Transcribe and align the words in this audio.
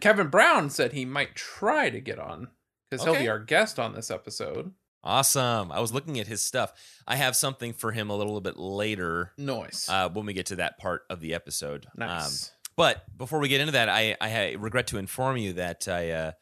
Kevin 0.00 0.28
Brown 0.28 0.70
said 0.70 0.92
he 0.92 1.04
might 1.04 1.34
try 1.34 1.90
to 1.90 2.00
get 2.00 2.18
on 2.18 2.48
because 2.90 3.04
he'll 3.04 3.14
be 3.14 3.28
our 3.28 3.38
guest 3.38 3.78
on 3.78 3.94
this 3.94 4.10
episode. 4.10 4.72
Awesome. 5.02 5.70
I 5.72 5.80
was 5.80 5.92
looking 5.92 6.18
at 6.18 6.26
his 6.26 6.44
stuff. 6.44 6.72
I 7.06 7.16
have 7.16 7.36
something 7.36 7.72
for 7.72 7.92
him 7.92 8.10
a 8.10 8.16
little 8.16 8.40
bit 8.40 8.56
later 8.56 9.32
Noise. 9.38 9.86
uh, 9.88 10.08
when 10.08 10.26
we 10.26 10.32
get 10.32 10.46
to 10.46 10.56
that 10.56 10.78
part 10.78 11.02
of 11.08 11.20
the 11.20 11.34
episode. 11.34 11.86
Um, 11.86 12.08
nice. 12.08 12.52
but 12.76 13.04
before 13.16 13.38
we 13.38 13.48
get 13.48 13.60
into 13.60 13.72
that, 13.72 13.88
I, 13.88 14.16
I 14.20 14.56
regret 14.58 14.88
to 14.88 14.98
inform 14.98 15.36
you 15.36 15.54
that 15.54 15.88
I 15.88 16.10
uh, 16.10 16.32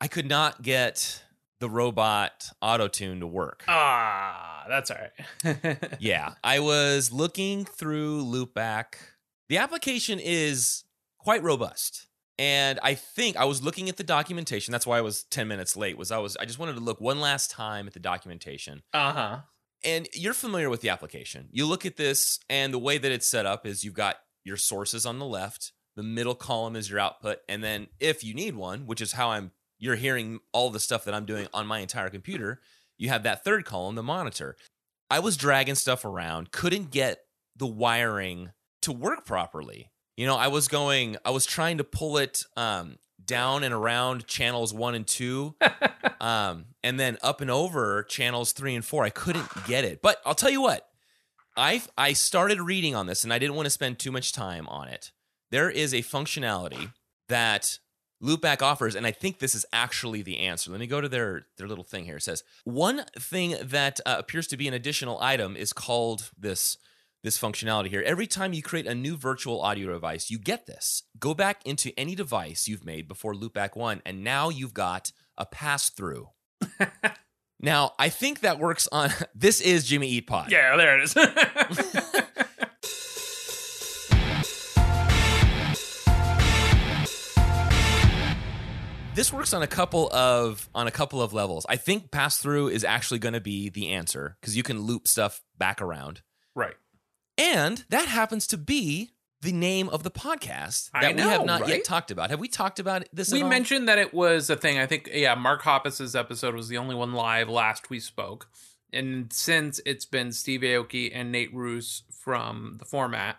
I 0.00 0.08
could 0.08 0.28
not 0.28 0.62
get 0.62 1.22
the 1.60 1.70
robot 1.70 2.50
auto 2.60 2.88
tune 2.88 3.20
to 3.20 3.26
work. 3.26 3.64
ah, 3.68 4.64
that's 4.68 4.90
all 4.90 4.96
right. 5.44 5.78
yeah, 6.00 6.34
I 6.42 6.58
was 6.58 7.12
looking 7.12 7.64
through 7.64 8.24
Loopback. 8.24 8.94
The 9.48 9.58
application 9.58 10.18
is 10.18 10.84
quite 11.18 11.42
robust. 11.42 12.06
And 12.38 12.80
I 12.82 12.94
think 12.94 13.36
I 13.36 13.44
was 13.44 13.62
looking 13.62 13.88
at 13.88 13.96
the 13.96 14.04
documentation. 14.04 14.72
That's 14.72 14.86
why 14.86 14.98
I 14.98 15.02
was 15.02 15.24
10 15.24 15.46
minutes 15.48 15.76
late. 15.76 15.96
Was 15.96 16.10
I 16.10 16.18
was 16.18 16.36
I 16.38 16.44
just 16.44 16.58
wanted 16.58 16.74
to 16.74 16.80
look 16.80 17.00
one 17.00 17.20
last 17.20 17.50
time 17.50 17.86
at 17.86 17.92
the 17.92 18.00
documentation. 18.00 18.82
Uh 18.92 19.12
huh. 19.12 19.38
And 19.84 20.08
you're 20.12 20.34
familiar 20.34 20.70
with 20.70 20.80
the 20.80 20.88
application. 20.90 21.48
You 21.50 21.66
look 21.66 21.84
at 21.84 21.96
this 21.96 22.38
and 22.48 22.72
the 22.72 22.78
way 22.78 22.98
that 22.98 23.10
it's 23.12 23.26
set 23.26 23.46
up 23.46 23.66
is 23.66 23.84
you've 23.84 23.94
got 23.94 24.16
your 24.44 24.56
sources 24.56 25.04
on 25.04 25.18
the 25.18 25.26
left, 25.26 25.72
the 25.96 26.02
middle 26.02 26.34
column 26.34 26.76
is 26.76 26.88
your 26.88 27.00
output, 27.00 27.38
and 27.48 27.62
then 27.62 27.88
if 28.00 28.24
you 28.24 28.32
need 28.34 28.54
one, 28.56 28.86
which 28.86 29.00
is 29.00 29.12
how 29.12 29.30
I'm 29.30 29.50
you're 29.78 29.96
hearing 29.96 30.38
all 30.52 30.70
the 30.70 30.78
stuff 30.78 31.04
that 31.04 31.14
I'm 31.14 31.26
doing 31.26 31.48
on 31.52 31.66
my 31.66 31.80
entire 31.80 32.08
computer, 32.08 32.60
you 32.96 33.08
have 33.08 33.24
that 33.24 33.42
third 33.42 33.64
column, 33.64 33.96
the 33.96 34.02
monitor. 34.02 34.56
I 35.10 35.18
was 35.18 35.36
dragging 35.36 35.74
stuff 35.74 36.04
around, 36.04 36.52
couldn't 36.52 36.90
get 36.90 37.24
the 37.56 37.66
wiring 37.66 38.52
to 38.82 38.92
work 38.92 39.26
properly. 39.26 39.90
You 40.16 40.26
know, 40.26 40.36
I 40.36 40.48
was 40.48 40.68
going, 40.68 41.16
I 41.24 41.30
was 41.30 41.46
trying 41.46 41.78
to 41.78 41.84
pull 41.84 42.18
it 42.18 42.44
um, 42.56 42.98
down 43.24 43.64
and 43.64 43.72
around 43.72 44.26
channels 44.26 44.74
one 44.74 44.94
and 44.94 45.06
two, 45.06 45.54
um, 46.20 46.66
and 46.82 47.00
then 47.00 47.16
up 47.22 47.40
and 47.40 47.50
over 47.50 48.02
channels 48.04 48.52
three 48.52 48.74
and 48.74 48.84
four. 48.84 49.04
I 49.04 49.10
couldn't 49.10 49.48
get 49.66 49.84
it. 49.84 50.02
But 50.02 50.20
I'll 50.26 50.34
tell 50.34 50.50
you 50.50 50.60
what, 50.60 50.88
I 51.56 51.82
I 51.96 52.12
started 52.12 52.60
reading 52.60 52.94
on 52.94 53.06
this, 53.06 53.24
and 53.24 53.32
I 53.32 53.38
didn't 53.38 53.56
want 53.56 53.66
to 53.66 53.70
spend 53.70 53.98
too 53.98 54.12
much 54.12 54.32
time 54.32 54.68
on 54.68 54.88
it. 54.88 55.12
There 55.50 55.70
is 55.70 55.92
a 55.92 55.98
functionality 55.98 56.92
that 57.28 57.78
Loopback 58.22 58.62
offers, 58.62 58.94
and 58.94 59.06
I 59.06 59.10
think 59.10 59.38
this 59.38 59.54
is 59.54 59.66
actually 59.72 60.22
the 60.22 60.38
answer. 60.38 60.70
Let 60.70 60.80
me 60.80 60.86
go 60.86 61.00
to 61.00 61.08
their 61.08 61.46
their 61.58 61.66
little 61.66 61.84
thing 61.84 62.04
here. 62.04 62.16
It 62.16 62.22
says 62.22 62.44
one 62.64 63.04
thing 63.18 63.56
that 63.60 64.00
uh, 64.06 64.16
appears 64.18 64.46
to 64.48 64.56
be 64.56 64.68
an 64.68 64.74
additional 64.74 65.18
item 65.20 65.56
is 65.56 65.72
called 65.72 66.30
this 66.38 66.78
this 67.22 67.38
functionality 67.38 67.88
here. 67.88 68.02
Every 68.04 68.26
time 68.26 68.52
you 68.52 68.62
create 68.62 68.86
a 68.86 68.94
new 68.94 69.16
virtual 69.16 69.60
audio 69.60 69.92
device, 69.92 70.30
you 70.30 70.38
get 70.38 70.66
this. 70.66 71.04
Go 71.18 71.34
back 71.34 71.64
into 71.64 71.92
any 71.96 72.14
device 72.14 72.68
you've 72.68 72.84
made 72.84 73.08
before 73.08 73.34
Loopback 73.34 73.76
One, 73.76 74.02
and 74.04 74.24
now 74.24 74.48
you've 74.48 74.74
got 74.74 75.12
a 75.38 75.46
pass 75.46 75.88
through. 75.88 76.28
now, 77.60 77.92
I 77.98 78.08
think 78.08 78.40
that 78.40 78.58
works 78.58 78.88
on. 78.90 79.10
This 79.34 79.60
is 79.60 79.84
Jimmy 79.84 80.08
Eat 80.08 80.26
Pod. 80.26 80.50
Yeah, 80.50 80.76
there 80.76 80.98
it 80.98 81.04
is. 81.04 81.14
this 89.14 89.32
works 89.32 89.52
on 89.52 89.62
a 89.62 89.66
couple 89.66 90.12
of 90.12 90.68
on 90.74 90.86
a 90.86 90.90
couple 90.90 91.22
of 91.22 91.32
levels. 91.32 91.66
I 91.68 91.76
think 91.76 92.10
pass 92.10 92.38
through 92.38 92.68
is 92.68 92.84
actually 92.84 93.20
going 93.20 93.34
to 93.34 93.40
be 93.40 93.68
the 93.68 93.90
answer 93.90 94.36
because 94.40 94.56
you 94.56 94.62
can 94.62 94.80
loop 94.80 95.08
stuff 95.08 95.42
back 95.58 95.80
around. 95.80 96.22
And 97.42 97.84
that 97.88 98.06
happens 98.06 98.46
to 98.48 98.56
be 98.56 99.10
the 99.40 99.52
name 99.52 99.88
of 99.88 100.04
the 100.04 100.12
podcast 100.12 100.92
that 100.92 101.16
we 101.16 101.20
have 101.22 101.44
not 101.44 101.62
right? 101.62 101.70
yet 101.70 101.84
talked 101.84 102.12
about. 102.12 102.30
Have 102.30 102.38
we 102.38 102.46
talked 102.46 102.78
about 102.78 103.04
this? 103.12 103.32
We 103.32 103.40
at 103.40 103.42
all? 103.42 103.50
mentioned 103.50 103.88
that 103.88 103.98
it 103.98 104.14
was 104.14 104.48
a 104.48 104.54
thing. 104.54 104.78
I 104.78 104.86
think, 104.86 105.10
yeah, 105.12 105.34
Mark 105.34 105.62
Hoppus's 105.62 106.14
episode 106.14 106.54
was 106.54 106.68
the 106.68 106.78
only 106.78 106.94
one 106.94 107.12
live 107.12 107.48
last 107.48 107.90
we 107.90 107.98
spoke. 107.98 108.48
And 108.92 109.32
since 109.32 109.80
it's 109.84 110.04
been 110.04 110.30
Steve 110.30 110.60
Aoki 110.60 111.10
and 111.12 111.32
Nate 111.32 111.52
Ruess 111.52 112.04
from 112.12 112.76
the 112.78 112.84
format 112.84 113.38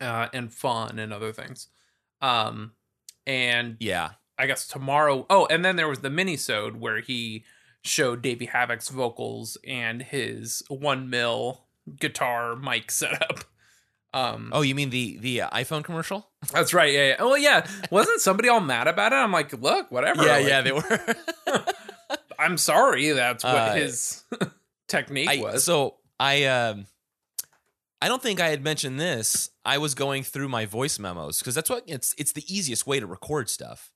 uh, 0.00 0.26
and 0.32 0.52
fun 0.52 0.98
and 0.98 1.12
other 1.12 1.32
things. 1.32 1.68
Um, 2.20 2.72
and 3.24 3.76
Yeah, 3.78 4.10
I 4.36 4.46
guess 4.46 4.66
tomorrow. 4.66 5.26
Oh, 5.30 5.46
and 5.46 5.64
then 5.64 5.76
there 5.76 5.88
was 5.88 6.00
the 6.00 6.10
mini-sode 6.10 6.76
where 6.80 7.00
he 7.00 7.44
showed 7.82 8.20
Davey 8.20 8.48
Havok's 8.48 8.88
vocals 8.88 9.56
and 9.64 10.02
his 10.02 10.64
one 10.68 11.08
mil 11.08 11.64
guitar 11.98 12.56
mic 12.56 12.90
setup. 12.90 13.44
Um, 14.12 14.50
Oh, 14.52 14.60
you 14.62 14.74
mean 14.76 14.90
the 14.90 15.16
the 15.18 15.40
uh, 15.42 15.50
iPhone 15.50 15.82
commercial? 15.82 16.28
that's 16.52 16.72
right. 16.72 16.92
Yeah, 16.92 17.06
yeah. 17.08 17.16
Oh, 17.18 17.34
yeah. 17.34 17.66
Wasn't 17.90 18.20
somebody 18.20 18.48
all 18.48 18.60
mad 18.60 18.86
about 18.86 19.12
it? 19.12 19.16
I'm 19.16 19.32
like, 19.32 19.52
look, 19.52 19.90
whatever. 19.90 20.24
Yeah, 20.24 20.32
like, 20.36 20.46
yeah, 20.46 20.60
they 20.60 20.72
were. 20.72 21.16
I'm 22.38 22.56
sorry. 22.58 23.10
That's 23.10 23.42
what 23.44 23.54
Uh, 23.54 23.74
his 23.74 24.22
technique 24.88 25.28
I, 25.28 25.36
was. 25.38 25.64
so 25.64 25.96
I 26.20 26.44
um 26.44 26.86
I 28.00 28.08
don't 28.08 28.22
think 28.22 28.40
I 28.40 28.48
had 28.48 28.62
mentioned 28.62 29.00
this. 29.00 29.50
I 29.64 29.78
was 29.78 29.94
going 29.94 30.22
through 30.24 30.48
my 30.48 30.66
voice 30.66 30.98
memos 30.98 31.38
because 31.38 31.54
that's 31.54 31.70
what 31.70 31.84
it's 31.86 32.14
it's 32.18 32.32
the 32.32 32.44
easiest 32.54 32.86
way 32.86 33.00
to 33.00 33.06
record 33.06 33.48
stuff. 33.48 33.90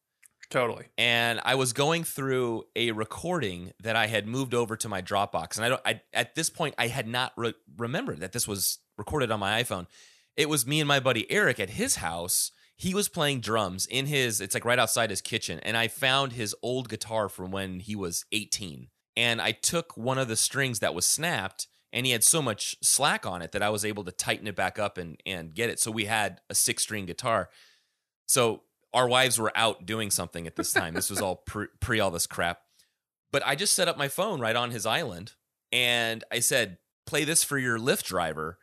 Totally. 0.51 0.87
And 0.97 1.41
I 1.45 1.55
was 1.55 1.73
going 1.73 2.05
through 2.05 2.65
a 2.77 2.93
recording 2.93 3.73
that 3.83 3.97
I 3.97 4.07
had 4.07 4.27
moved 4.27 4.55
over 4.55 4.77
to 4.77 4.89
my 4.89 5.03
Dropbox, 5.03 5.57
and 5.57 5.65
I 5.65 5.69
don't. 5.69 5.83
I 5.85 6.01
at 6.13 6.35
this 6.35 6.51
point 6.51 6.75
I 6.79 6.89
had 6.89 7.07
not 7.07 7.33
re- 7.37 7.55
remembered 7.77 8.21
that 8.21 8.33
this 8.33 8.49
was 8.49 8.79
recorded 8.97 9.31
on 9.31 9.41
my 9.41 9.63
iPhone. 9.63 9.87
It 10.37 10.49
was 10.49 10.67
me 10.67 10.81
and 10.81 10.89
my 10.89 11.01
buddy 11.01 11.31
Eric 11.31 11.59
at 11.61 11.71
his 11.71 11.97
house. 11.97 12.53
He 12.77 12.95
was 12.95 13.09
playing 13.09 13.41
drums 13.41 13.87
in 13.87 14.07
his. 14.07 14.41
It's 14.41 14.55
like 14.55 14.65
right 14.65 14.79
outside 14.79 15.11
his 15.11 15.21
kitchen, 15.21 15.59
and 15.65 15.77
I 15.77 15.89
found 15.89 16.33
his 16.33 16.55
old 16.63 16.89
guitar 16.89 17.29
from 17.29 17.51
when 17.51 17.81
he 17.81 17.97
was 17.97 18.25
eighteen. 18.33 18.89
And 19.17 19.43
I 19.43 19.51
took 19.51 19.97
one 19.97 20.17
of 20.17 20.29
the 20.29 20.37
strings 20.37 20.79
that 20.79 20.95
was 20.95 21.05
snapped, 21.05 21.67
and 21.93 22.07
he 22.07 22.13
had 22.13 22.23
so 22.23 22.41
much 22.41 22.77
slack 22.81 23.27
on 23.27 23.43
it 23.43 23.51
that 23.51 23.65
I 23.65 23.71
was 23.71 23.85
able 23.85 24.05
to 24.05 24.13
tighten 24.13 24.47
it 24.47 24.55
back 24.55 24.79
up 24.79 24.97
and 24.97 25.21
and 25.27 25.55
get 25.55 25.71
it. 25.71 25.81
So 25.81 25.91
we 25.91 26.05
had 26.05 26.41
a 26.49 26.55
six 26.55 26.85
string 26.85 27.05
guitar. 27.07 27.51
So 28.27 28.63
our 28.95 29.09
wives 29.09 29.39
were 29.39 29.53
out 29.55 29.87
doing 29.87 30.11
something 30.11 30.47
at 30.47 30.57
this 30.57 30.73
time. 30.73 30.95
this 30.95 31.11
was 31.11 31.21
all 31.21 31.37
pre, 31.37 31.67
pre 31.81 32.01
all 32.01 32.11
this 32.11 32.27
crap. 32.27 32.61
But 33.31 33.43
I 33.47 33.55
just 33.55 33.75
set 33.75 33.89
up 33.89 33.99
my 33.99 34.09
phone 34.09 34.41
right 34.41 34.57
on 34.57 34.71
his 34.71 34.87
island 34.87 35.33
and 35.71 36.25
I 36.33 36.41
said, 36.41 36.79
play 37.07 37.25
this 37.25 37.45
for 37.45 37.59
your 37.59 37.79
Lyft 37.79 38.05
driver. 38.05 38.59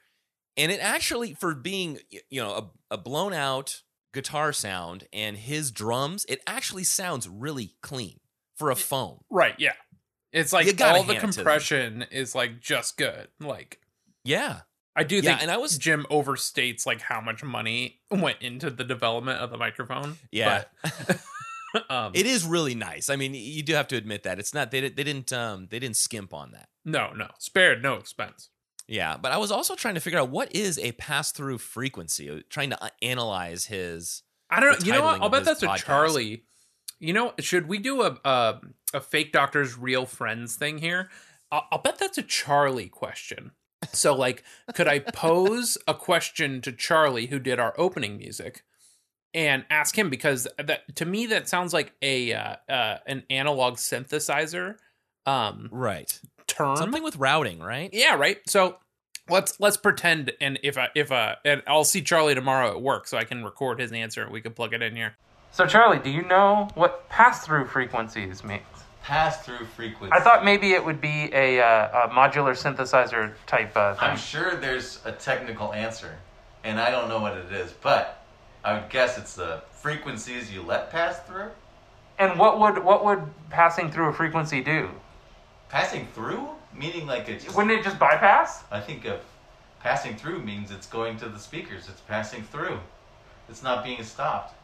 And 0.57 0.71
it 0.71 0.79
actually, 0.79 1.33
for 1.33 1.53
being, 1.53 1.99
you 2.29 2.41
know, 2.41 2.71
a, 2.89 2.95
a 2.95 2.97
blown 2.97 3.33
out 3.33 3.81
guitar 4.13 4.53
sound 4.53 5.03
and 5.13 5.37
his 5.37 5.69
drums, 5.69 6.25
it 6.29 6.41
actually 6.47 6.85
sounds 6.85 7.27
really 7.27 7.75
clean 7.81 8.19
for 8.55 8.71
a 8.71 8.75
phone. 8.75 9.19
Right. 9.29 9.55
Yeah. 9.59 9.73
It's 10.31 10.51
like 10.51 10.67
all 10.67 10.73
the 10.73 10.83
hand 10.83 11.09
it 11.09 11.13
to 11.13 11.21
them. 11.21 11.31
compression 11.33 12.05
is 12.11 12.33
like 12.33 12.59
just 12.59 12.97
good. 12.97 13.27
Like 13.39 13.79
Yeah. 14.23 14.61
I 14.95 15.03
do 15.03 15.15
Yeah. 15.17 15.21
think 15.21 15.41
And 15.41 15.51
I 15.51 15.57
was, 15.57 15.77
Jim 15.77 16.05
overstates 16.09 16.85
like 16.85 17.01
how 17.01 17.19
much 17.21 17.43
money 17.43 17.99
went 18.09 18.41
into 18.41 18.69
the 18.69 18.83
development 18.83 19.39
of 19.39 19.49
the 19.51 19.57
microphone. 19.57 20.17
yeah. 20.31 20.63
But, 20.83 21.19
um, 21.89 22.11
It 22.15 22.25
is 22.25 22.45
really 22.45 22.75
nice. 22.75 23.09
I 23.09 23.15
mean, 23.17 23.33
you 23.33 23.61
do 23.63 23.73
have 23.73 23.87
to 23.89 23.97
admit 23.97 24.23
that 24.23 24.39
it's 24.39 24.53
not. 24.53 24.71
They 24.71 24.79
didn't. 24.81 24.95
They 24.95 25.03
didn't. 25.03 25.33
Um. 25.33 25.67
They 25.69 25.79
didn't 25.79 25.97
skimp 25.97 26.33
on 26.33 26.51
that. 26.51 26.69
no, 26.85 27.11
no, 27.13 27.27
spared 27.39 27.83
no 27.83 27.95
expense. 27.95 28.49
Yeah, 28.87 29.17
but 29.17 29.31
I 29.31 29.37
was 29.37 29.51
also 29.51 29.73
trying 29.75 29.95
to 29.95 29.99
figure 29.99 30.19
out 30.19 30.29
what 30.29 30.55
is 30.55 30.77
a 30.77 30.91
pass 30.93 31.31
through 31.31 31.57
frequency. 31.57 32.29
uh, 32.29 32.41
Trying 32.49 32.69
to 32.69 32.81
uh, 32.83 32.89
analyze 33.01 33.65
his. 33.65 34.21
I 34.49 34.59
don't 34.59 34.79
know. 34.79 34.85
You 34.85 34.93
know 34.93 35.03
what? 35.03 35.21
I'll 35.21 35.29
bet 35.29 35.43
that's 35.43 35.63
a. 35.63 35.75
Charlie. 35.77 36.43
You 36.99 37.11
know, 37.13 37.33
should 37.39 37.67
we 37.67 37.77
do 37.79 38.03
a 38.03 38.17
a, 38.23 38.61
a 38.93 39.01
fake 39.01 39.33
doctor's 39.33 39.77
real 39.77 40.05
friends 40.05 40.55
thing 40.55 40.77
here? 40.77 41.09
I'll, 41.51 41.65
I'll 41.71 41.81
bet 41.81 41.97
that's 41.99 42.17
a 42.17 42.23
Charlie 42.23 42.87
question. 42.89 43.51
So, 43.93 44.15
like, 44.15 44.43
could 44.73 44.87
I 44.87 44.99
pose 44.99 45.77
a 45.87 45.93
question 45.93 46.61
to 46.61 46.71
Charlie, 46.71 47.27
who 47.27 47.39
did 47.39 47.59
our 47.59 47.73
opening 47.77 48.17
music, 48.17 48.63
and 49.33 49.65
ask 49.69 49.97
him 49.97 50.09
because 50.09 50.47
that 50.57 50.95
to 50.95 51.05
me 51.05 51.25
that 51.27 51.47
sounds 51.49 51.73
like 51.73 51.93
a 52.01 52.33
uh, 52.33 52.55
uh, 52.69 52.97
an 53.05 53.23
analog 53.29 53.75
synthesizer 53.75 54.77
um, 55.25 55.69
Right. 55.71 56.19
term. 56.47 56.77
Something 56.77 57.03
with 57.03 57.17
routing, 57.17 57.59
right? 57.59 57.89
Yeah, 57.91 58.15
right. 58.15 58.37
So 58.47 58.77
let's 59.29 59.59
let's 59.59 59.77
pretend 59.77 60.31
and 60.39 60.59
if 60.63 60.77
I 60.77 60.89
if 60.95 61.11
I 61.11 61.35
and 61.43 61.63
I'll 61.67 61.83
see 61.83 62.01
Charlie 62.01 62.35
tomorrow 62.35 62.69
at 62.71 62.81
work 62.81 63.07
so 63.07 63.17
I 63.17 63.23
can 63.23 63.43
record 63.43 63.79
his 63.79 63.91
answer 63.91 64.23
and 64.23 64.31
we 64.31 64.41
can 64.41 64.53
plug 64.53 64.73
it 64.73 64.81
in 64.81 64.95
here. 64.95 65.15
So 65.51 65.65
Charlie, 65.65 65.99
do 65.99 66.09
you 66.09 66.23
know 66.23 66.67
what 66.75 67.07
pass-through 67.09 67.65
frequencies 67.67 68.43
means? 68.43 68.61
Pass 69.05 69.45
through 69.45 69.63
frequency. 69.65 70.11
I 70.11 70.19
thought 70.19 70.43
maybe 70.43 70.71
it 70.73 70.83
would 70.83 70.99
be 70.99 71.29
a, 71.31 71.61
uh, 71.61 72.07
a 72.07 72.09
modular 72.09 72.55
synthesizer 72.55 73.33
type 73.45 73.77
uh, 73.77 73.93
thing. 73.93 74.09
I'm 74.09 74.17
sure 74.17 74.55
there's 74.55 74.99
a 75.05 75.11
technical 75.11 75.73
answer, 75.73 76.17
and 76.63 76.79
I 76.79 76.89
don't 76.89 77.07
know 77.07 77.19
what 77.19 77.37
it 77.37 77.51
is, 77.51 77.71
but 77.71 78.25
I 78.63 78.73
would 78.73 78.89
guess 78.89 79.19
it's 79.19 79.35
the 79.35 79.61
frequencies 79.71 80.51
you 80.51 80.63
let 80.63 80.89
pass 80.89 81.19
through. 81.19 81.51
and 82.17 82.39
what 82.39 82.59
would 82.59 82.83
what 82.83 83.05
would 83.05 83.21
passing 83.51 83.91
through 83.91 84.09
a 84.09 84.13
frequency 84.13 84.61
do? 84.61 84.89
Passing 85.69 86.07
through, 86.15 86.49
meaning 86.73 87.05
like 87.05 87.29
it's. 87.29 87.53
Wouldn't 87.53 87.79
it 87.79 87.83
just 87.83 87.99
bypass? 87.99 88.63
I 88.71 88.79
think 88.79 89.05
of 89.05 89.19
passing 89.81 90.15
through 90.15 90.41
means 90.41 90.71
it's 90.71 90.87
going 90.87 91.17
to 91.17 91.29
the 91.29 91.37
speakers. 91.37 91.87
It's 91.89 92.01
passing 92.01 92.41
through. 92.41 92.79
It's 93.49 93.61
not 93.61 93.83
being 93.83 94.01
stopped. 94.03 94.55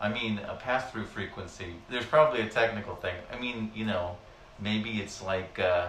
I 0.00 0.08
mean, 0.08 0.38
a 0.38 0.54
pass 0.54 0.90
through 0.90 1.04
frequency. 1.04 1.74
There's 1.90 2.06
probably 2.06 2.40
a 2.40 2.48
technical 2.48 2.94
thing. 2.96 3.16
I 3.30 3.38
mean, 3.38 3.70
you 3.74 3.84
know, 3.84 4.16
maybe 4.58 4.98
it's 5.00 5.22
like, 5.22 5.58
uh, 5.58 5.88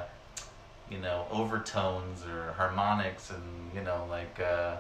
you 0.90 0.98
know, 0.98 1.26
overtones 1.32 2.26
or 2.26 2.52
harmonics 2.58 3.30
and, 3.30 3.72
you 3.74 3.82
know, 3.82 4.06
like 4.10 4.40
uh, 4.42 4.78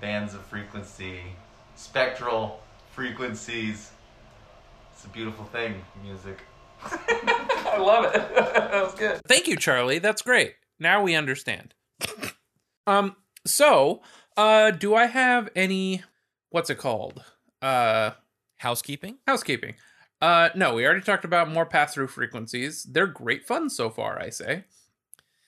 bands 0.00 0.34
of 0.34 0.40
frequency, 0.46 1.20
spectral 1.74 2.62
frequencies. 2.92 3.90
It's 4.94 5.04
a 5.04 5.08
beautiful 5.08 5.44
thing, 5.44 5.82
music. 6.02 6.40
I 6.82 7.76
love 7.78 8.06
it. 8.06 8.12
that 8.34 8.72
was 8.72 8.94
good. 8.94 9.20
Thank 9.28 9.48
you, 9.48 9.56
Charlie. 9.56 9.98
That's 9.98 10.22
great. 10.22 10.54
Now 10.78 11.02
we 11.02 11.14
understand. 11.14 11.74
um. 12.86 13.16
So, 13.44 14.02
uh, 14.36 14.72
do 14.72 14.94
I 14.94 15.06
have 15.06 15.48
any? 15.54 16.02
What's 16.50 16.68
it 16.68 16.78
called? 16.78 17.22
Uh, 17.62 18.12
Housekeeping. 18.58 19.18
housekeeping. 19.26 19.74
Uh, 20.22 20.48
no, 20.54 20.74
we 20.74 20.84
already 20.86 21.02
talked 21.02 21.24
about 21.24 21.50
more 21.50 21.66
pass 21.66 21.92
through 21.94 22.08
frequencies. 22.08 22.84
They're 22.84 23.06
great 23.06 23.46
fun 23.46 23.68
so 23.68 23.90
far. 23.90 24.18
I 24.20 24.30
say. 24.30 24.64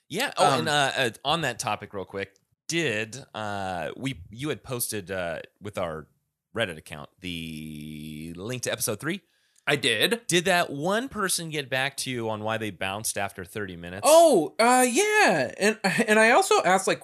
Yeah. 0.08 0.32
Oh, 0.36 0.52
Um, 0.52 0.58
and 0.60 0.68
uh, 0.68 0.92
uh, 0.96 1.10
on 1.24 1.40
that 1.42 1.58
topic, 1.58 1.94
real 1.94 2.04
quick, 2.04 2.34
did 2.66 3.24
uh, 3.34 3.90
we 3.96 4.20
you 4.30 4.50
had 4.50 4.62
posted 4.62 5.10
uh, 5.10 5.40
with 5.60 5.78
our 5.78 6.06
Reddit 6.54 6.76
account 6.76 7.08
the 7.20 8.34
link 8.36 8.62
to 8.62 8.72
episode 8.72 9.00
three? 9.00 9.22
I 9.66 9.76
did. 9.76 10.22
Did 10.26 10.46
that 10.46 10.70
one 10.70 11.08
person 11.08 11.50
get 11.50 11.68
back 11.68 11.96
to 11.98 12.10
you 12.10 12.30
on 12.30 12.42
why 12.42 12.56
they 12.58 12.70
bounced 12.70 13.16
after 13.18 13.44
thirty 13.44 13.76
minutes? 13.76 14.02
Oh, 14.04 14.54
uh, 14.58 14.86
yeah, 14.88 15.52
and 15.58 15.78
and 15.84 16.18
I 16.18 16.30
also 16.30 16.62
asked 16.62 16.86
like, 16.86 17.02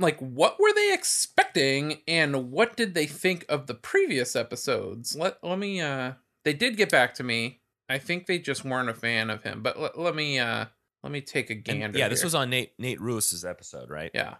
like 0.00 0.18
what 0.18 0.58
were 0.58 0.72
they 0.74 0.92
expecting, 0.92 2.00
and 2.08 2.50
what 2.50 2.76
did 2.76 2.94
they 2.94 3.06
think 3.06 3.44
of 3.48 3.66
the 3.66 3.74
previous 3.74 4.34
episodes? 4.34 5.14
Let 5.16 5.36
let 5.44 5.58
me. 5.58 5.80
Uh, 5.80 6.12
they 6.44 6.52
did 6.54 6.76
get 6.76 6.90
back 6.90 7.14
to 7.14 7.22
me. 7.22 7.60
I 7.88 7.98
think 7.98 8.26
they 8.26 8.38
just 8.38 8.64
weren't 8.64 8.88
a 8.88 8.94
fan 8.94 9.30
of 9.30 9.42
him, 9.42 9.62
but 9.62 9.78
let, 9.78 9.98
let 9.98 10.14
me. 10.14 10.38
Uh, 10.38 10.66
let 11.02 11.12
me 11.12 11.20
take 11.22 11.48
a 11.50 11.54
And, 11.54 11.64
gander. 11.64 11.98
yeah, 11.98 12.08
this 12.08 12.20
here. 12.20 12.26
was 12.26 12.34
on 12.34 12.50
Nate 12.50 12.72
Nate 12.78 13.00
Ruess's 13.00 13.44
episode, 13.44 13.88
right? 13.90 14.10
Yeah. 14.12 14.34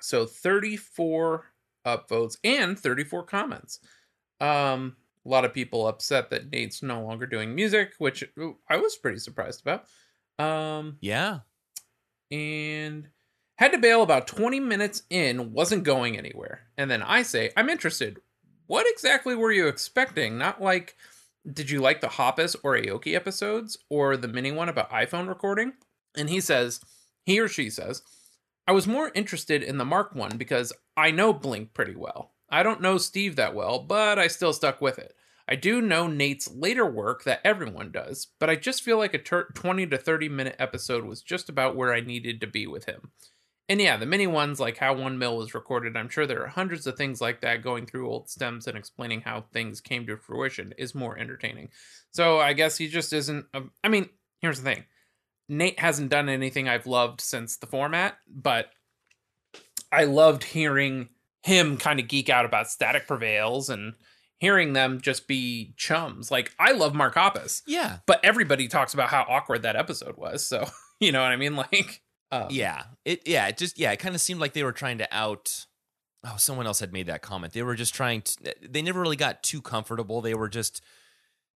So 0.00 0.24
34 0.26 1.44
upvotes 1.86 2.36
and 2.44 2.78
34 2.78 3.24
comments. 3.24 3.80
Um 4.40 4.96
a 5.24 5.28
lot 5.28 5.44
of 5.44 5.52
people 5.52 5.88
upset 5.88 6.30
that 6.30 6.50
Nate's 6.52 6.82
no 6.82 7.02
longer 7.02 7.26
doing 7.26 7.54
music, 7.54 7.92
which 7.98 8.24
I 8.70 8.76
was 8.76 8.96
pretty 8.96 9.18
surprised 9.18 9.60
about. 9.66 9.84
Um 10.38 10.96
Yeah. 11.00 11.40
and 12.30 13.08
had 13.56 13.72
to 13.72 13.78
bail 13.78 14.02
about 14.02 14.26
20 14.26 14.60
minutes 14.60 15.02
in, 15.10 15.52
wasn't 15.52 15.84
going 15.84 16.16
anywhere. 16.16 16.62
And 16.76 16.90
then 16.90 17.02
I 17.02 17.22
say, 17.22 17.50
I'm 17.56 17.68
interested. 17.68 18.18
What 18.66 18.86
exactly 18.88 19.34
were 19.34 19.52
you 19.52 19.66
expecting? 19.66 20.38
Not 20.38 20.60
like 20.60 20.96
did 21.52 21.70
you 21.70 21.80
like 21.80 22.00
the 22.00 22.08
Hoppus 22.08 22.56
or 22.62 22.76
Aoki 22.76 23.14
episodes 23.14 23.78
or 23.88 24.16
the 24.16 24.28
mini 24.28 24.50
one 24.50 24.68
about 24.68 24.90
iPhone 24.90 25.28
recording? 25.28 25.74
And 26.16 26.28
he 26.28 26.40
says, 26.40 26.80
he 27.24 27.38
or 27.38 27.48
she 27.48 27.70
says, 27.70 28.02
I 28.66 28.72
was 28.72 28.88
more 28.88 29.12
interested 29.14 29.62
in 29.62 29.78
the 29.78 29.84
Mark 29.84 30.14
one 30.14 30.38
because 30.38 30.72
I 30.96 31.12
know 31.12 31.32
Blink 31.32 31.72
pretty 31.72 31.94
well. 31.94 32.32
I 32.50 32.62
don't 32.62 32.80
know 32.80 32.98
Steve 32.98 33.36
that 33.36 33.54
well, 33.54 33.78
but 33.78 34.18
I 34.18 34.26
still 34.26 34.52
stuck 34.52 34.80
with 34.80 34.98
it. 34.98 35.14
I 35.48 35.54
do 35.54 35.80
know 35.80 36.08
Nate's 36.08 36.50
later 36.50 36.84
work 36.84 37.22
that 37.24 37.40
everyone 37.44 37.92
does, 37.92 38.26
but 38.40 38.50
I 38.50 38.56
just 38.56 38.82
feel 38.82 38.98
like 38.98 39.14
a 39.14 39.18
ter- 39.18 39.50
20 39.54 39.86
to 39.86 39.98
30 39.98 40.28
minute 40.28 40.56
episode 40.58 41.04
was 41.04 41.22
just 41.22 41.48
about 41.48 41.76
where 41.76 41.94
I 41.94 42.00
needed 42.00 42.40
to 42.40 42.48
be 42.48 42.66
with 42.66 42.86
him. 42.86 43.12
And 43.68 43.80
yeah, 43.80 43.96
the 43.96 44.06
mini 44.06 44.28
ones, 44.28 44.60
like 44.60 44.76
how 44.78 44.94
One 44.94 45.18
Mill 45.18 45.36
was 45.36 45.52
recorded, 45.54 45.96
I'm 45.96 46.08
sure 46.08 46.24
there 46.26 46.42
are 46.44 46.48
hundreds 46.48 46.86
of 46.86 46.96
things 46.96 47.20
like 47.20 47.40
that 47.40 47.62
going 47.62 47.86
through 47.86 48.08
old 48.08 48.30
stems 48.30 48.68
and 48.68 48.78
explaining 48.78 49.22
how 49.22 49.44
things 49.52 49.80
came 49.80 50.06
to 50.06 50.16
fruition 50.16 50.72
is 50.78 50.94
more 50.94 51.18
entertaining. 51.18 51.70
So 52.12 52.38
I 52.38 52.52
guess 52.52 52.78
he 52.78 52.86
just 52.86 53.12
isn't. 53.12 53.46
A, 53.54 53.62
I 53.82 53.88
mean, 53.88 54.08
here's 54.40 54.58
the 54.62 54.70
thing 54.74 54.84
Nate 55.48 55.80
hasn't 55.80 56.10
done 56.10 56.28
anything 56.28 56.68
I've 56.68 56.86
loved 56.86 57.20
since 57.20 57.56
the 57.56 57.66
format, 57.66 58.18
but 58.28 58.70
I 59.92 60.04
loved 60.04 60.44
hearing 60.44 61.08
him 61.42 61.76
kind 61.76 62.00
of 62.00 62.08
geek 62.08 62.28
out 62.28 62.44
about 62.44 62.70
Static 62.70 63.06
Prevails 63.06 63.68
and 63.68 63.94
hearing 64.38 64.72
them 64.74 65.00
just 65.00 65.26
be 65.28 65.72
chums. 65.76 66.30
Like, 66.30 66.52
I 66.58 66.72
love 66.72 66.94
Mark 66.94 67.14
Hoppus, 67.14 67.62
Yeah. 67.66 67.98
but 68.06 68.20
everybody 68.24 68.68
talks 68.68 68.94
about 68.94 69.08
how 69.10 69.24
awkward 69.28 69.62
that 69.62 69.76
episode 69.76 70.16
was. 70.16 70.44
So, 70.46 70.68
you 71.00 71.10
know 71.12 71.22
what 71.22 71.32
I 71.32 71.36
mean? 71.36 71.56
Like, 71.56 72.02
um, 72.32 72.46
Yeah. 72.50 72.82
It 73.04 73.22
yeah, 73.26 73.46
it 73.48 73.56
just 73.58 73.78
yeah, 73.78 73.92
it 73.92 73.98
kind 73.98 74.14
of 74.14 74.20
seemed 74.20 74.40
like 74.40 74.52
they 74.52 74.64
were 74.64 74.72
trying 74.72 74.98
to 74.98 75.08
out 75.16 75.66
Oh, 76.28 76.34
someone 76.38 76.66
else 76.66 76.80
had 76.80 76.92
made 76.92 77.06
that 77.06 77.22
comment. 77.22 77.52
They 77.52 77.62
were 77.62 77.76
just 77.76 77.94
trying 77.94 78.22
to 78.22 78.54
they 78.68 78.82
never 78.82 79.00
really 79.00 79.16
got 79.16 79.42
too 79.44 79.62
comfortable. 79.62 80.20
They 80.20 80.34
were 80.34 80.48
just 80.48 80.82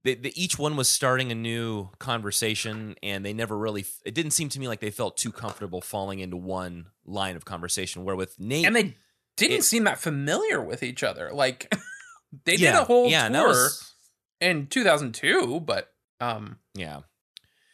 they, 0.04 0.13
they, 0.16 0.30
each 0.36 0.60
one 0.60 0.75
was 0.77 0.88
starting 0.88 1.31
a 1.31 1.36
new 1.36 1.89
conversation 1.98 2.95
and 3.01 3.25
they 3.25 3.33
never 3.33 3.57
really 3.57 3.86
it 4.06 4.13
didn't 4.13 4.31
seem 4.31 4.48
to 4.50 4.60
me 4.60 4.68
like 4.68 4.80
they 4.80 4.92
felt 4.92 5.18
too 5.18 5.31
comfortable 5.31 5.81
falling 5.81 6.19
into 6.19 6.38
one 6.38 6.88
line 7.06 7.36
of 7.36 7.45
conversation 7.45 8.04
where 8.04 8.15
with 8.15 8.39
Nate 8.39 8.65
and 8.65 8.75
they 8.75 8.95
didn't 9.38 9.57
It- 9.60 9.63
seem 9.63 9.86
that 9.86 9.98
familiar 10.00 10.62
with 10.62 10.83
each 10.83 11.01
other. 11.04 11.31
Like, 11.33 11.74
they 12.45 12.57
did 12.57 12.75
a 12.75 12.83
whole 12.83 13.10
yeah, 13.10 13.27
tour 13.30 13.48
was- 13.48 13.94
in 14.39 14.68
2002, 14.68 15.62
but 15.62 15.92
um, 16.19 16.60
yeah. 16.75 17.00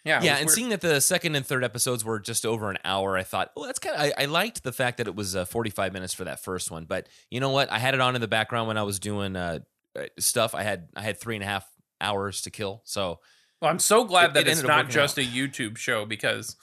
Yeah, 0.05 0.21
yeah, 0.23 0.35
and 0.37 0.45
weird. 0.45 0.49
seeing 0.55 0.69
that 0.69 0.81
the 0.81 1.01
second 1.01 1.35
and 1.35 1.45
third 1.45 1.63
episodes 1.63 2.05
were 2.05 2.19
just 2.19 2.45
over 2.45 2.69
an 2.69 2.77
hour, 2.85 3.17
I 3.17 3.23
thought, 3.23 3.51
well, 3.55 3.65
that's 3.65 3.79
kind 3.79 3.95
of. 3.95 4.01
I, 4.01 4.23
I 4.23 4.25
liked 4.25 4.63
the 4.63 4.71
fact 4.71 4.97
that 4.97 5.07
it 5.07 5.15
was 5.15 5.35
uh, 5.35 5.45
forty 5.45 5.69
five 5.71 5.91
minutes 5.93 6.13
for 6.13 6.23
that 6.25 6.39
first 6.43 6.71
one, 6.71 6.85
but 6.85 7.09
you 7.31 7.39
know 7.39 7.49
what? 7.49 7.71
I 7.71 7.79
had 7.79 7.93
it 7.95 7.99
on 8.01 8.15
in 8.15 8.21
the 8.21 8.27
background 8.27 8.67
when 8.67 8.77
I 8.77 8.83
was 8.83 8.99
doing 8.99 9.35
uh, 9.35 9.59
uh, 9.97 10.03
stuff. 10.19 10.53
I 10.55 10.63
had 10.63 10.87
I 10.95 11.01
had 11.01 11.17
three 11.19 11.35
and 11.35 11.43
a 11.43 11.47
half 11.47 11.67
hours 11.99 12.41
to 12.43 12.51
kill, 12.51 12.81
so 12.85 13.19
Well, 13.61 13.71
I'm 13.71 13.79
so 13.79 14.03
glad 14.03 14.29
It- 14.29 14.33
that 14.35 14.47
it 14.47 14.51
it's 14.51 14.63
not 14.63 14.89
just 14.89 15.17
a 15.17 15.21
YouTube 15.21 15.77
show 15.77 16.05
because 16.05 16.55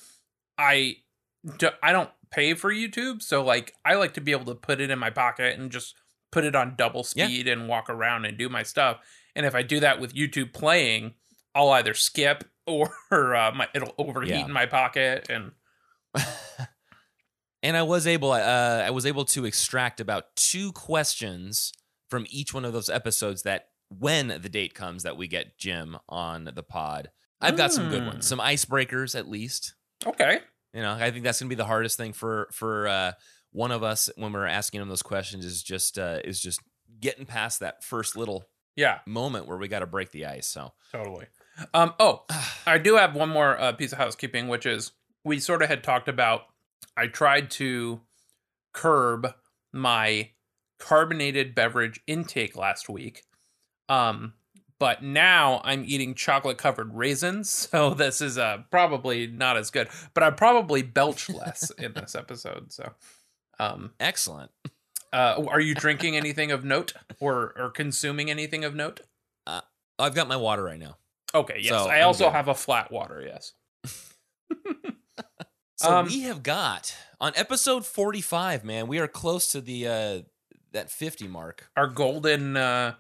I 0.59 0.97
do, 1.59 1.69
I 1.83 1.93
don't 1.93 2.11
pay 2.31 2.55
for 2.55 2.73
YouTube, 2.73 3.23
so 3.23 3.43
like 3.45 3.75
I 3.85 3.95
like 3.95 4.15
to 4.15 4.21
be 4.21 4.33
able 4.33 4.45
to 4.47 4.55
put 4.55 4.81
it 4.81 4.91
in 4.91 4.99
my 4.99 5.11
pocket 5.11 5.59
and 5.59 5.71
just 5.71 5.95
put 6.31 6.45
it 6.45 6.55
on 6.55 6.75
double 6.77 7.05
Yeah. 7.15 7.27
speed 7.27 7.49
and 7.49 7.69
walk 7.69 7.91
around 7.91 8.25
and 8.25 8.38
do 8.38 8.49
my 8.49 8.62
stuff. 8.62 8.99
And 9.35 9.45
if 9.47 9.55
I 9.55 9.62
do 9.62 9.81
that 9.81 10.00
with 10.00 10.15
YouTube 10.15 10.53
playing, 10.53 11.15
I'll 11.55 11.71
either 11.71 11.95
skip 11.95 12.45
or 13.11 13.35
uh, 13.35 13.53
my, 13.55 13.69
it'll 13.75 13.94
overheat 13.99 14.31
Yeah. 14.31 14.44
in 14.47 14.53
my 14.53 14.67
pocket. 14.67 15.26
And 15.31 15.53
and 17.62 17.76
I 17.76 17.82
was 17.82 18.06
able 18.06 18.32
uh, 18.32 18.82
I 18.85 18.91
was 18.91 19.06
able 19.06 19.25
to 19.26 19.44
extract 19.44 20.00
about 20.00 20.35
two 20.37 20.73
questions 20.73 21.73
from 22.11 22.26
each 22.31 22.53
one 22.53 22.64
of 22.64 22.73
those 22.73 22.91
episodes 22.91 23.43
that 23.43 23.69
when 23.88 24.29
the 24.29 24.49
date 24.49 24.75
comes 24.75 25.03
that 25.03 25.17
we 25.17 25.29
get 25.29 25.59
Jim 25.59 25.97
on 26.09 26.50
the 26.55 26.62
pod. 26.62 27.11
I've 27.41 27.56
got 27.56 27.73
some 27.73 27.90
good 27.90 28.02
Mm. 28.02 28.07
ones, 28.07 28.26
some 28.26 28.38
icebreakers 28.38 29.19
at 29.19 29.28
least. 29.28 29.75
okay, 30.07 30.38
You 30.73 30.81
know, 30.83 30.92
I 30.92 31.11
think 31.11 31.25
that's 31.25 31.40
gonna 31.40 31.49
be 31.49 31.54
the 31.57 31.64
hardest 31.64 31.97
thing 31.97 32.12
for 32.12 32.49
for 32.52 32.87
uh, 32.87 33.12
one 33.50 33.73
of 33.73 33.83
us 33.83 34.09
when 34.16 34.33
we're 34.33 34.47
asking 34.47 34.81
him 34.81 34.88
those 34.88 35.02
questions 35.02 35.45
is 35.45 35.62
just 35.62 35.99
uh, 35.99 36.21
is 36.25 36.40
just 36.40 36.61
getting 37.00 37.26
past 37.26 37.61
that 37.61 37.83
first 37.83 38.16
little 38.16 38.45
yeah, 38.76 39.00
moment 39.07 39.47
where 39.47 39.59
we 39.59 39.66
got 39.69 39.81
to 39.81 39.87
break 39.87 40.12
the 40.12 40.25
ice. 40.25 40.47
So 40.47 40.73
totally. 40.92 41.26
Um, 41.75 41.95
oh, 41.99 42.25
I 42.66 42.78
do 42.78 42.97
have 42.97 43.14
one 43.14 43.28
more 43.28 43.59
uh, 43.61 43.73
piece 43.73 43.92
of 43.92 43.99
housekeeping, 43.99 44.49
which 44.49 44.66
is 44.66 44.92
we 45.25 45.38
sort 45.38 45.62
of 45.62 45.69
had 45.69 45.83
talked 45.83 46.09
about. 46.09 46.42
I 46.97 47.07
tried 47.07 47.50
to 47.52 48.00
curb 48.73 49.35
my 49.73 50.31
carbonated 50.78 51.54
beverage 51.54 52.00
intake 52.07 52.57
last 52.57 52.88
week, 52.88 53.23
um, 53.88 54.35
but 54.78 55.02
now 55.02 55.61
I'm 55.64 55.85
eating 55.87 56.14
chocolate 56.14 56.59
covered 56.59 56.95
raisins, 56.95 57.49
so 57.71 57.95
this 57.95 58.21
is 58.21 58.37
uh, 58.37 58.59
probably 58.71 59.26
not 59.26 59.57
as 59.57 59.71
good. 59.71 59.88
But 60.14 60.23
I 60.23 60.31
probably 60.31 60.83
belch 60.83 61.31
less 61.31 61.71
in 61.71 61.92
this 61.95 62.14
episode. 62.14 62.73
So, 62.73 62.92
um, 63.59 63.92
excellent. 64.00 64.50
uh, 65.12 65.42
are 65.49 65.61
you 65.61 65.75
drinking 65.75 66.16
anything 66.16 66.50
of 66.50 66.64
note 66.64 66.92
or 67.21 67.54
or 67.57 67.71
consuming 67.71 68.31
anything 68.31 68.64
of 68.64 68.75
note? 68.75 69.00
I've 69.99 70.14
got 70.14 70.28
my 70.28 70.37
water 70.37 70.64
right 70.64 70.78
now. 70.78 70.97
Okay, 71.35 71.59
yes. 71.61 71.69
So, 71.71 71.89
I 71.89 72.03
also 72.03 72.29
have 72.31 72.49
a 72.49 72.55
flat 72.55 72.91
water. 72.93 73.23
Yes. 73.27 73.53
So 75.77 75.91
Um, 75.97 76.07
we 76.07 76.21
have 76.23 76.43
got 76.45 76.95
on 77.21 77.33
episode 77.35 77.85
45, 77.85 78.62
man, 78.62 78.87
we 78.87 79.01
are 79.01 79.09
close 79.09 79.49
to 79.49 79.61
the 79.61 79.89
uh 79.89 80.23
that 80.73 80.91
50 80.91 81.27
mark. 81.29 81.71
our 81.77 81.87
golden 81.89 82.57
uh, 82.57 82.95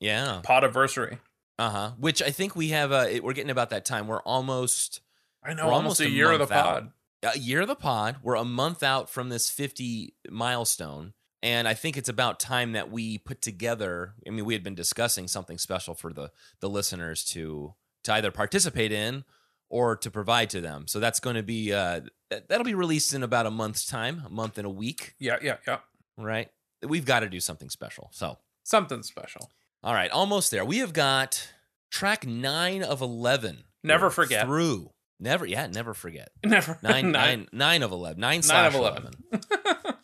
Yeah. 0.00 0.40
podiversary. 0.42 1.18
Uh-huh. 1.58 1.92
Which 1.98 2.20
I 2.22 2.30
think 2.30 2.56
we 2.56 2.68
have 2.70 2.90
uh 2.90 3.06
we're 3.22 3.32
getting 3.34 3.50
about 3.50 3.70
that 3.70 3.84
time. 3.84 4.08
We're 4.08 4.22
almost 4.22 5.00
I 5.44 5.54
know, 5.54 5.64
almost, 5.64 5.74
almost 5.74 6.00
a 6.00 6.10
year 6.10 6.32
of 6.32 6.38
the 6.40 6.52
out. 6.52 6.64
pod. 6.82 6.92
a 7.34 7.38
year 7.38 7.60
of 7.60 7.68
the 7.68 7.76
pod. 7.76 8.16
We're 8.22 8.34
a 8.34 8.44
month 8.44 8.82
out 8.82 9.08
from 9.08 9.28
this 9.28 9.48
50 9.48 10.14
milestone. 10.30 11.12
And 11.42 11.66
I 11.66 11.72
think 11.74 11.96
it's 11.96 12.08
about 12.08 12.38
time 12.38 12.72
that 12.72 12.90
we 12.90 13.16
put 13.16 13.40
together. 13.40 14.12
I 14.26 14.30
mean, 14.30 14.44
we 14.44 14.52
had 14.54 14.62
been 14.62 14.74
discussing 14.74 15.26
something 15.26 15.56
special 15.58 15.94
for 15.94 16.12
the 16.12 16.30
the 16.60 16.68
listeners 16.68 17.24
to 17.26 17.74
to 18.04 18.12
either 18.14 18.30
participate 18.30 18.92
in 18.92 19.24
or 19.68 19.96
to 19.96 20.10
provide 20.10 20.50
to 20.50 20.60
them. 20.60 20.86
So 20.86 21.00
that's 21.00 21.20
going 21.20 21.36
to 21.36 21.42
be 21.42 21.72
uh 21.72 22.00
that- 22.30 22.48
that'll 22.48 22.64
be 22.64 22.74
released 22.74 23.14
in 23.14 23.22
about 23.22 23.46
a 23.46 23.50
month's 23.50 23.86
time, 23.86 24.22
a 24.26 24.30
month 24.30 24.58
and 24.58 24.66
a 24.66 24.70
week, 24.70 25.14
Yeah, 25.18 25.38
yeah, 25.42 25.56
yeah. 25.66 25.78
right? 26.16 26.48
We've 26.86 27.04
got 27.04 27.20
to 27.20 27.28
do 27.28 27.40
something 27.40 27.70
special. 27.70 28.08
So 28.12 28.38
Something 28.62 29.02
special. 29.02 29.50
All 29.82 29.94
right, 29.94 30.10
almost 30.10 30.50
there. 30.50 30.64
We 30.64 30.78
have 30.78 30.92
got 30.92 31.52
track 31.90 32.26
nine 32.26 32.82
of 32.82 33.00
eleven. 33.00 33.64
Never 33.82 34.10
forget. 34.10 34.44
through. 34.46 34.90
Never, 35.18 35.44
yeah, 35.46 35.66
never 35.66 35.92
forget. 35.94 36.30
Never 36.44 36.78
Nine, 36.82 37.12
nine, 37.12 37.48
nine 37.52 37.82
of 37.82 37.92
eleven. 37.92 38.20
Nine, 38.20 38.42
slash 38.42 38.74
of 38.74 38.80
11. 38.80 39.12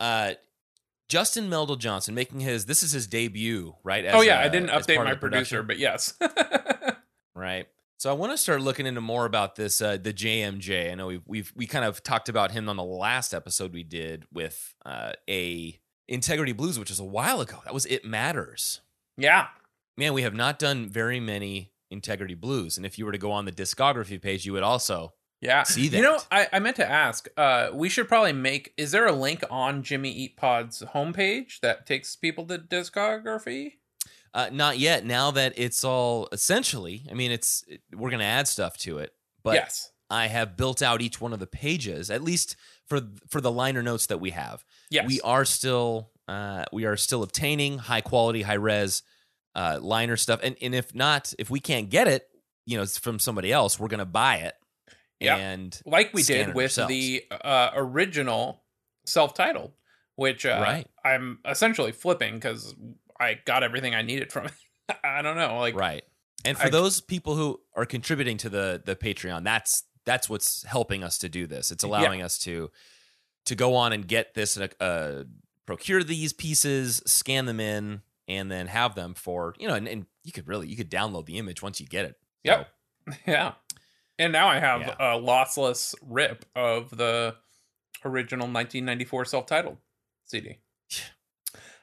uh, 0.00 0.32
Justin 1.08 1.48
Meldal 1.48 1.78
Johnson 1.78 2.14
making 2.14 2.40
his. 2.40 2.66
This 2.66 2.82
is 2.82 2.92
his 2.92 3.06
debut, 3.06 3.74
right? 3.82 4.04
oh 4.08 4.20
yeah, 4.20 4.38
I 4.40 4.44
I 4.44 4.48
didn't 4.48 4.70
update 4.70 5.02
my 5.02 5.14
producer, 5.14 5.62
but 5.62 5.78
yes. 5.78 6.14
right? 7.34 7.66
So 7.98 8.10
I 8.10 8.12
want 8.12 8.32
to 8.32 8.38
start 8.38 8.60
looking 8.60 8.86
into 8.86 9.00
more 9.00 9.24
about 9.24 9.56
this 9.56 9.80
uh, 9.82 9.96
the 9.96 10.12
JMJ. 10.12 10.92
I 10.92 10.94
know 10.94 11.06
we've 11.08 11.22
we've 11.26 11.52
we 11.56 11.66
kind 11.66 11.84
of 11.84 12.02
talked 12.02 12.28
about 12.28 12.52
him 12.52 12.68
on 12.68 12.76
the 12.76 12.84
last 12.84 13.34
episode 13.34 13.72
we 13.72 13.82
did 13.82 14.24
with 14.32 14.74
uh, 14.86 15.12
a 15.28 15.78
Integrity 16.06 16.52
Blues, 16.52 16.78
which 16.78 16.90
was 16.90 17.00
a 17.00 17.04
while 17.04 17.40
ago. 17.40 17.58
That 17.64 17.74
was 17.74 17.86
It 17.86 18.04
Matters. 18.04 18.80
yeah. 19.16 19.48
Man, 19.96 20.14
we 20.14 20.22
have 20.22 20.34
not 20.34 20.60
done 20.60 20.88
very 20.88 21.18
many 21.18 21.72
Integrity 21.90 22.34
Blues, 22.34 22.76
and 22.76 22.86
if 22.86 22.98
you 22.98 23.04
were 23.04 23.10
to 23.10 23.18
go 23.18 23.32
on 23.32 23.46
the 23.46 23.50
discography 23.52 24.22
page, 24.22 24.46
you 24.46 24.52
would 24.52 24.62
also 24.62 25.14
Yeah. 25.40 25.62
See 25.62 25.88
that. 25.88 25.96
You 25.96 26.02
know. 26.02 26.18
I, 26.30 26.48
I 26.52 26.58
meant 26.58 26.76
to 26.76 26.88
ask, 26.88 27.28
uh, 27.36 27.70
we 27.72 27.88
should 27.88 28.08
probably 28.08 28.32
make 28.32 28.72
is 28.76 28.90
there 28.90 29.06
a 29.06 29.12
link 29.12 29.42
on 29.50 29.82
Jimmy 29.82 30.10
Eat 30.10 30.36
Pod's 30.36 30.82
homepage 30.94 31.60
that 31.60 31.86
takes 31.86 32.16
people 32.16 32.44
to 32.46 32.58
discography? 32.58 33.74
uh, 34.34 34.50
not 34.52 34.78
yet. 34.78 35.04
Now 35.06 35.30
that 35.30 35.54
it's 35.56 35.84
all 35.84 36.28
essentially, 36.32 37.04
I 37.10 37.14
mean, 37.14 37.30
it's 37.30 37.64
it- 37.68 37.82
we're 37.94 38.10
going 38.10 38.20
to 38.20 38.26
add 38.26 38.46
stuff 38.48 38.76
to 38.78 38.98
it, 38.98 39.12
but 39.42 39.54
yes. 39.54 39.90
I 40.10 40.26
have 40.26 40.56
built 40.56 40.82
out 40.82 41.00
each 41.02 41.20
one 41.20 41.32
of 41.32 41.38
the 41.38 41.46
pages, 41.46 42.10
at 42.10 42.22
least 42.22 42.56
for 42.86 43.00
for 43.28 43.40
the 43.40 43.52
liner 43.52 43.82
notes 43.82 44.06
that 44.06 44.18
we 44.20 44.30
have. 44.30 44.64
Yes. 44.90 45.06
we 45.06 45.20
are 45.22 45.44
still 45.44 46.10
uh, 46.26 46.64
we 46.72 46.84
are 46.84 46.96
still 46.96 47.22
obtaining 47.22 47.78
high 47.78 48.00
quality, 48.02 48.42
high 48.42 48.54
res 48.54 49.02
uh, 49.54 49.78
liner 49.80 50.16
stuff, 50.16 50.40
and 50.42 50.56
and 50.60 50.74
if 50.74 50.94
not, 50.94 51.32
if 51.38 51.48
we 51.48 51.60
can't 51.60 51.88
get 51.90 52.06
it, 52.08 52.28
you 52.66 52.76
know, 52.76 52.84
from 52.86 53.18
somebody 53.18 53.52
else, 53.52 53.78
we're 53.78 53.88
gonna 53.88 54.04
buy 54.04 54.36
it. 54.36 54.54
Yeah. 55.20 55.36
and 55.36 55.80
like 55.84 56.12
we 56.14 56.22
did 56.22 56.54
with 56.54 56.64
ourselves. 56.64 56.88
the 56.90 57.24
uh, 57.30 57.70
original 57.74 58.62
self-titled, 59.04 59.72
which 60.16 60.46
uh, 60.46 60.60
Right. 60.62 60.86
I'm 61.04 61.38
essentially 61.44 61.92
flipping 61.92 62.34
because 62.34 62.74
I 63.18 63.38
got 63.44 63.62
everything 63.62 63.94
I 63.94 64.02
needed 64.02 64.30
from 64.32 64.46
it. 64.46 64.52
I 65.04 65.22
don't 65.22 65.36
know, 65.36 65.58
like 65.58 65.74
right. 65.74 66.04
And 66.44 66.56
for 66.56 66.66
I- 66.66 66.70
those 66.70 67.00
people 67.00 67.34
who 67.34 67.60
are 67.74 67.84
contributing 67.84 68.36
to 68.38 68.48
the 68.48 68.80
the 68.84 68.94
Patreon, 68.96 69.44
that's 69.44 69.84
that's 70.04 70.28
what's 70.30 70.62
helping 70.64 71.02
us 71.04 71.18
to 71.18 71.28
do 71.28 71.46
this. 71.46 71.70
It's 71.70 71.84
allowing 71.84 72.22
us 72.22 72.38
to 72.40 72.70
to 73.46 73.54
go 73.54 73.74
on 73.74 73.92
and 73.92 74.06
get 74.06 74.34
this, 74.34 74.56
uh, 74.58 74.68
uh, 74.80 75.24
procure 75.66 76.02
these 76.04 76.32
pieces, 76.34 77.02
scan 77.06 77.46
them 77.46 77.60
in, 77.60 78.02
and 78.28 78.50
then 78.50 78.66
have 78.68 78.94
them 78.94 79.14
for 79.14 79.54
you 79.58 79.66
know. 79.68 79.74
And, 79.74 79.88
and 79.88 80.06
you 80.22 80.32
could 80.32 80.46
really 80.48 80.68
you 80.68 80.76
could 80.76 80.90
download 80.90 81.26
the 81.26 81.38
image 81.38 81.60
once 81.62 81.80
you 81.80 81.86
get 81.86 82.04
it. 82.04 82.14
So, 82.46 82.52
Yep. 82.52 82.68
yeah. 83.26 83.52
And 84.18 84.32
now 84.32 84.48
I 84.48 84.58
have 84.58 84.80
Yeah. 84.80 84.94
a 84.98 85.18
lossless 85.20 85.94
rip 86.02 86.44
of 86.56 86.90
the 86.96 87.36
original 88.04 88.46
1994 88.48 89.24
self-titled 89.26 89.78
CD. 90.24 90.58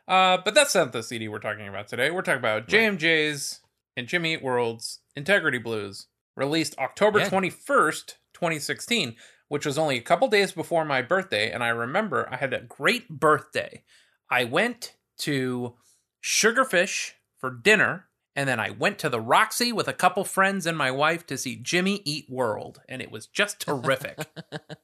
Uh, 0.08 0.38
but 0.46 0.54
that's 0.54 0.75
not 0.75 0.92
the 0.94 1.01
CD 1.01 1.27
we're 1.27 1.39
talking 1.39 1.68
about 1.68 1.88
today. 1.88 2.12
We're 2.12 2.22
talking 2.22 2.38
about 2.38 2.68
JMJ's 2.68 3.62
and 3.98 4.06
Jimmy 4.08 4.34
Eat 4.34 4.44
World's 4.44 5.00
Integrity 5.15 5.58
Blues, 5.58 6.06
released 6.36 6.77
October 6.77 7.18
Yeah. 7.22 7.30
21st, 7.30 8.18
2016, 8.34 9.15
which 9.48 9.65
was 9.65 9.80
only 9.80 9.98
a 9.98 10.01
couple 10.01 10.27
days 10.27 10.51
before 10.51 10.86
my 10.86 11.01
birthday. 11.01 11.50
And 11.50 11.63
I 11.63 11.70
remember 11.70 12.30
I 12.32 12.36
had 12.38 12.54
a 12.54 12.62
great 12.62 13.10
birthday. 13.10 13.84
I 14.30 14.44
went 14.44 14.96
to 15.22 15.75
Sugarfish 16.24 17.13
for 17.39 17.50
dinner, 17.50 18.04
and 18.36 18.48
then 18.48 18.60
I 18.60 18.70
went 18.72 19.00
to 19.00 19.10
the 19.10 19.22
Roxy 19.22 19.72
with 19.72 19.88
a 19.88 19.94
couple 19.94 20.24
friends 20.24 20.65
and 20.65 20.77
my 20.77 20.92
wife 20.92 21.25
to 21.27 21.38
see 21.38 21.56
Jimmy 21.56 22.01
Eat 22.06 22.30
World, 22.30 22.82
and 22.89 23.01
it 23.01 23.12
was 23.12 23.27
just 23.27 23.60
terrific. 23.60 24.20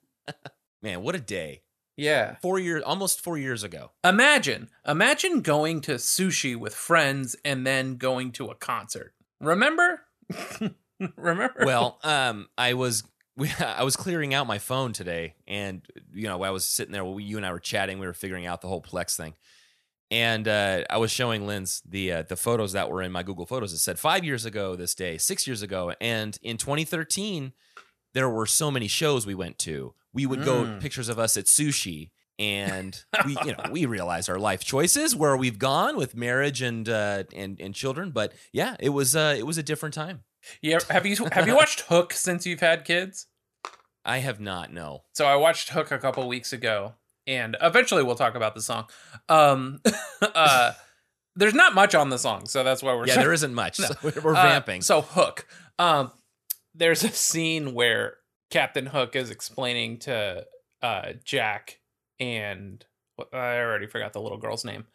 Man, 0.81 1.03
what 1.03 1.15
a 1.15 1.19
day! 1.19 1.63
yeah. 1.97 2.35
Four 2.41 2.59
years, 2.59 2.83
almost 2.83 3.21
four 3.21 3.37
years 3.37 3.63
ago. 3.63 3.91
Imagine, 4.03 4.69
imagine 4.87 5.41
going 5.41 5.81
to 5.81 5.93
sushi 5.95 6.55
with 6.55 6.73
friends 6.73 7.35
and 7.45 7.65
then 7.65 7.97
going 7.97 8.31
to 8.33 8.47
a 8.47 8.55
concert. 8.55 9.13
Remember? 9.39 10.01
Remember? 11.15 11.63
Well, 11.65 11.99
um, 12.03 12.47
I 12.57 12.73
was 12.73 13.03
I 13.59 13.83
was 13.83 13.95
clearing 13.95 14.33
out 14.33 14.47
my 14.47 14.59
phone 14.59 14.93
today, 14.93 15.35
and 15.47 15.85
you 16.13 16.27
know, 16.27 16.41
I 16.43 16.51
was 16.51 16.65
sitting 16.65 16.91
there. 16.91 17.03
While 17.03 17.19
you 17.19 17.37
and 17.37 17.45
I 17.45 17.51
were 17.51 17.59
chatting. 17.59 17.99
We 17.99 18.07
were 18.07 18.13
figuring 18.13 18.45
out 18.45 18.61
the 18.61 18.67
whole 18.67 18.81
Plex 18.81 19.15
thing, 19.15 19.33
and 20.11 20.47
uh, 20.47 20.83
I 20.89 20.97
was 20.97 21.09
showing 21.09 21.47
Lynn's 21.47 21.81
the 21.87 22.11
uh, 22.11 22.21
the 22.23 22.35
photos 22.35 22.73
that 22.73 22.91
were 22.91 23.01
in 23.01 23.11
my 23.11 23.23
Google 23.23 23.45
Photos. 23.47 23.73
It 23.73 23.79
said 23.79 23.97
five 23.97 24.23
years 24.23 24.45
ago 24.45 24.75
this 24.75 24.93
day, 24.93 25.17
six 25.17 25.47
years 25.47 25.61
ago, 25.63 25.93
and 25.99 26.37
in 26.43 26.57
2013, 26.57 27.53
there 28.13 28.29
were 28.29 28.45
so 28.45 28.69
many 28.69 28.87
shows 28.87 29.25
we 29.25 29.33
went 29.35 29.57
to. 29.59 29.93
We 30.13 30.25
would 30.25 30.43
go 30.43 30.65
Mm. 30.65 30.81
pictures 30.81 31.07
of 31.09 31.17
us 31.17 31.37
at 31.37 31.45
sushi. 31.45 32.11
And 32.39 33.01
we, 33.25 33.37
you 33.45 33.51
know, 33.51 33.65
we 33.71 33.85
realize 33.85 34.27
our 34.27 34.39
life 34.39 34.63
choices 34.63 35.15
where 35.15 35.37
we've 35.37 35.59
gone 35.59 35.95
with 35.95 36.15
marriage 36.15 36.61
and 36.61 36.89
uh, 36.89 37.23
and 37.35 37.59
and 37.61 37.73
children. 37.75 38.09
But 38.11 38.33
yeah, 38.51 38.75
it 38.79 38.89
was 38.89 39.15
uh, 39.15 39.35
it 39.37 39.45
was 39.45 39.57
a 39.57 39.63
different 39.63 39.93
time. 39.95 40.23
yeah. 40.61 40.79
Have 40.89 41.05
you 41.05 41.15
have 41.31 41.47
you 41.47 41.55
watched 41.55 41.81
Hook 41.81 42.13
since 42.13 42.45
you've 42.47 42.59
had 42.61 42.83
kids? 42.83 43.27
I 44.03 44.17
have 44.19 44.39
not 44.39 44.73
no. 44.73 45.03
So 45.13 45.25
I 45.25 45.35
watched 45.35 45.69
Hook 45.69 45.91
a 45.91 45.99
couple 45.99 46.27
weeks 46.27 46.51
ago, 46.51 46.95
and 47.27 47.55
eventually 47.61 48.03
we'll 48.03 48.15
talk 48.15 48.35
about 48.35 48.55
the 48.55 48.61
song. 48.61 48.85
Um, 49.29 49.81
uh, 50.21 50.73
there's 51.35 51.53
not 51.53 51.73
much 51.73 51.95
on 51.95 52.09
the 52.09 52.17
song, 52.17 52.47
so 52.47 52.63
that's 52.63 52.81
why 52.83 52.93
we're 52.95 53.07
Yeah, 53.07 53.15
there 53.17 53.33
isn't 53.33 53.53
much. 53.53 53.79
No. 53.79 53.87
So 53.87 53.95
we're, 54.23 54.35
Uh, 54.35 54.43
vamping. 54.43 54.81
so 54.81 55.01
Hook. 55.01 55.47
Um, 55.79 56.11
there's 56.75 57.03
a 57.03 57.09
scene 57.09 57.73
where 57.73 58.15
Captain 58.49 58.85
Hook 58.85 59.15
is 59.15 59.29
explaining 59.29 59.99
to 59.99 60.45
uh, 60.81 61.13
Jack 61.23 61.79
and 62.19 62.83
I 63.33 63.57
already 63.59 63.87
forgot 63.87 64.13
the 64.13 64.21
little 64.21 64.37
girl's 64.37 64.65
name. 64.65 64.85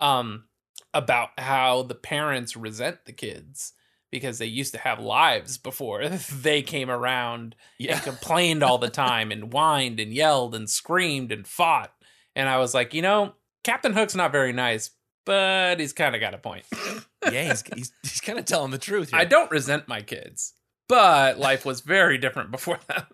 Um, 0.00 0.44
about 0.92 1.30
how 1.38 1.82
the 1.82 1.94
parents 1.94 2.56
resent 2.56 2.98
the 3.06 3.12
kids 3.12 3.72
because 4.10 4.38
they 4.38 4.46
used 4.46 4.72
to 4.72 4.80
have 4.80 4.98
lives 4.98 5.58
before 5.58 6.08
they 6.08 6.62
came 6.62 6.90
around 6.90 7.54
and 7.80 8.02
complained 8.02 8.62
all 8.62 8.78
the 8.78 8.88
time 8.88 9.30
and 9.32 9.52
whined 9.52 10.00
and 10.00 10.12
yelled 10.12 10.54
and 10.54 10.70
screamed 10.70 11.32
and 11.32 11.46
fought. 11.46 11.92
And 12.34 12.48
I 12.48 12.58
was 12.58 12.74
like, 12.74 12.94
you 12.94 13.02
know, 13.02 13.34
Captain 13.64 13.92
Hook's 13.92 14.14
not 14.14 14.32
very 14.32 14.52
nice, 14.52 14.90
but 15.24 15.80
he's 15.80 15.92
kind 15.92 16.14
of 16.14 16.20
got 16.20 16.34
a 16.34 16.38
point. 16.38 16.64
yeah, 17.30 17.48
he's 17.50 17.64
he's, 17.74 17.92
he's 18.02 18.20
kind 18.20 18.38
of 18.38 18.44
telling 18.44 18.70
the 18.70 18.78
truth. 18.78 19.10
Here. 19.10 19.18
I 19.18 19.24
don't 19.24 19.50
resent 19.50 19.88
my 19.88 20.02
kids, 20.02 20.52
but 20.88 21.38
life 21.38 21.64
was 21.64 21.80
very 21.80 22.18
different 22.18 22.50
before 22.50 22.78
that. 22.88 23.08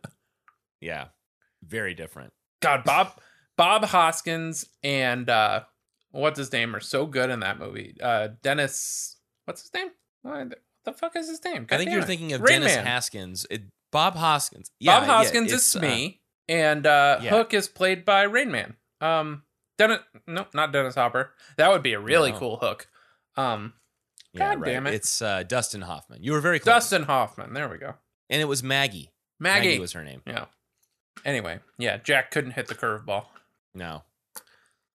Yeah, 0.81 1.07
very 1.63 1.95
different. 1.95 2.33
God, 2.61 2.85
Bob 2.85 3.19
Bob 3.57 3.85
Hoskins 3.85 4.67
and 4.83 5.29
uh 5.31 5.63
what's 6.11 6.39
his 6.39 6.53
name 6.53 6.75
are 6.77 6.81
so 6.81 7.07
good 7.07 7.31
in 7.31 7.41
that 7.41 7.59
movie. 7.59 7.97
Uh 8.01 8.29
Dennis 8.43 9.17
what's 9.45 9.63
his 9.63 9.73
name? 9.75 9.91
The 10.85 10.93
fuck 10.93 11.15
is 11.17 11.29
his 11.29 11.43
name? 11.45 11.67
I 11.71 11.77
think 11.77 11.91
you're 11.91 12.01
it. 12.01 12.07
thinking 12.07 12.33
of 12.33 12.41
Rain 12.41 12.61
Dennis 12.61 12.77
Man. 12.77 12.87
Haskins. 12.87 13.47
It, 13.51 13.63
Bob 13.93 14.15
Hoskins. 14.15 14.71
Yeah, 14.81 14.99
Bob 15.01 15.09
yeah, 15.09 15.15
Hoskins 15.15 15.53
it's, 15.53 15.69
is 15.69 15.77
uh, 15.77 15.81
me, 15.81 16.21
and 16.49 16.87
uh 16.87 17.19
yeah. 17.23 17.31
Hook 17.31 17.55
is 17.55 17.69
played 17.69 18.05
by 18.05 18.23
Rain 18.23 18.51
Man. 18.51 18.77
Um, 19.01 19.43
Dennis, 19.79 20.01
no, 20.27 20.47
not 20.55 20.73
Dennis 20.73 20.95
Hopper. 20.95 21.33
That 21.57 21.71
would 21.71 21.83
be 21.83 21.93
a 21.93 22.01
really 22.01 22.33
No. 22.33 22.39
cool 22.39 22.57
Hook. 22.59 22.89
Um, 23.37 23.75
yeah, 24.33 24.39
God 24.55 24.61
right. 24.61 24.73
damn 24.73 24.87
it. 24.87 24.95
It's 24.95 25.21
uh, 25.23 25.43
Dustin 25.43 25.83
Hoffman. 25.83 26.23
You 26.23 26.33
were 26.33 26.41
very 26.41 26.59
close. 26.59 26.75
Dustin 26.75 27.03
Hoffman. 27.05 27.53
There 27.55 27.69
we 27.69 27.79
go. 27.79 27.95
and 28.31 28.41
it 28.41 28.47
was 28.47 28.63
Maggie. 28.63 29.11
Maggie. 29.41 29.79
was 29.79 29.93
her 29.93 30.05
name. 30.05 30.23
yeah. 30.27 30.47
Anyway, 31.25 31.61
yeah, 31.79 31.99
Jack 31.99 32.31
couldn't 32.31 32.53
hit 32.53 32.67
the 32.69 32.75
curveball. 32.75 33.27
No, 33.75 34.03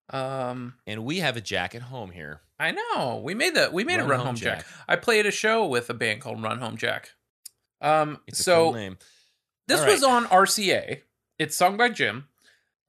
Um, 0.10 0.76
and 0.86 1.04
we 1.06 1.20
have 1.20 1.38
a 1.38 1.42
Jack 1.42 1.76
at 1.76 1.84
home 1.84 2.12
here. 2.12 2.42
I 2.60 2.72
know 2.72 3.22
we 3.24 3.34
made 3.34 3.56
the 3.56 3.70
we 3.72 3.84
made 3.84 3.98
Run 3.98 4.06
a 4.06 4.10
Run 4.10 4.20
Home 4.20 4.28
Home 4.28 4.36
Jack. 4.36 4.60
Jack. 4.60 4.68
I 4.88 4.96
played 4.96 5.26
a 5.26 5.32
show 5.32 5.66
with 5.66 5.90
a 5.90 5.94
band 5.94 6.22
called 6.22 6.42
Run 6.42 6.60
Home 6.60 6.78
Jack. 6.78 7.12
Um, 7.82 8.20
It's 8.28 8.40
a 8.40 8.44
so 8.44 8.66
cool 8.66 8.74
name. 8.74 8.98
This 9.68 9.82
All 9.82 9.88
was 9.88 10.04
on 10.04 10.26
RCA. 10.26 11.02
It's 11.38 11.56
sung 11.56 11.78
by 11.78 11.90
Jim. 11.90 12.28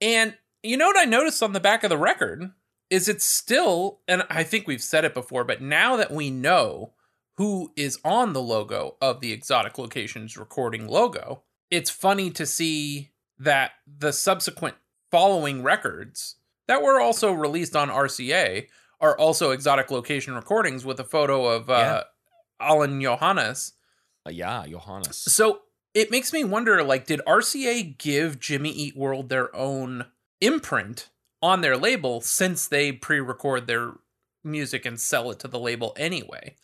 And 0.01 0.35
you 0.63 0.77
know 0.77 0.87
what 0.87 0.97
I 0.97 1.05
noticed 1.05 1.43
on 1.43 1.53
the 1.53 1.59
back 1.59 1.83
of 1.83 1.89
the 1.89 1.97
record 1.97 2.51
is 2.89 3.07
it's 3.07 3.25
still, 3.25 3.99
and 4.07 4.23
I 4.29 4.43
think 4.43 4.65
we've 4.65 4.81
said 4.81 5.05
it 5.05 5.13
before, 5.13 5.43
but 5.43 5.61
now 5.61 5.95
that 5.97 6.11
we 6.11 6.31
know 6.31 6.93
who 7.37 7.71
is 7.75 7.99
on 8.03 8.33
the 8.33 8.41
logo 8.41 8.97
of 9.01 9.19
the 9.21 9.31
Exotic 9.31 9.77
Locations 9.77 10.37
recording 10.37 10.87
logo, 10.87 11.43
it's 11.69 11.89
funny 11.89 12.31
to 12.31 12.45
see 12.45 13.11
that 13.37 13.71
the 13.87 14.11
subsequent 14.11 14.75
following 15.11 15.63
records 15.63 16.35
that 16.67 16.81
were 16.81 16.99
also 16.99 17.31
released 17.31 17.75
on 17.75 17.89
RCA 17.89 18.67
are 19.01 19.17
also 19.17 19.51
Exotic 19.51 19.91
Location 19.91 20.33
recordings 20.33 20.83
with 20.85 20.99
a 20.99 21.03
photo 21.03 21.45
of 21.45 21.69
uh, 21.69 22.03
Alain 22.59 23.01
Johannes 23.01 23.73
Uh, 24.25 24.31
yeah, 24.31 24.65
Johannes. 24.67 25.17
so 25.17 25.61
it 25.93 26.11
makes 26.11 26.31
me 26.33 26.43
wonder 26.43 26.83
like 26.83 27.05
did 27.07 27.21
RCA 27.27 27.97
give 27.97 28.39
Jimmy 28.39 28.69
Eat 28.71 28.95
World 28.97 29.29
their 29.29 29.55
own 29.55 30.05
imprint 30.41 31.09
on 31.41 31.61
their 31.61 31.77
label 31.77 32.21
since 32.21 32.67
they 32.67 32.91
pre-record 32.91 33.65
their 33.67 33.93
music 34.43 34.85
and 34.85 34.99
sell 34.99 35.31
it 35.31 35.39
to 35.39 35.47
the 35.47 35.59
label 35.59 35.93
anyway. 35.97 36.55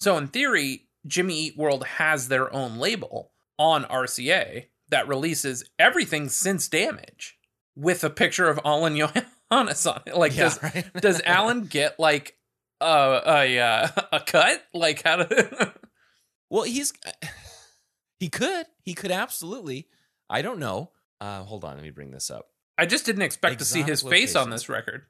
So 0.00 0.16
in 0.18 0.28
theory, 0.28 0.86
Jimmy 1.06 1.34
Eat 1.38 1.56
World 1.56 1.84
has 1.86 2.28
their 2.28 2.52
own 2.54 2.78
label 2.78 3.30
on 3.58 3.84
RCA 3.84 4.66
that 4.90 5.08
releases 5.08 5.64
everything 5.78 6.28
since 6.28 6.68
Damage 6.68 7.36
with 7.76 8.04
a 8.04 8.10
picture 8.10 8.48
of 8.48 8.60
Alain 8.64 8.96
Johannes 8.96 9.28
on 9.54 9.68
it. 9.68 10.16
Like, 10.16 10.34
does 10.34 10.62
right? 10.62 10.86
does 11.00 11.20
Alan 11.24 11.64
get 11.64 11.98
like 11.98 12.36
a 12.80 13.22
a 13.26 13.58
uh, 13.58 13.88
a 14.12 14.20
cut? 14.20 14.62
Like, 14.74 15.02
how 15.02 15.16
to? 15.16 15.74
well, 16.50 16.64
he's 16.64 16.92
he 18.18 18.28
could 18.28 18.66
he 18.82 18.94
could 18.94 19.10
absolutely. 19.10 19.88
I 20.28 20.42
don't 20.42 20.58
know. 20.58 20.90
Uh, 21.20 21.42
hold 21.42 21.64
on, 21.64 21.74
let 21.76 21.82
me 21.82 21.90
bring 21.90 22.10
this 22.10 22.30
up. 22.30 22.46
I 22.76 22.86
just 22.86 23.06
didn't 23.06 23.22
expect 23.22 23.60
to 23.60 23.64
see 23.64 23.80
Exotic 23.80 23.90
his 23.90 24.02
face 24.02 24.36
on 24.36 24.50
this 24.50 24.68
record. 24.68 25.02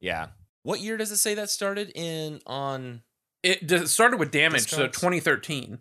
Yeah, 0.00 0.28
what 0.62 0.80
year 0.80 0.96
does 0.96 1.10
it 1.10 1.18
say 1.18 1.34
that 1.34 1.50
started 1.50 1.92
in 1.94 2.40
on? 2.46 3.02
It 3.42 3.66
d- 3.66 3.86
started 3.86 4.18
with 4.18 4.30
Damage, 4.30 4.68
so 4.68 4.86
2013. 4.86 5.78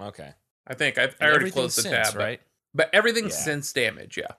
Okay, 0.00 0.30
I 0.66 0.74
think 0.74 0.98
I, 0.98 1.10
I 1.20 1.26
already 1.30 1.50
closed 1.50 1.78
the 1.78 1.82
since, 1.82 1.94
tab, 1.94 2.14
but- 2.14 2.22
right? 2.22 2.40
But 2.74 2.90
everything 2.92 3.24
Yeah. 3.24 3.30
since 3.30 3.72
Damage, 3.72 4.16
yeah. 4.16 4.32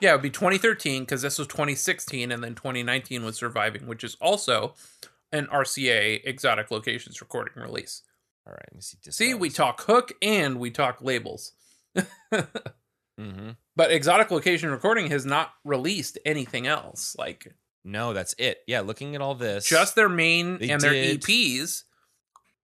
Yeah, 0.00 0.10
it 0.10 0.14
would 0.14 0.22
be 0.22 0.30
2013 0.30 1.02
because 1.02 1.22
this 1.22 1.38
was 1.38 1.46
2016, 1.48 2.30
and 2.30 2.42
then 2.42 2.54
2019 2.54 3.24
was 3.24 3.36
Surviving, 3.36 3.86
which 3.86 4.04
is 4.04 4.16
also 4.20 4.74
an 5.32 5.46
RCA 5.46 6.20
Exotic 6.24 6.70
Locations 6.70 7.20
recording 7.20 7.62
release. 7.62 8.02
All 8.46 8.52
right, 8.52 8.66
let 8.70 8.74
me 8.74 8.80
see. 8.80 8.98
See, 9.10 9.34
we 9.34 9.48
talk 9.50 9.82
hook 9.82 10.12
and 10.20 10.58
we 10.58 10.70
talk 10.70 11.00
labels. 11.00 11.52
Mm-hmm. 13.20 13.50
But 13.76 13.92
Exotic 13.92 14.30
Location 14.30 14.70
Recording 14.70 15.10
has 15.10 15.24
not 15.24 15.52
released 15.64 16.18
anything 16.24 16.66
else. 16.66 17.14
Like 17.18 17.54
No, 17.84 18.12
that's 18.12 18.34
it. 18.38 18.58
Yeah, 18.66 18.80
looking 18.80 19.14
at 19.14 19.20
all 19.20 19.34
this, 19.34 19.66
just 19.66 19.94
their 19.94 20.08
main 20.08 20.58
and 20.62 20.80
their 20.80 20.92
EPs. 20.92 21.84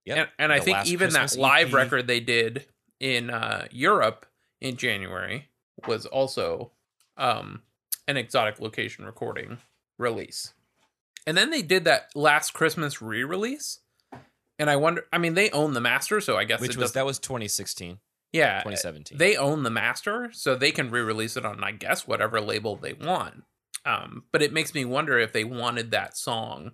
Yep, 0.07 0.17
And, 0.17 0.29
and 0.39 0.53
I 0.53 0.61
think 0.61 0.87
even 0.87 1.11
Christmas 1.11 1.35
that 1.35 1.41
live 1.41 1.69
EP. 1.69 1.75
record 1.75 2.07
they 2.07 2.21
did 2.21 2.67
in 2.99 3.31
uh, 3.31 3.67
Europe 3.71 4.27
in 4.61 4.77
January 4.77 5.49
was 5.87 6.07
also 6.07 6.73
um, 7.21 7.63
an 8.09 8.17
exotic 8.17 8.59
location 8.59 9.05
recording 9.05 9.59
release. 9.99 10.55
And 11.27 11.37
then 11.37 11.51
they 11.51 11.63
did 11.63 11.85
that 11.85 12.09
last 12.17 12.53
Christmas 12.55 13.01
re 13.01 13.23
release. 13.23 13.79
And 14.59 14.69
I 14.69 14.77
wonder, 14.77 15.05
I 15.13 15.19
mean, 15.19 15.35
they 15.35 15.51
own 15.51 15.75
the 15.75 15.81
master, 15.81 16.21
so 16.21 16.37
I 16.37 16.45
guess 16.45 16.61
which 16.61 16.77
was 16.77 16.93
that 16.93 17.07
was 17.07 17.19
2016, 17.19 17.99
yeah, 18.33 18.59
2017. 18.59 19.17
they 19.17 19.37
own 19.37 19.63
the 19.63 19.71
master, 19.71 20.31
so 20.33 20.55
they 20.55 20.71
can 20.71 20.91
re 20.91 21.01
release 21.01 21.37
it 21.37 21.47
on, 21.47 21.63
I 21.65 21.73
guess, 21.73 22.07
whatever 22.07 22.41
label 22.41 22.77
they 22.77 22.93
want. 22.93 23.45
Um, 23.87 24.25
but 24.33 24.43
it 24.43 24.53
makes 24.53 24.75
me 24.75 24.85
wonder 24.85 25.19
if 25.19 25.33
they 25.33 25.45
wanted 25.45 25.91
that 25.93 26.17
song. 26.17 26.73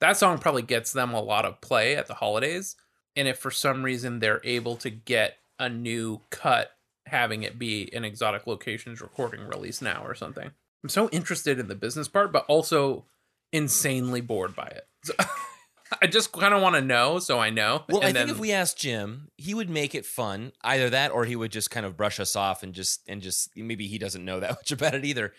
That 0.00 0.16
song 0.16 0.38
probably 0.38 0.62
gets 0.62 0.92
them 0.92 1.12
a 1.12 1.22
lot 1.22 1.44
of 1.44 1.60
play 1.60 1.96
at 1.96 2.06
the 2.06 2.14
holidays. 2.14 2.76
And 3.16 3.26
if 3.26 3.38
for 3.38 3.50
some 3.50 3.82
reason 3.82 4.18
they're 4.18 4.40
able 4.44 4.76
to 4.76 4.90
get 4.90 5.38
a 5.58 5.68
new 5.68 6.20
cut, 6.30 6.70
having 7.06 7.42
it 7.42 7.58
be 7.58 7.90
an 7.94 8.04
exotic 8.04 8.46
locations 8.46 9.00
recording 9.00 9.46
release 9.46 9.82
now 9.82 10.02
or 10.04 10.14
something. 10.14 10.50
I'm 10.82 10.88
so 10.88 11.08
interested 11.10 11.58
in 11.58 11.68
the 11.68 11.74
business 11.74 12.08
part, 12.08 12.32
but 12.32 12.44
also 12.48 13.04
insanely 13.52 14.20
bored 14.20 14.54
by 14.56 14.66
it. 14.66 14.86
So, 15.04 15.14
I 16.02 16.06
just 16.06 16.32
kind 16.32 16.52
of 16.54 16.60
want 16.62 16.74
to 16.74 16.80
know, 16.80 17.18
so 17.18 17.38
I 17.38 17.50
know. 17.50 17.84
Well, 17.88 18.02
I 18.02 18.06
And 18.08 18.16
think 18.16 18.26
then- 18.28 18.30
if 18.30 18.38
we 18.40 18.52
asked 18.52 18.78
Jim, 18.78 19.28
he 19.36 19.54
would 19.54 19.70
make 19.70 19.94
it 19.94 20.04
fun. 20.06 20.52
Either 20.62 20.90
that, 20.90 21.12
or 21.12 21.24
he 21.24 21.36
would 21.36 21.52
just 21.52 21.70
kind 21.70 21.86
of 21.86 21.96
brush 21.96 22.18
us 22.18 22.34
off 22.36 22.62
and 22.62 22.72
just 22.74 23.00
and 23.06 23.22
just 23.22 23.50
maybe 23.56 23.86
he 23.86 23.98
doesn't 23.98 24.24
know 24.24 24.40
that 24.40 24.50
much 24.52 24.72
about 24.72 24.94
it 24.94 25.04
either. 25.04 25.32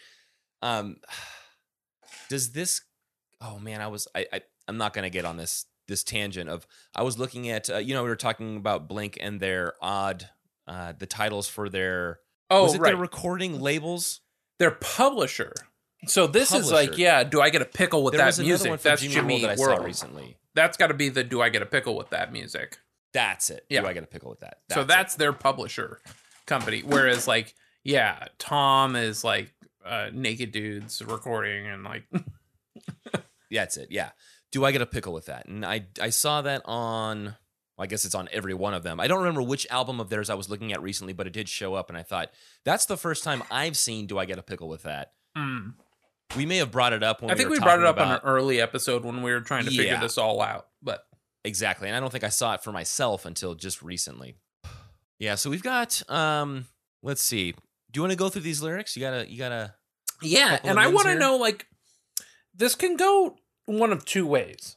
Um, 0.61 0.97
does 2.29 2.51
this? 2.51 2.81
Oh 3.41 3.59
man, 3.59 3.81
I 3.81 3.87
was 3.87 4.07
I, 4.15 4.25
I 4.31 4.41
I'm 4.67 4.77
not 4.77 4.93
gonna 4.93 5.09
get 5.09 5.25
on 5.25 5.37
this 5.37 5.65
this 5.87 6.03
tangent 6.03 6.49
of 6.49 6.65
I 6.95 7.03
was 7.03 7.19
looking 7.19 7.49
at 7.49 7.69
uh, 7.69 7.77
you 7.77 7.93
know 7.93 8.03
we 8.03 8.09
were 8.09 8.15
talking 8.15 8.55
about 8.57 8.87
Blink 8.87 9.17
and 9.21 9.39
their 9.39 9.73
odd 9.81 10.29
uh 10.67 10.93
the 10.97 11.05
titles 11.05 11.47
for 11.47 11.69
their 11.69 12.19
oh 12.49 12.63
was 12.63 12.75
it 12.75 12.81
right, 12.81 12.89
their 12.89 12.97
recording 12.97 13.61
labels. 13.61 14.21
their 14.59 14.71
publisher. 14.71 15.53
So 16.07 16.27
this 16.27 16.53
is 16.53 16.71
like, 16.71 16.97
yeah, 16.97 17.23
do 17.23 17.41
I 17.41 17.49
get 17.49 17.61
a 17.63 17.65
pickle 17.65 18.03
with 18.03 18.13
there 18.13 18.23
that 18.25 18.37
music? 18.39 18.79
That's 18.81 19.01
Jimmy, 19.01 19.13
Jimmy 19.13 19.33
World 19.33 19.43
that 19.43 19.59
I 19.59 19.61
World. 19.61 19.79
saw 19.79 19.85
recently. 19.85 20.37
That's 20.53 20.77
got 20.77 20.87
to 20.87 20.93
be 20.93 21.09
the 21.09 21.23
do 21.23 21.41
I 21.41 21.49
get 21.49 21.61
a 21.61 21.65
pickle 21.65 21.95
with 21.95 22.09
that 22.11 22.31
music. 22.31 22.77
That's 23.13 23.49
it. 23.49 23.65
Yeah. 23.69 23.81
Do 23.81 23.87
I 23.87 23.93
get 23.93 24.03
a 24.03 24.07
pickle 24.07 24.29
with 24.29 24.41
that? 24.41 24.59
so 24.71 24.81
it. 24.81 24.87
that's 24.87 25.15
their 25.15 25.33
publisher 25.33 26.01
company. 26.45 26.83
Whereas 26.85 27.27
like, 27.27 27.55
yeah, 27.83 28.25
Tom 28.37 28.95
is 28.95 29.23
like 29.23 29.53
uh, 29.85 30.09
naked 30.13 30.51
dudes 30.51 31.01
recording 31.03 31.65
and 31.67 31.83
like, 31.83 32.03
yeah, 33.49 33.61
That's 33.61 33.77
it. 33.77 33.87
Yeah. 33.89 34.09
Do 34.51 34.63
I 34.65 34.71
get 34.71 34.81
a 34.81 34.85
pickle 34.85 35.13
with 35.13 35.25
that? 35.25 35.47
And 35.47 35.65
I 35.65 35.87
I 36.01 36.09
saw 36.09 36.41
that 36.43 36.61
on 36.65 37.35
well, 37.77 37.83
I 37.83 37.87
guess 37.87 38.05
it's 38.05 38.15
on 38.15 38.29
every 38.31 38.53
one 38.53 38.73
of 38.73 38.83
them. 38.83 38.99
I 38.99 39.07
don't 39.07 39.19
remember 39.19 39.41
which 39.41 39.67
album 39.69 39.99
of 39.99 40.09
theirs 40.09 40.29
I 40.29 40.35
was 40.35 40.49
looking 40.49 40.71
at 40.73 40.81
recently, 40.81 41.13
but 41.13 41.27
it 41.27 41.33
did 41.33 41.49
show 41.49 41.73
up 41.73 41.89
and 41.89 41.97
I 41.97 42.03
thought 42.03 42.31
that's 42.63 42.85
the 42.85 42.97
first 42.97 43.23
time 43.23 43.43
I've 43.51 43.77
seen 43.77 44.07
Do 44.07 44.17
I 44.17 44.25
Get 44.25 44.39
a 44.39 44.43
Pickle 44.43 44.69
with 44.69 44.83
that. 44.83 45.13
mm. 45.37 45.73
We 46.35 46.45
may 46.45 46.57
have 46.57 46.71
brought 46.71 46.91
it 46.91 47.03
up 47.03 47.21
when 47.21 47.29
I 47.29 47.35
think 47.35 47.49
we, 47.49 47.59
we 47.59 47.63
brought 47.63 47.79
it 47.79 47.85
up 47.85 47.99
on 47.99 48.11
an 48.11 48.19
early 48.23 48.59
episode 48.59 49.05
when 49.05 49.21
we 49.21 49.31
were 49.31 49.41
trying 49.41 49.65
to 49.65 49.71
figure 49.71 49.99
this 49.99 50.17
all 50.17 50.41
out. 50.41 50.67
But 50.81 51.05
Exactly. 51.45 51.87
And 51.87 51.95
I 51.95 51.99
don't 51.99 52.11
think 52.11 52.23
I 52.23 52.29
saw 52.29 52.55
it 52.55 52.63
for 52.63 52.71
myself 52.71 53.25
until 53.25 53.53
just 53.53 53.81
recently. 53.83 54.35
Yeah, 55.19 55.35
so 55.35 55.49
we've 55.49 55.63
got 55.63 56.01
um 56.09 56.65
let's 57.03 57.21
see. 57.21 57.51
Do 57.91 57.99
you 57.99 58.01
want 58.01 58.11
to 58.11 58.17
go 58.17 58.29
through 58.29 58.41
these 58.41 58.61
lyrics? 58.61 58.97
You 58.97 59.01
gotta 59.01 59.29
you 59.29 59.37
gotta 59.37 59.75
Yeah, 60.21 60.59
and 60.63 60.79
I 60.79 60.87
want 60.87 61.07
to 61.07 61.15
know 61.15 61.37
like 61.37 61.67
this 62.53 62.75
can 62.75 62.97
go 62.97 63.37
one 63.65 63.91
of 63.91 64.05
two 64.05 64.25
ways. 64.25 64.75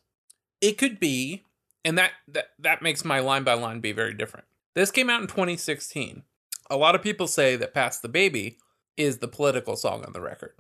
It 0.61 0.77
could 0.77 1.01
be, 1.01 1.45
and 1.89 1.99
that 1.99 2.13
that 2.29 2.51
that 2.59 2.83
makes 2.83 3.05
my 3.05 3.21
line 3.21 3.43
by 3.45 3.55
line 3.55 3.81
be 3.81 3.93
very 3.93 4.15
different. 4.15 4.47
This 4.75 4.91
came 4.91 5.09
out 5.11 5.21
in 5.23 5.27
2016. 5.27 6.23
A 6.71 6.77
lot 6.77 6.95
of 6.95 7.03
people 7.03 7.27
say 7.27 7.57
that 7.57 7.73
"Pass 7.75 7.99
the 7.99 8.09
Baby" 8.09 8.59
is 8.97 9.19
the 9.19 9.29
political 9.29 9.75
song 9.77 10.05
on 10.05 10.13
the 10.13 10.21
record, 10.21 10.53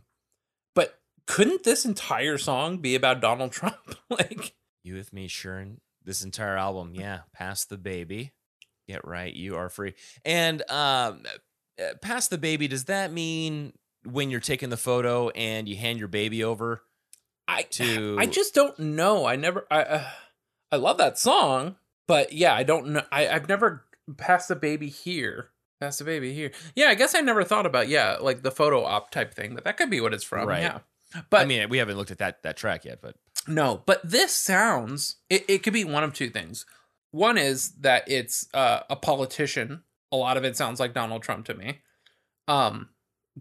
but 0.74 0.98
couldn't 1.26 1.64
this 1.64 1.84
entire 1.84 2.38
song 2.38 2.78
be 2.78 2.94
about 2.94 3.20
Donald 3.20 3.52
Trump? 3.58 3.96
like, 4.10 4.54
You 4.82 4.94
with 4.94 5.12
me, 5.12 5.28
Sharon? 5.28 5.80
This 6.04 6.22
entire 6.24 6.56
album, 6.56 6.92
yeah. 6.94 7.20
Pass 7.34 7.66
the 7.66 7.76
baby. 7.76 8.32
Get 8.86 9.06
right, 9.06 9.34
you 9.34 9.56
are 9.56 9.68
free. 9.68 9.92
And 10.24 10.62
um, 10.70 11.24
uh, 11.78 11.94
pass 12.00 12.28
the 12.28 12.38
baby. 12.38 12.66
Does 12.68 12.84
that 12.86 13.12
mean 13.12 13.74
when 14.04 14.30
you're 14.30 14.40
taking 14.40 14.70
the 14.70 14.78
photo 14.78 15.28
and 15.30 15.68
you 15.68 15.76
hand 15.76 15.98
your 15.98 16.08
baby 16.08 16.42
over? 16.42 16.80
I 17.46 17.62
To- 17.62 18.16
I 18.18 18.24
just 18.26 18.54
don't 18.54 18.78
know. 18.78 19.26
I 19.26 19.36
never 19.36 19.66
I 19.70 19.82
uh, 19.82 20.04
I 20.70 20.76
love 20.76 20.98
that 20.98 21.18
song, 21.18 21.76
but 22.06 22.32
yeah, 22.32 22.54
I 22.54 22.62
don't 22.62 22.88
know. 22.88 23.02
I 23.10 23.28
I've 23.28 23.48
never 23.48 23.84
passed 24.16 24.48
the 24.48 24.56
baby 24.56 24.88
here. 24.88 25.50
Pass 25.80 25.98
the 25.98 26.04
baby 26.04 26.34
here. 26.34 26.50
Yeah, 26.74 26.86
I 26.86 26.94
guess 26.94 27.14
I 27.14 27.20
never 27.20 27.44
thought 27.44 27.66
about 27.66 27.88
yeah, 27.88 28.16
like 28.20 28.42
the 28.42 28.50
photo 28.50 28.84
op 28.84 29.10
type 29.10 29.32
thing, 29.32 29.54
but 29.54 29.64
that 29.64 29.76
could 29.76 29.90
be 29.90 30.00
what 30.00 30.12
it's 30.12 30.24
from. 30.24 30.48
Right. 30.48 30.62
Yeah. 30.62 30.78
But 31.30 31.42
I 31.42 31.44
mean, 31.44 31.68
we 31.68 31.78
haven't 31.78 31.96
looked 31.96 32.10
at 32.10 32.18
that 32.18 32.42
that 32.42 32.56
track 32.56 32.84
yet, 32.84 33.00
but 33.00 33.14
no, 33.46 33.82
but 33.86 34.00
this 34.04 34.34
sounds 34.34 35.16
it, 35.30 35.44
it 35.48 35.62
could 35.62 35.72
be 35.72 35.84
one 35.84 36.04
of 36.04 36.12
two 36.12 36.30
things. 36.30 36.66
One 37.10 37.38
is 37.38 37.70
that 37.80 38.04
it's 38.06 38.48
uh, 38.52 38.80
a 38.90 38.96
politician. 38.96 39.84
A 40.12 40.16
lot 40.16 40.36
of 40.36 40.44
it 40.44 40.56
sounds 40.56 40.80
like 40.80 40.92
Donald 40.92 41.22
Trump 41.22 41.46
to 41.46 41.54
me. 41.54 41.80
Um 42.48 42.90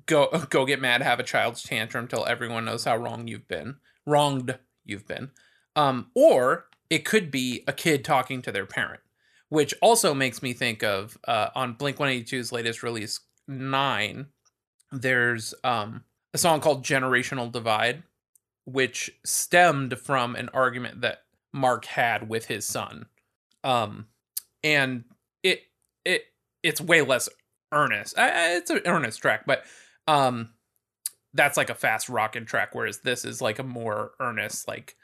go 0.06 0.28
go 0.50 0.66
get 0.66 0.80
mad, 0.80 1.02
have 1.02 1.20
a 1.20 1.24
child's 1.24 1.64
tantrum 1.64 2.08
till 2.08 2.26
everyone 2.26 2.66
knows 2.66 2.86
how 2.86 2.96
wrong 2.96 3.28
you've 3.28 3.48
been. 3.48 3.78
Wronged 4.06 4.60
you've 4.86 5.08
been. 5.08 5.32
Um 5.76 6.12
or 6.14 6.68
it 6.90 7.06
could 7.06 7.32
be 7.32 7.64
a 7.68 7.74
kid 7.74 8.06
talking 8.06 8.42
to 8.42 8.52
their 8.52 8.66
parent, 8.66 9.02
which 9.50 9.74
also 9.82 10.14
makes 10.14 10.42
me 10.42 10.54
think 10.54 10.84
of 10.84 11.18
uh 11.28 11.50
on 11.56 11.74
Blink 11.74 11.98
182's 11.98 12.52
latest 12.52 12.84
release 12.84 13.20
9 13.48 14.28
there's 14.92 15.54
um 15.64 16.04
a 16.34 16.38
song 16.38 16.60
called 16.60 16.84
Generational 16.84 17.52
Divide 17.52 18.04
which 18.68 19.10
stemmed 19.26 19.98
from 19.98 20.36
an 20.36 20.50
argument 20.50 21.00
that 21.00 21.24
Mark 21.54 21.86
had 21.86 22.28
with 22.28 22.46
his 22.48 22.66
son. 22.66 23.06
Um, 23.64 24.08
and 24.62 25.06
it 25.42 25.62
it 26.04 26.26
it's 26.64 26.82
way 26.82 27.02
less 27.02 27.30
earnest. 27.72 28.16
It's 28.18 28.70
an 28.70 28.82
earnest 28.86 29.22
track, 29.22 29.46
but 29.48 29.64
um, 30.06 30.50
that's 31.34 31.56
like 31.56 31.70
a 31.70 31.76
fast 31.76 32.10
rockin' 32.10 32.46
track, 32.46 32.76
whereas 32.76 33.00
this 33.00 33.24
is 33.24 33.42
like 33.42 33.58
a 33.58 33.64
more 33.64 34.12
earnest 34.20 34.68
like 34.68 34.98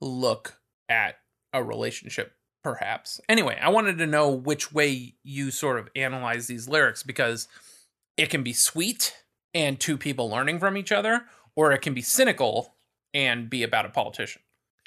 look 0.00 0.58
at 0.88 1.16
a 1.52 1.62
relationship, 1.62 2.32
perhaps. 2.62 3.20
Anyway, 3.28 3.58
I 3.60 3.68
wanted 3.70 3.98
to 3.98 4.06
know 4.06 4.30
which 4.30 4.72
way 4.72 5.14
you 5.22 5.50
sort 5.50 5.78
of 5.78 5.88
analyze 5.94 6.46
these 6.46 6.68
lyrics 6.68 7.02
because 7.02 7.48
it 8.16 8.30
can 8.30 8.42
be 8.42 8.52
sweet 8.52 9.14
and 9.54 9.80
two 9.80 9.96
people 9.96 10.30
learning 10.30 10.58
from 10.58 10.76
each 10.76 10.92
other, 10.92 11.24
or 11.56 11.72
it 11.72 11.78
can 11.78 11.94
be 11.94 12.02
cynical 12.02 12.74
and 13.12 13.50
be 13.50 13.62
about 13.62 13.86
a 13.86 13.90
politician. 13.90 14.42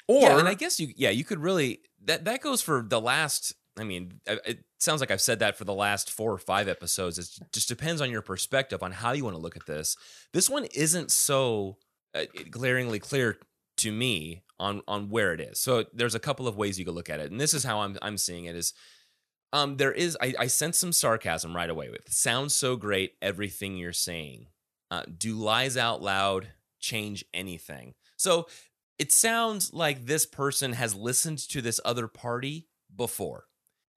Or 0.08 0.20
yeah, 0.20 0.38
and 0.38 0.48
I 0.48 0.54
guess 0.54 0.78
you 0.78 0.88
yeah 0.96 1.10
you 1.10 1.24
could 1.24 1.38
really 1.38 1.80
that 2.04 2.24
that 2.24 2.40
goes 2.40 2.62
for 2.62 2.84
the 2.86 3.00
last. 3.00 3.54
I 3.76 3.82
mean, 3.82 4.20
it 4.26 4.64
sounds 4.78 5.00
like 5.00 5.10
I've 5.10 5.20
said 5.20 5.40
that 5.40 5.56
for 5.56 5.64
the 5.64 5.74
last 5.74 6.08
four 6.08 6.32
or 6.32 6.38
five 6.38 6.68
episodes. 6.68 7.18
It 7.18 7.28
just 7.52 7.68
depends 7.68 8.00
on 8.00 8.08
your 8.08 8.22
perspective 8.22 8.84
on 8.84 8.92
how 8.92 9.10
you 9.12 9.24
want 9.24 9.34
to 9.34 9.42
look 9.42 9.56
at 9.56 9.66
this. 9.66 9.96
This 10.32 10.48
one 10.48 10.66
isn't 10.66 11.10
so 11.10 11.78
uh, 12.14 12.26
glaringly 12.50 13.00
clear 13.00 13.38
to 13.78 13.90
me 13.90 14.43
on 14.58 14.82
on 14.86 15.10
where 15.10 15.32
it 15.32 15.40
is. 15.40 15.58
So 15.58 15.84
there's 15.92 16.14
a 16.14 16.20
couple 16.20 16.48
of 16.48 16.56
ways 16.56 16.78
you 16.78 16.84
could 16.84 16.94
look 16.94 17.10
at 17.10 17.20
it, 17.20 17.30
and 17.30 17.40
this 17.40 17.54
is 17.54 17.64
how 17.64 17.80
I'm 17.80 17.98
I'm 18.02 18.18
seeing 18.18 18.46
it 18.46 18.56
is. 18.56 18.72
Um, 19.52 19.76
there 19.76 19.92
is 19.92 20.16
I, 20.20 20.34
I 20.38 20.46
sense 20.48 20.78
some 20.78 20.92
sarcasm 20.92 21.54
right 21.54 21.70
away 21.70 21.88
with 21.88 22.12
sounds 22.12 22.54
so 22.54 22.76
great 22.76 23.14
everything 23.22 23.76
you're 23.76 23.92
saying. 23.92 24.46
Uh, 24.90 25.02
do 25.16 25.34
lies 25.34 25.76
out 25.76 26.02
loud 26.02 26.48
change 26.80 27.24
anything? 27.32 27.94
So 28.16 28.48
it 28.98 29.12
sounds 29.12 29.72
like 29.72 30.06
this 30.06 30.26
person 30.26 30.72
has 30.72 30.94
listened 30.94 31.38
to 31.50 31.60
this 31.62 31.80
other 31.84 32.08
party 32.08 32.68
before, 32.94 33.44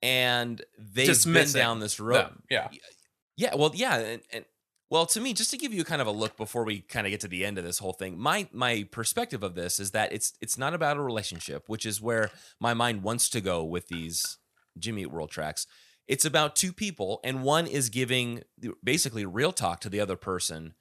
and 0.01 0.61
they've 0.77 1.23
been 1.23 1.51
down 1.51 1.79
this 1.79 1.99
road. 1.99 2.15
Them, 2.15 2.43
Yeah. 2.49 2.67
Yeah, 3.35 3.55
well, 3.55 3.71
yeah, 3.75 3.97
and, 3.97 4.21
and 4.33 4.45
well, 4.89 5.05
to 5.07 5.19
me, 5.19 5.33
just 5.33 5.51
to 5.51 5.57
give 5.57 5.73
you 5.73 5.83
kind 5.83 6.01
of 6.01 6.07
a 6.07 6.11
look 6.11 6.37
before 6.37 6.63
we 6.63 6.79
kind 6.79 7.05
of 7.05 7.11
get 7.11 7.19
to 7.21 7.27
the 7.27 7.45
end 7.45 7.57
of 7.57 7.65
this 7.65 7.79
whole 7.79 7.93
thing, 7.93 8.17
my 8.17 8.47
my 8.53 8.87
perspective 8.91 9.43
of 9.43 9.55
this 9.55 9.79
is 9.79 9.91
that 9.91 10.13
it's 10.13 10.33
it's 10.41 10.57
not 10.57 10.73
about 10.73 10.97
a 10.97 11.01
relationship, 11.01 11.63
which 11.67 11.85
is 11.85 12.01
where 12.01 12.31
my 12.59 12.73
mind 12.73 13.03
wants 13.03 13.29
to 13.29 13.41
go 13.41 13.63
with 13.63 13.89
these 13.89 14.37
Jimmy 14.79 15.01
Eat 15.01 15.11
World 15.11 15.29
tracks. 15.29 15.67
It's 16.07 16.23
about 16.23 16.55
two 16.55 16.71
people, 16.71 17.19
and 17.23 17.43
one 17.43 17.67
is 17.67 17.89
giving 17.89 18.43
basically 18.81 19.25
real 19.25 19.51
talk 19.51 19.81
to 19.81 19.89
the 19.89 19.99
other 19.99 20.15
person 20.15 20.73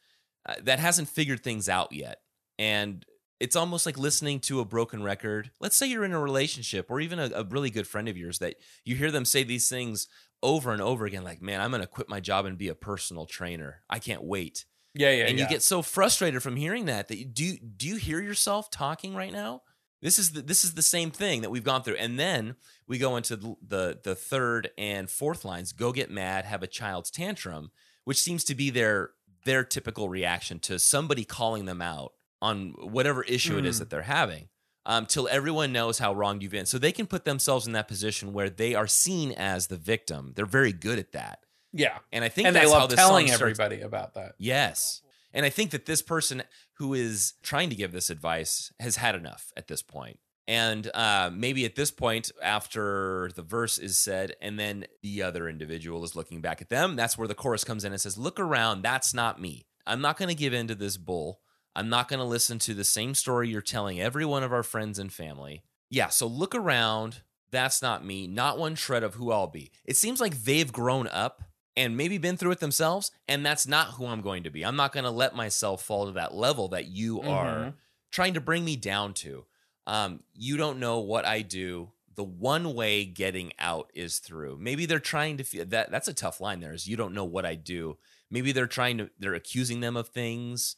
uh, 0.49 0.55
that 0.62 0.79
hasn't 0.79 1.09
figured 1.09 1.42
things 1.42 1.69
out 1.69 1.92
yet, 1.92 2.21
and 2.59 3.05
it's 3.40 3.57
almost 3.57 3.87
like 3.87 3.99
listening 3.99 4.40
to 4.40 4.61
a 4.61 4.64
broken 4.64 5.03
record. 5.03 5.51
Let's 5.61 5.77
say 5.77 5.87
you're 5.88 6.05
in 6.05 6.12
a 6.12 6.21
relationship, 6.21 6.90
or 6.90 7.01
even 7.01 7.19
a, 7.19 7.31
a 7.35 7.45
really 7.45 7.71
good 7.71 7.88
friend 7.88 8.09
of 8.09 8.16
yours 8.16 8.38
that 8.38 8.55
you 8.85 8.95
hear 8.95 9.11
them 9.11 9.25
say 9.25 9.42
these 9.42 9.69
things 9.69 10.07
over 10.42 10.72
and 10.72 10.83
over 10.83 11.07
again 11.07 11.25
like 11.25 11.40
man 11.40 11.61
i'm 11.61 11.70
going 11.70 11.81
to 11.81 11.87
quit 11.87 12.09
my 12.09 12.20
job 12.20 12.44
and 12.44 12.59
be 12.59 12.68
a 12.68 12.75
personal 12.75 13.27
trainer. 13.27 13.83
I 13.88 13.99
can't 13.99 14.22
wait. 14.22 14.64
Yeah, 14.94 15.11
yeah, 15.11 15.25
and 15.27 15.38
yeah. 15.38 15.44
you 15.44 15.51
get 15.51 15.62
so 15.62 15.83
frustrated 15.83 16.42
from 16.42 16.57
hearing 16.57 16.87
that 16.87 17.09
that 17.09 17.18
you, 17.18 17.25
do 17.27 17.59
do 17.59 17.87
you 17.87 17.96
hear 17.96 18.20
yourself 18.20 18.70
talking 18.70 19.14
right 19.14 19.33
now? 19.33 19.62
This 20.03 20.18
is 20.18 20.33
the, 20.33 20.42
this 20.42 20.64
is 20.64 20.75
the 20.75 20.83
same 20.83 21.11
thing 21.11 21.40
that 21.42 21.51
we've 21.51 21.64
gone 21.64 21.83
through. 21.83 21.96
And 21.96 22.18
then 22.18 22.57
we 22.87 22.99
go 22.99 23.16
into 23.16 23.37
the, 23.37 23.55
the 23.66 23.99
the 24.03 24.14
third 24.14 24.70
and 24.79 25.11
fourth 25.11 25.44
lines 25.44 25.72
go 25.72 25.92
get 25.92 26.11
mad 26.11 26.44
have 26.44 26.62
a 26.62 26.66
child's 26.66 27.11
tantrum 27.11 27.70
which 28.05 28.20
seems 28.20 28.44
to 28.44 28.55
be 28.55 28.70
their 28.70 29.11
their 29.44 29.64
typical 29.64 30.09
reaction 30.09 30.59
to 30.61 30.79
somebody 30.79 31.25
calling 31.25 31.64
them 31.64 31.83
out 31.83 32.12
on 32.40 32.75
whatever 32.79 33.22
issue 33.25 33.59
it 33.59 33.64
is 33.66 33.77
Mm. 33.77 33.79
that 33.81 33.90
they're 33.90 34.03
having 34.03 34.49
um, 34.87 35.05
till 35.05 35.29
everyone 35.31 35.72
knows 35.72 35.99
how 35.99 36.14
wrong 36.14 36.40
you've 36.40 36.53
been. 36.53 36.64
So 36.64 36.79
they 36.79 36.92
can 36.92 37.07
put 37.07 37.25
themselves 37.27 37.66
in 37.66 37.72
that 37.75 37.88
position 37.88 38.33
where 38.33 38.49
they 38.49 38.75
are 38.75 38.87
seen 38.87 39.33
as 39.33 39.66
the 39.66 39.77
victim. 39.77 40.33
They're 40.35 40.46
very 40.46 40.72
good 40.72 40.99
at 40.99 41.12
that. 41.12 41.40
yeah. 41.72 41.99
And 42.12 42.25
I 42.25 42.29
think 42.31 42.46
And 42.46 42.57
they 42.57 42.61
that's 42.61 42.72
how 42.72 42.79
love 42.81 42.90
this 42.90 42.99
telling 42.99 43.27
song 43.29 43.37
starts- 43.37 43.59
everybody 43.61 43.83
about 43.83 44.14
that. 44.14 44.33
Yes. 44.38 45.03
And 45.35 45.44
I 45.44 45.51
think 45.51 45.72
that 45.72 45.85
this 45.85 46.01
person 46.01 46.42
who 46.79 46.94
is 46.94 47.35
trying 47.42 47.68
to 47.68 47.77
give 47.77 47.92
this 47.92 48.09
advice 48.09 48.72
has 48.81 48.96
had 48.96 49.14
enough 49.14 49.53
at 49.57 49.68
this 49.68 49.83
point. 49.83 50.18
And 50.49 50.88
uh, 50.94 51.31
maybe 51.35 51.64
at 51.64 51.75
this 51.75 51.90
point, 51.90 52.31
after 52.40 53.31
the 53.35 53.42
verse 53.42 53.79
is 53.79 53.99
said, 53.99 54.35
and 54.40 54.59
then 54.59 54.87
the 55.03 55.22
other 55.22 55.49
individual 55.49 56.05
is 56.05 56.14
looking 56.14 56.40
back 56.40 56.62
at 56.62 56.68
them, 56.68 56.94
that's 56.94 57.18
where 57.18 57.27
the 57.27 57.35
chorus 57.35 57.64
comes 57.64 57.85
in 57.85 57.90
and 57.92 58.01
says, 58.01 58.16
Look 58.16 58.38
around, 58.38 58.83
that's 58.83 59.12
not 59.12 59.40
me. 59.40 59.66
I'm 59.87 60.01
not 60.01 60.16
going 60.16 60.29
to 60.29 60.35
give 60.37 60.53
in 60.55 60.68
to 60.68 60.75
this 60.77 60.96
bull. 60.96 61.40
I'm 61.77 61.89
not 61.89 62.09
going 62.09 62.19
to 62.21 62.25
listen 62.25 62.59
to 62.61 62.75
the 62.75 62.85
same 62.85 63.15
story 63.15 63.49
you're 63.49 63.61
telling 63.61 64.01
every 64.01 64.25
one 64.25 64.43
of 64.43 64.53
our 64.53 64.62
friends 64.62 64.99
and 64.99 65.12
family. 65.12 65.62
Yeah, 65.91 66.09
so 66.09 66.27
look 66.27 66.55
around. 66.55 67.23
That's 67.51 67.81
not 67.83 68.05
me. 68.05 68.27
Not 68.27 68.59
one 68.59 68.75
shred 68.75 69.03
of 69.05 69.15
who 69.15 69.31
I'll 69.31 69.47
be. 69.47 69.71
It 69.85 69.97
seems 69.97 70.21
like 70.21 70.43
they've 70.45 70.73
grown 70.73 71.07
up 71.09 71.43
and 71.77 71.97
maybe 71.97 72.17
been 72.19 72.37
through 72.39 72.53
it 72.53 72.61
themselves, 72.61 73.11
and 73.29 73.45
that's 73.45 73.67
not 73.69 73.89
who 73.93 74.07
I'm 74.07 74.23
going 74.23 74.43
to 74.45 74.51
be. 74.51 74.65
I'm 74.65 74.77
not 74.77 74.93
going 74.93 75.05
to 75.05 75.11
let 75.11 75.37
myself 75.37 75.83
fall 75.83 76.07
to 76.07 76.12
that 76.12 76.35
level 76.35 76.69
that 76.69 76.87
you 76.87 77.21
are 77.21 77.57
Mhm. 77.67 77.75
trying 78.11 78.35
to 78.35 78.41
bring 78.41 78.65
me 78.65 78.77
down 78.77 79.12
to. 79.15 79.45
Um, 79.87 80.23
you 80.33 80.57
don't 80.57 80.81
know 80.81 80.99
what 81.01 81.27
I 81.27 81.43
do. 81.43 81.93
The 82.15 82.25
one 82.25 82.75
way 82.75 83.05
getting 83.05 83.53
out 83.59 83.91
is 83.95 84.19
through. 84.21 84.57
Maybe 84.59 84.87
they're 84.87 84.99
trying 84.99 85.37
to 85.37 85.45
feel 85.45 85.67
that. 85.67 85.91
That's 85.91 86.09
a 86.09 86.15
tough 86.15 86.41
line. 86.41 86.61
There 86.61 86.73
is 86.73 86.89
you 86.89 86.97
don't 86.97 87.12
know 87.15 87.27
what 87.27 87.45
I 87.45 87.55
do. 87.55 87.99
Maybe 88.31 88.51
they're 88.53 88.67
trying 88.67 88.97
to. 88.99 89.11
They're 89.19 89.35
accusing 89.35 89.81
them 89.81 89.97
of 89.99 90.09
things, 90.09 90.77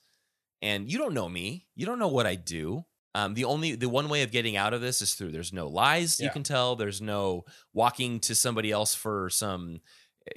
and 0.62 0.90
you 0.90 0.98
don't 0.98 1.14
know 1.14 1.28
me. 1.28 1.66
You 1.74 1.86
don't 1.86 1.98
know 1.98 2.08
what 2.08 2.26
I 2.26 2.34
do. 2.34 2.84
Um, 3.14 3.34
the 3.34 3.44
only 3.44 3.74
the 3.74 3.88
one 3.88 4.08
way 4.08 4.22
of 4.22 4.30
getting 4.30 4.56
out 4.56 4.74
of 4.74 4.80
this 4.80 5.02
is 5.02 5.14
through. 5.14 5.32
There's 5.32 5.52
no 5.52 5.66
lies 5.66 6.20
you 6.20 6.30
can 6.30 6.42
tell. 6.42 6.76
There's 6.76 7.00
no 7.00 7.44
walking 7.72 8.20
to 8.20 8.34
somebody 8.34 8.70
else 8.70 8.94
for 8.94 9.30
some, 9.30 9.80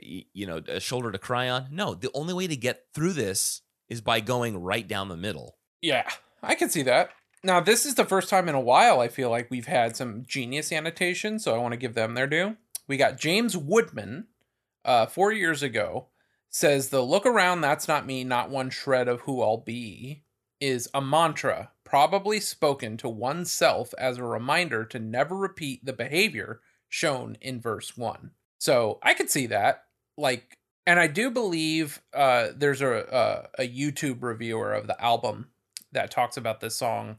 you 0.02 0.48
know, 0.48 0.62
a 0.68 0.80
shoulder 0.80 1.12
to 1.12 1.18
cry 1.18 1.50
on. 1.50 1.68
No, 1.72 1.94
the 1.94 2.10
only 2.14 2.34
way 2.34 2.48
to 2.48 2.56
get 2.56 2.86
through 2.94 3.14
this 3.14 3.62
is 3.90 4.02
by 4.02 4.20
going 4.20 4.58
right 4.62 4.88
down 4.88 5.10
the 5.10 5.18
middle. 5.18 5.58
Yeah, 5.82 6.10
I 6.42 6.56
can 6.56 6.70
see 6.70 6.82
that. 6.84 7.12
Now, 7.44 7.60
this 7.60 7.86
is 7.86 7.96
the 7.96 8.06
first 8.06 8.30
time 8.30 8.48
in 8.48 8.56
a 8.56 8.60
while 8.60 9.00
I 9.00 9.10
feel 9.10 9.30
like 9.30 9.52
we've 9.52 9.68
had 9.68 9.98
some 9.98 10.24
genius 10.26 10.72
annotations 10.72 11.44
so 11.44 11.54
I 11.54 11.58
want 11.58 11.74
to 11.74 11.78
give 11.78 11.96
them 11.96 12.14
their 12.14 12.28
due. 12.28 12.56
We 12.88 12.98
got 12.98 13.20
James 13.20 13.58
Woodman, 13.58 14.28
uh, 14.86 15.08
four 15.08 15.32
years 15.32 15.62
ago, 15.64 16.08
says 16.52 16.90
the 16.90 17.02
look 17.02 17.26
around, 17.26 17.62
that's 17.62 17.88
not 17.88 18.06
me, 18.06 18.24
not 18.24 18.50
one 18.52 18.70
shred 18.70 19.08
of 19.08 19.22
who 19.22 19.42
I'll 19.42 19.58
be, 19.58 20.26
is 20.60 20.88
a 20.94 21.02
mantra, 21.02 21.72
probably 21.84 22.40
spoken 22.40 22.98
to 22.98 23.10
oneself 23.10 23.94
as 23.98 24.18
a 24.18 24.24
reminder 24.24 24.86
to 24.86 25.00
never 25.00 25.36
repeat 25.36 25.84
the 25.84 25.94
behavior 25.94 26.62
shown 26.90 27.38
in 27.42 27.60
verse 27.60 27.98
one. 27.98 28.32
So 28.60 29.00
I 29.02 29.16
could 29.16 29.32
see 29.32 29.48
that. 29.48 29.86
Like, 30.18 30.54
and 30.86 31.00
I 31.00 31.08
do 31.08 31.32
believe 31.32 32.02
uh, 32.14 32.50
there's 32.56 32.82
a, 32.82 33.48
a 33.58 33.64
a 33.64 33.68
YouTube 33.68 34.22
reviewer 34.22 34.74
of 34.74 34.88
the 34.88 35.02
album 35.02 35.48
that 35.94 36.12
talks 36.12 36.38
about 36.38 36.60
this 36.60 36.76
song 36.76 37.18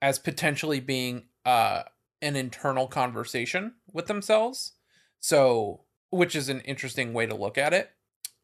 as 0.00 0.18
potentially 0.18 0.80
being 0.80 1.24
uh, 1.44 1.82
an 2.22 2.36
internal 2.36 2.86
conversation 2.86 3.74
with 3.92 4.06
themselves. 4.06 4.72
So, 5.18 5.82
which 6.10 6.36
is 6.36 6.48
an 6.48 6.60
interesting 6.60 7.12
way 7.12 7.26
to 7.26 7.34
look 7.34 7.58
at 7.58 7.74
it. 7.74 7.90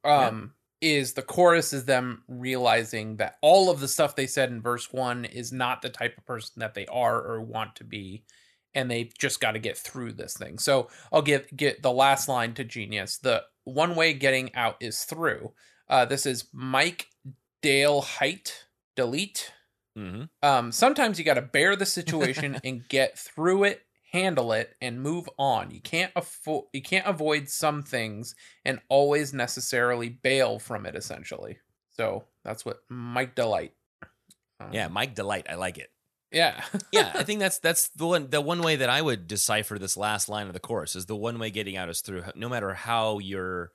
Um, 0.07 0.53
Is 0.81 1.15
the 1.15 1.23
chorus 1.23 1.73
is 1.73 1.87
them 1.87 2.23
realizing 2.29 3.17
that 3.17 3.37
all 3.41 3.71
of 3.71 3.81
the 3.81 3.89
stuff 3.89 4.15
they 4.15 4.27
said 4.27 4.51
in 4.51 4.61
verse 4.61 4.93
one 4.93 5.25
is 5.25 5.51
not 5.51 5.81
the 5.81 5.89
type 5.89 6.19
of 6.19 6.27
person 6.27 6.61
that 6.61 6.75
they 6.75 6.87
are 6.87 7.17
or 7.17 7.41
want 7.41 7.77
to 7.77 7.85
be, 7.85 8.25
and 8.75 8.91
they've 8.91 9.13
just 9.19 9.41
got 9.41 9.53
to 9.53 9.59
get 9.59 9.79
through 9.79 10.13
this 10.13 10.37
thing. 10.37 10.59
So 10.59 10.89
I'll 11.11 11.23
get 11.23 11.57
get 11.57 11.83
the 11.83 11.93
last 11.93 12.29
line 12.29 12.53
to 12.55 12.65
genius. 12.65 13.17
The 13.17 13.45
one 13.65 13.95
way 13.95 14.13
getting 14.13 14.55
out 14.55 14.77
is 14.81 15.05
through. 15.05 15.53
Uh, 15.89 16.05
this 16.05 16.27
is 16.27 16.49
Mike 16.53 17.07
Dale 17.63 18.03
Height. 18.03 18.65
Delete. 18.97 19.53
Mm-hmm. 19.97 20.25
Um, 20.43 20.73
sometimes 20.73 21.19
you 21.19 21.25
got 21.25 21.35
to 21.35 21.43
bear 21.43 21.77
the 21.77 21.87
situation 21.87 22.61
and 22.65 22.87
get 22.89 23.19
through 23.19 23.65
it, 23.65 23.86
handle 24.17 24.53
it, 24.53 24.75
and 24.81 25.01
move 25.03 25.29
on. 25.39 25.71
You 25.71 25.81
can't 25.81 26.13
affo- 26.15 26.67
you 26.73 26.83
can't 26.83 27.07
avoid 27.07 27.49
some 27.49 27.83
things 27.83 28.35
and 28.65 28.81
always 28.89 29.33
necessarily 29.33 30.09
bail 30.09 30.59
from 30.59 30.87
it. 30.87 30.95
Essentially, 30.95 31.59
so 31.97 32.25
that's 32.45 32.65
what 32.65 32.81
Mike 32.89 33.35
Delight. 33.35 33.73
Um, 34.61 34.69
Yeah, 34.73 34.89
Mike 34.89 35.15
Delight. 35.15 35.47
I 35.51 35.55
like 35.57 35.79
it. 35.79 35.91
yeah, 36.33 36.63
yeah, 36.93 37.13
I 37.15 37.23
think 37.27 37.41
that's 37.41 37.59
that's 37.59 37.89
the 37.89 38.07
one 38.07 38.31
the 38.31 38.41
one 38.41 38.63
way 38.63 38.77
that 38.77 38.89
I 38.91 39.03
would 39.03 39.27
decipher 39.27 39.79
this 39.79 39.97
last 39.97 40.29
line 40.29 40.47
of 40.47 40.55
the 40.55 40.61
chorus 40.61 40.97
is 40.97 41.07
the 41.07 41.17
one 41.17 41.39
way 41.39 41.51
getting 41.51 41.77
out 41.77 41.89
is 41.89 42.01
through 42.01 42.25
no 42.35 42.49
matter 42.49 42.75
how 42.75 43.19
you're 43.19 43.71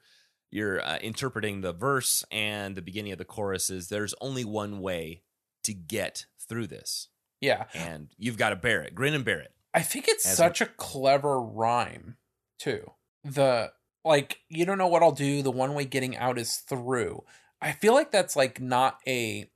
you're 0.49 0.81
uh, 0.85 0.97
interpreting 0.97 1.61
the 1.61 1.71
verse 1.71 2.25
and 2.29 2.75
the 2.75 2.81
beginning 2.81 3.13
of 3.13 3.17
the 3.17 3.25
chorus 3.25 3.69
is 3.69 3.87
there's 3.87 4.13
only 4.19 4.43
one 4.43 4.79
way 4.81 5.23
to 5.63 5.73
get 5.73 6.25
through 6.47 6.67
this 6.67 7.07
yeah. 7.39 7.65
and 7.73 8.09
you've 8.17 8.37
got 8.37 8.49
to 8.49 8.57
bear 8.57 8.81
it 8.81 8.93
grin 8.93 9.13
and 9.13 9.23
bear 9.23 9.39
it 9.39 9.53
I 9.73 9.81
think 9.81 10.07
it's 10.07 10.25
As 10.27 10.35
such 10.37 10.61
a 10.61 10.65
clever 10.65 11.39
rhyme 11.41 12.17
too. 12.59 12.91
The 13.23 13.71
like 14.03 14.39
you 14.49 14.65
don't 14.65 14.77
know 14.77 14.87
what 14.87 15.03
I'll 15.03 15.11
do. 15.11 15.41
The 15.41 15.51
one 15.51 15.73
way 15.73 15.85
getting 15.85 16.17
out 16.17 16.37
is 16.37 16.57
through. 16.57 17.23
I 17.61 17.71
feel 17.71 17.93
like 17.93 18.11
that's 18.11 18.35
like 18.35 18.59
not 18.59 18.99
a 19.07 19.49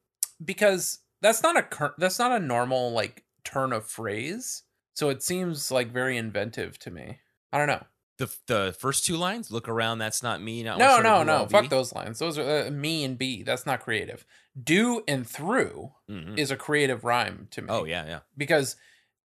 because 0.43 0.99
that's 1.21 1.41
not 1.43 1.57
a 1.57 1.63
cur- 1.63 1.95
that's 1.97 2.19
not 2.19 2.31
a 2.31 2.39
normal 2.39 2.91
like 2.91 3.23
turn 3.43 3.73
of 3.73 3.85
phrase. 3.87 4.63
So 4.93 5.09
it 5.09 5.21
seems 5.23 5.71
like 5.71 5.91
very 5.91 6.17
inventive 6.17 6.79
to 6.79 6.91
me. 6.91 7.19
I 7.51 7.57
don't 7.57 7.67
know. 7.67 7.83
the 8.17 8.33
the 8.47 8.75
first 8.79 9.05
two 9.05 9.17
lines 9.17 9.51
look 9.51 9.67
around 9.67 9.97
that's 9.99 10.23
not 10.23 10.41
me 10.41 10.63
not 10.63 10.77
No, 10.79 11.01
no, 11.01 11.23
no. 11.23 11.47
Fuck 11.47 11.69
those 11.69 11.91
lines. 11.93 12.19
Those 12.19 12.37
are 12.37 12.67
uh, 12.67 12.71
me 12.71 13.03
and 13.03 13.17
B. 13.17 13.43
That's 13.43 13.65
not 13.65 13.81
creative. 13.81 14.25
Do 14.61 15.03
and 15.07 15.27
through 15.27 15.91
Mhm. 16.09 16.37
is 16.37 16.49
a 16.51 16.55
creative 16.55 17.03
rhyme 17.03 17.47
to 17.51 17.61
me. 17.61 17.67
oh 17.69 17.83
yeah 17.83 18.05
yeah 18.05 18.19
because 18.37 18.77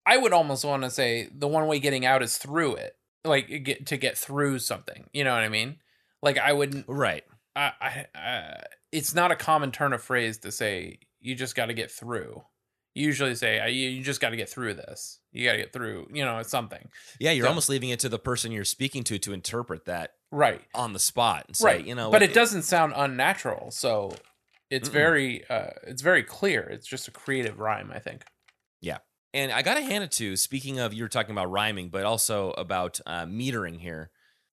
I 0.09 0.16
would 0.16 0.33
almost 0.33 0.64
want 0.64 0.83
to 0.85 0.90
say 0.90 1.29
the 1.33 1.49
one 1.49 1.66
way 1.66 1.79
getting 1.81 2.07
out 2.07 2.23
is 2.23 2.38
through 2.38 2.77
it, 2.77 2.94
like 3.25 3.49
get 3.64 3.87
to 3.87 3.97
get 3.97 4.16
through 4.16 4.59
something. 4.61 5.09
You 5.12 5.25
know 5.25 5.35
what 5.35 5.42
I 5.44 5.49
mean? 5.49 5.77
Like 6.23 6.38
I 6.38 6.53
wouldn't. 6.53 6.87
right 6.88 7.25
I, 7.55 7.73
I, 8.14 8.18
uh, 8.18 8.61
it's 8.92 9.14
not 9.14 9.31
a 9.33 9.37
common 9.37 9.71
turn 9.73 9.92
of 9.92 10.03
phrase 10.03 10.38
to 10.38 10.51
say 10.53 10.99
you 11.21 11.35
just 11.35 11.55
got 11.57 11.66
to 11.66 11.75
get 11.75 11.90
through. 11.90 12.42
You 12.94 13.05
usually 13.07 13.35
say 13.35 13.61
"Uh, 13.61 13.66
you, 13.66 13.88
you 13.90 14.03
just 14.03 14.21
got 14.21 14.31
to 14.31 14.37
get 14.37 14.49
through 14.49 14.75
this. 14.75 15.21
You 15.33 15.44
got 15.44 15.53
to 15.53 15.59
get 15.59 15.73
through. 15.73 16.09
You 16.12 16.25
know, 16.25 16.38
it's 16.38 16.51
something. 16.51 16.88
yeah 17.21 17.33
you're 17.33 17.44
So- 17.44 17.49
almost 17.51 17.68
leaving 17.68 17.90
it 17.90 18.01
to 18.01 18.09
the 18.09 18.18
person 18.18 18.51
you're 18.53 18.64
speaking 18.64 19.05
to 19.05 19.18
to 19.18 19.33
interpret 19.33 19.85
that 19.85 20.12
Right. 20.33 20.62
on 20.75 20.92
the 20.94 20.99
spot 20.99 21.44
and 21.49 21.57
say 21.57 21.64
right. 21.66 21.87
you 21.87 21.94
know 21.94 22.11
but 22.11 22.23
what- 22.23 22.31
it 22.31 22.35
doesn't 22.35 22.62
sound 22.62 22.92
unnatural. 22.97 23.71
So 23.71 24.14
it's 24.71 24.88
Mm-mm. 24.88 24.92
very, 24.92 25.49
uh, 25.49 25.71
it's 25.87 26.03
very 26.03 26.23
clear. 26.23 26.62
It's 26.62 26.87
just 26.87 27.09
a 27.09 27.11
creative 27.11 27.59
rhyme. 27.61 27.90
I 27.94 27.99
think. 27.99 28.25
And 29.35 29.53
I 29.53 29.62
gotta 29.62 29.83
hand 29.83 30.05
it 30.05 30.12
to. 30.12 30.37
Speaking 30.37 30.79
of, 30.79 30.93
you 30.95 31.03
were 31.03 31.09
talking 31.09 31.33
about 31.33 31.51
rhyming, 31.51 31.88
but 31.91 32.05
also 32.05 32.51
about 32.53 33.01
uh, 33.07 33.25
metering 33.27 33.79
here, 33.81 34.11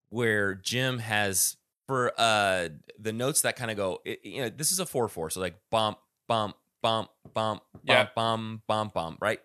where 0.09 0.55
Jim 0.55 0.99
has 0.99 1.57
for 1.87 2.11
uh 2.17 2.69
the 2.99 3.13
notes 3.13 3.41
that 3.41 3.55
kind 3.55 3.69
of 3.71 3.77
go. 3.77 4.01
It, 4.05 4.19
you 4.23 4.41
know, 4.41 4.49
this 4.49 4.71
is 4.71 4.79
a 4.79 4.85
four 4.85 5.07
four, 5.07 5.29
so 5.29 5.39
like 5.39 5.55
bump, 5.69 5.97
bump, 6.27 6.55
bump, 6.81 7.09
bump, 7.33 7.61
Yeah. 7.83 8.03
bump, 8.03 8.15
bump, 8.15 8.61
bump, 8.67 8.93
bump, 8.93 9.17
right? 9.21 9.39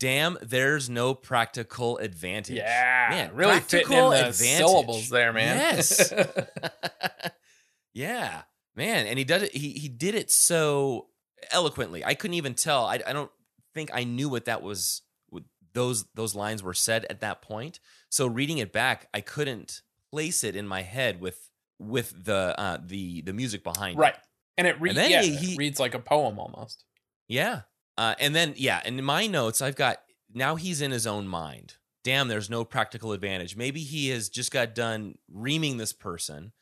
Damn, 0.00 0.38
there's 0.42 0.88
no 0.88 1.12
practical 1.12 1.98
advantage. 1.98 2.56
Yeah, 2.56 3.08
Man, 3.10 3.30
really 3.34 3.58
fitting 3.58 3.80
in 3.80 3.86
practical 3.88 4.10
the 4.10 4.16
advantage. 4.28 4.36
syllables 4.58 5.08
there, 5.08 5.32
man. 5.32 5.56
Yes. 5.56 6.12
yeah, 7.94 8.42
man, 8.76 9.06
and 9.06 9.18
he 9.18 9.24
did 9.24 9.42
it. 9.44 9.54
He 9.54 9.70
he 9.72 9.88
did 9.88 10.14
it 10.14 10.30
so 10.30 11.08
eloquently. 11.50 12.04
I 12.04 12.14
couldn't 12.14 12.34
even 12.34 12.54
tell. 12.54 12.84
I 12.86 13.00
I 13.06 13.12
don't 13.12 13.30
think 13.78 13.90
I 13.94 14.04
knew 14.04 14.28
what 14.28 14.44
that 14.46 14.62
was. 14.62 15.02
What 15.28 15.44
those 15.72 16.04
those 16.14 16.34
lines 16.34 16.62
were 16.62 16.74
said 16.74 17.06
at 17.10 17.20
that 17.20 17.42
point. 17.42 17.80
So 18.10 18.26
reading 18.26 18.58
it 18.58 18.72
back, 18.72 19.08
I 19.14 19.20
couldn't 19.20 19.82
place 20.10 20.42
it 20.44 20.56
in 20.56 20.66
my 20.66 20.82
head 20.82 21.20
with 21.20 21.50
with 21.78 22.24
the 22.24 22.54
uh 22.58 22.78
the 22.84 23.22
the 23.22 23.32
music 23.32 23.62
behind 23.62 23.98
it. 23.98 24.00
right, 24.02 24.16
and 24.56 24.66
it 24.66 24.80
reads. 24.80 24.96
Yeah, 24.96 25.22
he- 25.22 25.34
it 25.34 25.38
he- 25.38 25.56
reads 25.56 25.78
like 25.80 25.94
a 25.94 25.98
poem 26.00 26.38
almost. 26.38 26.84
Yeah. 27.28 27.62
Uh, 27.96 28.14
and 28.20 28.32
then, 28.34 28.54
yeah, 28.56 28.80
and 28.84 28.96
in 28.96 29.04
my 29.04 29.26
notes, 29.26 29.60
I've 29.60 29.74
got 29.74 29.98
now 30.32 30.54
he's 30.54 30.80
in 30.80 30.92
his 30.92 31.06
own 31.06 31.26
mind. 31.26 31.76
Damn, 32.04 32.28
there's 32.28 32.48
no 32.48 32.64
practical 32.64 33.12
advantage. 33.12 33.56
Maybe 33.56 33.80
he 33.80 34.08
has 34.10 34.28
just 34.28 34.52
got 34.52 34.74
done 34.74 35.18
reaming 35.30 35.76
this 35.78 35.92
person 35.92 36.52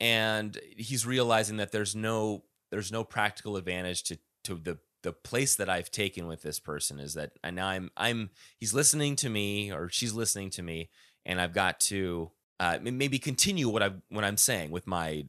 and 0.00 0.58
he's 0.76 1.06
realizing 1.06 1.58
that 1.58 1.70
there's 1.70 1.94
no 1.94 2.44
there's 2.70 2.90
no 2.90 3.04
practical 3.04 3.56
advantage 3.56 4.02
to 4.04 4.18
to 4.44 4.54
the 4.54 4.78
the 5.02 5.12
place 5.12 5.56
that 5.56 5.68
I've 5.68 5.90
taken 5.90 6.26
with 6.26 6.42
this 6.42 6.58
person 6.58 6.98
is 6.98 7.14
that 7.14 7.32
and 7.44 7.56
now 7.56 7.68
I'm 7.68 7.90
I'm 7.96 8.30
he's 8.58 8.74
listening 8.74 9.16
to 9.16 9.28
me 9.28 9.72
or 9.72 9.88
she's 9.88 10.12
listening 10.12 10.50
to 10.50 10.62
me 10.62 10.90
and 11.24 11.40
I've 11.40 11.54
got 11.54 11.80
to 11.80 12.30
uh 12.58 12.78
maybe 12.82 13.18
continue 13.18 13.68
what 13.68 13.82
I 13.82 13.92
what 14.08 14.24
I'm 14.24 14.36
saying 14.36 14.70
with 14.70 14.86
my 14.86 15.24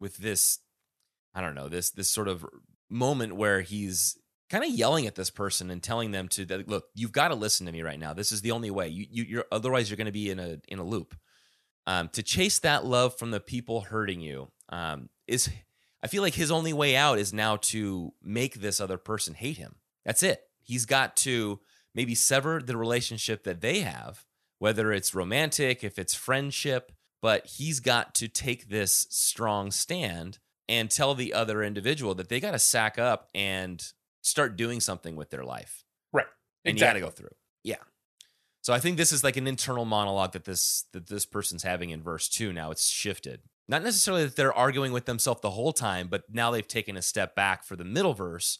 with 0.00 0.16
this 0.18 0.58
I 1.34 1.40
don't 1.40 1.54
know 1.54 1.68
this 1.68 1.90
this 1.90 2.10
sort 2.10 2.28
of 2.28 2.44
moment 2.90 3.36
where 3.36 3.62
he's 3.62 4.18
kind 4.52 4.64
of 4.64 4.70
yelling 4.70 5.06
at 5.06 5.14
this 5.14 5.30
person 5.30 5.70
and 5.70 5.82
telling 5.82 6.10
them 6.10 6.28
to 6.28 6.64
look 6.66 6.84
you've 6.94 7.10
got 7.10 7.28
to 7.28 7.34
listen 7.34 7.64
to 7.66 7.72
me 7.72 7.82
right 7.82 7.98
now. 7.98 8.12
This 8.12 8.30
is 8.30 8.42
the 8.42 8.50
only 8.50 8.70
way. 8.70 8.88
You, 8.88 9.06
you 9.10 9.24
you're 9.24 9.44
otherwise 9.50 9.88
you're 9.88 9.96
going 9.96 10.06
to 10.06 10.12
be 10.12 10.30
in 10.30 10.38
a 10.38 10.58
in 10.68 10.78
a 10.78 10.84
loop. 10.84 11.16
Um, 11.86 12.10
to 12.10 12.22
chase 12.22 12.60
that 12.60 12.84
love 12.84 13.18
from 13.18 13.32
the 13.32 13.40
people 13.40 13.80
hurting 13.80 14.20
you 14.20 14.52
um, 14.68 15.08
is 15.26 15.48
i 16.02 16.06
feel 16.06 16.22
like 16.22 16.34
his 16.34 16.50
only 16.50 16.72
way 16.72 16.96
out 16.96 17.18
is 17.18 17.32
now 17.32 17.56
to 17.56 18.12
make 18.22 18.54
this 18.54 18.80
other 18.80 18.98
person 18.98 19.34
hate 19.34 19.56
him 19.56 19.76
that's 20.04 20.22
it 20.22 20.44
he's 20.60 20.86
got 20.86 21.16
to 21.16 21.60
maybe 21.94 22.14
sever 22.14 22.60
the 22.60 22.76
relationship 22.76 23.44
that 23.44 23.60
they 23.60 23.80
have 23.80 24.24
whether 24.58 24.92
it's 24.92 25.14
romantic 25.14 25.82
if 25.82 25.98
it's 25.98 26.14
friendship 26.14 26.92
but 27.20 27.46
he's 27.46 27.80
got 27.80 28.14
to 28.16 28.28
take 28.28 28.68
this 28.68 29.06
strong 29.08 29.70
stand 29.70 30.38
and 30.68 30.90
tell 30.90 31.14
the 31.14 31.32
other 31.32 31.62
individual 31.62 32.14
that 32.16 32.28
they 32.28 32.40
got 32.40 32.50
to 32.52 32.58
sack 32.58 32.98
up 32.98 33.28
and 33.34 33.92
start 34.22 34.56
doing 34.56 34.80
something 34.80 35.16
with 35.16 35.30
their 35.30 35.44
life. 35.44 35.84
Right. 36.12 36.26
And 36.64 36.74
Exactly. 36.74 37.00
you 37.00 37.06
got 37.06 37.10
to 37.12 37.12
go 37.12 37.16
through. 37.16 37.36
Yeah. 37.62 37.76
So 38.62 38.72
I 38.72 38.78
think 38.78 38.96
this 38.96 39.12
is 39.12 39.22
like 39.24 39.36
an 39.36 39.46
internal 39.46 39.84
monologue 39.84 40.32
that 40.32 40.44
this 40.44 40.84
that 40.92 41.08
this 41.08 41.26
person's 41.26 41.62
having 41.62 41.90
in 41.90 42.02
verse 42.02 42.28
2 42.28 42.52
now 42.52 42.70
it's 42.70 42.88
shifted. 42.88 43.40
Not 43.68 43.82
necessarily 43.82 44.24
that 44.24 44.36
they're 44.36 44.52
arguing 44.52 44.92
with 44.92 45.06
themselves 45.06 45.40
the 45.40 45.50
whole 45.50 45.72
time, 45.72 46.08
but 46.08 46.24
now 46.30 46.50
they've 46.50 46.66
taken 46.66 46.96
a 46.96 47.02
step 47.02 47.34
back 47.34 47.64
for 47.64 47.76
the 47.76 47.84
middle 47.84 48.14
verse 48.14 48.58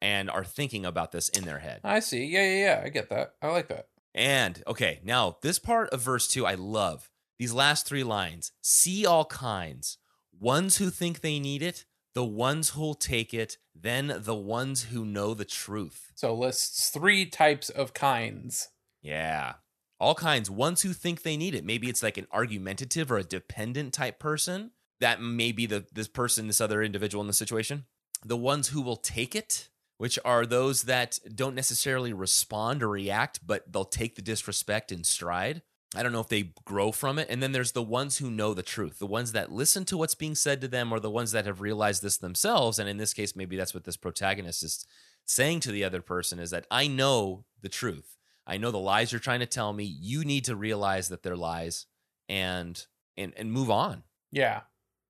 and 0.00 0.30
are 0.30 0.44
thinking 0.44 0.84
about 0.84 1.12
this 1.12 1.28
in 1.28 1.44
their 1.44 1.58
head. 1.58 1.80
I 1.84 2.00
see. 2.00 2.24
Yeah, 2.24 2.44
yeah, 2.44 2.64
yeah. 2.64 2.82
I 2.84 2.88
get 2.88 3.10
that. 3.10 3.32
I 3.42 3.48
like 3.48 3.68
that. 3.68 3.88
And 4.14 4.62
okay, 4.66 5.00
now 5.04 5.36
this 5.42 5.58
part 5.58 5.90
of 5.90 6.00
verse 6.00 6.28
2 6.28 6.46
I 6.46 6.54
love. 6.54 7.10
These 7.38 7.52
last 7.52 7.86
3 7.86 8.02
lines. 8.02 8.52
See 8.62 9.04
all 9.04 9.26
kinds. 9.26 9.98
Ones 10.38 10.78
who 10.78 10.90
think 10.90 11.20
they 11.20 11.38
need 11.38 11.62
it, 11.62 11.84
the 12.14 12.24
ones 12.24 12.70
who'll 12.70 12.94
take 12.94 13.34
it, 13.34 13.58
then 13.74 14.20
the 14.20 14.34
ones 14.34 14.84
who 14.84 15.04
know 15.04 15.34
the 15.34 15.44
truth. 15.44 16.12
So 16.14 16.34
lists 16.34 16.88
three 16.88 17.26
types 17.26 17.68
of 17.68 17.92
kinds. 17.92 18.68
Yeah. 19.02 19.54
All 19.98 20.14
kinds. 20.14 20.50
Ones 20.50 20.82
who 20.82 20.92
think 20.92 21.22
they 21.22 21.36
need 21.36 21.54
it. 21.54 21.64
Maybe 21.64 21.88
it's 21.88 22.02
like 22.02 22.18
an 22.18 22.26
argumentative 22.32 23.10
or 23.10 23.18
a 23.18 23.24
dependent 23.24 23.92
type 23.92 24.18
person. 24.18 24.72
That 25.00 25.20
may 25.20 25.52
be 25.52 25.66
the 25.66 25.86
this 25.92 26.08
person, 26.08 26.46
this 26.46 26.60
other 26.60 26.82
individual 26.82 27.22
in 27.22 27.28
the 27.28 27.32
situation. 27.32 27.84
The 28.24 28.36
ones 28.36 28.68
who 28.68 28.82
will 28.82 28.96
take 28.96 29.34
it, 29.34 29.68
which 29.98 30.18
are 30.24 30.46
those 30.46 30.82
that 30.82 31.18
don't 31.34 31.54
necessarily 31.54 32.12
respond 32.12 32.82
or 32.82 32.88
react, 32.88 33.46
but 33.46 33.72
they'll 33.72 33.84
take 33.84 34.16
the 34.16 34.22
disrespect 34.22 34.92
in 34.92 35.04
stride. 35.04 35.62
I 35.94 36.02
don't 36.02 36.12
know 36.12 36.20
if 36.20 36.28
they 36.28 36.52
grow 36.64 36.92
from 36.92 37.18
it. 37.18 37.28
And 37.30 37.42
then 37.42 37.52
there's 37.52 37.72
the 37.72 37.82
ones 37.82 38.18
who 38.18 38.30
know 38.30 38.54
the 38.54 38.62
truth, 38.62 38.98
the 38.98 39.06
ones 39.06 39.32
that 39.32 39.52
listen 39.52 39.84
to 39.86 39.96
what's 39.96 40.14
being 40.14 40.34
said 40.34 40.60
to 40.60 40.68
them, 40.68 40.92
or 40.92 41.00
the 41.00 41.10
ones 41.10 41.32
that 41.32 41.46
have 41.46 41.60
realized 41.60 42.02
this 42.02 42.18
themselves. 42.18 42.78
And 42.78 42.88
in 42.88 42.96
this 42.96 43.14
case, 43.14 43.36
maybe 43.36 43.56
that's 43.56 43.74
what 43.74 43.84
this 43.84 43.96
protagonist 43.96 44.62
is 44.62 44.86
saying 45.24 45.60
to 45.60 45.72
the 45.72 45.84
other 45.84 46.02
person 46.02 46.38
is 46.38 46.50
that 46.50 46.66
I 46.70 46.86
know 46.86 47.44
the 47.62 47.68
truth. 47.68 48.15
I 48.46 48.58
know 48.58 48.70
the 48.70 48.78
lies 48.78 49.10
you're 49.12 49.18
trying 49.20 49.40
to 49.40 49.46
tell 49.46 49.72
me. 49.72 49.84
You 49.84 50.24
need 50.24 50.44
to 50.44 50.54
realize 50.56 51.08
that 51.08 51.22
they're 51.22 51.36
lies 51.36 51.86
and 52.28 52.84
and 53.16 53.32
and 53.36 53.52
move 53.52 53.70
on 53.70 54.02
Yeah. 54.32 54.62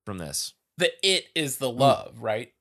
from 0.04 0.18
this. 0.18 0.54
The 0.78 0.90
it 1.02 1.26
is 1.34 1.56
the 1.58 1.70
love, 1.70 2.22
right? 2.22 2.52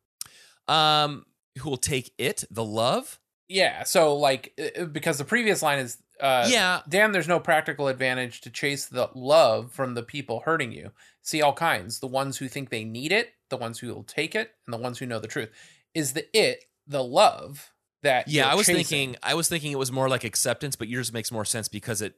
Um 0.68 1.26
who 1.60 1.70
will 1.70 1.78
take 1.78 2.12
it, 2.18 2.44
the 2.52 2.64
love? 2.66 3.20
Yeah. 3.48 3.84
So 3.84 4.16
like 4.16 4.54
uh, 4.80 4.86
because 4.86 5.18
the 5.18 5.26
previous 5.26 5.62
line 5.62 5.80
is 5.80 5.98
uh 6.20 6.48
yeah. 6.50 6.82
damn 6.90 7.12
there's 7.12 7.28
no 7.28 7.40
practical 7.40 7.88
advantage 7.88 8.42
to 8.42 8.50
chase 8.50 8.86
the 8.86 9.10
love 9.14 9.72
from 9.72 9.94
the 9.94 10.04
people 10.04 10.42
hurting 10.42 10.72
you. 10.72 10.92
See 11.22 11.42
all 11.42 11.54
kinds. 11.54 12.00
The 12.00 12.08
ones 12.08 12.38
who 12.38 12.48
think 12.48 12.70
they 12.70 12.84
need 12.84 13.12
it, 13.12 13.34
the 13.50 13.58
ones 13.58 13.80
who 13.80 13.94
will 13.94 14.04
take 14.04 14.36
it, 14.36 14.52
and 14.66 14.74
the 14.74 14.78
ones 14.78 14.98
who 15.00 15.06
know 15.06 15.20
the 15.20 15.28
truth. 15.28 15.52
Is 15.94 16.14
the 16.14 16.26
it 16.38 16.66
the 16.88 17.04
love 17.04 17.72
that 18.06 18.28
Yeah, 18.28 18.48
I 18.48 18.56
was 18.56 18.66
chasing? 18.66 18.84
thinking 18.86 19.16
I 19.22 19.34
was 19.36 19.48
thinking 19.50 19.72
it 19.72 19.78
was 19.80 19.92
more 19.92 20.10
like 20.10 20.24
acceptance, 20.24 20.76
but 20.76 20.88
yours 20.88 21.14
makes 21.14 21.32
more 21.32 21.46
sense 21.46 21.68
because 21.68 22.02
it 22.02 22.16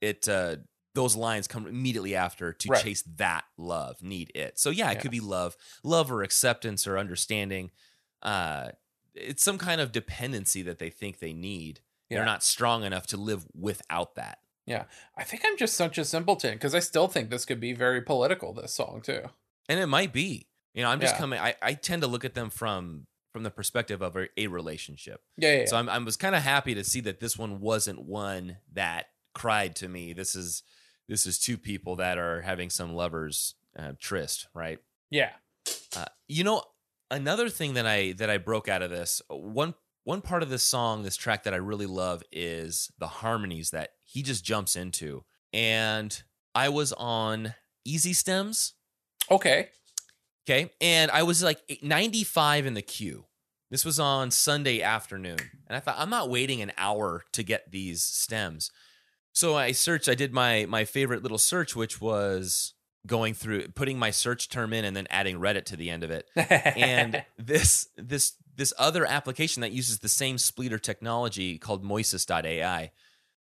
it 0.00 0.28
uh 0.28 0.56
those 0.94 1.14
lines 1.16 1.46
come 1.46 1.66
immediately 1.66 2.14
after 2.16 2.52
to 2.54 2.68
Right. 2.70 2.82
chase 2.82 3.02
that 3.16 3.44
love, 3.58 4.02
need 4.02 4.32
it. 4.34 4.58
So 4.58 4.70
yeah, 4.70 4.90
it 4.90 4.94
Yeah. 4.94 5.00
could 5.00 5.10
be 5.10 5.20
love, 5.20 5.56
love 5.84 6.10
or 6.10 6.22
acceptance 6.22 6.86
or 6.86 6.98
understanding. 6.98 7.70
Uh 8.22 8.70
it's 9.14 9.42
some 9.42 9.56
kind 9.58 9.80
of 9.80 9.92
dependency 9.92 10.60
that 10.62 10.78
they 10.78 10.90
think 10.90 11.18
they 11.20 11.32
need. 11.32 11.80
Yeah. 12.10 12.18
They're 12.18 12.26
not 12.26 12.42
strong 12.42 12.84
enough 12.84 13.06
to 13.08 13.16
live 13.16 13.46
without 13.54 14.14
that. 14.16 14.38
Yeah 14.66 14.84
i 15.16 15.22
think 15.22 15.42
I'm 15.46 15.56
just 15.56 15.74
such 15.76 15.96
a 15.96 16.04
simpleton 16.04 16.54
because 16.54 16.74
I 16.74 16.80
still 16.80 17.06
think 17.08 17.30
this 17.30 17.44
could 17.44 17.60
be 17.60 17.72
very 17.72 18.00
political. 18.02 18.52
This 18.52 18.72
song 18.72 19.00
too. 19.02 19.22
And 19.68 19.78
it 19.80 19.86
might 19.86 20.12
be. 20.12 20.48
You 20.74 20.82
know, 20.82 20.90
I'm 20.90 21.00
just 21.00 21.14
Yeah. 21.14 21.18
coming 21.18 21.38
I, 21.40 21.54
I 21.62 21.74
tend 21.74 22.02
to 22.02 22.08
look 22.08 22.24
at 22.24 22.34
them 22.34 22.50
from 22.50 23.06
from 23.36 23.42
the 23.42 23.50
perspective 23.50 24.00
of 24.00 24.16
a, 24.16 24.28
a 24.38 24.46
relationship. 24.46 25.20
Yeah, 25.36 25.52
yeah. 25.52 25.58
yeah. 25.58 25.64
So 25.66 25.76
I'm, 25.76 25.90
I 25.90 25.98
was 25.98 26.16
kind 26.16 26.34
of 26.34 26.42
happy 26.42 26.74
to 26.74 26.82
see 26.82 27.00
that 27.00 27.20
this 27.20 27.36
one 27.36 27.60
wasn't 27.60 28.00
one 28.00 28.56
that 28.72 29.08
cried 29.34 29.76
to 29.76 29.88
me. 29.88 30.14
This 30.14 30.34
is 30.34 30.62
this 31.06 31.26
is 31.26 31.38
two 31.38 31.58
people 31.58 31.96
that 31.96 32.16
are 32.16 32.40
having 32.40 32.70
some 32.70 32.94
lovers 32.94 33.54
uh, 33.78 33.92
tryst, 34.00 34.48
right? 34.54 34.78
yeah. 35.10 35.32
Uh, 35.94 36.06
you 36.28 36.44
know, 36.44 36.62
another 37.10 37.50
thing 37.50 37.74
that 37.74 37.86
I 37.86 38.12
that 38.12 38.30
I 38.30 38.38
broke 38.38 38.68
out 38.68 38.80
of 38.80 38.88
this 38.88 39.20
one 39.28 39.74
one 40.04 40.22
part 40.22 40.42
of 40.42 40.48
this 40.48 40.62
song, 40.62 41.02
this 41.02 41.16
track 41.16 41.42
that 41.42 41.52
I 41.52 41.58
really 41.58 41.84
love 41.84 42.22
is 42.32 42.90
the 42.98 43.06
harmonies 43.06 43.68
that 43.72 43.90
he 44.02 44.22
just 44.22 44.46
jumps 44.46 44.76
into, 44.76 45.24
and 45.52 46.22
I 46.54 46.70
was 46.70 46.94
on 46.94 47.52
easy 47.84 48.14
stems. 48.14 48.72
Okay. 49.30 49.68
Okay. 50.48 50.70
And 50.80 51.10
I 51.10 51.24
was 51.24 51.42
like 51.42 51.60
95 51.82 52.64
in 52.64 52.72
the 52.74 52.82
queue. 52.82 53.25
This 53.70 53.84
was 53.84 53.98
on 53.98 54.30
Sunday 54.30 54.80
afternoon. 54.80 55.38
And 55.66 55.76
I 55.76 55.80
thought, 55.80 55.96
I'm 55.98 56.10
not 56.10 56.30
waiting 56.30 56.62
an 56.62 56.72
hour 56.78 57.24
to 57.32 57.42
get 57.42 57.70
these 57.70 58.02
stems. 58.02 58.70
So 59.32 59.56
I 59.56 59.72
searched, 59.72 60.08
I 60.08 60.14
did 60.14 60.32
my 60.32 60.66
my 60.66 60.84
favorite 60.84 61.22
little 61.22 61.38
search, 61.38 61.76
which 61.76 62.00
was 62.00 62.74
going 63.06 63.34
through 63.34 63.68
putting 63.68 63.98
my 63.98 64.10
search 64.10 64.48
term 64.48 64.72
in 64.72 64.84
and 64.84 64.96
then 64.96 65.06
adding 65.10 65.38
Reddit 65.38 65.64
to 65.66 65.76
the 65.76 65.90
end 65.90 66.02
of 66.02 66.10
it. 66.10 66.28
And 66.36 67.24
this 67.38 67.88
this 67.96 68.34
this 68.56 68.72
other 68.78 69.04
application 69.06 69.60
that 69.60 69.72
uses 69.72 69.98
the 69.98 70.08
same 70.08 70.38
splitter 70.38 70.78
technology 70.78 71.58
called 71.58 71.84
Moises.ai 71.84 72.90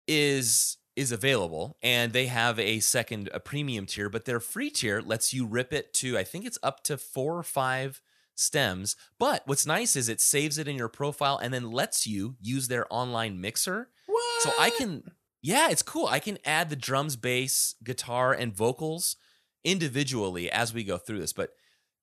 is 0.06 0.76
is 0.96 1.10
available 1.10 1.76
and 1.82 2.12
they 2.12 2.26
have 2.26 2.58
a 2.58 2.78
second 2.78 3.28
a 3.32 3.40
premium 3.40 3.86
tier 3.86 4.08
but 4.08 4.26
their 4.26 4.38
free 4.38 4.70
tier 4.70 5.00
lets 5.00 5.32
you 5.32 5.44
rip 5.44 5.72
it 5.72 5.92
to 5.92 6.16
i 6.16 6.22
think 6.22 6.44
it's 6.44 6.58
up 6.62 6.84
to 6.84 6.96
four 6.96 7.36
or 7.36 7.42
five 7.42 8.00
stems 8.34 8.96
but 9.18 9.42
what's 9.46 9.66
nice 9.66 9.96
is 9.96 10.08
it 10.08 10.20
saves 10.20 10.58
it 10.58 10.68
in 10.68 10.76
your 10.76 10.88
profile 10.88 11.38
and 11.38 11.54
then 11.54 11.70
lets 11.70 12.06
you 12.06 12.36
use 12.40 12.68
their 12.68 12.86
online 12.90 13.40
mixer 13.40 13.88
what? 14.06 14.42
so 14.42 14.50
i 14.58 14.70
can 14.70 15.02
yeah 15.42 15.68
it's 15.70 15.82
cool 15.82 16.06
i 16.06 16.18
can 16.18 16.38
add 16.44 16.68
the 16.68 16.76
drums 16.76 17.16
bass 17.16 17.74
guitar 17.84 18.32
and 18.32 18.54
vocals 18.54 19.16
individually 19.62 20.50
as 20.50 20.74
we 20.74 20.82
go 20.84 20.98
through 20.98 21.20
this 21.20 21.32
but 21.32 21.50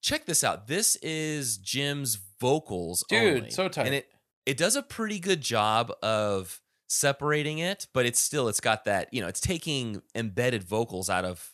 check 0.00 0.24
this 0.26 0.42
out 0.42 0.66
this 0.66 0.96
is 0.96 1.58
jim's 1.58 2.18
vocals 2.40 3.04
Dude, 3.08 3.36
only. 3.36 3.50
so 3.50 3.68
tight. 3.68 3.86
and 3.86 3.94
it 3.94 4.08
it 4.46 4.56
does 4.56 4.74
a 4.74 4.82
pretty 4.82 5.20
good 5.20 5.40
job 5.40 5.92
of 6.02 6.60
separating 6.88 7.58
it, 7.58 7.86
but 7.94 8.06
it's 8.06 8.20
still 8.20 8.48
it's 8.48 8.60
got 8.60 8.84
that, 8.84 9.12
you 9.12 9.20
know, 9.20 9.28
it's 9.28 9.40
taking 9.40 10.02
embedded 10.14 10.62
vocals 10.62 11.08
out 11.08 11.24
of 11.24 11.52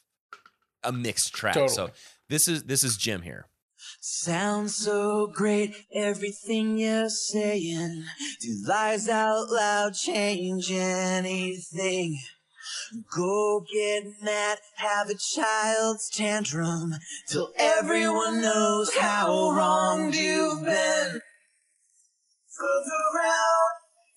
a 0.82 0.92
mixed 0.92 1.32
track. 1.32 1.54
So 1.68 1.90
this 2.28 2.48
is 2.48 2.64
this 2.64 2.84
is 2.84 2.96
Jim 2.96 3.22
here. 3.22 3.46
Sounds 4.00 4.76
so 4.76 5.26
great, 5.26 5.74
everything 5.92 6.78
you're 6.78 7.08
saying. 7.08 8.04
Do 8.40 8.62
lies 8.64 9.08
out 9.08 9.50
loud 9.50 9.94
change 9.94 10.70
anything? 10.70 12.16
Go 13.14 13.64
get 13.72 14.04
mad, 14.22 14.58
have 14.76 15.10
a 15.10 15.16
child's 15.16 16.08
tantrum, 16.10 16.94
till 17.26 17.52
everyone 17.56 18.40
knows 18.40 18.94
how 18.94 19.50
wronged 19.50 20.14
you've 20.14 20.64
been. 20.64 21.20
Further 22.56 23.00
around, 23.14 23.74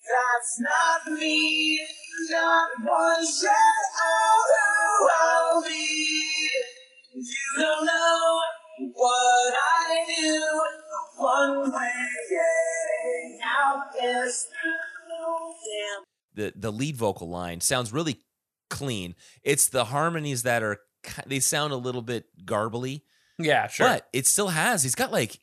that's 0.08 0.60
not 0.60 1.18
me. 1.18 1.80
Not 2.30 2.70
one 2.84 3.26
shred 3.26 3.52
of 3.52 4.44
who 4.52 5.08
I'll 5.22 5.62
be. 5.62 6.50
You 7.14 7.24
don't 7.58 7.84
know 7.84 8.40
what 8.94 9.54
I 9.54 10.04
do. 10.18 10.60
One 11.18 11.72
way 11.72 11.90
getting 12.30 13.38
out 13.44 13.84
is 14.02 14.46
through. 14.50 14.72
Damn. 15.64 16.02
The 16.34 16.52
the 16.58 16.72
lead 16.72 16.96
vocal 16.96 17.28
line 17.28 17.60
sounds 17.60 17.92
really 17.92 18.18
clean. 18.70 19.14
It's 19.42 19.68
the 19.68 19.84
harmonies 19.86 20.42
that 20.42 20.62
are 20.62 20.78
they 21.26 21.40
sound 21.40 21.72
a 21.72 21.76
little 21.76 22.02
bit 22.02 22.24
garbly, 22.44 23.02
Yeah, 23.38 23.66
sure. 23.68 23.86
but 23.88 24.08
it 24.12 24.26
still 24.26 24.48
has. 24.48 24.82
He's 24.82 24.94
got 24.94 25.12
like 25.12 25.38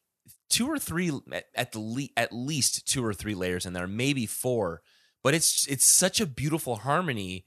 two 0.49 0.67
or 0.69 0.79
three 0.79 1.11
at, 1.31 1.45
at 1.55 1.71
the 1.73 1.79
le- 1.79 2.07
at 2.17 2.33
least 2.33 2.87
two 2.87 3.05
or 3.05 3.13
three 3.13 3.35
layers 3.35 3.65
in 3.65 3.73
there, 3.73 3.87
maybe 3.87 4.25
four. 4.25 4.81
But 5.23 5.33
it's 5.35 5.67
it's 5.67 5.85
such 5.85 6.19
a 6.19 6.25
beautiful 6.25 6.77
harmony. 6.77 7.45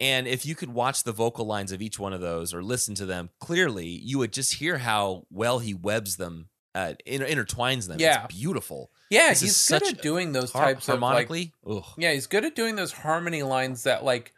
And 0.00 0.26
if 0.26 0.46
you 0.46 0.54
could 0.54 0.72
watch 0.72 1.02
the 1.04 1.12
vocal 1.12 1.44
lines 1.44 1.72
of 1.72 1.82
each 1.82 1.98
one 1.98 2.12
of 2.14 2.20
those 2.22 2.54
or 2.54 2.62
listen 2.62 2.94
to 2.96 3.06
them 3.06 3.28
clearly, 3.38 3.86
you 3.86 4.18
would 4.18 4.32
just 4.32 4.54
hear 4.54 4.78
how 4.78 5.26
well 5.30 5.58
he 5.58 5.74
webs 5.74 6.16
them, 6.16 6.48
uh, 6.74 6.94
inter- 7.04 7.26
intertwines 7.26 7.86
them. 7.86 8.00
Yeah. 8.00 8.24
it's 8.24 8.34
beautiful. 8.34 8.90
yeah, 9.10 9.28
this 9.28 9.40
he's 9.40 9.50
good 9.68 9.82
such 9.82 9.92
at 9.94 10.02
doing 10.02 10.32
those 10.32 10.52
Har- 10.52 10.64
types 10.64 10.88
of 10.88 10.94
like 10.94 11.00
harmonically. 11.02 11.52
Yeah, 11.98 12.12
he's 12.12 12.26
good 12.26 12.46
at 12.46 12.56
doing 12.56 12.76
those 12.76 12.92
harmony 12.92 13.42
lines 13.42 13.82
that 13.82 14.02
like 14.02 14.32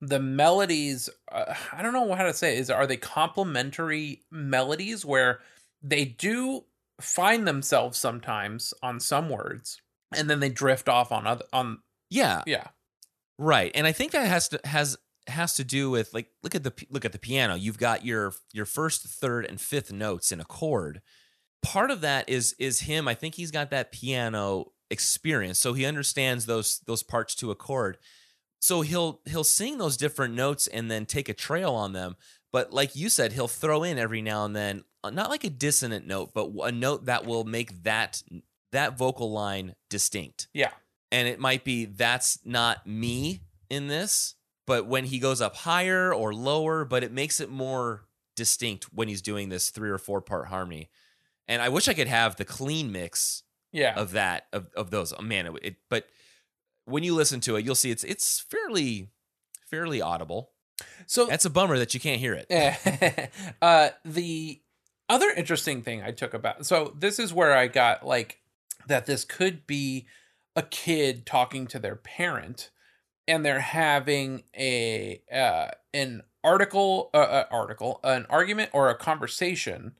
the 0.00 0.18
melodies 0.18 1.10
uh, 1.30 1.54
I 1.72 1.82
don't 1.82 1.92
know 1.92 2.12
how 2.14 2.24
to 2.24 2.34
say 2.34 2.56
it, 2.56 2.60
is 2.60 2.70
are 2.70 2.86
they 2.86 2.96
complementary 2.96 4.22
melodies 4.30 5.04
where 5.04 5.40
they 5.82 6.04
do 6.04 6.64
find 7.00 7.46
themselves 7.46 7.98
sometimes 7.98 8.72
on 8.82 8.98
some 8.98 9.28
words 9.28 9.80
and 10.16 10.30
then 10.30 10.40
they 10.40 10.48
drift 10.48 10.88
off 10.88 11.12
on 11.12 11.26
other 11.26 11.44
on 11.52 11.80
yeah, 12.10 12.42
yeah. 12.46 12.68
Right, 13.42 13.72
and 13.74 13.88
I 13.88 13.92
think 13.92 14.12
that 14.12 14.28
has 14.28 14.48
to 14.48 14.60
has 14.64 14.96
has 15.26 15.54
to 15.54 15.64
do 15.64 15.90
with 15.90 16.14
like 16.14 16.28
look 16.44 16.54
at 16.54 16.62
the 16.62 16.72
look 16.90 17.04
at 17.04 17.10
the 17.10 17.18
piano. 17.18 17.56
You've 17.56 17.76
got 17.78 18.04
your 18.04 18.34
your 18.52 18.66
first, 18.66 19.02
third, 19.02 19.46
and 19.46 19.60
fifth 19.60 19.92
notes 19.92 20.30
in 20.30 20.38
a 20.38 20.44
chord. 20.44 21.02
Part 21.60 21.90
of 21.90 22.02
that 22.02 22.28
is 22.28 22.54
is 22.60 22.82
him. 22.82 23.08
I 23.08 23.14
think 23.14 23.34
he's 23.34 23.50
got 23.50 23.70
that 23.70 23.90
piano 23.90 24.72
experience, 24.90 25.58
so 25.58 25.72
he 25.72 25.84
understands 25.84 26.46
those 26.46 26.82
those 26.86 27.02
parts 27.02 27.34
to 27.36 27.50
a 27.50 27.56
chord. 27.56 27.98
So 28.60 28.82
he'll 28.82 29.20
he'll 29.24 29.42
sing 29.42 29.78
those 29.78 29.96
different 29.96 30.34
notes 30.34 30.68
and 30.68 30.88
then 30.88 31.04
take 31.04 31.28
a 31.28 31.34
trail 31.34 31.74
on 31.74 31.94
them. 31.94 32.14
But 32.52 32.72
like 32.72 32.94
you 32.94 33.08
said, 33.08 33.32
he'll 33.32 33.48
throw 33.48 33.82
in 33.82 33.98
every 33.98 34.22
now 34.22 34.44
and 34.44 34.54
then, 34.54 34.84
uh, 35.02 35.10
not 35.10 35.30
like 35.30 35.42
a 35.42 35.50
dissonant 35.50 36.06
note, 36.06 36.30
but 36.32 36.48
a 36.62 36.70
note 36.70 37.06
that 37.06 37.26
will 37.26 37.42
make 37.42 37.82
that 37.82 38.22
that 38.70 38.96
vocal 38.96 39.32
line 39.32 39.74
distinct 39.90 40.46
Yeah. 40.54 40.70
And 41.12 41.28
it 41.28 41.38
might 41.38 41.62
be 41.62 41.84
that's 41.84 42.38
not 42.44 42.84
me 42.86 43.42
in 43.70 43.86
this 43.86 44.34
but 44.66 44.86
when 44.86 45.04
he 45.04 45.18
goes 45.20 45.40
up 45.40 45.54
higher 45.54 46.12
or 46.12 46.34
lower 46.34 46.84
but 46.84 47.04
it 47.04 47.12
makes 47.12 47.40
it 47.40 47.48
more 47.50 48.04
distinct 48.34 48.84
when 48.92 49.06
he's 49.08 49.22
doing 49.22 49.48
this 49.50 49.70
three 49.70 49.90
or 49.90 49.98
four 49.98 50.20
part 50.20 50.48
harmony. 50.48 50.88
And 51.46 51.60
i 51.62 51.68
wish 51.68 51.86
i 51.88 51.94
could 51.94 52.08
have 52.08 52.36
the 52.36 52.44
clean 52.44 52.90
mix 52.90 53.42
Yeah. 53.72 53.94
of 53.94 54.12
that 54.12 54.46
of, 54.52 54.68
of 54.76 54.90
those. 54.90 55.12
Oh, 55.16 55.22
man 55.22 55.46
it, 55.46 55.52
it 55.62 55.76
but 55.90 56.06
when 56.86 57.04
you 57.04 57.14
listen 57.14 57.40
to 57.42 57.56
it 57.56 57.64
you'll 57.64 57.74
see 57.76 57.90
it's 57.90 58.04
it's 58.04 58.40
fairly 58.40 59.10
fairly 59.70 60.00
audible. 60.02 60.50
So 61.06 61.26
that's 61.26 61.44
a 61.44 61.50
bummer 61.50 61.78
that 61.78 61.94
you 61.94 62.00
can't 62.00 62.20
hear 62.20 62.34
it. 62.46 63.30
Uh 63.62 63.90
the 64.04 64.60
other 65.08 65.30
interesting 65.30 65.82
thing 65.82 66.02
I 66.02 66.10
took 66.12 66.32
about 66.34 66.64
so 66.66 66.94
this 66.98 67.18
is 67.18 67.32
where 67.34 67.52
I 67.54 67.66
got 67.68 68.04
like 68.06 68.38
that 68.86 69.06
this 69.06 69.24
could 69.24 69.66
be 69.66 70.06
a 70.56 70.62
kid 70.62 71.26
talking 71.26 71.66
to 71.66 71.78
their 71.78 71.96
parent 71.96 72.70
and 73.26 73.44
they're 73.44 73.60
having 73.60 74.42
a 74.56 75.22
uh 75.32 75.68
an 75.94 76.22
article 76.44 77.10
uh, 77.14 77.18
uh, 77.18 77.44
article 77.50 78.00
an 78.04 78.26
argument 78.28 78.70
or 78.72 78.90
a 78.90 78.96
conversation 78.96 79.92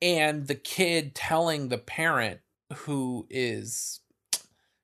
and 0.00 0.46
the 0.46 0.54
kid 0.54 1.14
telling 1.14 1.68
the 1.68 1.78
parent 1.78 2.40
who 2.72 3.26
is 3.28 4.00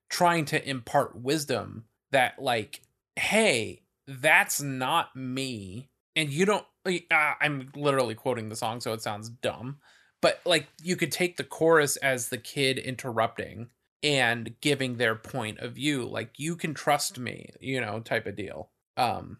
trying 0.09 0.45
to 0.45 0.69
impart 0.69 1.19
wisdom 1.19 1.85
that 2.11 2.41
like 2.41 2.81
hey 3.15 3.81
that's 4.07 4.61
not 4.61 5.15
me 5.15 5.89
and 6.15 6.29
you 6.29 6.45
don't 6.45 6.65
uh, 6.85 7.33
i'm 7.41 7.71
literally 7.75 8.15
quoting 8.15 8.49
the 8.49 8.55
song 8.55 8.79
so 8.79 8.93
it 8.93 9.01
sounds 9.01 9.29
dumb 9.29 9.77
but 10.21 10.41
like 10.45 10.67
you 10.83 10.95
could 10.95 11.11
take 11.11 11.37
the 11.37 11.43
chorus 11.43 11.95
as 11.97 12.29
the 12.29 12.37
kid 12.37 12.77
interrupting 12.77 13.69
and 14.05 14.53
giving 14.61 14.97
their 14.97 15.15
point 15.15 15.57
of 15.59 15.73
view 15.73 16.05
like 16.05 16.37
you 16.37 16.55
can 16.55 16.75
trust 16.75 17.17
me 17.17 17.49
you 17.59 17.81
know 17.81 17.99
type 17.99 18.27
of 18.27 18.35
deal. 18.35 18.69
Um 18.95 19.39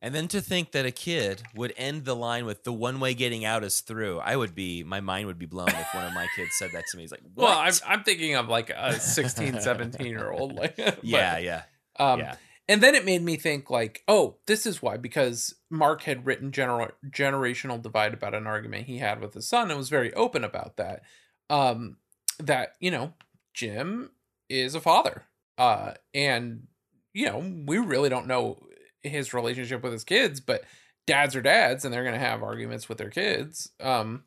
and 0.00 0.14
then 0.14 0.28
to 0.28 0.42
think 0.42 0.72
that 0.72 0.84
a 0.86 0.90
kid 0.90 1.42
would 1.54 1.72
end 1.78 2.04
the 2.04 2.14
line 2.14 2.44
with 2.44 2.62
the 2.64 2.72
one 2.72 3.00
way 3.00 3.14
getting 3.14 3.44
out 3.44 3.64
is 3.64 3.80
through 3.80 4.20
i 4.20 4.36
would 4.36 4.54
be 4.54 4.84
my 4.84 5.00
mind 5.00 5.26
would 5.26 5.38
be 5.38 5.46
blown 5.46 5.68
if 5.68 5.94
one 5.94 6.04
of 6.04 6.12
my 6.12 6.28
kids 6.36 6.50
said 6.54 6.70
that 6.72 6.84
to 6.90 6.96
me. 6.96 7.02
He's 7.02 7.10
like 7.10 7.22
what? 7.34 7.44
well 7.44 7.58
I'm, 7.58 7.72
I'm 7.86 8.04
thinking 8.04 8.36
of 8.36 8.48
like 8.48 8.70
a 8.70 9.00
16 9.00 9.60
17 9.60 10.06
year 10.06 10.30
old 10.30 10.54
like 10.54 10.76
but, 10.76 11.02
yeah 11.02 11.38
yeah. 11.38 11.62
um 11.98 12.20
yeah. 12.20 12.36
and 12.68 12.80
then 12.80 12.94
it 12.94 13.04
made 13.04 13.22
me 13.22 13.36
think 13.36 13.68
like 13.68 14.04
oh 14.06 14.36
this 14.46 14.64
is 14.64 14.80
why 14.80 14.96
because 14.96 15.56
mark 15.70 16.04
had 16.04 16.24
written 16.24 16.52
general 16.52 16.88
generational 17.10 17.82
divide 17.82 18.14
about 18.14 18.34
an 18.34 18.46
argument 18.46 18.86
he 18.86 18.98
had 18.98 19.20
with 19.20 19.34
his 19.34 19.48
son 19.48 19.70
and 19.70 19.78
was 19.78 19.88
very 19.88 20.14
open 20.14 20.44
about 20.44 20.76
that. 20.76 21.02
Um 21.50 21.96
that 22.38 22.74
you 22.78 22.90
know 22.90 23.12
jim 23.54 24.10
is 24.50 24.74
a 24.74 24.80
father 24.80 25.22
uh 25.58 25.92
and 26.12 26.66
you 27.12 27.24
know 27.26 27.38
we 27.66 27.78
really 27.78 28.08
don't 28.08 28.26
know 28.26 28.58
his 29.02 29.32
relationship 29.32 29.82
with 29.82 29.92
his 29.92 30.04
kids 30.04 30.40
but 30.40 30.64
dads 31.06 31.34
are 31.36 31.42
dads 31.42 31.84
and 31.84 31.94
they're 31.94 32.04
gonna 32.04 32.18
have 32.18 32.42
arguments 32.42 32.88
with 32.88 32.98
their 32.98 33.10
kids 33.10 33.70
um 33.80 34.24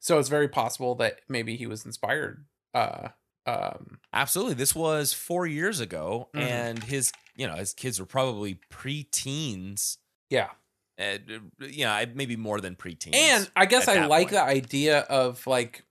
so 0.00 0.18
it's 0.18 0.28
very 0.28 0.48
possible 0.48 0.94
that 0.96 1.20
maybe 1.28 1.56
he 1.56 1.66
was 1.66 1.84
inspired 1.86 2.44
uh 2.74 3.08
um 3.46 3.98
Absolutely. 4.12 4.54
This 4.54 4.74
was 4.74 5.12
four 5.12 5.46
years 5.46 5.78
ago, 5.78 6.30
Mhm. 6.34 6.40
and 6.40 6.82
his, 6.82 7.12
you 7.36 7.46
know, 7.46 7.54
his 7.54 7.72
kids 7.74 8.00
were 8.00 8.06
probably 8.06 8.58
preteens. 8.72 9.98
yeah 10.30 10.50
Uh, 10.98 11.18
yeah, 11.60 12.04
maybe 12.14 12.34
more 12.36 12.60
than 12.60 12.74
preteens. 12.74 13.14
And 13.14 13.50
I 13.54 13.66
guess 13.66 13.86
I 13.86 13.94
that 13.94 14.08
like 14.08 14.28
point. 14.28 14.32
the 14.32 14.42
idea 14.42 15.00
of 15.00 15.46
like 15.46 15.84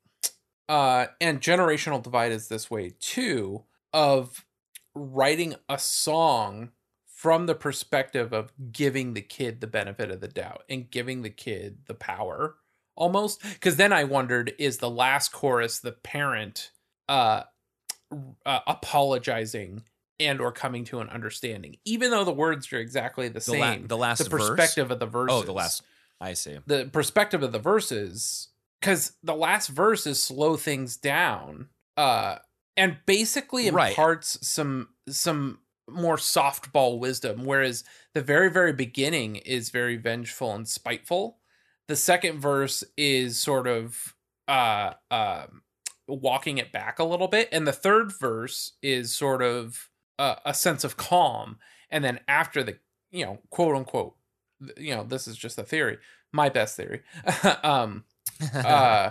uh 0.69 1.05
and 1.21 1.41
generational 1.41 2.01
divide 2.01 2.31
is 2.31 2.47
this 2.47 2.69
way 2.71 2.91
too 2.99 3.63
of 3.93 4.45
writing 4.93 5.55
a 5.69 5.77
song 5.77 6.71
from 7.05 7.45
the 7.45 7.55
perspective 7.55 8.33
of 8.33 8.51
giving 8.71 9.13
the 9.13 9.21
kid 9.21 9.61
the 9.61 9.67
benefit 9.67 10.11
of 10.11 10.21
the 10.21 10.27
doubt 10.27 10.63
and 10.69 10.89
giving 10.91 11.21
the 11.21 11.29
kid 11.29 11.77
the 11.87 11.93
power 11.93 12.55
almost 12.95 13.41
because 13.43 13.75
then 13.77 13.93
i 13.93 14.03
wondered 14.03 14.53
is 14.57 14.77
the 14.77 14.89
last 14.89 15.31
chorus 15.31 15.79
the 15.79 15.91
parent 15.91 16.71
uh, 17.09 17.43
uh 18.45 18.59
apologizing 18.67 19.83
and 20.19 20.39
or 20.39 20.51
coming 20.51 20.83
to 20.85 20.99
an 20.99 21.09
understanding 21.09 21.75
even 21.85 22.09
though 22.09 22.23
the 22.23 22.31
words 22.31 22.71
are 22.71 22.77
exactly 22.79 23.27
the, 23.27 23.35
the, 23.35 23.41
same 23.41 23.81
la- 23.81 23.87
the 23.87 23.97
last 23.97 24.23
the 24.23 24.29
verse? 24.29 24.47
perspective 24.47 24.91
of 24.91 24.99
the 24.99 25.05
verses 25.05 25.37
Oh, 25.37 25.43
the 25.43 25.51
last. 25.53 25.83
I 26.21 26.33
see. 26.33 26.57
the 26.65 26.85
perspective 26.91 27.43
of 27.43 27.51
the 27.51 27.59
verses 27.59 28.47
because 28.85 29.13
the 29.23 29.35
last 29.35 29.67
verse 29.69 30.05
is 30.05 30.21
slow 30.21 30.55
things 30.57 30.95
down 30.95 31.69
uh 31.97 32.37
and 32.77 32.97
basically 33.07 33.69
Right. 33.69 33.89
imparts 33.89 34.47
some 34.47 34.89
some 35.09 35.59
more 35.89 36.17
softball 36.17 36.99
wisdom 36.99 37.45
whereas 37.45 37.83
the 38.13 38.21
very 38.21 38.51
very 38.51 38.73
beginning 38.73 39.37
is 39.37 39.69
very 39.69 39.97
vengeful 39.97 40.53
and 40.53 40.67
spiteful 40.67 41.39
the 41.87 41.95
second 41.95 42.39
verse 42.39 42.83
is 42.95 43.39
sort 43.39 43.65
of 43.67 44.13
uh 44.47 44.93
um 45.09 45.63
walking 46.07 46.59
it 46.59 46.71
back 46.71 46.99
a 46.99 47.03
little 47.03 47.27
bit 47.27 47.49
and 47.51 47.65
the 47.67 47.73
third 47.73 48.11
verse 48.19 48.73
is 48.83 49.11
sort 49.11 49.41
of 49.41 49.89
uh, 50.19 50.35
a 50.45 50.53
sense 50.53 50.83
of 50.83 50.95
calm 50.95 51.57
and 51.89 52.03
then 52.03 52.19
after 52.27 52.63
the 52.63 52.77
you 53.11 53.25
know 53.25 53.39
quote 53.49 53.75
unquote 53.75 54.15
you 54.77 54.95
know 54.95 55.03
this 55.03 55.27
is 55.27 55.35
just 55.35 55.57
a 55.57 55.63
theory 55.63 55.97
my 56.31 56.49
best 56.49 56.75
theory 56.77 57.01
um 57.63 58.03
uh 58.53 59.09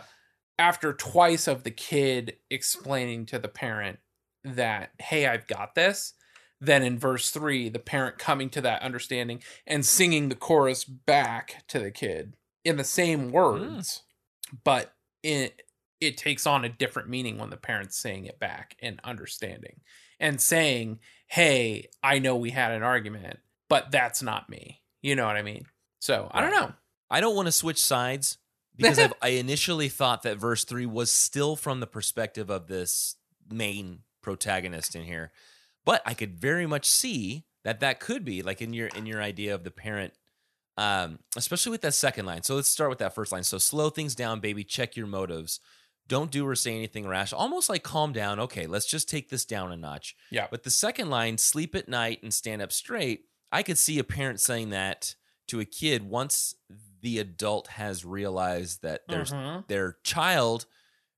after 0.59 0.93
twice 0.93 1.49
of 1.49 1.65
the 1.65 1.71
kid 1.71 2.37
explaining 2.51 3.27
to 3.27 3.39
the 3.39 3.49
parent 3.49 3.99
that 4.45 4.91
hey 5.01 5.27
i've 5.27 5.47
got 5.47 5.75
this 5.75 6.15
then 6.65 6.83
in 6.83 6.99
verse 6.99 7.31
three, 7.31 7.69
the 7.69 7.79
parent 7.79 8.19
coming 8.19 8.49
to 8.51 8.61
that 8.63 8.83
understanding 8.83 9.43
and 9.67 9.85
singing 9.85 10.29
the 10.29 10.35
chorus 10.35 10.85
back 10.85 11.65
to 11.69 11.79
the 11.79 11.91
kid 11.91 12.37
in 12.65 12.77
the 12.77 12.85
same 12.85 13.31
words, 13.31 14.03
but 14.65 14.95
it 15.23 15.63
it 16.01 16.17
takes 16.17 16.47
on 16.47 16.65
a 16.65 16.69
different 16.69 17.09
meaning 17.09 17.39
when 17.39 17.51
the 17.51 17.57
parent's 17.57 17.97
saying 17.97 18.27
it 18.27 18.39
back 18.39 18.77
and 18.81 19.01
understanding 19.05 19.81
and 20.21 20.41
saying, 20.41 21.01
"Hey, 21.27 21.89
I 22.03 22.19
know 22.19 22.37
we 22.37 22.51
had 22.51 22.73
an 22.73 22.83
argument, 22.83 23.41
but 23.69 23.91
that's 23.91 24.23
not 24.23 24.49
me." 24.49 24.83
You 25.03 25.17
know 25.17 25.27
what 25.27 25.37
I 25.37 25.43
mean? 25.43 25.67
So 26.01 26.29
I 26.31 26.41
don't 26.41 26.51
know. 26.51 26.73
I 27.11 27.21
don't 27.21 27.37
want 27.37 27.47
to 27.47 27.53
switch 27.53 27.83
sides 27.83 28.39
because 28.77 28.99
I've, 28.99 29.13
I 29.23 29.29
initially 29.31 29.89
thought 29.89 30.23
that 30.23 30.39
verse 30.39 30.65
three 30.65 30.87
was 30.87 31.11
still 31.11 31.57
from 31.57 31.81
the 31.81 31.87
perspective 31.87 32.51
of 32.51 32.67
this 32.67 33.17
main 33.51 34.01
protagonist 34.23 34.97
in 34.97 35.05
here, 35.05 35.33
but 35.85 36.03
I 36.07 36.15
could 36.15 36.39
very 36.39 36.67
much 36.67 36.89
see 36.89 37.45
that 37.65 37.81
that 37.81 38.01
could 38.01 38.25
be 38.25 38.43
like 38.43 38.63
in 38.63 38.73
your 38.73 38.89
in 38.89 39.07
your 39.07 39.23
idea 39.23 39.55
of 39.55 39.65
the 39.65 39.71
parent, 39.71 40.13
um, 40.77 41.19
especially 41.37 41.71
with 41.71 41.83
that 41.83 41.95
second 41.95 42.27
line. 42.27 42.43
So 42.43 42.55
let's 42.55 42.69
start 42.69 42.91
with 42.91 42.99
that 42.99 43.15
first 43.15 43.33
line. 43.33 43.45
So 43.45 43.59
slow 43.59 43.91
things 43.91 44.15
down, 44.15 44.41
baby. 44.41 44.65
Check 44.65 44.97
your 44.97 45.07
motives. 45.07 45.61
Don't 46.07 46.31
do 46.31 46.47
or 46.47 46.55
say 46.55 46.75
anything 46.75 47.09
rash. 47.09 47.33
Almost 47.33 47.71
like 47.71 47.83
calm 47.83 48.13
down. 48.13 48.39
Okay, 48.39 48.67
let's 48.67 48.87
just 48.87 49.09
take 49.09 49.31
this 49.31 49.47
down 49.47 49.73
a 49.73 49.77
notch. 49.77 50.15
Yeah. 50.31 50.49
But 50.51 50.63
the 50.63 50.71
second 50.71 51.09
line, 51.09 51.39
sleep 51.39 51.75
at 51.75 51.89
night 51.89 52.23
and 52.23 52.33
stand 52.33 52.61
up 52.61 52.73
straight, 52.73 53.25
I 53.51 53.63
could 53.63 53.79
see 53.79 53.99
a 53.99 54.05
parent 54.05 54.41
saying 54.41 54.71
that 54.71 55.15
to 55.49 55.61
a 55.61 55.65
kid 55.65 56.03
once 56.03 56.55
the 57.05 57.19
adult 57.21 57.69
has 57.69 58.05
realized 58.05 58.83
that 58.83 59.03
there's 59.09 59.31
Mhm. 59.31 59.69
their 59.69 59.99
child 60.03 60.67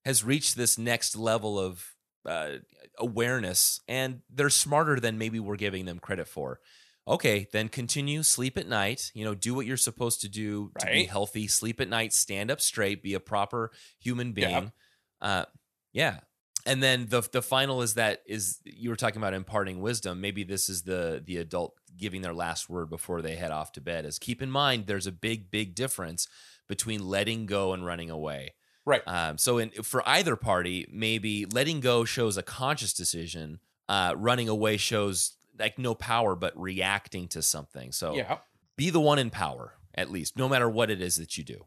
has 0.04 0.22
reached 0.24 0.56
this 0.56 0.76
next 0.76 1.16
level 1.16 1.58
of 1.58 1.94
uh, 2.26 2.58
awareness 2.98 3.80
and 3.86 4.20
they're 4.28 4.50
smarter 4.50 4.98
than 4.98 5.16
maybe 5.16 5.38
we're 5.38 5.56
giving 5.56 5.84
them 5.86 6.00
credit 6.00 6.26
for. 6.26 6.60
Okay, 7.08 7.46
then 7.52 7.68
continue, 7.68 8.24
sleep 8.24 8.58
at 8.58 8.66
night, 8.66 9.12
you 9.14 9.24
know, 9.24 9.32
do 9.36 9.54
what 9.54 9.64
you're 9.64 9.76
supposed 9.76 10.20
to 10.22 10.28
do 10.28 10.72
to 10.80 10.86
be 10.86 11.04
healthy, 11.04 11.46
sleep 11.46 11.80
at 11.80 11.88
night, 11.88 12.12
stand 12.12 12.50
up 12.50 12.60
straight, 12.60 13.00
be 13.00 13.14
a 13.14 13.20
proper 13.20 13.70
human 14.00 14.32
being. 14.32 14.72
Uh 15.20 15.44
yeah. 15.92 16.20
And 16.66 16.82
then 16.82 17.06
the 17.08 17.26
the 17.32 17.42
final 17.42 17.80
is 17.80 17.94
that 17.94 18.22
is 18.26 18.58
you 18.64 18.90
were 18.90 18.96
talking 18.96 19.18
about 19.18 19.34
imparting 19.34 19.80
wisdom. 19.80 20.20
Maybe 20.20 20.44
this 20.44 20.68
is 20.68 20.82
the 20.82 21.22
the 21.24 21.38
adult 21.38 21.74
giving 21.96 22.22
their 22.22 22.34
last 22.34 22.68
word 22.68 22.90
before 22.90 23.22
they 23.22 23.36
head 23.36 23.52
off 23.52 23.72
to 23.72 23.80
bed. 23.80 24.04
Is 24.04 24.18
keep 24.18 24.42
in 24.42 24.50
mind 24.50 24.86
there's 24.86 25.06
a 25.06 25.12
big 25.12 25.50
big 25.50 25.74
difference 25.74 26.28
between 26.66 27.06
letting 27.06 27.46
go 27.46 27.72
and 27.72 27.86
running 27.86 28.10
away. 28.10 28.54
Right. 28.84 29.02
Um, 29.06 29.38
so 29.38 29.58
in 29.58 29.70
for 29.70 30.06
either 30.06 30.36
party, 30.36 30.86
maybe 30.90 31.46
letting 31.46 31.80
go 31.80 32.04
shows 32.04 32.36
a 32.36 32.42
conscious 32.42 32.92
decision. 32.92 33.60
Uh, 33.88 34.14
running 34.16 34.48
away 34.48 34.76
shows 34.76 35.36
like 35.58 35.78
no 35.78 35.94
power, 35.94 36.34
but 36.34 36.52
reacting 36.60 37.28
to 37.28 37.40
something. 37.40 37.92
So 37.92 38.16
yeah. 38.16 38.38
be 38.76 38.90
the 38.90 39.00
one 39.00 39.20
in 39.20 39.30
power 39.30 39.74
at 39.94 40.10
least, 40.10 40.36
no 40.36 40.48
matter 40.48 40.68
what 40.68 40.90
it 40.90 41.00
is 41.00 41.16
that 41.16 41.38
you 41.38 41.44
do. 41.44 41.66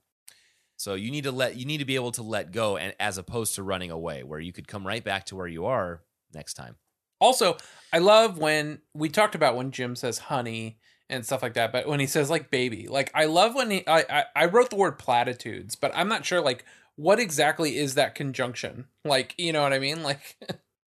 So 0.79 0.93
you 0.93 1.11
need 1.11 1.25
to 1.25 1.31
let 1.33 1.57
you 1.57 1.65
need 1.65 1.79
to 1.79 1.85
be 1.85 1.95
able 1.95 2.13
to 2.13 2.23
let 2.23 2.53
go, 2.53 2.77
and 2.77 2.95
as 3.01 3.17
opposed 3.17 3.55
to 3.55 3.63
running 3.63 3.91
away, 3.91 4.23
where 4.23 4.39
you 4.39 4.53
could 4.53 4.65
come 4.65 4.87
right 4.87 5.03
back 5.03 5.25
to 5.25 5.35
where 5.35 5.45
you 5.45 5.65
are 5.65 6.03
next 6.33 6.53
time. 6.53 6.77
Also, 7.19 7.57
I 7.91 7.97
love 7.97 8.37
when 8.37 8.79
we 8.93 9.09
talked 9.09 9.35
about 9.35 9.57
when 9.57 9.71
Jim 9.71 9.97
says 9.97 10.19
honey 10.19 10.79
and 11.09 11.25
stuff 11.25 11.43
like 11.43 11.55
that, 11.55 11.73
but 11.73 11.85
when 11.85 11.99
he 11.99 12.07
says 12.07 12.29
like 12.29 12.49
baby, 12.49 12.87
like 12.87 13.11
I 13.13 13.25
love 13.25 13.55
when 13.55 13.69
he 13.71 13.87
I 13.87 14.05
I, 14.09 14.23
I 14.33 14.45
wrote 14.45 14.69
the 14.69 14.77
word 14.77 14.97
platitudes, 14.97 15.75
but 15.75 15.91
I'm 15.93 16.07
not 16.07 16.25
sure 16.25 16.39
like 16.39 16.63
what 16.95 17.19
exactly 17.19 17.77
is 17.77 17.95
that 17.95 18.15
conjunction. 18.15 18.85
Like, 19.03 19.35
you 19.37 19.51
know 19.51 19.61
what 19.61 19.73
I 19.73 19.79
mean? 19.79 20.01
Like 20.03 20.37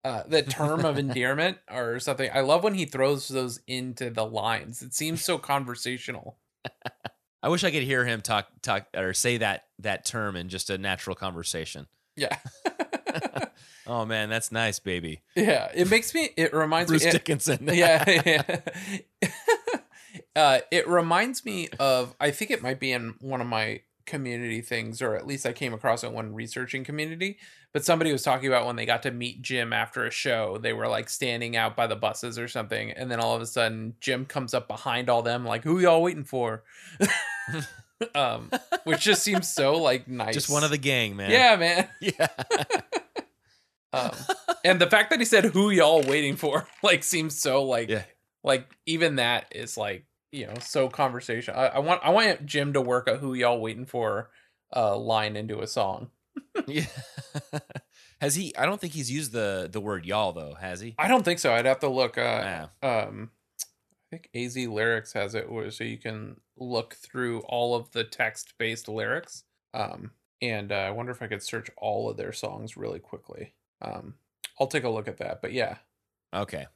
uh 0.05 0.23
the 0.27 0.43
term 0.43 0.87
of 0.87 0.97
endearment 0.99 1.59
or 1.71 2.01
something. 2.01 2.31
I 2.33 2.41
love 2.41 2.65
when 2.65 2.75
he 2.75 2.87
throws 2.87 3.29
those 3.29 3.61
into 3.67 4.09
the 4.09 4.25
lines. 4.25 4.81
It 4.81 4.95
seems 4.95 5.23
so 5.23 5.37
conversational. 5.37 6.39
I 7.43 7.49
wish 7.49 7.65
I 7.65 7.71
could 7.71 7.83
hear 7.83 8.05
him 8.05 8.21
talk 8.23 8.47
talk 8.63 8.87
or 8.97 9.13
say 9.15 9.39
that 9.39 9.65
that 9.81 10.05
term 10.05 10.37
in 10.37 10.49
just 10.49 10.71
a 10.71 10.79
natural 10.79 11.17
conversation. 11.17 11.87
Yeah. 12.17 12.37
Oh 13.85 14.05
man, 14.07 14.29
that's 14.31 14.53
nice, 14.53 14.79
baby. 14.79 15.23
yeah, 15.35 15.69
it 15.75 15.91
makes 15.91 16.15
me 16.15 16.31
it 16.37 16.55
reminds 16.55 16.89
Bruce 16.89 17.03
me 17.03 17.09
it- 17.09 17.13
Dickinson. 17.13 17.69
yeah, 17.73 18.05
yeah. 18.25 19.29
uh, 20.37 20.61
it 20.71 20.89
reminds 20.89 21.45
me 21.45 21.69
of 21.81 22.15
I 22.21 22.31
think 22.31 22.53
it 22.53 22.63
might 22.63 22.79
be 22.79 22.93
in 22.93 23.15
one 23.21 23.41
of 23.41 23.47
my 23.49 23.81
community 24.07 24.61
things, 24.61 25.01
or 25.03 25.15
at 25.17 25.27
least 25.27 25.47
I 25.47 25.53
came 25.53 25.73
across 25.75 26.05
it 26.05 26.13
when 26.13 26.35
researching 26.35 26.85
community. 26.85 27.39
But 27.73 27.85
somebody 27.85 28.13
was 28.13 28.23
talking 28.23 28.49
about 28.49 28.67
when 28.67 28.77
they 28.77 28.85
got 28.85 29.03
to 29.05 29.11
meet 29.11 29.41
Jim 29.41 29.73
after 29.73 30.05
a 30.05 30.11
show, 30.11 30.59
they 30.59 30.73
were 30.75 30.89
like 30.89 31.09
standing 31.09 31.57
out 31.57 31.75
by 31.75 31.87
the 31.87 31.97
buses 31.97 32.39
or 32.39 32.47
something, 32.47 32.91
and 32.91 33.11
then 33.11 33.19
all 33.21 33.35
of 33.35 33.41
a 33.41 33.47
sudden 33.47 33.95
Jim 34.01 34.27
comes 34.27 34.53
up 34.53 34.69
behind 34.69 35.09
all 35.09 35.23
them, 35.23 35.45
like, 35.45 35.65
"Who 35.65 35.79
y'all 35.81 36.03
waiting 36.03 36.25
for?" 36.25 36.65
um, 38.15 38.51
which 38.85 39.01
just 39.01 39.23
seems 39.23 39.49
so 39.49 39.77
like 39.77 40.07
nice. 40.09 40.35
Just 40.35 40.51
one 40.51 40.65
of 40.65 40.71
the 40.71 40.79
gang, 40.79 41.17
man. 41.17 41.31
yeah, 41.31 41.57
man. 41.57 41.89
Yeah. 42.01 42.29
Um, 43.95 44.13
and 44.65 44.81
the 44.81 44.87
fact 44.89 45.11
that 45.11 45.19
he 45.19 45.27
said 45.27 45.45
"Who 45.45 45.69
y'all 45.69 46.03
waiting 46.03 46.37
for?" 46.37 46.67
like 46.83 47.05
seems 47.05 47.39
so 47.39 47.65
like 47.65 47.91
Yeah. 47.91 48.05
like 48.43 48.67
even 48.87 49.17
that 49.17 49.53
is 49.55 49.77
like 49.77 50.07
you 50.33 50.47
know 50.47 50.55
so 50.61 50.89
conversation. 50.89 51.55
I, 51.55 51.67
I 51.69 51.79
want 51.79 52.01
I 52.03 52.11
want 52.11 52.45
Jim 52.47 52.73
to 52.73 52.81
work 52.81 53.07
a 53.09 53.19
"Who 53.19 53.35
y'all 53.35 53.61
waiting 53.61 53.87
for" 53.87 54.31
uh, 54.75 54.97
line 54.97 55.37
into 55.37 55.61
a 55.61 55.67
song. 55.67 56.11
yeah. 56.67 56.87
has 58.21 58.35
he 58.35 58.57
I 58.57 58.65
don't 58.67 58.81
think 58.81 58.95
he's 58.95 59.11
used 59.11 59.33
the 59.33 59.69
the 59.71 59.81
word 59.81 60.07
y'all 60.07 60.33
though, 60.33 60.55
has 60.55 60.81
he? 60.81 60.95
I 60.99 61.09
don't 61.09 61.25
think 61.25 61.39
so. 61.39 61.53
I'd 61.53 61.67
have 61.67 61.81
to 61.81 61.89
look. 61.89 62.19
Uh, 62.19 62.67
Yeah. 62.83 62.89
um, 63.07 63.31
I 64.13 64.17
think 64.19 64.29
AZ 64.35 64.57
Lyrics 64.57 65.13
has 65.15 65.35
it 65.35 65.51
where 65.51 65.71
so 65.71 65.85
you 65.85 65.99
can 65.99 66.41
look 66.57 66.95
through 66.95 67.41
all 67.43 67.75
of 67.75 67.91
the 67.93 68.05
text 68.05 68.55
based 68.59 68.89
lyrics. 68.89 69.45
Um, 69.75 70.11
and 70.41 70.73
uh, 70.73 70.77
I 70.77 70.91
wonder 70.91 71.13
if 71.13 71.23
I 71.23 71.29
could 71.29 71.43
search 71.43 71.71
all 71.77 72.11
of 72.11 72.17
their 72.17 72.33
songs 72.33 72.77
really 72.77 72.99
quickly. 72.99 73.55
Um, 73.81 74.15
I'll 74.61 74.67
take 74.67 74.85
a 74.85 74.89
look 74.91 75.09
at 75.09 75.19
that. 75.19 75.41
But 75.41 75.53
yeah, 75.53 75.77
Okay. 76.35 76.67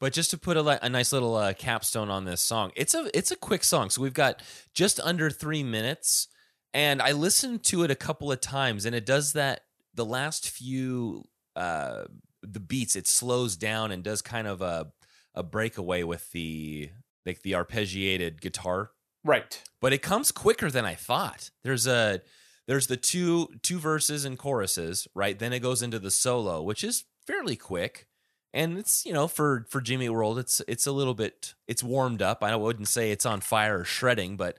But 0.00 0.12
just 0.12 0.30
to 0.30 0.38
put 0.38 0.56
a, 0.56 0.84
a 0.84 0.88
nice 0.88 1.12
little 1.12 1.34
uh, 1.34 1.54
capstone 1.54 2.10
on 2.10 2.24
this 2.24 2.40
song, 2.40 2.72
it's 2.76 2.94
a 2.94 3.10
it's 3.16 3.30
a 3.30 3.36
quick 3.36 3.64
song. 3.64 3.90
So 3.90 4.02
we've 4.02 4.14
got 4.14 4.42
just 4.74 5.00
under 5.00 5.30
three 5.30 5.62
minutes, 5.62 6.28
and 6.72 7.02
I 7.02 7.12
listened 7.12 7.64
to 7.64 7.82
it 7.82 7.90
a 7.90 7.96
couple 7.96 8.30
of 8.30 8.40
times, 8.40 8.84
and 8.84 8.94
it 8.94 9.06
does 9.06 9.32
that. 9.32 9.62
The 9.94 10.04
last 10.04 10.48
few 10.48 11.24
uh, 11.56 12.04
the 12.42 12.60
beats, 12.60 12.96
it 12.96 13.06
slows 13.08 13.56
down 13.56 13.90
and 13.90 14.02
does 14.02 14.22
kind 14.22 14.46
of 14.46 14.62
a 14.62 14.92
a 15.34 15.42
breakaway 15.42 16.02
with 16.02 16.30
the 16.32 16.90
like 17.26 17.42
the 17.42 17.52
arpeggiated 17.52 18.40
guitar 18.40 18.90
right. 19.24 19.62
but 19.80 19.92
it 19.92 20.02
comes 20.02 20.32
quicker 20.32 20.70
than 20.70 20.84
I 20.84 20.94
thought. 20.94 21.50
There's 21.62 21.86
a 21.86 22.22
there's 22.66 22.86
the 22.86 22.96
two 22.96 23.48
two 23.62 23.78
verses 23.78 24.24
and 24.24 24.38
choruses, 24.38 25.06
right? 25.14 25.38
Then 25.38 25.52
it 25.52 25.60
goes 25.60 25.82
into 25.82 25.98
the 25.98 26.10
solo, 26.10 26.62
which 26.62 26.82
is 26.82 27.04
fairly 27.26 27.56
quick. 27.56 28.07
And 28.54 28.78
it's, 28.78 29.04
you 29.04 29.12
know, 29.12 29.28
for 29.28 29.66
for 29.68 29.80
Jimmy 29.80 30.08
World, 30.08 30.38
it's 30.38 30.62
it's 30.66 30.86
a 30.86 30.92
little 30.92 31.14
bit 31.14 31.54
it's 31.66 31.82
warmed 31.82 32.22
up. 32.22 32.42
I 32.42 32.56
wouldn't 32.56 32.88
say 32.88 33.10
it's 33.10 33.26
on 33.26 33.40
fire 33.40 33.80
or 33.80 33.84
shredding, 33.84 34.36
but 34.36 34.56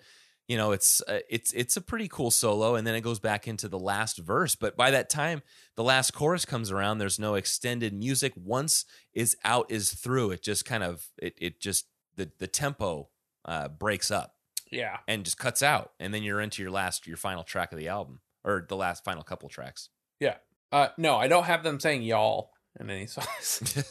you 0.48 0.58
know, 0.58 0.72
it's 0.72 1.02
uh, 1.08 1.20
it's 1.30 1.52
it's 1.54 1.76
a 1.78 1.82
pretty 1.82 2.08
cool 2.08 2.32
solo 2.32 2.76
and 2.76 2.86
then 2.86 2.96
it 2.96 3.02
goes 3.02 3.20
back 3.20 3.48
into 3.48 3.68
the 3.68 3.80
last 3.80 4.18
verse, 4.20 4.56
but 4.56 4.76
by 4.78 4.92
that 4.92 5.10
time 5.10 5.42
the 5.76 5.84
last 5.84 6.12
chorus 6.12 6.46
comes 6.46 6.72
around, 6.72 6.98
there's 7.00 7.20
no 7.20 7.36
extended 7.36 7.94
music. 7.94 8.34
Once 8.36 8.86
is 9.14 9.36
out 9.44 9.66
is 9.72 9.94
through, 9.94 10.32
it 10.32 10.44
just 10.44 10.66
kind 10.66 10.84
of 10.84 11.08
it 11.18 11.34
it 11.38 11.60
just 11.60 11.86
the 12.16 12.32
the 12.40 12.48
tempo 12.48 13.10
uh 13.46 13.68
breaks 13.70 14.12
up 14.12 14.36
Yeah. 14.72 14.98
and 15.08 15.24
just 15.24 15.38
cuts 15.38 15.64
out 15.64 15.94
and 16.00 16.14
then 16.14 16.22
you're 16.24 16.42
into 16.42 16.62
your 16.62 16.72
last 16.72 17.08
your 17.08 17.18
final 17.18 17.44
track 17.44 17.72
of 17.72 17.80
the 17.80 17.88
album 17.88 18.20
or 18.44 18.66
the 18.68 18.76
last 18.76 19.04
final 19.04 19.24
couple 19.24 19.50
tracks 19.50 19.90
Yeah. 20.20 20.36
Uh, 20.72 20.90
no, 20.98 21.16
I 21.18 21.28
don't 21.28 21.46
have 21.46 21.64
them 21.64 21.80
saying 21.80 22.04
y'all 22.04 22.52
in 22.80 22.90
any 22.90 23.06
songs. 23.08 23.84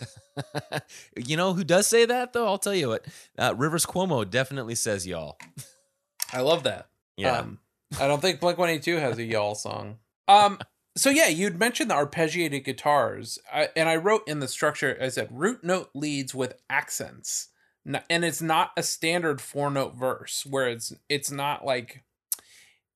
you 1.17 1.37
know 1.37 1.55
who 1.55 1.65
does 1.65 1.87
say 1.87 2.05
that 2.05 2.33
though 2.33 2.47
i'll 2.47 2.59
tell 2.59 2.75
you 2.75 2.89
what 2.89 3.05
uh, 3.39 3.55
rivers 3.57 3.87
cuomo 3.87 4.29
definitely 4.29 4.75
says 4.75 5.07
y'all 5.07 5.37
I 6.33 6.43
love 6.43 6.65
that. 6.65 6.89
yeah 7.17 7.39
Um, 7.39 7.59
I 7.99 8.07
don't 8.07 8.21
think 8.21 8.41
Blink 8.41 8.59
182 8.59 8.99
has 8.99 9.17
a 9.17 9.25
y'all 9.25 9.55
song. 9.55 9.97
Um, 10.29 10.59
so 10.95 11.09
yeah, 11.09 11.29
you'd 11.29 11.59
mentioned 11.59 11.91
the 11.91 11.95
arpeggiated 11.95 12.65
guitars, 12.65 13.39
I, 13.51 13.71
and 13.75 13.89
I 13.89 13.97
wrote 13.97 14.29
in 14.29 14.41
the 14.41 14.49
structure. 14.49 14.99
I 15.01 15.09
said 15.09 15.29
root 15.31 15.65
note 15.65 15.89
leads 15.95 16.35
with 16.35 16.57
accents, 16.69 17.49
and 17.87 18.25
it's 18.25 18.43
not 18.43 18.73
a 18.77 18.83
standard 18.83 19.41
four 19.41 19.71
note 19.71 19.97
verse 19.97 20.45
where 20.45 20.69
it's 20.69 20.93
it's 21.09 21.31
not 21.31 21.65
like 21.65 22.05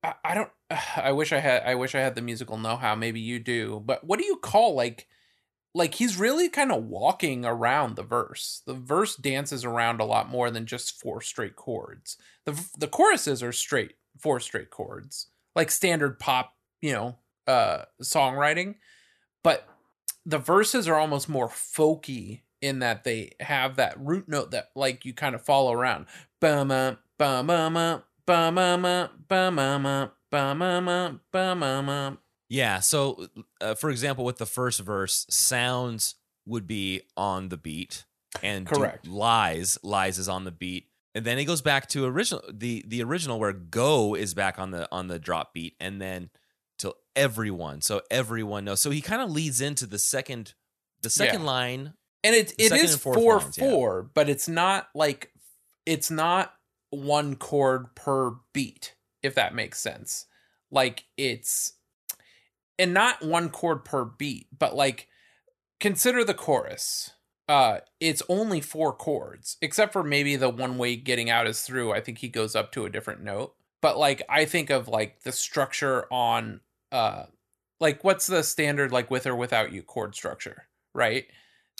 I, 0.02 0.14
I 0.22 0.34
don't. 0.34 0.50
I 0.96 1.12
wish 1.12 1.32
I 1.32 1.38
had. 1.38 1.62
I 1.62 1.74
wish 1.74 1.94
I 1.94 2.00
had 2.00 2.14
the 2.14 2.20
musical 2.22 2.58
know 2.58 2.76
how. 2.76 2.94
Maybe 2.94 3.20
you 3.20 3.38
do, 3.38 3.82
but 3.84 4.04
what 4.04 4.18
do 4.18 4.26
you 4.26 4.36
call 4.36 4.74
like? 4.74 5.06
Like 5.74 5.94
he's 5.94 6.18
really 6.18 6.48
kind 6.48 6.70
of 6.70 6.84
walking 6.84 7.44
around 7.44 7.96
the 7.96 8.02
verse. 8.02 8.62
The 8.66 8.74
verse 8.74 9.16
dances 9.16 9.64
around 9.64 10.00
a 10.00 10.04
lot 10.04 10.28
more 10.28 10.50
than 10.50 10.66
just 10.66 11.00
four 11.00 11.20
straight 11.20 11.56
chords. 11.56 12.16
The 12.44 12.62
the 12.76 12.88
choruses 12.88 13.42
are 13.42 13.52
straight 13.52 13.94
four 14.18 14.38
straight 14.40 14.70
chords, 14.70 15.28
like 15.56 15.70
standard 15.70 16.18
pop, 16.18 16.54
you 16.80 16.92
know, 16.92 17.16
uh 17.46 17.84
songwriting, 18.02 18.76
but 19.42 19.66
the 20.26 20.38
verses 20.38 20.86
are 20.88 20.98
almost 20.98 21.28
more 21.28 21.48
folky 21.48 22.42
in 22.60 22.78
that 22.78 23.04
they 23.04 23.32
have 23.40 23.76
that 23.76 23.98
root 23.98 24.28
note 24.28 24.52
that 24.52 24.70
like 24.76 25.04
you 25.04 25.12
kind 25.12 25.34
of 25.34 25.42
follow 25.42 25.72
around. 25.72 26.06
Ba-ma, 26.40 26.96
ba-ma-ma, 27.18 28.00
ba-ma-ma, 28.26 29.08
ba-ma-ma, 29.28 30.08
ba-ma-ma, 30.30 31.12
ba-ma-ma. 31.32 32.16
Yeah. 32.52 32.80
So, 32.80 33.28
uh, 33.60 33.74
for 33.74 33.88
example, 33.90 34.24
with 34.24 34.36
the 34.36 34.46
first 34.46 34.80
verse, 34.80 35.26
sounds 35.30 36.16
would 36.46 36.66
be 36.66 37.02
on 37.16 37.48
the 37.48 37.56
beat, 37.56 38.04
and 38.42 38.66
do- 38.66 38.74
Correct. 38.74 39.06
lies 39.06 39.78
lies 39.82 40.18
is 40.18 40.28
on 40.28 40.44
the 40.44 40.50
beat, 40.52 40.88
and 41.14 41.24
then 41.24 41.38
it 41.38 41.46
goes 41.46 41.62
back 41.62 41.88
to 41.90 42.04
original 42.04 42.42
the 42.52 42.84
the 42.86 43.02
original 43.02 43.38
where 43.40 43.52
go 43.54 44.14
is 44.14 44.34
back 44.34 44.58
on 44.58 44.70
the 44.70 44.86
on 44.92 45.08
the 45.08 45.18
drop 45.18 45.54
beat, 45.54 45.76
and 45.80 46.00
then 46.00 46.28
till 46.78 46.94
everyone. 47.16 47.80
So 47.80 48.02
everyone 48.10 48.64
knows. 48.66 48.80
So 48.80 48.90
he 48.90 49.00
kind 49.00 49.22
of 49.22 49.30
leads 49.30 49.60
into 49.62 49.86
the 49.86 49.98
second 49.98 50.54
the 51.00 51.10
second 51.10 51.40
Yeah. 51.40 51.46
line. 51.46 51.94
And 52.24 52.34
it 52.36 52.52
it 52.52 52.64
is 52.64 52.68
second 52.68 52.84
is 52.84 52.96
four 52.96 53.42
yeah. 53.56 53.70
four, 53.70 54.02
but 54.02 54.28
it's 54.28 54.46
not 54.48 54.88
like 54.94 55.32
it's 55.86 56.10
not 56.10 56.54
one 56.90 57.34
chord 57.36 57.94
per 57.94 58.36
beat, 58.52 58.94
if 59.22 59.34
that 59.36 59.54
makes 59.54 59.80
sense. 59.80 60.26
Like 60.70 61.04
it's 61.16 61.72
and 62.78 62.94
not 62.94 63.22
one 63.24 63.48
chord 63.50 63.84
per 63.84 64.04
beat, 64.04 64.46
but 64.56 64.74
like 64.74 65.08
consider 65.80 66.24
the 66.24 66.34
chorus. 66.34 67.10
Uh 67.48 67.78
it's 68.00 68.22
only 68.28 68.60
four 68.60 68.92
chords, 68.92 69.56
except 69.60 69.92
for 69.92 70.02
maybe 70.02 70.36
the 70.36 70.48
one 70.48 70.78
way 70.78 70.96
getting 70.96 71.28
out 71.30 71.46
is 71.46 71.62
through. 71.62 71.92
I 71.92 72.00
think 72.00 72.18
he 72.18 72.28
goes 72.28 72.54
up 72.54 72.72
to 72.72 72.84
a 72.84 72.90
different 72.90 73.22
note. 73.22 73.54
But 73.80 73.98
like 73.98 74.22
I 74.28 74.44
think 74.44 74.70
of 74.70 74.88
like 74.88 75.22
the 75.22 75.32
structure 75.32 76.06
on 76.12 76.60
uh 76.92 77.24
like 77.80 78.04
what's 78.04 78.26
the 78.28 78.42
standard 78.44 78.92
like 78.92 79.10
with 79.10 79.26
or 79.26 79.34
without 79.34 79.72
you 79.72 79.82
chord 79.82 80.14
structure, 80.14 80.68
right? 80.94 81.26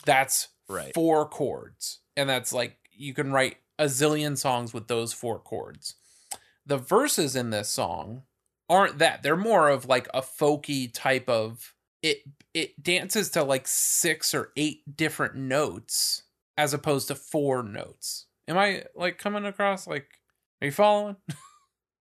That's 0.04 0.48
Right. 0.68 0.94
four 0.94 1.28
chords. 1.28 2.00
And 2.16 2.28
that's 2.28 2.52
like 2.52 2.78
you 2.90 3.14
can 3.14 3.32
write 3.32 3.58
a 3.78 3.84
zillion 3.84 4.36
songs 4.38 4.72
with 4.72 4.88
those 4.88 5.12
four 5.12 5.38
chords. 5.38 5.96
The 6.64 6.78
verses 6.78 7.36
in 7.36 7.50
this 7.50 7.68
song 7.68 8.22
aren't 8.72 8.98
that. 8.98 9.22
They're 9.22 9.36
more 9.36 9.68
of 9.68 9.86
like 9.86 10.08
a 10.14 10.22
folky 10.22 10.90
type 10.92 11.28
of 11.28 11.74
it 12.02 12.18
it 12.54 12.82
dances 12.82 13.30
to 13.30 13.44
like 13.44 13.66
six 13.68 14.34
or 14.34 14.50
eight 14.56 14.96
different 14.96 15.36
notes 15.36 16.22
as 16.56 16.74
opposed 16.74 17.08
to 17.08 17.14
four 17.14 17.62
notes. 17.62 18.26
Am 18.48 18.58
I 18.58 18.84
like 18.96 19.18
coming 19.18 19.44
across 19.44 19.86
like 19.86 20.06
are 20.60 20.66
you 20.66 20.72
following? 20.72 21.16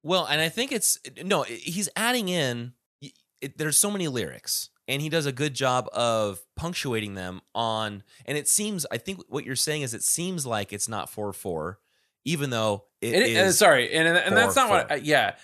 Well, 0.04 0.26
and 0.26 0.42
I 0.42 0.50
think 0.50 0.72
it's 0.72 0.98
no, 1.24 1.44
he's 1.44 1.88
adding 1.96 2.28
in. 2.28 2.74
It, 3.40 3.60
there's 3.60 3.78
so 3.78 3.92
many 3.92 4.08
lyrics, 4.08 4.70
and 4.88 5.00
he 5.00 5.10
does 5.10 5.28
a 5.28 5.32
good 5.32 5.54
job 5.54 5.88
of 5.94 6.40
punctuating 6.56 7.14
them 7.14 7.42
on. 7.54 8.02
And 8.26 8.36
it 8.36 8.48
seems, 8.48 8.84
I 8.92 8.98
think, 8.98 9.22
what 9.30 9.46
you're 9.46 9.56
saying 9.56 9.84
is, 9.84 9.94
it 9.94 10.02
seems 10.02 10.44
like 10.44 10.74
it's 10.74 10.90
not 10.90 11.08
four 11.08 11.32
four, 11.34 11.78
even 12.26 12.50
though 12.50 12.86
it 13.00 13.14
It- 13.14 13.38
uh, 13.38 13.52
sorry, 13.52 13.94
and 13.94 14.08
and 14.08 14.36
that's 14.36 14.56
four, 14.56 14.64
not 14.64 14.70
what. 14.72 14.88
four. 14.90 14.98
uh, 14.98 15.02
yeah, 15.04 15.36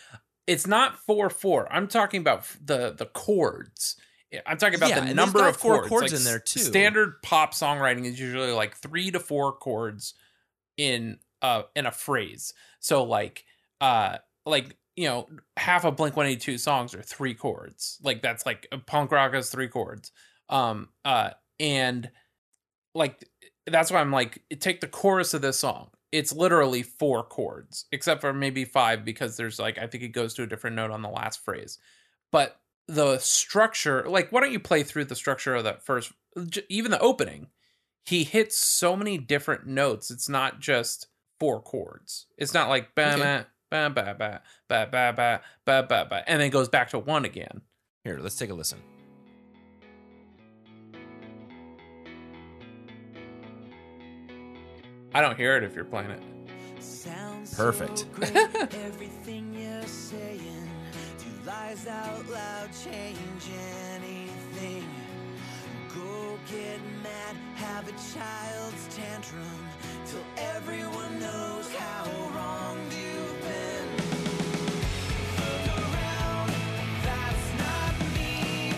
it's 0.47 0.65
not 0.65 0.97
four 0.97 1.29
four. 1.29 1.71
I'm 1.71 1.87
talking 1.87 2.21
about 2.21 2.45
the 2.63 2.91
the 2.91 3.05
chords. 3.05 3.97
I'm 4.45 4.57
talking 4.57 4.75
about 4.75 4.89
Yeah, 4.89 5.01
the 5.01 5.13
number 5.13 5.47
of 5.47 5.57
chords. 5.59 5.87
chords 5.87 6.11
Like, 6.11 6.19
in 6.19 6.25
there, 6.25 6.39
too. 6.39 6.59
Standard 6.59 7.21
pop 7.21 7.53
songwriting 7.53 8.05
is 8.05 8.19
usually 8.19 8.51
like 8.51 8.75
three 8.75 9.09
to 9.11 9.19
four 9.19 9.53
chords 9.53 10.15
in 10.77 11.19
uh 11.41 11.63
in 11.75 11.85
a 11.85 11.91
phrase. 11.91 12.53
So 12.79 13.03
like 13.03 13.45
uh 13.81 14.17
like 14.45 14.77
you 14.95 15.07
know 15.07 15.27
half 15.57 15.85
of 15.85 15.95
Blink 15.95 16.15
182 16.15 16.57
songs 16.57 16.93
are 16.95 17.01
three 17.01 17.33
chords. 17.35 17.99
Like 18.03 18.21
that's 18.21 18.45
like 18.45 18.67
uh, 18.71 18.77
punk 18.85 19.11
rock 19.11 19.33
has 19.33 19.49
three 19.49 19.67
chords. 19.67 20.11
Um 20.49 20.89
uh 21.05 21.31
and 21.59 22.09
like 22.95 23.27
that's 23.65 23.91
why 23.91 23.99
I'm 24.01 24.11
like 24.11 24.41
take 24.59 24.81
the 24.81 24.87
chorus 24.87 25.33
of 25.33 25.41
this 25.41 25.59
song. 25.59 25.89
It's 26.11 26.31
literally 26.31 26.83
four 26.83 27.23
chords, 27.23 27.85
except 27.91 28.21
for 28.21 28.31
maybe 28.33 28.63
five 28.65 29.03
because 29.03 29.35
there's 29.37 29.59
like 29.59 29.77
I 29.77 29.87
think 29.87 30.03
it 30.03 30.09
goes 30.09 30.33
to 30.35 30.43
a 30.43 30.47
different 30.47 30.75
note 30.75 30.91
on 30.91 31.01
the 31.01 31.09
last 31.09 31.43
phrase. 31.43 31.77
But 32.31 32.59
the 32.87 33.17
structure, 33.19 34.05
like 34.07 34.31
why 34.31 34.39
don't 34.41 34.51
you 34.53 34.59
play 34.59 34.83
through 34.83 35.05
the 35.05 35.15
structure 35.15 35.55
of 35.55 35.65
that 35.65 35.83
first 35.83 36.11
even 36.69 36.91
the 36.91 36.99
opening. 36.99 37.47
He 38.05 38.23
hits 38.23 38.57
so 38.57 38.95
many 38.95 39.17
different 39.17 39.67
notes. 39.67 40.09
It's 40.09 40.29
not 40.29 40.61
just 40.61 41.07
four 41.41 41.61
chords. 41.61 42.27
It's 42.37 42.53
not 42.53 42.69
like 42.69 42.95
ba 42.95 43.13
Okay. 43.13 43.45
ba 43.69 43.93
ba 43.93 44.15
ba 44.17 44.41
ba 44.69 44.87
ba 44.89 44.89
ba 44.91 45.13
ba 45.13 45.41
ba 45.65 45.83
ba 45.89 46.07
ba 46.09 46.23
and 46.29 46.39
then 46.39 46.49
goes 46.49 46.69
back 46.69 46.89
to 46.91 46.99
one 46.99 47.25
again. 47.25 47.61
Here, 48.05 48.17
let's 48.21 48.37
take 48.37 48.49
a 48.49 48.53
listen. 48.53 48.79
I 55.17 55.21
don't 55.21 55.35
hear 55.35 55.57
it 55.57 55.63
if 55.63 55.73
you're 55.73 55.83
playing 55.83 56.11
it. 56.11 56.21
Sounds 56.79 57.55
Perfect. 57.55 57.97
So 57.97 58.05
great, 58.13 58.35
everything 58.35 59.51
you're 59.51 59.81
saying. 59.87 60.69
Do 61.17 61.25
lies 61.43 61.87
out 61.87 62.29
loud 62.29 62.69
change 62.83 63.49
anything? 63.95 64.87
Go 65.95 66.37
get 66.51 66.79
mad, 67.01 67.35
have 67.55 67.87
a 67.87 67.93
child's 68.13 68.95
tantrum 68.95 69.41
till 70.05 70.23
everyone 70.37 71.19
knows 71.19 71.73
how 71.73 72.05
wrong 72.35 72.77
you've 72.91 73.41
been. 73.41 73.87
Around, 75.79 76.51
that's 77.01 77.57
not 77.57 78.13
me. 78.13 78.73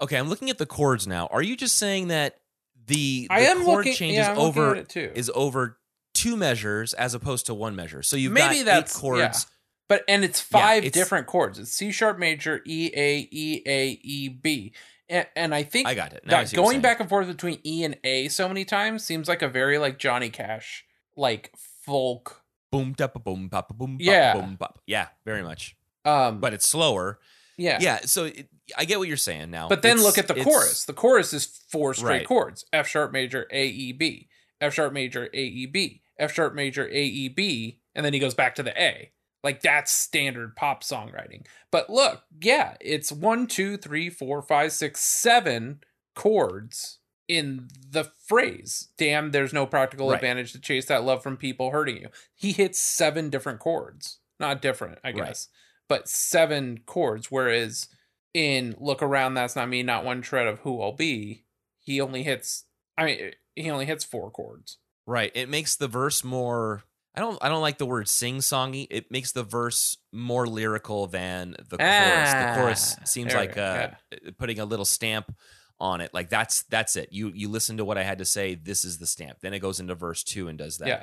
Okay, 0.00 0.16
I'm 0.16 0.28
looking 0.28 0.50
at 0.50 0.58
the 0.58 0.66
chords 0.66 1.06
now. 1.06 1.28
Are 1.28 1.42
you 1.42 1.56
just 1.56 1.76
saying 1.76 2.08
that 2.08 2.40
the, 2.86 3.26
the 3.28 3.28
I 3.30 3.40
am 3.40 3.64
chord 3.64 3.78
looking. 3.78 3.94
changes 3.94 4.26
yeah, 4.26 4.34
over 4.36 4.72
at 4.72 4.78
it 4.78 4.88
too. 4.88 5.10
is 5.14 5.30
over 5.34 5.78
two 6.14 6.36
measures 6.36 6.92
as 6.94 7.14
opposed 7.14 7.46
to 7.46 7.54
one 7.54 7.74
measure? 7.76 8.02
So 8.02 8.16
you've 8.16 8.32
Maybe 8.32 8.58
got 8.58 8.64
that's- 8.66 8.96
eight 8.96 9.00
chords. 9.00 9.46
But 9.88 10.02
and 10.08 10.24
it's 10.24 10.44
Yeah, 10.50 10.60
five 10.60 10.84
it's- 10.84 10.92
different 11.00 11.28
chords. 11.28 11.60
It's 11.60 11.70
C 11.70 11.92
sharp 11.92 12.18
major, 12.18 12.60
E 12.66 12.90
A 12.96 13.28
E 13.30 13.62
A 13.66 13.88
E 14.02 14.28
B, 14.28 14.72
and, 15.08 15.28
and 15.36 15.54
I 15.54 15.62
think 15.62 15.86
I 15.86 15.94
got 15.94 16.12
it. 16.12 16.26
Now 16.26 16.42
that 16.42 16.52
going 16.52 16.80
back 16.80 16.98
and 16.98 17.08
forth 17.08 17.28
between 17.28 17.60
E 17.64 17.84
and 17.84 17.96
A 18.02 18.26
so 18.26 18.48
many 18.48 18.64
times 18.64 19.04
seems 19.04 19.28
like 19.28 19.42
a 19.42 19.48
very 19.48 19.78
like 19.78 19.98
Johnny 20.00 20.28
Cash 20.28 20.84
like 21.16 21.52
folk. 21.84 22.42
boom 22.72 22.94
da 22.94 23.06
ba 23.06 23.20
boom 23.20 23.46
ba 23.48 23.64
boom 23.72 23.98
Yeah. 24.00 24.32
boom 24.34 24.56
ba. 24.58 24.70
Yeah, 24.86 25.06
very 25.24 25.44
much. 25.44 25.76
Um, 26.04 26.40
But 26.40 26.52
it's 26.52 26.68
slower. 26.68 27.20
yeah, 27.56 27.78
Yeah, 27.80 28.00
so 28.06 28.24
it, 28.24 28.48
I 28.76 28.84
get 28.84 28.98
what 28.98 29.08
you're 29.08 29.16
saying 29.16 29.50
now. 29.50 29.68
But 29.68 29.82
then 29.82 29.98
It's- 29.98 30.04
look 30.04 30.18
at 30.18 30.28
the 30.28 30.42
chorus. 30.42 30.84
The 30.84 30.92
chorus 30.92 31.32
is 31.32 31.44
four 31.70 31.94
straight 31.94 32.08
Right. 32.18 32.26
chords: 32.26 32.64
F 32.72 32.88
sharp 32.88 33.12
major, 33.12 33.46
A 33.52 33.66
E 33.66 33.92
B, 33.92 34.28
F 34.60 34.74
sharp 34.74 34.92
major, 34.92 35.28
A 35.32 35.42
E 35.44 35.66
B, 35.66 36.02
F 36.18 36.32
sharp 36.32 36.54
major, 36.54 36.88
A 36.88 37.02
E 37.04 37.28
B, 37.28 37.80
and 37.94 38.04
then 38.04 38.12
he 38.12 38.18
goes 38.18 38.34
back 38.34 38.54
to 38.56 38.62
the 38.62 38.80
A. 38.80 39.12
Like 39.44 39.60
that's 39.60 39.92
standard 39.92 40.56
pop 40.56 40.82
songwriting. 40.82 41.46
But 41.70 41.88
look, 41.90 42.24
yeah, 42.40 42.76
it's 42.80 43.12
one, 43.12 43.46
two, 43.46 43.76
three, 43.76 44.10
four, 44.10 44.42
five, 44.42 44.72
six, 44.72 45.00
seven 45.00 45.82
chords 46.16 46.98
in 47.28 47.68
the 47.90 48.04
phrase. 48.26 48.88
Damn, 48.96 49.30
there's 49.30 49.52
no 49.52 49.66
practical 49.66 50.08
Right. 50.08 50.16
advantage 50.16 50.52
to 50.52 50.60
chase 50.60 50.86
that 50.86 51.04
love 51.04 51.22
from 51.22 51.36
people 51.36 51.70
hurting 51.70 51.98
you. 51.98 52.08
He 52.34 52.52
hits 52.52 52.80
seven 52.80 53.30
different 53.30 53.60
chords. 53.60 54.18
Not 54.40 54.60
different, 54.62 54.98
I 55.04 55.08
Right. 55.08 55.16
guess, 55.26 55.48
but 55.88 56.08
seven 56.08 56.80
chords. 56.86 57.30
Whereas 57.30 57.88
in 58.36 58.74
Look 58.78 59.02
Around, 59.02 59.34
That's 59.34 59.56
Not 59.56 59.68
Me, 59.68 59.82
Not 59.82 60.04
One 60.04 60.20
Shred 60.22 60.46
of 60.46 60.58
Who 60.60 60.82
I'll 60.82 60.92
Be, 60.92 61.44
he 61.80 62.00
only 62.00 62.22
hits, 62.22 62.64
I 62.98 63.04
mean, 63.06 63.30
he 63.54 63.70
only 63.70 63.86
hits 63.86 64.04
four 64.04 64.30
chords. 64.30 64.78
Right. 65.06 65.32
It 65.34 65.48
makes 65.48 65.76
the 65.76 65.88
verse 65.88 66.22
more 66.22 66.82
I 67.14 67.20
don't 67.20 67.38
I 67.42 67.48
don't 67.48 67.62
like 67.62 67.78
the 67.78 67.86
word 67.86 68.08
sing 68.08 68.38
songy. 68.38 68.86
It 68.90 69.10
makes 69.10 69.32
the 69.32 69.42
verse 69.42 69.96
more 70.12 70.46
lyrical 70.46 71.06
than 71.06 71.56
the 71.70 71.78
chorus. 71.78 72.32
The 72.32 72.52
chorus 72.54 72.96
Ah, 73.00 73.04
seems 73.04 73.32
like 73.34 73.56
uh, 73.56 73.88
go, 74.10 74.32
putting 74.36 74.60
a 74.60 74.66
little 74.66 74.84
stamp 74.84 75.34
on 75.80 76.02
it. 76.02 76.12
Like 76.12 76.28
that's 76.28 76.64
that's 76.64 76.94
it. 76.96 77.08
You 77.12 77.32
you 77.34 77.48
listen 77.48 77.78
to 77.78 77.86
what 77.86 77.96
I 77.96 78.02
had 78.02 78.18
to 78.18 78.26
say, 78.26 78.54
this 78.54 78.84
is 78.84 78.98
the 78.98 79.06
stamp. 79.06 79.38
Then 79.40 79.54
it 79.54 79.60
goes 79.60 79.80
into 79.80 79.94
verse 79.94 80.22
2 80.24 80.48
and 80.48 80.58
does 80.58 80.76
that. 80.78 80.88
Yeah. 80.88 81.02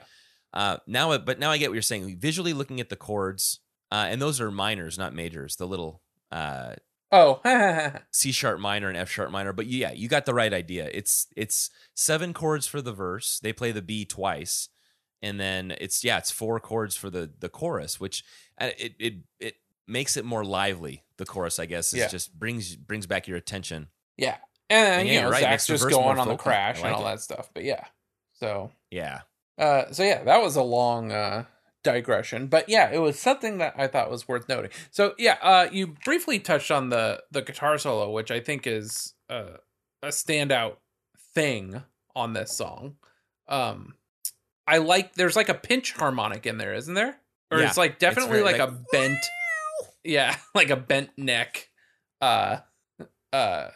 Uh 0.54 0.78
now 0.86 1.18
but 1.18 1.40
now 1.40 1.50
I 1.50 1.58
get 1.58 1.72
what 1.72 1.76
you're 1.76 1.82
saying. 1.82 2.18
Visually 2.20 2.54
looking 2.54 2.80
at 2.80 2.90
the 2.90 2.96
chords, 2.96 3.62
uh 3.92 4.06
and 4.08 4.22
those 4.22 4.40
are 4.40 4.52
minors, 4.52 5.00
not 5.00 5.16
majors. 5.16 5.56
The 5.56 5.66
little 5.68 6.04
uh 6.32 6.74
Oh, 7.16 7.40
C 8.12 8.32
sharp 8.32 8.60
minor 8.60 8.90
and 8.90 8.98
F 8.98 9.10
sharp 9.10 9.30
minor. 9.32 9.54
But 9.54 9.68
yeah, 9.68 9.92
you 9.92 10.08
got 10.10 10.26
the 10.26 10.34
right 10.34 10.52
idea. 10.54 10.90
It's 10.92 11.28
it's 11.38 11.70
seven 11.94 12.34
chords 12.34 12.66
for 12.68 12.82
the 12.82 12.92
verse. 12.92 13.40
They 13.42 13.54
play 13.54 13.72
the 13.72 13.84
B 13.84 14.04
twice, 14.04 14.70
and 15.22 15.40
then 15.40 15.76
it's 15.80 16.04
yeah, 16.04 16.18
it's 16.18 16.32
four 16.32 16.60
chords 16.60 16.96
for 16.96 17.10
the 17.12 17.32
the 17.40 17.50
chorus, 17.50 18.00
which 18.00 18.24
uh, 18.60 18.72
it 18.80 18.96
it 19.00 19.14
it 19.40 19.56
makes 19.88 20.18
it 20.18 20.26
more 20.26 20.44
lively. 20.44 21.04
The 21.18 21.26
chorus, 21.26 21.60
I 21.60 21.68
guess, 21.68 21.94
is 21.94 22.00
Yeah. 22.00 22.08
just 22.08 22.34
brings 22.38 22.76
brings 22.76 23.06
back 23.06 23.28
your 23.28 23.38
attention. 23.38 23.90
yeah. 24.18 24.38
And, 24.70 25.02
And 25.02 25.08
yeah, 25.08 25.14
you 25.14 25.22
know, 25.22 25.30
right, 25.30 25.42
Zach's 25.42 25.68
just 25.68 25.88
going 25.88 26.18
on 26.18 26.28
the 26.28 26.36
crash 26.38 26.82
I 26.82 26.88
and 26.88 26.96
all 26.96 27.06
it. 27.06 27.12
that 27.12 27.20
stuff. 27.22 27.52
But 27.54 27.64
yeah. 27.64 27.86
So, 28.34 28.72
Yeah, 28.90 29.22
uh, 29.60 29.92
so 29.92 30.02
yeah, 30.04 30.24
that 30.24 30.42
was 30.42 30.56
a 30.56 30.64
long 30.64 31.12
uh, 31.12 31.46
digression, 31.84 32.48
but 32.48 32.70
yeah, 32.70 32.90
it 32.92 33.00
was 33.00 33.20
something 33.20 33.58
that 33.60 33.76
I 33.78 33.88
thought 33.88 34.10
was 34.10 34.28
worth 34.28 34.48
noting. 34.50 34.72
So 34.92 35.14
yeah, 35.18 35.38
uh, 35.42 35.68
you 35.72 35.96
briefly 36.06 36.40
touched 36.40 36.72
on 36.72 36.90
the 36.90 37.24
the 37.32 37.42
guitar 37.42 37.78
solo, 37.78 38.10
which 38.12 38.32
I 38.32 38.40
think 38.40 38.66
is 38.66 39.14
uh, 39.30 39.58
a 40.02 40.08
standout 40.08 40.78
thing 41.34 41.84
on 42.16 42.34
this 42.34 42.52
song. 42.56 42.96
Um, 43.48 43.96
I 44.68 44.78
like 44.78 45.16
there's 45.16 45.36
like 45.36 45.50
a 45.50 45.54
pinch 45.54 45.94
harmonic 45.94 46.46
in 46.46 46.58
there, 46.58 46.74
isn't 46.74 46.94
there? 46.94 47.18
Or 47.52 47.60
Yeah, 47.60 47.68
it's 47.68 47.78
like 47.78 48.00
definitely 48.00 48.40
very 48.40 48.44
like, 48.44 48.60
like, 48.60 48.70
a 48.70 48.80
bent, 48.92 49.20
yeah, 50.04 50.36
like 50.56 50.70
a 50.70 50.78
bent 50.78 51.12
neck. 51.18 51.70
Uh, 52.22 52.60
uh, 53.32 53.70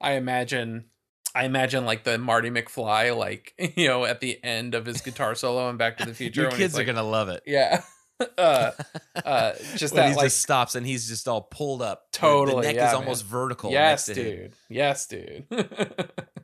I 0.00 0.12
imagine, 0.12 0.86
I 1.38 1.44
imagine 1.44 1.84
like 1.84 2.04
the 2.04 2.18
Marty 2.18 2.50
McFly, 2.50 3.16
like 3.16 3.54
you 3.76 3.88
know, 3.88 4.04
at 4.04 4.20
the 4.20 4.42
end 4.44 4.74
of 4.74 4.84
his 4.86 5.00
guitar 5.00 5.34
solo 5.34 5.70
in 5.70 5.76
Back 5.76 5.98
to 5.98 6.04
the 6.06 6.14
Future. 6.20 6.42
Your 6.42 6.50
kids 6.50 6.74
are 6.74 6.78
like- 6.78 6.86
gonna 6.86 7.02
love 7.02 7.28
it. 7.28 7.42
yeah. 7.46 7.82
uh, 8.36 8.72
uh, 9.24 9.52
just 9.76 9.94
that 9.94 10.08
he 10.10 10.16
like 10.16 10.24
just 10.24 10.42
stops 10.42 10.74
and 10.74 10.84
he's 10.84 11.06
just 11.06 11.28
all 11.28 11.42
pulled 11.42 11.80
up. 11.80 12.10
The- 12.10 12.18
Totally, 12.18 12.62
the 12.62 12.72
neck 12.72 12.74
yeah, 12.76 12.86
is 12.88 12.92
man. 12.94 13.02
almost 13.02 13.24
vertical. 13.24 13.70
yes, 13.70 14.08
next 14.08 14.16
to 14.16 14.24
him. 14.24 14.36
dude. 14.36 14.52
Yes, 14.68 15.06
dude. 15.06 15.46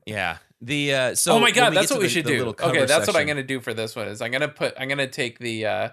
Yeah. 0.06 0.36
The 0.60 0.94
uh, 0.94 1.14
so 1.16 1.32
oh 1.34 1.40
my 1.40 1.50
god, 1.50 1.74
that's 1.74 1.90
what 1.90 2.00
we 2.00 2.08
should 2.08 2.26
do. 2.26 2.54
Okay, 2.60 2.86
that's 2.86 3.06
what 3.08 3.16
I'm 3.16 3.26
gonna 3.26 3.42
do 3.42 3.58
for 3.60 3.74
this 3.74 3.96
one. 3.96 4.06
Is 4.06 4.22
I'm 4.22 4.30
gonna 4.30 4.46
put 4.48 4.74
I'm 4.78 4.88
gonna 4.88 5.08
take 5.08 5.38
the 5.40 5.66
uh 5.66 5.88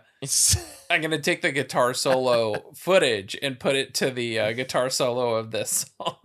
I'm 0.89 1.02
gonna 1.02 1.20
take 1.20 1.41
the 1.41 1.52
guitar 1.52 1.93
solo 1.95 2.72
footage 2.76 3.36
and 3.41 3.60
put 3.60 3.76
it 3.76 3.95
to 3.95 4.12
the 4.12 4.39
uh, 4.39 4.52
guitar 4.54 4.89
solo 4.91 5.36
of 5.36 5.49
this 5.52 5.88
song. 5.99 6.16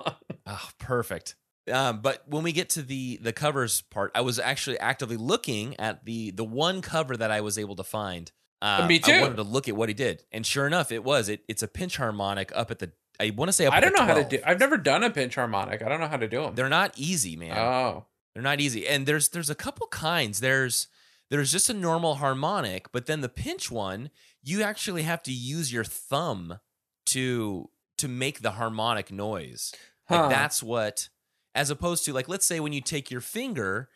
Oh, 0.47 0.69
perfect. 0.79 1.35
Um, 1.73 2.01
but 2.01 2.23
when 2.29 2.43
we 2.45 2.53
get 2.53 2.71
to 2.71 2.83
the 2.83 3.19
the 3.21 3.33
covers 3.33 3.81
part, 3.83 4.13
I 4.15 4.21
was 4.21 4.39
actually 4.39 4.79
actively 4.79 5.17
looking 5.17 5.79
at 5.81 6.05
the 6.05 6.31
the 6.31 6.45
one 6.45 6.81
cover 6.83 7.17
that 7.17 7.31
I 7.31 7.41
was 7.41 7.59
able 7.59 7.77
to 7.77 7.85
find. 7.85 8.31
Uh, 8.63 8.87
Me 8.87 9.01
I 9.05 9.21
wanted 9.21 9.37
to 9.37 9.43
look 9.43 9.69
at 9.69 9.77
what 9.77 9.89
he 9.89 9.95
did, 9.95 10.25
and 10.33 10.47
sure 10.47 10.67
enough, 10.67 10.91
it 10.91 11.05
was 11.05 11.29
it. 11.29 11.43
It's 11.49 11.63
a 11.63 11.69
pinch 11.69 11.97
harmonic 11.97 12.53
up 12.55 12.71
at 12.71 12.79
the. 12.79 12.93
I 13.19 13.31
want 13.31 13.49
to 13.49 13.53
say 13.53 13.67
up. 13.67 13.73
I 13.75 13.81
don't 13.81 13.95
know 13.95 14.05
how 14.05 14.15
to 14.15 14.25
do. 14.25 14.39
I've 14.45 14.61
never 14.61 14.77
done 14.77 15.03
a 15.03 15.11
pinch 15.11 15.35
harmonic. 15.35 15.83
I 15.83 15.89
don't 15.89 16.01
know 16.01 16.07
how 16.09 16.17
to 16.19 16.29
do 16.29 16.43
them. 16.43 16.55
They're 16.55 16.69
not 16.69 16.93
easy, 16.97 17.37
man. 17.37 17.57
Oh, 17.57 18.07
They're 18.35 18.43
not 18.43 18.61
easy. 18.61 18.87
And 18.87 19.07
there's 19.07 19.29
there's 19.29 19.51
a 19.51 19.55
couple 19.55 19.87
kinds. 19.89 20.41
There's 20.41 20.89
there's 21.31 21.51
just 21.51 21.69
a 21.69 21.75
normal 21.75 22.17
harmonic, 22.17 22.93
but 22.93 23.07
then 23.07 23.21
the 23.23 23.29
pinch 23.29 23.71
one, 23.71 24.11
you 24.43 24.63
actually 24.63 25.03
have 25.03 25.23
to 25.25 25.33
use 25.33 25.73
your 25.73 25.85
thumb 25.85 26.61
to 27.07 27.71
to 27.99 28.09
make 28.09 28.41
the 28.41 28.53
harmonic 28.53 29.11
noise. 29.11 29.75
Like 30.09 30.31
that's 30.31 30.63
what 30.63 31.09
as 31.57 31.71
opposed 31.71 32.05
to 32.05 32.13
like 32.13 32.29
let's 32.29 32.47
say 32.47 32.61
when 32.61 32.73
you 32.73 32.81
take 32.81 33.11
your 33.11 33.21
finger 33.21 33.89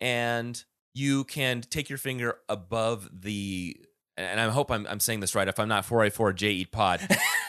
and 0.00 0.64
you 0.94 1.24
can 1.24 1.60
take 1.62 1.88
your 1.88 1.98
finger 1.98 2.36
above 2.48 3.08
the 3.12 3.76
and 4.18 4.40
I 4.40 4.48
hope 4.48 4.70
I'm, 4.70 4.86
I'm 4.86 5.00
saying 5.00 5.20
this 5.20 5.34
right. 5.34 5.46
If 5.46 5.58
I'm 5.58 5.68
not 5.68 5.84
484 5.84 6.32
J 6.32 6.50
Eat 6.52 6.72
Pod, 6.72 7.06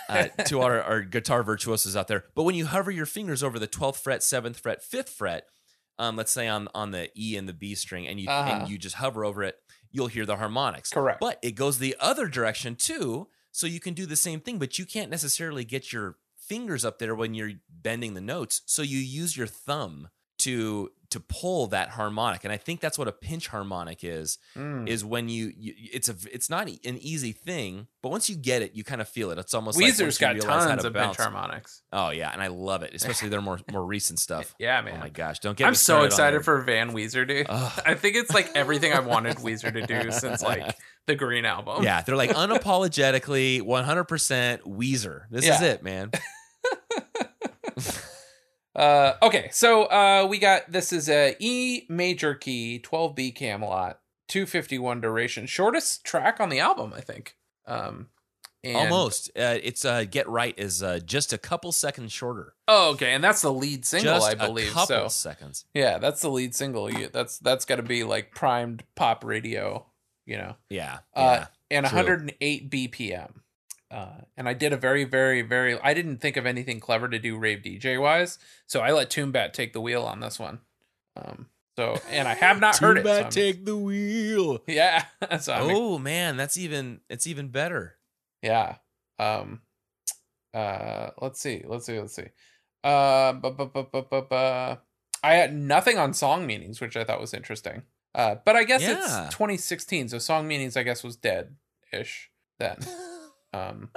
uh, 0.09 0.24
to 0.47 0.59
our, 0.59 0.82
our 0.82 1.01
guitar 1.01 1.41
virtuosos 1.41 1.95
out 1.95 2.09
there. 2.09 2.26
But 2.36 2.43
when 2.43 2.55
you 2.55 2.65
hover 2.65 2.91
your 2.91 3.05
fingers 3.05 3.41
over 3.41 3.57
the 3.57 3.70
12th 3.70 3.95
fret, 3.97 4.20
7th 4.20 4.57
fret, 4.57 4.82
5th 4.84 5.07
fret, 5.07 5.47
um, 5.97 6.18
let's 6.18 6.32
say 6.32 6.45
on 6.49 6.68
on 6.76 6.91
the 6.91 7.09
E 7.18 7.38
and 7.38 7.47
the 7.47 7.53
B 7.53 7.74
string, 7.74 8.05
and 8.05 8.20
you 8.20 8.28
Uh-huh. 8.28 8.49
and 8.51 8.70
you 8.70 8.78
just 8.78 8.95
hover 8.95 9.24
over 9.24 9.43
it, 9.43 9.55
you'll 9.91 10.07
hear 10.07 10.26
the 10.26 10.36
harmonics. 10.36 10.89
correct. 10.89 11.22
But 11.22 11.39
it 11.41 11.51
goes 11.55 11.80
the 11.80 11.95
other 12.01 12.28
direction 12.28 12.76
too, 12.76 13.30
so 13.53 13.65
you 13.65 13.80
can 13.80 13.93
do 13.93 14.05
the 14.05 14.18
same 14.18 14.41
thing, 14.41 14.57
but 14.59 14.78
you 14.78 14.86
can't 14.86 15.09
necessarily 15.09 15.63
get 15.63 15.93
your 15.93 16.18
fingers 16.47 16.85
up 16.85 16.99
there 16.99 17.15
when 17.15 17.33
you're 17.33 17.53
bending 17.69 18.13
the 18.13 18.21
notes. 18.21 18.61
So 18.65 18.81
you 18.81 18.99
use 18.99 19.35
your 19.35 19.47
thumb 19.47 20.09
to 20.39 20.91
to 21.09 21.21
pull 21.21 21.67
that 21.67 21.89
harmonic, 21.89 22.43
and 22.43 22.51
I 22.51 22.57
think 22.57 22.81
that's 22.81 22.99
what 22.99 23.07
a 23.07 23.13
pinch 23.13 23.47
harmonic 23.47 24.03
is. 24.03 24.37
Mm. 24.57 24.89
Is 24.89 25.05
when 25.05 25.29
you, 25.29 25.53
you 25.55 25.73
it's 25.93 26.09
a 26.09 26.15
it's 26.31 26.49
not 26.49 26.67
an 26.67 26.97
easy 26.99 27.31
thing, 27.31 27.87
but 28.01 28.09
once 28.09 28.29
you 28.29 28.35
get 28.35 28.61
it, 28.61 28.75
you 28.75 28.83
kind 28.83 28.99
of 28.99 29.07
feel 29.07 29.31
it. 29.31 29.37
It's 29.37 29.53
almost 29.53 29.79
like 29.79 29.93
Weezer's 29.93 30.19
you 30.19 30.27
got 30.27 30.39
tons 30.41 30.81
to 30.81 30.87
of 30.87 30.93
pinch 30.93 31.17
harmonics. 31.17 31.81
Oh 31.93 32.09
yeah, 32.09 32.31
and 32.33 32.41
I 32.41 32.47
love 32.47 32.83
it, 32.83 32.93
especially 32.93 33.29
their 33.29 33.41
more 33.41 33.59
more 33.71 33.85
recent 33.85 34.19
stuff. 34.27 34.53
Yeah, 34.59 34.81
man 34.81 34.95
Oh 34.97 34.99
my 34.99 35.09
gosh, 35.09 35.39
don't 35.39 35.57
get 35.57 35.67
I'm 35.67 35.75
so 35.75 36.03
excited 36.03 36.43
for 36.43 36.59
Van 36.61 36.91
Weezer, 36.91 37.27
dude. 37.27 37.47
Ugh. 37.49 37.81
I 37.85 37.93
think 37.95 38.15
it's 38.15 38.33
like 38.33 38.51
everything 38.53 38.91
I 38.91 38.99
wanted 38.99 39.37
Weezer 39.37 39.71
to 39.73 39.85
do 39.85 40.11
since 40.17 40.41
like 40.41 40.75
the 41.05 41.15
Green 41.15 41.45
album. 41.45 41.83
Yeah, 41.83 42.01
they're 42.01 42.17
like 42.17 42.31
unapologetically 42.31 43.61
100% 43.61 44.61
Weezer. 44.63 45.21
This 45.29 45.47
is 45.47 45.61
it, 45.61 45.83
man. 45.83 46.11
Uh, 48.76 49.15
okay, 49.24 49.49
so 49.51 49.86
uh, 49.86 50.28
we 50.30 50.38
got 50.38 50.72
this 50.72 50.93
is 50.93 51.09
a 51.09 51.36
E 51.39 51.88
major 51.89 52.36
key, 52.36 52.80
12B 52.86 53.34
Camelot, 53.36 53.99
251 54.28 55.01
duration, 55.01 55.47
shortest 55.47 56.03
track 56.03 56.39
on 56.39 56.49
the 56.49 56.59
album, 56.59 56.93
I 56.95 57.01
think. 57.01 57.36
Um, 57.65 58.09
and- 58.63 58.78
Almost. 58.78 59.30
Uh, 59.30 59.57
it's 59.63 59.84
uh, 59.84 60.03
Get 60.03 60.30
Right 60.30 60.53
is 60.59 60.84
uh, 60.84 60.99
just 61.03 61.34
a 61.34 61.39
couple 61.39 61.72
seconds 61.72 62.11
shorter. 62.11 62.53
Oh, 62.68 62.91
okay, 62.91 63.13
and 63.13 63.24
that's 63.24 63.41
the 63.41 63.51
lead 63.51 63.84
single, 63.84 64.13
just 64.13 64.30
I 64.30 64.36
believe. 64.36 64.70
a 64.70 64.74
couple 64.74 64.86
So 64.86 65.07
seconds. 65.07 65.65
yeah, 65.74 65.97
that's 65.97 66.22
the 66.22 66.30
lead 66.30 66.53
single. 66.53 66.88
You, 66.93 67.09
that's 67.11 67.39
that's 67.39 67.65
got 67.65 67.78
to 67.78 67.84
be 67.84 68.03
like 68.03 68.30
primed 68.36 68.84
pop 68.95 69.24
radio, 69.24 69.88
you 70.28 70.38
know. 70.38 70.55
Yeah. 70.70 70.99
Uh, 71.15 71.39
yeah. 71.39 71.45
and 71.72 71.86
true. 71.88 71.95
108 71.97 72.70
BPM. 72.70 73.32
Uh, 73.89 74.17
and 74.35 74.49
I 74.49 74.53
did 74.53 74.73
a 74.73 74.77
very, 74.77 75.03
very, 75.05 75.41
very. 75.41 75.79
I 75.79 75.93
didn't 75.93 76.17
think 76.17 76.35
of 76.38 76.45
anything 76.45 76.79
clever 76.79 77.07
to 77.07 77.19
do 77.19 77.38
rave 77.38 77.59
DJ 77.59 77.99
wise, 78.01 78.38
so 78.65 78.81
I 78.81 78.91
let 78.91 79.09
Toombat 79.09 79.53
take 79.53 79.71
the 79.73 79.79
wheel 79.81 80.03
on 80.03 80.19
this 80.19 80.38
one. 80.38 80.59
Um, 81.15 81.47
so 81.77 81.97
and 82.09 82.27
I 82.27 82.33
have 82.33 82.59
not 82.59 82.77
heard 82.79 82.97
it. 82.97 83.05
so 83.05 83.11
I'm- 83.13 83.29
take 83.29 83.63
the 83.65 83.77
wheel. 83.77 84.59
yeah, 84.67 85.05
so 85.39 85.53
I'm, 85.53 85.69
Oh 85.73 85.97
man, 85.97 86.35
that's 86.38 86.57
even 86.57 86.99
it's 87.09 87.27
even 87.27 87.47
better. 87.47 87.95
yeah. 88.41 88.75
Um, 89.19 89.61
uh, 90.53 91.09
let's 91.21 91.39
see, 91.39 91.63
let's 91.65 91.85
see, 91.85 91.99
let's 91.99 92.13
see. 92.15 92.27
Uh, 92.83 93.33
bu- 93.33 93.51
bu- 93.51 93.65
bu- 93.67 93.83
bu- 93.91 94.01
bu- 94.03 94.21
bu- 94.21 94.77
I 95.23 95.33
had 95.33 95.55
nothing 95.55 95.97
on 95.97 96.13
song 96.13 96.45
meanings, 96.45 96.79
which 96.79 96.95
I 96.95 97.03
thought 97.03 97.19
was 97.19 97.33
interesting. 97.33 97.83
Uh, 98.13 98.35
but 98.45 98.55
I 98.55 98.63
guess 98.63 98.81
Yeah. 98.81 99.25
it's 99.25 99.33
2016, 99.35 100.09
so 100.09 100.19
song 100.19 100.47
meanings, 100.47 100.77
I 100.77 100.83
guess, 100.83 101.03
was 101.03 101.15
dead 101.15 101.55
ish 101.91 102.29
then. 102.59 102.77
Um, 103.53 103.89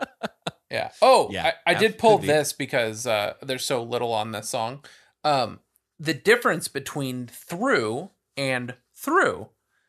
yeah. 0.70 0.90
Oh, 1.02 1.28
Yeah, 1.30 1.52
I, 1.66 1.72
I 1.72 1.74
did 1.74 1.98
pull 1.98 2.18
could 2.18 2.22
be. 2.22 2.28
this 2.28 2.52
because 2.52 3.06
uh, 3.06 3.34
there's 3.42 3.64
so 3.64 3.82
little 3.82 4.12
on 4.12 4.32
this 4.32 4.48
song. 4.48 4.84
Um, 5.24 5.60
the 5.98 6.14
difference 6.14 6.68
between 6.68 7.26
through 7.26 8.10
and 8.36 8.74
through. 8.94 9.48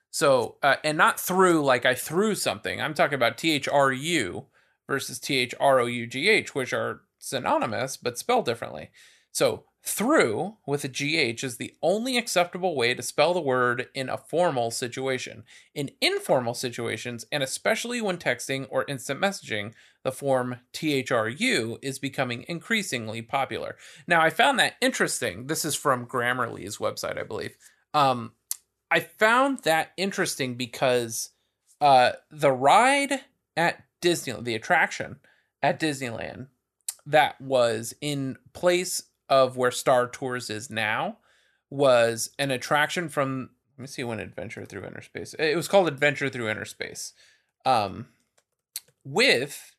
So, 0.09 0.57
uh, 0.63 0.77
and 0.83 0.97
not 0.97 1.19
through 1.19 1.63
like 1.63 1.85
I 1.85 1.93
threw 1.93 2.33
something. 2.33 2.81
I'm 2.81 2.93
talking 2.93 3.15
about 3.15 3.37
T 3.37 3.51
H 3.51 3.67
R 3.67 3.91
U 3.91 4.45
versus 4.87 5.19
T 5.19 5.37
H 5.37 5.53
R 5.59 5.79
O 5.79 5.85
U 5.85 6.07
G 6.07 6.29
H, 6.29 6.55
which 6.55 6.73
are 6.73 7.01
synonymous 7.19 7.97
but 7.97 8.17
spelled 8.17 8.45
differently. 8.45 8.89
So, 9.31 9.65
through 9.87 10.57
with 10.65 10.83
a 10.83 10.89
GH 10.89 11.45
is 11.45 11.55
the 11.55 11.73
only 11.81 12.17
acceptable 12.17 12.75
way 12.75 12.93
to 12.93 13.01
spell 13.01 13.33
the 13.33 13.39
word 13.39 13.87
in 13.93 14.09
a 14.09 14.17
formal 14.17 14.69
situation. 14.69 15.45
In 15.73 15.91
informal 16.01 16.53
situations, 16.53 17.25
and 17.31 17.41
especially 17.41 18.01
when 18.01 18.17
texting 18.17 18.67
or 18.69 18.83
instant 18.89 19.21
messaging, 19.21 19.73
the 20.03 20.11
form 20.11 20.57
THRU 20.73 21.77
is 21.81 21.99
becoming 21.99 22.43
increasingly 22.49 23.21
popular. 23.21 23.77
Now, 24.05 24.21
I 24.21 24.29
found 24.29 24.59
that 24.59 24.73
interesting. 24.81 25.47
This 25.47 25.63
is 25.63 25.73
from 25.73 26.05
Grammarly's 26.05 26.79
website, 26.79 27.17
I 27.17 27.23
believe. 27.23 27.55
Um, 27.93 28.33
I 28.91 28.99
found 28.99 29.59
that 29.59 29.93
interesting 29.95 30.55
because 30.55 31.29
uh, 31.79 32.11
the 32.29 32.51
ride 32.51 33.21
at 33.55 33.85
Disneyland, 34.01 34.43
the 34.43 34.55
attraction 34.55 35.19
at 35.63 35.79
Disneyland, 35.79 36.47
that 37.05 37.39
was 37.39 37.93
in 38.01 38.37
place 38.51 39.01
of 39.29 39.57
where 39.57 39.71
Star 39.71 40.07
Tours 40.07 40.49
is 40.49 40.69
now, 40.69 41.17
was 41.69 42.31
an 42.39 42.51
attraction 42.51 43.09
from. 43.09 43.51
Let 43.77 43.81
me 43.81 43.87
see 43.87 44.03
when 44.03 44.19
Adventure 44.19 44.65
Through 44.65 44.85
Inner 44.85 45.01
Space. 45.01 45.35
It 45.37 45.55
was 45.55 45.67
called 45.67 45.87
Adventure 45.87 46.29
Through 46.29 46.49
Inner 46.49 46.65
Space, 46.65 47.13
um, 47.65 48.07
with 49.03 49.75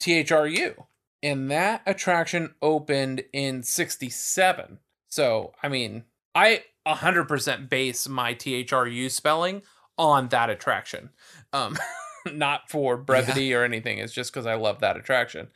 THRU, 0.00 0.86
and 1.22 1.50
that 1.50 1.82
attraction 1.86 2.54
opened 2.62 3.24
in 3.32 3.62
'67. 3.62 4.78
So, 5.08 5.52
I 5.62 5.68
mean, 5.68 6.04
I 6.34 6.64
100% 6.86 7.68
base 7.68 8.08
my 8.08 8.34
THRU 8.34 9.10
spelling 9.10 9.62
on 9.98 10.28
that 10.28 10.50
attraction. 10.50 11.10
Um, 11.52 11.76
not 12.32 12.70
for 12.70 12.96
brevity 12.96 13.54
or 13.54 13.64
anything. 13.64 13.98
It's 13.98 14.12
just 14.12 14.32
because 14.32 14.46
I 14.46 14.54
love 14.54 14.80
that 14.80 14.96
attraction. 14.96 15.48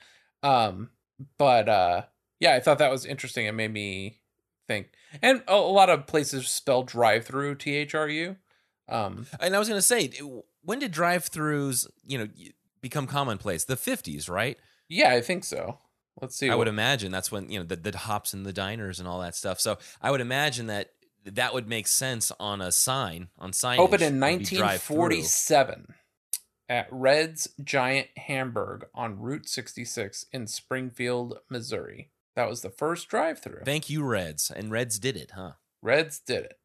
Um, 0.43 0.91
but 1.39 1.69
uh, 1.69 2.03
yeah, 2.45 2.55
I 2.55 2.61
thought 2.61 2.77
that 2.77 2.91
was 2.91 3.07
interesting. 3.07 3.47
It 3.47 3.53
made 3.53 3.73
me 3.73 4.21
think. 4.69 4.91
And 5.23 5.43
a, 5.49 5.55
a 5.55 5.57
lot 5.57 5.89
of 5.89 6.07
places 6.07 6.47
spell 6.47 6.83
drive 6.83 7.25
through 7.25 7.55
THRU. 7.55 8.37
Um, 8.87 9.27
And 9.41 9.57
I 9.57 9.59
was 9.59 9.67
going 9.67 9.79
to 9.79 9.83
say, 9.83 10.11
when 10.63 10.79
did 10.79 10.93
drive-throughs, 10.93 11.87
you 12.05 12.19
know, 12.19 12.29
become 12.83 13.07
commonplace? 13.07 13.65
The 13.65 13.77
50s, 13.77 14.29
right? 14.29 14.59
yeah, 14.91 15.15
I 15.15 15.23
think 15.23 15.45
so. 15.45 15.79
Let's 16.21 16.37
see. 16.37 16.51
I 16.51 16.55
would 16.55 16.69
imagine 16.69 17.11
that's 17.11 17.33
when 17.33 17.51
you 17.51 17.59
know 17.59 17.65
the, 17.65 17.77
the 17.77 17.97
hops 17.97 18.35
and 18.35 18.45
the 18.45 18.53
diners 18.53 19.01
and 19.01 19.09
all 19.09 19.21
that 19.23 19.35
stuff. 19.35 19.59
So 19.59 19.79
I 20.03 20.11
would 20.11 20.21
imagine 20.21 20.67
that 20.67 20.91
that 21.25 21.55
would 21.55 21.67
make 21.67 21.89
sense 21.89 22.31
on 22.39 22.61
a 22.61 22.71
sign 22.71 23.29
on 23.39 23.55
sign. 23.55 23.81
opened 23.81 24.03
in 24.03 24.21
would 24.21 24.39
be 24.41 24.45
drive-through. 24.45 24.97
1947 24.99 25.95
at 26.69 26.89
Red's 26.91 27.49
Giant 27.63 28.09
Hamburg 28.17 28.87
on 28.95 29.19
Route 29.19 29.49
66 29.49 30.27
in 30.33 30.47
Springfield, 30.47 31.39
Missouri. 31.51 32.11
That 32.37 32.49
was 32.49 32.63
the 32.63 32.71
first 32.71 33.09
drive 33.09 33.39
through. 33.41 33.63
Thank 33.65 33.89
you, 33.89 34.03
Reds, 34.03 34.51
and 34.51 34.71
Reds 34.71 34.99
did 34.99 35.17
it, 35.17 35.33
huh? 35.35 35.53
Reds 35.83 36.19
did 36.19 36.45
it. 36.45 36.59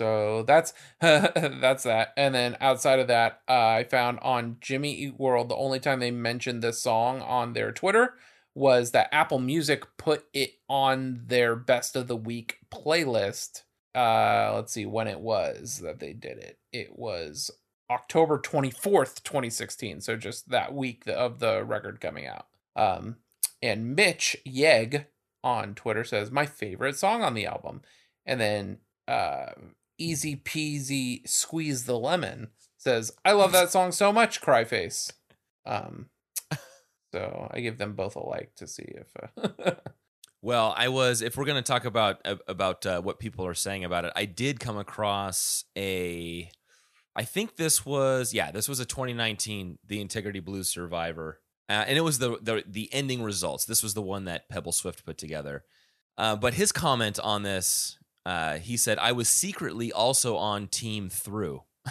So 0.00 0.44
that's 0.44 0.72
that's 1.00 1.82
that. 1.82 2.14
And 2.16 2.34
then 2.34 2.56
outside 2.58 3.00
of 3.00 3.08
that, 3.08 3.42
uh, 3.46 3.52
I 3.52 3.84
found 3.84 4.18
on 4.22 4.56
Jimmy 4.60 4.94
Eat 4.94 5.20
World 5.20 5.50
the 5.50 5.56
only 5.56 5.78
time 5.78 6.00
they 6.00 6.10
mentioned 6.10 6.62
this 6.62 6.80
song 6.80 7.20
on 7.20 7.52
their 7.52 7.70
Twitter 7.70 8.14
was 8.54 8.92
that 8.92 9.12
Apple 9.12 9.38
Music 9.38 9.84
put 9.98 10.24
it 10.32 10.54
on 10.70 11.24
their 11.26 11.54
best 11.54 11.96
of 11.96 12.08
the 12.08 12.16
week 12.16 12.56
playlist. 12.72 13.64
Uh, 13.94 14.52
let's 14.54 14.72
see 14.72 14.86
when 14.86 15.06
it 15.06 15.20
was 15.20 15.80
that 15.84 16.00
they 16.00 16.14
did 16.14 16.38
it. 16.38 16.58
It 16.72 16.98
was 16.98 17.50
October 17.90 18.38
24th, 18.38 19.22
2016. 19.22 20.00
So 20.00 20.16
just 20.16 20.48
that 20.48 20.72
week 20.72 21.02
of 21.06 21.40
the 21.40 21.62
record 21.62 22.00
coming 22.00 22.26
out. 22.26 22.46
Um, 22.74 23.16
and 23.62 23.94
Mitch 23.94 24.36
Yeg 24.44 25.06
on 25.42 25.74
Twitter 25.74 26.04
says, 26.04 26.30
My 26.30 26.46
favorite 26.46 26.96
song 26.96 27.22
on 27.22 27.34
the 27.34 27.46
album. 27.46 27.82
And 28.26 28.40
then 28.40 28.78
uh, 29.08 29.52
Easy 29.98 30.36
Peasy 30.36 31.26
Squeeze 31.28 31.84
the 31.84 31.98
Lemon 31.98 32.48
says, 32.76 33.12
I 33.24 33.32
love 33.32 33.52
that 33.52 33.70
song 33.70 33.92
so 33.92 34.12
much, 34.12 34.40
Cryface. 34.40 35.12
Um, 35.66 36.06
so 37.12 37.48
I 37.50 37.60
give 37.60 37.78
them 37.78 37.94
both 37.94 38.16
a 38.16 38.20
like 38.20 38.54
to 38.56 38.66
see 38.66 38.86
if. 38.86 39.08
Uh, 39.66 39.72
Well, 40.42 40.74
I 40.76 40.88
was. 40.88 41.20
If 41.20 41.36
we're 41.36 41.44
going 41.44 41.62
to 41.62 41.72
talk 41.72 41.84
about 41.84 42.26
about 42.48 42.86
uh, 42.86 43.02
what 43.02 43.18
people 43.18 43.46
are 43.46 43.54
saying 43.54 43.84
about 43.84 44.06
it, 44.06 44.12
I 44.16 44.24
did 44.24 44.58
come 44.58 44.78
across 44.78 45.64
a. 45.76 46.50
I 47.14 47.24
think 47.24 47.56
this 47.56 47.84
was 47.84 48.32
yeah, 48.32 48.50
this 48.50 48.68
was 48.68 48.80
a 48.80 48.86
2019 48.86 49.78
the 49.86 50.00
Integrity 50.00 50.40
Blues 50.40 50.70
Survivor, 50.70 51.40
uh, 51.70 51.84
and 51.86 51.96
it 51.96 52.02
was 52.02 52.18
the, 52.18 52.36
the 52.42 52.64
the 52.66 52.92
ending 52.92 53.22
results. 53.22 53.64
This 53.64 53.82
was 53.82 53.94
the 53.94 54.02
one 54.02 54.24
that 54.24 54.48
Pebble 54.48 54.72
Swift 54.72 55.04
put 55.04 55.16
together. 55.16 55.64
Uh, 56.18 56.36
but 56.36 56.54
his 56.54 56.72
comment 56.72 57.18
on 57.20 57.42
this, 57.44 57.98
uh, 58.26 58.58
he 58.58 58.76
said, 58.76 58.98
"I 58.98 59.12
was 59.12 59.28
secretly 59.28 59.92
also 59.92 60.36
on 60.36 60.68
Team 60.68 61.08
Through. 61.08 61.62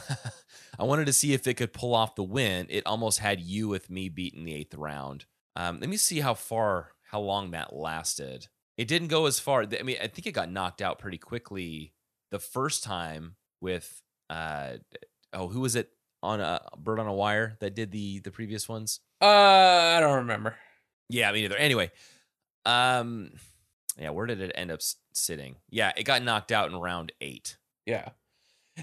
I 0.79 0.83
wanted 0.83 1.05
to 1.05 1.13
see 1.13 1.33
if 1.33 1.47
it 1.47 1.55
could 1.55 1.73
pull 1.73 1.95
off 1.95 2.15
the 2.15 2.23
win. 2.23 2.67
It 2.69 2.85
almost 2.85 3.19
had 3.19 3.41
you 3.41 3.67
with 3.67 3.89
me 3.89 4.09
beating 4.09 4.45
the 4.45 4.53
eighth 4.53 4.75
round. 4.75 5.25
Um, 5.55 5.79
let 5.79 5.89
me 5.89 5.97
see 5.97 6.19
how 6.19 6.35
far." 6.35 6.91
how 7.09 7.19
long 7.19 7.51
that 7.51 7.75
lasted. 7.75 8.47
It 8.77 8.87
didn't 8.87 9.07
go 9.07 9.25
as 9.25 9.39
far. 9.39 9.63
I 9.63 9.83
mean, 9.83 9.97
I 10.01 10.07
think 10.07 10.27
it 10.27 10.31
got 10.31 10.51
knocked 10.51 10.81
out 10.81 10.99
pretty 10.99 11.17
quickly 11.17 11.93
the 12.31 12.39
first 12.39 12.83
time 12.83 13.35
with 13.61 14.01
uh 14.29 14.73
oh, 15.33 15.47
who 15.49 15.61
was 15.61 15.75
it 15.75 15.89
on 16.21 16.39
a 16.41 16.61
Bird 16.77 16.99
on 16.99 17.07
a 17.07 17.13
Wire 17.13 17.57
that 17.59 17.75
did 17.75 17.91
the 17.91 18.19
the 18.19 18.31
previous 18.31 18.67
ones? 18.67 18.99
uh, 19.21 19.25
I 19.25 19.99
don't 19.99 20.17
remember. 20.17 20.55
Yeah, 21.09 21.31
me 21.31 21.41
neither. 21.41 21.57
Anyway, 21.57 21.91
um, 22.65 23.31
yeah, 23.97 24.11
where 24.11 24.27
did 24.27 24.41
it 24.41 24.51
end 24.55 24.71
up 24.71 24.81
sitting? 25.13 25.55
Yeah, 25.69 25.91
it 25.97 26.03
got 26.03 26.23
knocked 26.23 26.51
out 26.51 26.69
in 26.69 26.75
round 26.77 27.11
eight. 27.19 27.57
Yeah. 27.85 28.09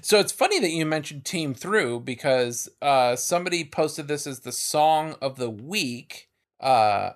So 0.03 0.19
it's 0.19 0.33
funny 0.33 0.59
that 0.61 0.71
you 0.71 0.85
mentioned 0.85 1.25
Team 1.25 1.55
Through 1.55 2.01
because 2.01 2.69
uh, 2.83 3.17
somebody 3.17 3.65
posted 3.65 4.09
this 4.09 4.27
as 4.27 4.41
the 4.41 4.53
song 4.53 5.17
of 5.23 5.37
the 5.37 5.49
week. 5.49 6.29
Uh, 6.61 7.13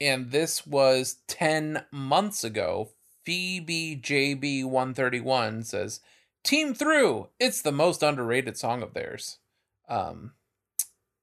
and 0.00 0.30
this 0.30 0.66
was 0.66 1.18
10 1.28 1.84
months 1.90 2.44
ago. 2.44 2.90
Phoebe 3.24 4.00
JB131 4.02 5.64
says, 5.64 6.00
Team 6.44 6.74
Through, 6.74 7.28
it's 7.40 7.62
the 7.62 7.72
most 7.72 8.02
underrated 8.02 8.58
song 8.58 8.82
of 8.82 8.94
theirs. 8.94 9.38
Um, 9.88 10.32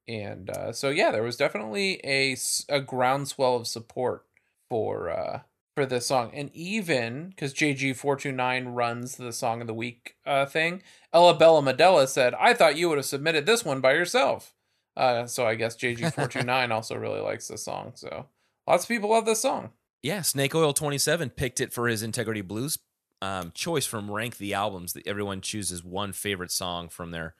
and 0.07 0.49
uh, 0.49 0.73
so, 0.73 0.89
yeah, 0.89 1.11
there 1.11 1.23
was 1.23 1.37
definitely 1.37 1.99
a, 2.03 2.35
a 2.69 2.81
groundswell 2.81 3.55
of 3.55 3.67
support 3.67 4.25
for 4.69 5.09
uh, 5.09 5.41
for 5.75 5.85
this 5.85 6.05
song. 6.05 6.31
And 6.33 6.49
even 6.53 7.29
because 7.29 7.53
JG429 7.53 8.75
runs 8.75 9.15
the 9.15 9.31
Song 9.31 9.61
of 9.61 9.67
the 9.67 9.73
Week 9.73 10.15
uh, 10.25 10.45
thing, 10.45 10.83
Ella 11.13 11.37
Bella 11.37 11.61
Medella 11.61 12.07
said, 12.07 12.33
I 12.35 12.53
thought 12.53 12.77
you 12.77 12.89
would 12.89 12.97
have 12.97 13.05
submitted 13.05 13.45
this 13.45 13.63
one 13.63 13.79
by 13.81 13.93
yourself. 13.93 14.53
Uh, 14.97 15.25
so 15.25 15.47
I 15.47 15.55
guess 15.55 15.77
JG429 15.77 16.71
also 16.73 16.95
really 16.95 17.21
likes 17.21 17.47
the 17.47 17.57
song. 17.57 17.93
So 17.95 18.27
lots 18.67 18.83
of 18.83 18.89
people 18.89 19.09
love 19.09 19.25
this 19.25 19.41
song. 19.41 19.71
Yeah, 20.03 20.23
Snake 20.23 20.55
Oil 20.55 20.73
27 20.73 21.29
picked 21.29 21.61
it 21.61 21.71
for 21.71 21.87
his 21.87 22.03
Integrity 22.03 22.41
Blues 22.41 22.79
um, 23.21 23.51
choice 23.53 23.85
from 23.85 24.09
Rank 24.09 24.37
the 24.37 24.53
Albums. 24.53 24.93
That 24.93 25.07
everyone 25.07 25.41
chooses 25.41 25.83
one 25.83 26.13
favorite 26.13 26.51
song 26.51 26.89
from 26.89 27.11
their. 27.11 27.35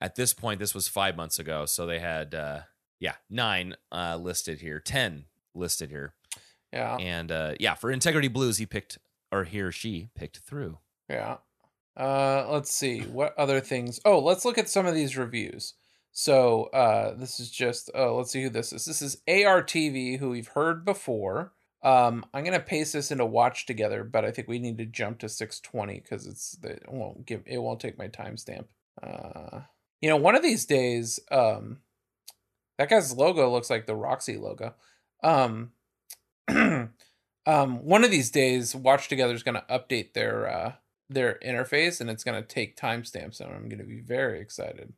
At 0.00 0.16
this 0.16 0.34
point, 0.34 0.60
this 0.60 0.74
was 0.74 0.88
five 0.88 1.16
months 1.16 1.38
ago, 1.38 1.66
so 1.66 1.86
they 1.86 1.98
had 1.98 2.34
uh, 2.34 2.60
yeah 3.00 3.14
nine 3.30 3.76
uh, 3.92 4.18
listed 4.20 4.60
here, 4.60 4.80
ten 4.80 5.24
listed 5.54 5.90
here. 5.90 6.14
Yeah, 6.72 6.96
and 6.96 7.30
uh, 7.30 7.54
yeah, 7.60 7.74
for 7.74 7.90
Integrity 7.90 8.28
Blues, 8.28 8.58
he 8.58 8.66
picked 8.66 8.98
or 9.30 9.44
he 9.44 9.60
or 9.60 9.72
she 9.72 10.10
picked 10.14 10.38
through. 10.38 10.78
Yeah. 11.08 11.38
Uh, 11.96 12.46
let's 12.48 12.72
see 12.72 13.02
what 13.02 13.38
other 13.38 13.60
things. 13.60 14.00
Oh, 14.04 14.18
let's 14.18 14.44
look 14.44 14.58
at 14.58 14.68
some 14.68 14.86
of 14.86 14.94
these 14.94 15.16
reviews. 15.16 15.74
So 16.12 16.64
uh, 16.66 17.14
this 17.14 17.40
is 17.40 17.50
just 17.50 17.90
uh, 17.94 18.12
let's 18.12 18.30
see 18.30 18.42
who 18.42 18.48
this 18.48 18.72
is. 18.72 18.84
This 18.84 19.02
is 19.02 19.18
ARTV, 19.28 20.18
who 20.18 20.30
we've 20.30 20.48
heard 20.48 20.84
before. 20.84 21.52
Um, 21.82 22.24
I'm 22.32 22.44
gonna 22.44 22.60
paste 22.60 22.92
this 22.92 23.10
into 23.10 23.26
watch 23.26 23.66
together, 23.66 24.04
but 24.04 24.24
I 24.24 24.30
think 24.30 24.48
we 24.48 24.58
need 24.58 24.78
to 24.78 24.86
jump 24.86 25.18
to 25.18 25.28
620 25.28 26.00
because 26.00 26.26
it's 26.26 26.56
it 26.62 26.84
won't 26.88 27.26
give 27.26 27.42
it 27.46 27.58
won't 27.58 27.80
take 27.80 27.98
my 27.98 28.08
timestamp. 28.08 28.66
Uh, 29.02 29.62
you 30.04 30.10
know, 30.10 30.18
one 30.18 30.34
of 30.34 30.42
these 30.42 30.66
days, 30.66 31.18
um, 31.30 31.78
that 32.76 32.90
guy's 32.90 33.16
logo 33.16 33.50
looks 33.50 33.70
like 33.70 33.86
the 33.86 33.96
Roxy 33.96 34.36
logo. 34.36 34.74
Um, 35.22 35.72
um, 36.50 36.90
one 37.46 38.04
of 38.04 38.10
these 38.10 38.30
days, 38.30 38.74
Watch 38.74 39.08
Together 39.08 39.32
is 39.32 39.42
gonna 39.42 39.64
update 39.70 40.12
their 40.12 40.46
uh 40.46 40.72
their 41.08 41.38
interface, 41.42 42.02
and 42.02 42.10
it's 42.10 42.22
gonna 42.22 42.42
take 42.42 42.76
timestamps, 42.76 43.40
and 43.40 43.50
I'm 43.50 43.70
gonna 43.70 43.84
be 43.84 44.00
very 44.00 44.42
excited 44.42 44.92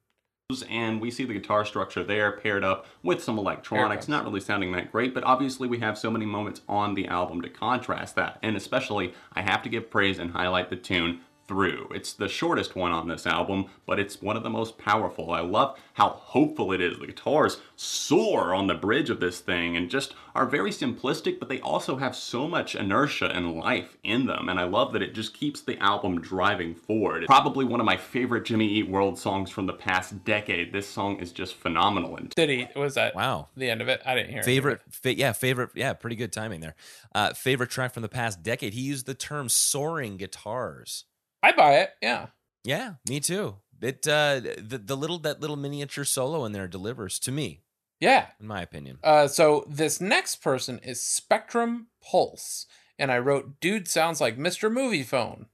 and 0.69 1.01
we 1.01 1.11
see 1.11 1.25
the 1.25 1.35
guitar 1.35 1.65
structure 1.65 2.05
there 2.05 2.39
paired 2.39 2.63
up 2.63 2.87
with 3.03 3.23
some 3.23 3.37
electronics, 3.37 4.07
not 4.07 4.25
really 4.25 4.41
sounding 4.41 4.71
that 4.71 4.93
great, 4.93 5.13
but 5.13 5.25
obviously 5.25 5.67
we 5.67 5.81
have 5.81 5.99
so 5.99 6.09
many 6.09 6.25
moments 6.25 6.61
on 6.69 6.95
the 6.95 7.09
album 7.09 7.43
to 7.43 7.49
contrast 7.49 8.15
that. 8.15 8.39
And 8.45 8.57
especially, 8.57 9.13
I 9.33 9.43
have 9.43 9.63
to 9.63 9.69
give 9.69 9.91
praise 9.91 10.21
and 10.21 10.31
highlight 10.31 10.71
the 10.71 10.77
tune 10.77 11.21
through. 11.47 11.89
It's 11.95 12.13
the 12.13 12.29
shortest 12.29 12.75
one 12.75 12.93
on 12.93 13.09
this 13.09 13.27
album, 13.27 13.67
but 13.87 13.99
it's 13.99 14.21
one 14.21 14.37
of 14.37 14.43
the 14.43 14.51
most 14.51 14.79
powerful. 14.79 15.31
I 15.31 15.41
love 15.41 15.79
how 15.95 16.09
hopeful 16.09 16.73
it 16.73 16.81
is. 16.81 16.99
The 16.99 17.07
guitars 17.07 17.59
soar 17.77 18.55
on 18.55 18.67
the 18.67 18.75
bridge 18.75 19.11
of 19.11 19.21
this 19.21 19.41
thing 19.41 19.77
and 19.77 19.91
just 19.91 20.15
are 20.35 20.47
very 20.47 20.71
simplistic, 20.71 21.39
but 21.39 21.49
they 21.49 21.61
also 21.61 21.97
have 21.97 22.15
so 22.15 22.49
much 22.49 22.75
inertia 22.75 23.27
and 23.27 23.57
life 23.57 23.97
in 24.03 24.27
them. 24.27 24.49
And 24.49 24.59
I 24.59 24.65
love 24.65 24.93
that 24.93 25.03
it 25.03 25.15
just 25.15 25.35
keeps 25.35 25.61
the 25.61 25.79
album 25.79 26.21
driving 26.21 26.75
forward. 26.75 27.23
It's 27.23 27.27
probably 27.27 27.65
one 27.65 27.81
of 27.81 27.87
my 27.87 27.97
favorite 27.97 28.45
Jimmy 28.45 28.67
Eat 28.67 28.89
World 28.89 29.19
songs 29.19 29.51
from 29.51 29.67
the 29.67 29.73
past 29.73 30.25
decade. 30.25 30.73
This 30.73 30.89
song 30.89 31.19
is 31.21 31.33
just 31.33 31.55
phenomenal. 31.55 32.17
And 32.17 32.31
Did 32.31 32.51
he? 32.51 32.69
Was 32.77 32.95
that 32.95 33.15
wow? 33.15 33.49
The 33.57 33.71
end 33.71 33.81
of 33.81 33.89
it? 33.89 34.03
I 34.05 34.15
didn't 34.15 34.31
hear. 34.31 34.41
It. 34.41 34.45
Favorite? 34.45 34.81
Fa- 34.91 35.17
yeah, 35.17 35.33
favorite. 35.33 35.71
Yeah, 35.75 35.93
pretty 35.95 36.17
good 36.17 36.33
timing 36.33 36.61
there. 36.61 36.75
Uh, 37.15 37.33
favorite 37.33 37.71
track 37.71 37.95
from 37.95 38.03
the 38.03 38.09
past 38.09 38.43
decade. 38.43 38.75
He 38.75 38.83
used 38.83 39.07
the 39.07 39.15
term 39.15 39.49
soaring 39.49 40.17
guitars. 40.17 41.05
I 41.47 41.53
buy 41.53 41.75
it. 41.77 41.91
Yeah. 42.03 42.27
Yeah, 42.65 42.95
me 43.09 43.21
too. 43.21 43.57
It 43.81 44.09
uh 44.09 44.41
the 44.41 44.81
the 44.85 44.97
little 44.97 45.21
that 45.21 45.41
little 45.41 45.55
miniature 45.55 46.05
solo 46.05 46.45
in 46.45 46.51
there 46.51 46.67
delivers 46.67 47.21
to 47.21 47.31
me. 47.31 47.63
Yeah. 48.01 48.27
In 48.41 48.49
my 48.49 48.63
opinion. 48.63 48.99
Uh 49.05 49.29
so 49.29 49.65
this 49.69 50.01
next 50.01 50.37
person 50.43 50.81
is 50.81 51.01
Spectrum 51.01 51.87
Pulse 52.03 52.67
and 52.99 53.13
I 53.13 53.19
wrote 53.19 53.61
dude 53.61 53.87
sounds 53.87 54.21
like 54.21 54.37
Mr. 54.37 54.73
Moviefone. 54.73 55.47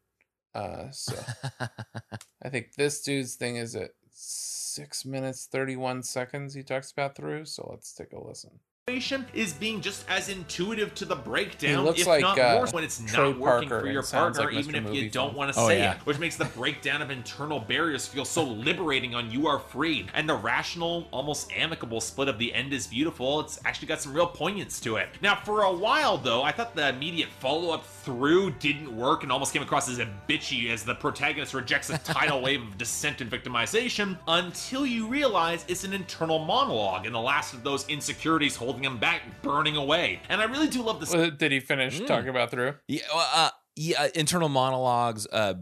Uh 0.55 0.91
so 0.93 1.15
I 2.43 2.49
think 2.49 2.75
this 2.77 3.03
dude's 3.03 3.35
thing 3.35 3.57
is 3.57 3.77
at 3.77 3.91
6 4.13 5.05
minutes 5.05 5.45
31 5.45 6.05
seconds 6.05 6.55
he 6.55 6.63
talks 6.63 6.91
about 6.91 7.15
through, 7.17 7.45
so 7.45 7.69
let's 7.71 7.93
take 7.93 8.15
a 8.15 8.19
listen 8.19 8.61
is 9.33 9.53
being 9.53 9.81
just 9.81 10.05
as 10.09 10.29
intuitive 10.29 10.93
to 10.93 11.05
the 11.05 11.15
breakdown, 11.15 11.85
looks 11.85 12.01
if 12.01 12.07
like, 12.09 12.21
not 12.21 12.37
uh, 12.37 12.55
more, 12.55 12.67
when 12.73 12.83
it's 12.83 12.99
Trey 13.07 13.31
not 13.31 13.39
working 13.39 13.69
Parker 13.69 13.87
for 13.87 13.93
your 13.93 14.03
partner, 14.03 14.43
like 14.47 14.55
even 14.55 14.75
Mr. 14.75 14.79
if 14.79 14.83
Movie 14.83 14.99
you 14.99 15.09
don't 15.11 15.37
want 15.37 15.55
to 15.55 15.61
Oh, 15.61 15.69
say 15.69 15.79
yeah. 15.79 15.95
it, 15.95 15.99
which 16.01 16.19
makes 16.19 16.35
the 16.35 16.47
breakdown 16.47 17.01
of 17.01 17.09
internal 17.09 17.61
barriers 17.61 18.09
feel 18.09 18.25
so 18.25 18.43
liberating 18.43 19.15
on 19.15 19.31
You 19.31 19.47
Are 19.47 19.61
Freed. 19.61 20.09
And 20.15 20.29
the 20.29 20.35
rational, 20.35 21.07
almost 21.13 21.53
amicable 21.57 22.01
split 22.01 22.27
of 22.27 22.39
the 22.39 22.53
end 22.53 22.73
is 22.73 22.89
beautiful. 22.89 23.39
It's 23.39 23.61
actually 23.65 23.87
got 23.87 24.01
some 24.01 24.15
real 24.15 24.27
poignance 24.27 24.81
to 24.81 24.97
it. 24.97 25.11
Now, 25.23 25.37
for 25.37 25.63
a 25.63 25.73
while, 25.73 26.19
though, 26.19 26.43
I 26.43 26.51
thought 26.51 26.75
the 26.75 26.89
immediate 26.89 27.29
follow 27.29 27.73
up 27.73 27.87
through 27.87 28.51
didn't 28.59 28.97
work 28.97 29.23
and 29.23 29.31
almost 29.31 29.53
came 29.53 29.63
across 29.63 29.89
as 29.89 30.01
a 30.01 30.09
bitchy 30.29 30.71
as 30.71 30.83
the 30.83 30.97
protagonist 30.97 31.55
rejects 31.55 31.89
a 31.91 31.99
tidal 31.99 32.43
wave 32.43 32.61
of 32.61 32.77
dissent 32.79 33.21
and 33.21 33.31
victimization 33.31 34.19
until 34.27 34.85
you 34.85 35.07
realize 35.07 35.65
it's 35.69 35.85
an 35.85 35.93
internal 35.93 36.41
monologue 36.41 37.07
and 37.07 37.15
the 37.15 37.21
last 37.21 37.55
of 37.55 37.63
those 37.63 37.87
insecurities 37.89 38.57
holding 38.57 38.72
him 38.81 38.99
back 38.99 39.23
burning 39.43 39.77
away. 39.77 40.21
And 40.29 40.41
I 40.41 40.45
really 40.45 40.69
do 40.69 40.83
love 40.83 41.01
this. 41.01 41.13
Uh, 41.15 41.31
Did 41.31 41.53
he 41.53 41.61
finish 41.61 42.01
talking 42.01 42.29
about 42.29 42.51
through? 42.51 42.75
Yeah, 42.89 43.03
uh, 43.13 43.51
yeah, 43.77 44.09
internal 44.15 44.49
monologues, 44.49 45.27
uh, 45.33 45.55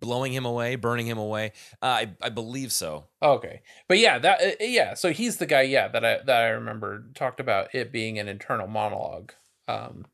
blowing 0.00 0.32
him 0.32 0.44
away, 0.44 0.76
burning 0.76 1.06
him 1.06 1.18
away. 1.18 1.52
Uh, 1.82 1.86
I, 1.86 2.10
I 2.22 2.28
believe 2.28 2.72
so. 2.72 3.06
Okay, 3.22 3.62
but 3.88 3.98
yeah, 3.98 4.18
that 4.18 4.40
uh, 4.40 4.50
yeah. 4.60 4.94
So 4.94 5.12
he's 5.12 5.38
the 5.38 5.46
guy, 5.46 5.62
yeah, 5.62 5.88
that 5.88 6.04
I 6.04 6.18
that 6.24 6.42
I 6.42 6.48
remember 6.48 7.04
talked 7.14 7.40
about 7.40 7.74
it 7.74 7.92
being 7.92 8.18
an 8.18 8.28
internal 8.28 8.66
monologue, 8.66 9.32
um, 9.68 10.06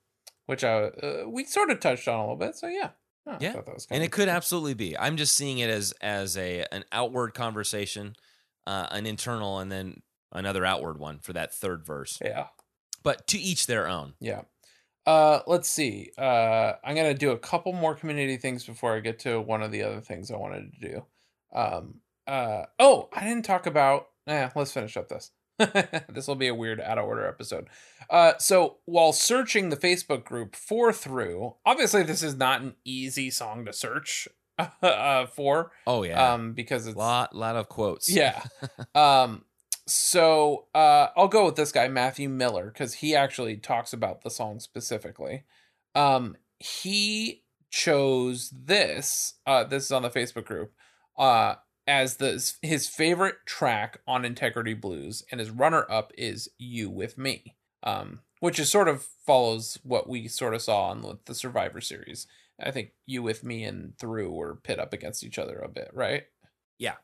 which 0.47 0.65
I 0.65 0.85
uh, 0.85 1.25
we 1.27 1.45
sort 1.45 1.71
of 1.71 1.81
touched 1.81 2.09
on 2.09 2.19
a 2.19 2.23
little 2.23 2.37
bit. 2.37 2.57
So 2.57 2.69
yeah, 2.69 2.91
Oh, 3.27 3.37
Yeah, 3.41 3.53
that 3.53 3.67
was 3.73 3.87
and 3.91 4.03
it 4.03 4.11
could 4.11 4.29
absolutely 4.29 4.75
be. 4.75 4.99
I'm 4.99 5.17
just 5.17 5.37
seeing 5.37 5.59
it 5.59 5.71
as 5.71 5.93
as 6.01 6.37
a 6.37 6.65
an 6.73 6.85
outward 6.91 7.35
conversation, 7.35 8.17
uh, 8.67 8.89
an 8.91 9.07
internal, 9.07 9.59
and 9.61 9.71
then 9.71 10.03
another 10.33 10.65
outward 10.65 10.99
one 10.99 11.19
for 11.21 11.33
that 11.33 11.55
third 11.55 11.85
verse. 11.85 12.19
Yeah. 12.25 12.47
But 13.03 13.27
to 13.29 13.39
each 13.39 13.67
their 13.67 13.89
own. 13.89 14.15
Yeah. 14.21 14.43
Uh, 15.07 15.41
let's 15.47 15.69
see. 15.69 16.11
Uh, 16.17 16.75
I'm 16.85 16.95
gonna 16.95 17.15
do 17.15 17.33
a 17.33 17.39
couple 17.39 17.73
more 17.73 17.95
community 17.95 18.37
things 18.37 18.65
before 18.65 18.95
I 18.95 19.01
get 19.01 19.19
to 19.21 19.41
one 19.41 19.63
of 19.63 19.73
the 19.73 19.83
other 19.83 20.01
things 20.01 20.31
I 20.31 20.37
wanted 20.37 20.73
to 20.73 20.89
do. 20.89 21.07
Um, 21.55 21.95
uh, 22.27 22.65
oh, 22.79 23.09
I 23.13 23.25
didn't 23.25 23.45
talk 23.45 23.67
about. 23.67 24.09
Eh, 24.27 24.49
let's 24.55 24.73
finish 24.73 24.97
up 24.97 25.09
this. 25.09 25.33
this 26.09 26.27
will 26.27 26.37
be 26.37 26.49
a 26.49 26.55
weird 26.55 26.81
out 26.81 26.99
of 26.99 27.05
order 27.05 27.27
episode. 27.27 27.69
Uh, 28.09 28.35
so 28.39 28.79
while 28.85 29.13
searching 29.13 29.69
the 29.69 29.77
Facebook 29.77 30.25
group 30.25 30.55
for 30.57 30.93
through, 30.93 31.57
obviously 31.67 32.03
this 32.03 32.23
is 32.23 32.37
not 32.37 32.61
an 32.61 32.75
easy 32.85 33.31
song 33.31 33.65
to 33.65 33.73
search 33.73 34.29
uh, 34.83 35.27
for, 35.27 35.73
Oh 35.87 36.05
yeah, 36.05 36.33
um, 36.33 36.53
because 36.53 36.87
it's 36.87 36.97
lot 36.97 37.35
lot 37.35 37.57
of 37.57 37.69
quotes. 37.69 38.09
yeah. 38.11 38.43
um 38.95 39.45
so 39.87 40.67
uh 40.75 41.09
I'll 41.17 41.29
go 41.29 41.47
with 41.47 41.57
this 41.57 41.73
guy 41.73 41.89
Matthew 41.89 42.29
Miller 42.29 42.71
cuz 42.71 42.95
he 42.95 43.15
actually 43.15 43.57
talks 43.57 43.93
about 43.93 44.23
the 44.23 44.31
song 44.31 44.61
specifically. 44.61 45.45
Um 45.95 46.37
he 46.59 47.45
chose 47.71 48.51
this 48.51 49.35
uh 49.47 49.65
this 49.65 49.85
is 49.85 49.93
on 49.93 50.03
the 50.03 50.11
Facebook 50.11 50.45
group 50.45 50.73
uh 51.19 51.57
as 51.87 52.17
the 52.19 52.53
his 52.63 52.89
favorite 52.89 53.37
track 53.45 54.01
on 54.07 54.25
Integrity 54.25 54.75
Blues 54.75 55.25
and 55.31 55.41
his 55.41 55.51
runner 55.51 55.91
up 55.91 56.13
is 56.17 56.49
You 56.59 56.91
with 56.91 57.19
Me. 57.19 57.57
Um 57.83 58.21
which 58.41 58.59
is 58.59 58.71
sort 58.71 58.89
of 58.89 59.05
follows 59.05 59.79
what 59.85 60.09
we 60.09 60.27
sort 60.29 60.55
of 60.55 60.63
saw 60.63 60.87
on 60.87 61.19
the 61.27 61.35
Survivor 61.35 61.81
series. 61.81 62.27
I 62.61 62.71
think 62.71 62.93
You 63.07 63.23
with 63.23 63.45
Me 63.45 63.65
and 63.65 63.97
Through 63.99 64.33
were 64.33 64.57
pit 64.57 64.79
up 64.79 64.93
against 64.93 65.25
each 65.25 65.39
other 65.39 65.59
a 65.59 65.69
bit, 65.69 65.91
right? 65.93 66.25
Yeah. 66.79 66.97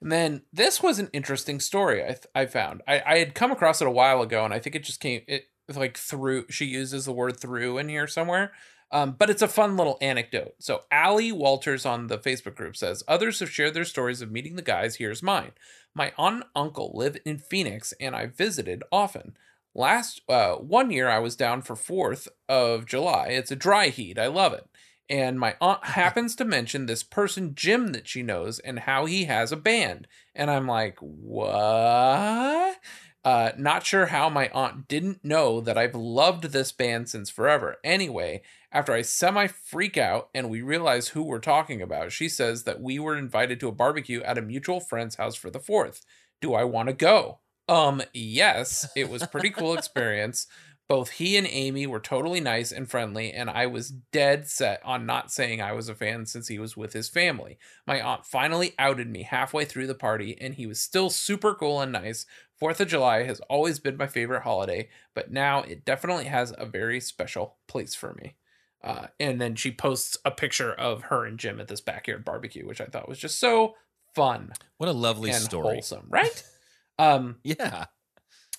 And 0.00 0.12
then 0.12 0.42
this 0.52 0.82
was 0.82 0.98
an 0.98 1.10
interesting 1.12 1.60
story 1.60 2.02
I, 2.02 2.08
th- 2.08 2.26
I 2.34 2.46
found. 2.46 2.82
I, 2.86 3.02
I 3.04 3.18
had 3.18 3.34
come 3.34 3.50
across 3.50 3.80
it 3.80 3.88
a 3.88 3.90
while 3.90 4.20
ago, 4.20 4.44
and 4.44 4.52
I 4.52 4.58
think 4.58 4.76
it 4.76 4.84
just 4.84 5.00
came 5.00 5.22
it 5.26 5.48
like 5.74 5.96
through. 5.96 6.46
She 6.50 6.66
uses 6.66 7.06
the 7.06 7.12
word 7.12 7.38
through 7.38 7.78
in 7.78 7.88
here 7.88 8.06
somewhere, 8.06 8.52
um, 8.92 9.16
but 9.18 9.30
it's 9.30 9.42
a 9.42 9.48
fun 9.48 9.76
little 9.76 9.98
anecdote. 10.00 10.54
So 10.58 10.82
Allie 10.90 11.32
Walters 11.32 11.86
on 11.86 12.08
the 12.08 12.18
Facebook 12.18 12.56
group 12.56 12.76
says 12.76 13.02
others 13.08 13.40
have 13.40 13.50
shared 13.50 13.74
their 13.74 13.84
stories 13.84 14.20
of 14.20 14.30
meeting 14.30 14.56
the 14.56 14.62
guys. 14.62 14.96
Here's 14.96 15.22
mine. 15.22 15.52
My 15.94 16.12
aunt 16.18 16.34
and 16.34 16.44
uncle 16.54 16.92
live 16.94 17.16
in 17.24 17.38
Phoenix, 17.38 17.94
and 17.98 18.14
I 18.14 18.26
visited 18.26 18.82
often. 18.92 19.36
Last 19.74 20.22
uh, 20.28 20.54
one 20.54 20.90
year, 20.90 21.08
I 21.08 21.18
was 21.18 21.36
down 21.36 21.62
for 21.62 21.76
Fourth 21.76 22.28
of 22.48 22.86
July. 22.86 23.28
It's 23.28 23.50
a 23.50 23.56
dry 23.56 23.88
heat. 23.88 24.18
I 24.18 24.26
love 24.26 24.52
it 24.52 24.66
and 25.08 25.38
my 25.38 25.54
aunt 25.60 25.84
happens 25.84 26.34
to 26.36 26.44
mention 26.44 26.86
this 26.86 27.02
person 27.02 27.54
Jim 27.54 27.88
that 27.92 28.08
she 28.08 28.22
knows 28.22 28.58
and 28.58 28.80
how 28.80 29.06
he 29.06 29.24
has 29.24 29.52
a 29.52 29.56
band. 29.56 30.06
And 30.34 30.50
I'm 30.50 30.66
like 30.66 30.98
what? 31.00 32.78
Uh 33.24 33.52
not 33.56 33.84
sure 33.84 34.06
how 34.06 34.28
my 34.28 34.48
aunt 34.50 34.88
didn't 34.88 35.24
know 35.24 35.60
that 35.60 35.78
I've 35.78 35.94
loved 35.94 36.44
this 36.44 36.72
band 36.72 37.08
since 37.08 37.30
forever. 37.30 37.76
Anyway 37.84 38.42
after 38.72 38.92
I 38.92 39.02
semi 39.02 39.46
freak 39.46 39.96
out 39.96 40.28
and 40.34 40.50
we 40.50 40.60
realize 40.60 41.08
who 41.08 41.22
we're 41.22 41.38
talking 41.38 41.80
about 41.80 42.12
she 42.12 42.28
says 42.28 42.64
that 42.64 42.80
we 42.80 42.98
were 42.98 43.16
invited 43.16 43.60
to 43.60 43.68
a 43.68 43.72
barbecue 43.72 44.22
at 44.22 44.38
a 44.38 44.42
mutual 44.42 44.80
friend's 44.80 45.16
house 45.16 45.34
for 45.34 45.50
the 45.50 45.60
4th 45.60 46.02
do 46.42 46.52
I 46.52 46.64
want 46.64 46.88
to 46.88 46.92
go? 46.92 47.38
Um 47.68 48.02
yes 48.12 48.88
it 48.96 49.08
was 49.08 49.26
pretty 49.26 49.50
cool 49.50 49.74
experience 49.78 50.46
both 50.88 51.10
he 51.10 51.36
and 51.36 51.46
Amy 51.48 51.86
were 51.86 51.98
totally 52.00 52.40
nice 52.40 52.70
and 52.70 52.88
friendly, 52.88 53.32
and 53.32 53.50
I 53.50 53.66
was 53.66 53.90
dead 53.90 54.46
set 54.46 54.80
on 54.84 55.04
not 55.04 55.32
saying 55.32 55.60
I 55.60 55.72
was 55.72 55.88
a 55.88 55.94
fan 55.94 56.26
since 56.26 56.48
he 56.48 56.58
was 56.58 56.76
with 56.76 56.92
his 56.92 57.08
family. 57.08 57.58
My 57.86 58.00
aunt 58.00 58.24
finally 58.24 58.74
outed 58.78 59.10
me 59.10 59.24
halfway 59.24 59.64
through 59.64 59.88
the 59.88 59.94
party, 59.94 60.36
and 60.40 60.54
he 60.54 60.66
was 60.66 60.80
still 60.80 61.10
super 61.10 61.54
cool 61.54 61.80
and 61.80 61.90
nice. 61.92 62.24
Fourth 62.56 62.80
of 62.80 62.88
July 62.88 63.24
has 63.24 63.40
always 63.50 63.78
been 63.78 63.96
my 63.96 64.06
favorite 64.06 64.42
holiday, 64.42 64.88
but 65.14 65.30
now 65.32 65.60
it 65.62 65.84
definitely 65.84 66.24
has 66.26 66.54
a 66.56 66.64
very 66.64 67.00
special 67.00 67.56
place 67.66 67.94
for 67.94 68.14
me. 68.14 68.36
Uh, 68.82 69.08
and 69.18 69.40
then 69.40 69.56
she 69.56 69.72
posts 69.72 70.16
a 70.24 70.30
picture 70.30 70.72
of 70.72 71.02
her 71.04 71.24
and 71.24 71.38
Jim 71.38 71.60
at 71.60 71.66
this 71.68 71.80
backyard 71.80 72.24
barbecue, 72.24 72.66
which 72.66 72.80
I 72.80 72.84
thought 72.86 73.08
was 73.08 73.18
just 73.18 73.40
so 73.40 73.74
fun 74.14 74.52
What 74.78 74.88
a 74.88 74.92
lovely 74.92 75.30
and 75.30 75.42
story. 75.42 75.74
wholesome, 75.74 76.06
right? 76.08 76.44
um, 76.98 77.36
Yeah. 77.42 77.86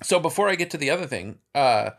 so 0.04 0.20
before 0.20 0.50
I 0.50 0.56
get 0.56 0.72
to 0.72 0.78
the 0.78 0.90
other 0.90 1.08
thing, 1.08 1.40
uh, 1.56 1.92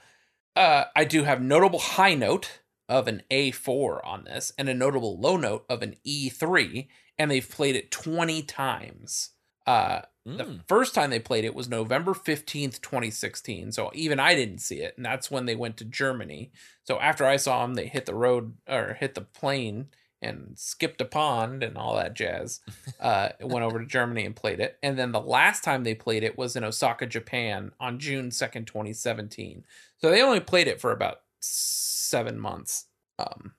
uh, 0.59 0.87
I 0.97 1.05
do 1.05 1.25
have 1.25 1.41
notable 1.43 1.79
high 1.79 2.15
note 2.15 2.61
of 2.89 3.09
an 3.09 3.23
A4 3.31 4.01
on 4.05 4.25
this 4.25 4.53
and 4.59 4.69
a 4.69 4.75
notable 4.75 5.19
low 5.21 5.37
note 5.37 5.65
of 5.69 5.83
an 5.83 5.97
E3, 6.05 6.89
and 7.19 7.31
they've 7.31 7.49
played 7.49 7.77
it 7.77 7.91
20 7.91 8.43
times. 8.43 9.31
Uh, 9.67 10.03
the 10.37 10.45
Mm. 10.45 10.65
first 10.69 10.95
time 10.95 11.11
they 11.11 11.19
played 11.21 11.45
it 11.45 11.55
was 11.55 11.69
November 11.69 12.15
15th, 12.15 12.81
2016. 12.81 13.73
So 13.73 13.91
even 13.95 14.21
I 14.21 14.35
didn't 14.35 14.59
see 14.59 14.81
it, 14.81 14.95
and 14.97 15.05
that's 15.07 15.31
when 15.31 15.47
they 15.47 15.57
went 15.57 15.77
to 15.79 15.85
Germany. 15.85 16.53
So 16.85 16.99
after 17.01 17.25
I 17.25 17.37
saw 17.37 17.63
them, 17.63 17.75
they 17.75 17.87
hit 17.89 18.07
the 18.07 18.15
road 18.15 18.57
or 18.69 18.95
hit 18.95 19.15
the 19.15 19.23
plane 19.23 19.89
and 20.21 20.53
skipped 20.57 21.01
a 21.01 21.05
pond 21.05 21.63
and 21.63 21.77
all 21.77 21.97
that 21.97 22.15
jazz. 22.15 22.61
Uh, 23.01 23.29
went 23.41 23.65
over 23.65 23.79
to 23.79 23.87
Germany 23.87 24.25
and 24.25 24.35
played 24.35 24.59
it. 24.59 24.77
And 24.83 24.99
then 24.99 25.13
the 25.13 25.21
last 25.21 25.63
time 25.63 25.85
they 25.85 25.95
played 25.95 26.25
it 26.25 26.37
was 26.37 26.57
in 26.57 26.65
Osaka, 26.65 27.07
Japan 27.07 27.71
on 27.79 28.01
June 28.01 28.31
2nd, 28.31 28.67
2017. 28.67 29.63
So 29.99 30.11
they 30.11 30.21
only 30.21 30.41
played 30.41 30.67
it 30.67 30.81
for 30.81 30.91
about 30.91 31.21
seven 31.39 32.41
months. 32.41 32.87
Um, 33.21 33.53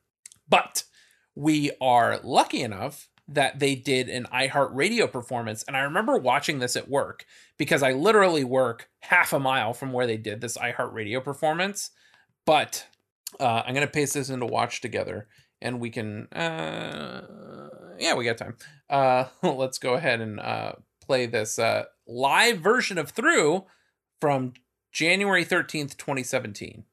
but 0.50 0.84
we 1.36 1.72
are 1.80 2.20
lucky 2.22 2.62
enough 2.62 3.08
that 3.30 3.60
they 3.60 3.76
did 3.76 4.10
an 4.10 4.28
iHeartRadio 4.34 5.10
performance. 5.10 5.64
And 5.64 5.78
I 5.78 5.82
remember 5.82 6.18
watching 6.18 6.60
this 6.60 6.76
at 6.76 6.90
work 6.90 7.26
because 7.58 7.82
I 7.82 7.94
literally 7.94 8.44
work 8.44 8.90
half 9.00 9.32
a 9.32 9.40
mile 9.40 9.74
from 9.74 9.94
where 9.94 10.08
they 10.08 10.18
did 10.18 10.42
this 10.42 10.58
iHeartRadio 10.58 11.24
performance. 11.24 11.92
But 12.46 12.86
uh, 13.40 13.64
I'm 13.66 13.74
going 13.74 13.88
to 13.88 13.92
paste 13.92 14.16
this 14.16 14.30
into 14.30 14.48
Watch 14.48 14.82
Together 14.82 15.28
and 15.62 15.80
we 15.80 15.90
can, 15.90 16.28
uh, 16.34 17.22
yeah, 17.98 18.16
we 18.16 18.26
got 18.26 18.38
time. 18.38 18.56
Uh, 18.90 19.26
let's 19.44 19.78
go 19.78 19.94
ahead 19.94 20.22
and 20.22 20.40
uh, 20.40 20.74
play 21.02 21.26
this 21.26 21.60
uh, 21.60 21.86
live 22.08 22.60
version 22.60 22.98
of 22.98 23.10
Through 23.12 23.66
from 24.20 24.54
January 24.92 25.46
13th, 25.46 25.98
2017. 25.98 26.84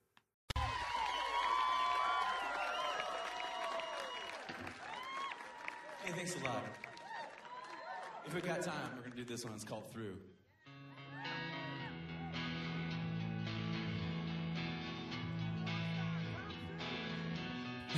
Hey, 6.04 6.12
thanks 6.12 6.36
a 6.36 6.44
lot. 6.44 6.64
If 8.26 8.34
we 8.34 8.40
got 8.40 8.62
time, 8.62 8.74
we're 8.96 9.02
gonna 9.02 9.16
do 9.16 9.24
this 9.24 9.44
one. 9.44 9.54
It's 9.54 9.64
called 9.64 9.90
Through. 9.92 10.16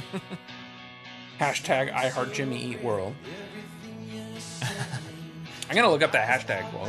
Hashtag 1.41 1.93
I 1.93 2.09
heart 2.09 2.33
Jimmy 2.33 2.63
Eat 2.63 2.83
World. 2.83 3.15
I'm 5.69 5.77
gonna 5.77 5.91
look 5.91 6.03
up 6.03 6.13
that 6.13 6.27
hashtag 6.27 6.65
while 6.73 6.87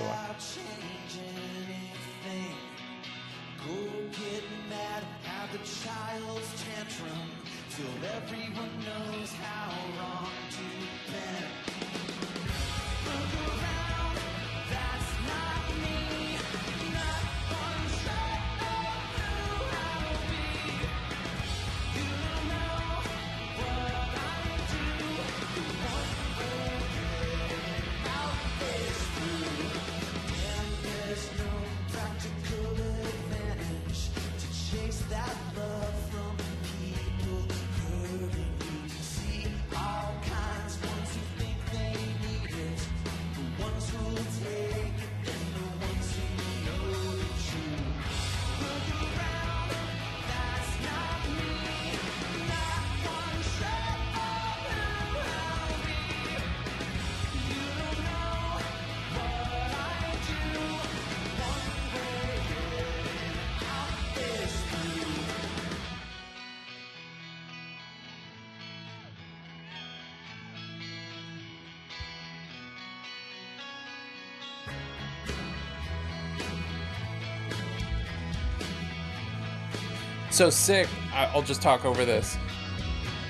till 7.80 7.86
everyone 8.16 8.70
knows 8.84 9.32
how 9.34 9.72
wrong 9.97 10.49
so 80.40 80.50
sick. 80.50 80.88
I'll 81.14 81.42
just 81.42 81.62
talk 81.62 81.84
over 81.84 82.06
this. 82.06 82.38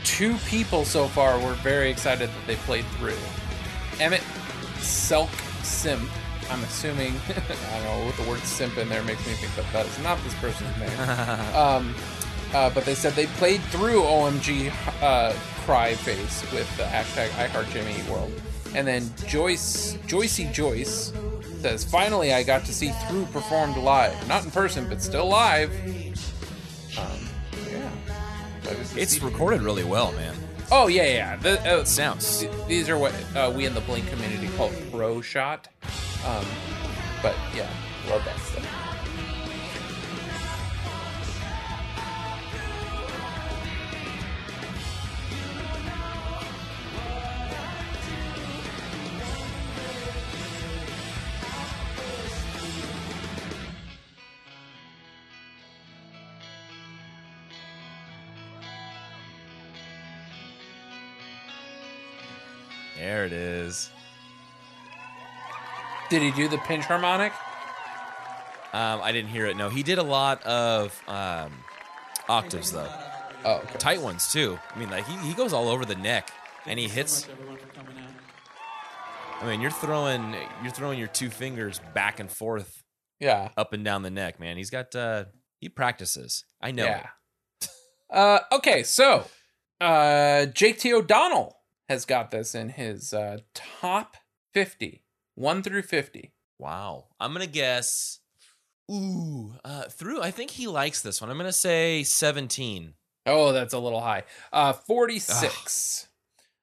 Two 0.04 0.38
people 0.46 0.86
so 0.86 1.08
far 1.08 1.40
were 1.40 1.56
very 1.56 1.90
excited 1.90 2.30
that 2.30 2.46
they 2.46 2.56
played 2.58 2.86
through. 3.00 3.18
Emmett 4.00 4.22
Selk 4.78 5.32
Simp. 5.64 6.08
I'm 6.52 6.64
assuming 6.66 7.16
I 7.72 7.84
don't 7.84 7.84
know 7.84 8.06
what 8.06 8.16
the 8.16 8.30
word 8.30 8.42
simp 8.42 8.78
in 8.78 8.90
there 8.90 9.02
makes 9.02 9.26
me 9.26 9.34
think 9.34 9.56
that 9.56 9.66
that 9.74 9.88
is 9.88 10.04
not 10.04 10.24
this 10.24 10.36
person's 10.36 10.78
name. 10.78 11.00
um, 11.56 11.96
uh, 12.54 12.70
but 12.70 12.86
they 12.86 12.94
said 12.94 13.14
they 13.14 13.26
played 13.26 13.62
through 13.72 14.02
OMG 14.02 14.72
uh, 15.02 15.34
Cry 15.66 15.96
Face 15.96 16.44
with 16.52 16.78
the 16.78 16.84
hashtag 16.84 17.30
iHeartJimmyWorld. 17.30 18.40
And 18.76 18.88
then 18.88 19.10
Joyce 19.26 19.96
Joycey 20.06 20.54
Joyce 20.54 21.12
says, 21.60 21.84
"Finally, 21.84 22.34
I 22.34 22.44
got 22.44 22.66
to 22.66 22.74
see 22.74 22.92
Through 23.08 23.26
performed 23.28 23.78
live, 23.78 24.28
not 24.28 24.46
in 24.46 24.52
person, 24.52 24.88
but 24.88 25.02
still 25.02 25.28
live." 25.28 25.72
It's 28.96 29.22
recorded 29.22 29.62
really 29.62 29.84
well, 29.84 30.12
man. 30.14 30.36
Oh 30.72 30.88
yeah, 30.88 31.06
yeah. 31.06 31.36
The, 31.38 31.60
uh, 31.62 31.84
Sounds. 31.84 32.40
th- 32.42 32.52
these 32.68 32.90
are 32.90 32.98
what 32.98 33.14
uh, 33.36 33.52
we 33.56 33.66
in 33.66 33.74
the 33.74 33.82
Blink 33.82 34.08
community 34.10 34.48
call 34.56 34.72
pro 34.92 35.22
shot. 35.22 35.68
Um, 36.26 36.46
but 37.24 37.36
yeah, 37.56 37.70
love 38.10 38.24
that 38.26 38.38
stuff. 38.40 38.79
There 63.10 63.26
it 63.26 63.34
is. 63.34 63.90
Did 66.12 66.22
he 66.22 66.30
do 66.30 66.48
the 66.48 66.60
pinch 66.60 66.86
harmonic? 66.86 67.32
Um, 68.72 69.02
I 69.02 69.12
didn't 69.12 69.32
hear 69.32 69.48
it. 69.48 69.58
No, 69.58 69.68
he 69.70 69.82
did 69.82 69.98
a 69.98 70.04
lot 70.04 70.44
of 70.44 70.96
um, 71.08 71.52
octaves 72.28 72.72
though, 72.72 72.88
Oh, 73.44 73.62
okay. 73.64 73.80
tight 73.80 74.02
ones 74.04 74.32
too. 74.32 74.60
I 74.76 74.78
mean, 74.78 74.92
like 74.92 75.08
he, 75.08 75.18
he 75.28 75.34
goes 75.34 75.54
all 75.54 75.70
over 75.70 75.86
the 75.86 75.96
neck, 75.96 76.30
and 76.68 76.78
he 76.78 76.88
hits. 76.88 77.24
So 77.26 77.32
much, 77.32 77.40
everyone, 77.40 77.58
for 77.58 77.68
coming 77.70 77.96
out. 77.98 79.42
I 79.44 79.48
mean, 79.48 79.60
you're 79.60 79.72
throwing 79.72 80.36
you're 80.62 80.72
throwing 80.72 81.00
your 81.00 81.08
two 81.08 81.32
fingers 81.32 81.82
back 81.96 82.20
and 82.20 82.30
forth, 82.32 82.84
Yeah. 83.20 83.50
up 83.58 83.74
and 83.74 83.84
down 83.84 84.04
the 84.04 84.12
neck, 84.12 84.40
man. 84.40 84.56
He's 84.56 84.70
got 84.70 84.96
uh, 84.96 85.26
he 85.60 85.68
practices. 85.68 86.46
I 86.62 86.70
know. 86.70 86.86
Yeah. 86.86 87.08
Uh, 88.12 88.40
okay, 88.52 88.82
so 88.84 89.24
uh, 89.82 90.46
Jake 90.48 90.80
T. 90.80 90.92
O'Donnell 90.94 91.56
has 91.90 92.06
got 92.06 92.32
this 92.32 92.56
in 92.56 92.70
his 92.70 93.14
uh, 93.14 93.40
top 93.54 94.16
50, 94.54 95.04
1 95.36 95.64
through 95.64 95.82
50. 95.82 96.32
Wow. 96.60 97.08
I'm 97.20 97.34
gonna 97.34 97.48
guess. 97.48 98.20
Ooh, 98.92 99.56
uh, 99.66 99.84
through. 99.84 100.22
I 100.22 100.32
think 100.32 100.52
he 100.52 100.68
likes 100.68 101.02
this 101.02 101.20
one. 101.22 101.30
I'm 101.30 101.38
gonna 101.38 101.52
say 101.52 102.04
17. 102.04 102.94
Oh, 103.26 103.52
that's 103.52 103.74
a 103.74 103.80
little 103.80 104.02
high. 104.02 104.24
Uh, 104.54 104.74
46. 104.74 106.08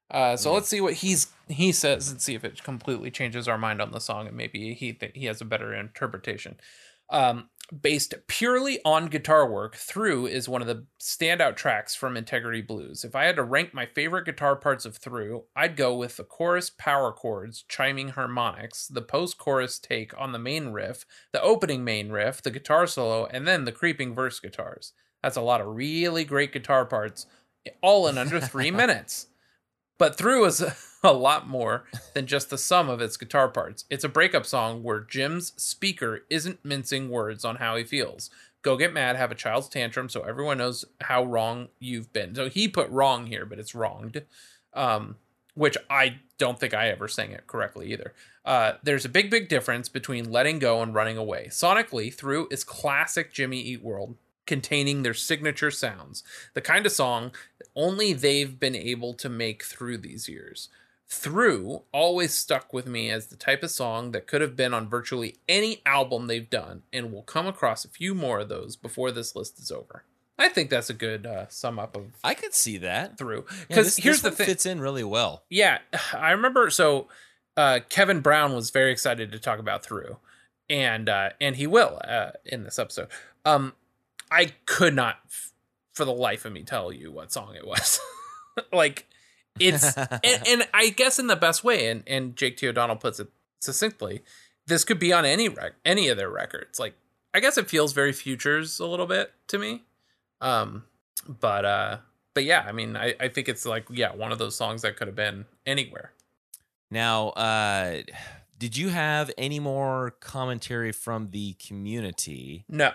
Uh, 0.08 0.36
so 0.36 0.52
let's 0.54 0.68
see 0.68 0.80
what 0.80 0.94
he's 0.94 1.26
he 1.48 1.72
says 1.72 2.10
and 2.10 2.20
see 2.20 2.34
if 2.34 2.44
it 2.44 2.62
completely 2.62 3.10
changes 3.10 3.48
our 3.48 3.58
mind 3.58 3.82
on 3.82 3.90
the 3.90 3.98
song 4.00 4.28
and 4.28 4.36
maybe 4.36 4.72
he 4.72 4.92
th- 4.92 5.12
he 5.14 5.26
has 5.26 5.40
a 5.40 5.44
better 5.44 5.74
interpretation. 5.74 6.56
Um, 7.10 7.48
based 7.82 8.14
purely 8.26 8.78
on 8.84 9.06
guitar 9.06 9.48
work, 9.50 9.74
Through 9.76 10.26
is 10.26 10.48
one 10.48 10.60
of 10.62 10.68
the 10.68 10.86
standout 11.00 11.56
tracks 11.56 11.94
from 11.94 12.16
Integrity 12.16 12.62
Blues. 12.62 13.04
If 13.04 13.14
I 13.14 13.24
had 13.24 13.36
to 13.36 13.42
rank 13.42 13.74
my 13.74 13.86
favorite 13.86 14.24
guitar 14.24 14.56
parts 14.56 14.84
of 14.84 14.96
Through, 14.96 15.44
I'd 15.54 15.76
go 15.76 15.96
with 15.96 16.16
the 16.16 16.24
chorus 16.24 16.70
power 16.70 17.12
chords, 17.12 17.64
chiming 17.68 18.10
harmonics, 18.10 18.86
the 18.86 19.02
post 19.02 19.38
chorus 19.38 19.78
take 19.78 20.18
on 20.18 20.32
the 20.32 20.38
main 20.38 20.68
riff, 20.68 21.04
the 21.32 21.42
opening 21.42 21.84
main 21.84 22.10
riff, 22.10 22.42
the 22.42 22.50
guitar 22.50 22.86
solo, 22.86 23.26
and 23.26 23.46
then 23.46 23.64
the 23.64 23.72
creeping 23.72 24.14
verse 24.14 24.38
guitars. 24.38 24.92
That's 25.22 25.36
a 25.36 25.42
lot 25.42 25.60
of 25.60 25.74
really 25.74 26.24
great 26.24 26.52
guitar 26.52 26.84
parts, 26.84 27.26
all 27.82 28.06
in 28.06 28.18
under 28.18 28.40
three 28.40 28.70
minutes. 28.72 29.26
But 29.98 30.16
Through 30.16 30.44
is 30.44 30.60
a, 30.60 30.76
a 31.06 31.12
lot 31.12 31.48
more 31.48 31.84
than 32.14 32.26
just 32.26 32.50
the 32.50 32.58
sum 32.58 32.88
of 32.88 33.00
its 33.00 33.16
guitar 33.16 33.48
parts. 33.48 33.84
It's 33.88 34.04
a 34.04 34.08
breakup 34.08 34.44
song 34.44 34.82
where 34.82 35.00
Jim's 35.00 35.52
speaker 35.56 36.24
isn't 36.28 36.64
mincing 36.64 37.08
words 37.08 37.44
on 37.44 37.56
how 37.56 37.76
he 37.76 37.84
feels. 37.84 38.30
Go 38.62 38.76
get 38.76 38.92
mad, 38.92 39.16
have 39.16 39.30
a 39.30 39.36
child's 39.36 39.68
tantrum 39.68 40.08
so 40.08 40.22
everyone 40.22 40.58
knows 40.58 40.84
how 41.02 41.24
wrong 41.24 41.68
you've 41.78 42.12
been. 42.12 42.34
So 42.34 42.48
he 42.48 42.68
put 42.68 42.90
wrong 42.90 43.26
here, 43.26 43.46
but 43.46 43.58
it's 43.58 43.74
wronged. 43.74 44.22
Um, 44.74 45.16
which 45.54 45.76
I 45.88 46.18
don't 46.36 46.60
think 46.60 46.74
I 46.74 46.88
ever 46.88 47.08
sang 47.08 47.30
it 47.30 47.46
correctly 47.46 47.90
either. 47.90 48.12
Uh, 48.44 48.72
there's 48.82 49.06
a 49.06 49.08
big, 49.08 49.30
big 49.30 49.48
difference 49.48 49.88
between 49.88 50.30
letting 50.30 50.58
go 50.58 50.82
and 50.82 50.94
running 50.94 51.16
away. 51.16 51.48
Sonically, 51.50 52.12
Through 52.12 52.48
is 52.50 52.62
classic 52.62 53.32
Jimmy 53.32 53.60
Eat 53.60 53.82
World, 53.82 54.16
containing 54.46 55.02
their 55.02 55.14
signature 55.14 55.70
sounds, 55.70 56.22
the 56.54 56.60
kind 56.60 56.86
of 56.86 56.92
song 56.92 57.32
only 57.74 58.12
they've 58.12 58.58
been 58.60 58.76
able 58.76 59.12
to 59.14 59.28
make 59.28 59.64
through 59.64 59.98
these 59.98 60.28
years. 60.28 60.68
Through 61.08 61.82
always 61.92 62.34
stuck 62.34 62.72
with 62.72 62.86
me 62.86 63.10
as 63.10 63.28
the 63.28 63.36
type 63.36 63.62
of 63.62 63.70
song 63.70 64.10
that 64.10 64.26
could 64.26 64.40
have 64.40 64.56
been 64.56 64.74
on 64.74 64.88
virtually 64.88 65.36
any 65.48 65.80
album 65.86 66.26
they've 66.26 66.50
done, 66.50 66.82
and 66.92 67.12
we'll 67.12 67.22
come 67.22 67.46
across 67.46 67.84
a 67.84 67.88
few 67.88 68.12
more 68.14 68.40
of 68.40 68.48
those 68.48 68.74
before 68.74 69.12
this 69.12 69.36
list 69.36 69.58
is 69.60 69.70
over. 69.70 70.02
I 70.38 70.48
think 70.48 70.68
that's 70.68 70.90
a 70.90 70.94
good 70.94 71.24
uh, 71.24 71.46
sum 71.48 71.78
up 71.78 71.96
of 71.96 72.06
I 72.24 72.34
could 72.34 72.54
see 72.54 72.76
that. 72.78 73.16
through. 73.16 73.46
Because 73.68 73.86
this- 73.86 73.96
here's 74.04 74.22
the 74.22 74.30
thing. 74.32 74.46
fits 74.46 74.66
in 74.66 74.80
really 74.80 75.04
well. 75.04 75.44
Yeah, 75.48 75.78
I 76.12 76.32
remember. 76.32 76.70
So 76.70 77.06
uh, 77.56 77.80
Kevin 77.88 78.20
Brown 78.20 78.52
was 78.54 78.70
very 78.70 78.90
excited 78.90 79.30
to 79.32 79.38
talk 79.38 79.60
about 79.60 79.84
through, 79.84 80.18
and 80.68 81.08
uh, 81.08 81.30
and 81.40 81.54
he 81.56 81.68
will 81.68 82.00
uh, 82.04 82.32
in 82.44 82.64
this 82.64 82.78
episode. 82.80 83.08
Um, 83.44 83.74
I 84.30 84.52
could 84.66 84.94
not, 84.94 85.20
f- 85.26 85.52
for 85.94 86.04
the 86.04 86.12
life 86.12 86.44
of 86.44 86.52
me, 86.52 86.64
tell 86.64 86.90
you 86.92 87.12
what 87.12 87.32
song 87.32 87.54
it 87.54 87.64
was. 87.66 88.00
like 88.72 89.06
it's, 89.60 89.96
and, 89.96 90.20
and 90.48 90.68
I 90.74 90.90
guess 90.90 91.18
in 91.18 91.26
the 91.26 91.36
best 91.36 91.64
way. 91.64 91.88
And 91.88 92.02
and 92.06 92.36
Jake 92.36 92.56
T 92.56 92.68
O'Donnell 92.68 92.96
puts 92.96 93.20
it 93.20 93.28
succinctly. 93.60 94.22
This 94.66 94.84
could 94.84 94.98
be 94.98 95.12
on 95.12 95.24
any 95.24 95.48
rec- 95.48 95.74
any 95.84 96.08
of 96.08 96.16
their 96.16 96.30
records. 96.30 96.78
Like 96.78 96.94
I 97.34 97.40
guess 97.40 97.58
it 97.58 97.68
feels 97.68 97.92
very 97.92 98.12
futures 98.12 98.80
a 98.80 98.86
little 98.86 99.06
bit 99.06 99.32
to 99.48 99.58
me. 99.58 99.82
Um, 100.40 100.84
but 101.26 101.64
uh, 101.64 101.98
but 102.34 102.44
yeah, 102.44 102.64
I 102.66 102.72
mean, 102.72 102.96
I, 102.96 103.14
I 103.20 103.28
think 103.28 103.48
it's 103.48 103.64
like 103.66 103.86
yeah, 103.90 104.14
one 104.14 104.32
of 104.32 104.38
those 104.38 104.56
songs 104.56 104.82
that 104.82 104.96
could 104.96 105.06
have 105.06 105.16
been 105.16 105.46
anywhere. 105.64 106.12
Now, 106.90 107.28
uh, 107.30 108.02
did 108.58 108.76
you 108.76 108.90
have 108.90 109.30
any 109.36 109.58
more 109.58 110.12
commentary 110.20 110.92
from 110.92 111.30
the 111.30 111.54
community, 111.54 112.64
No. 112.68 112.92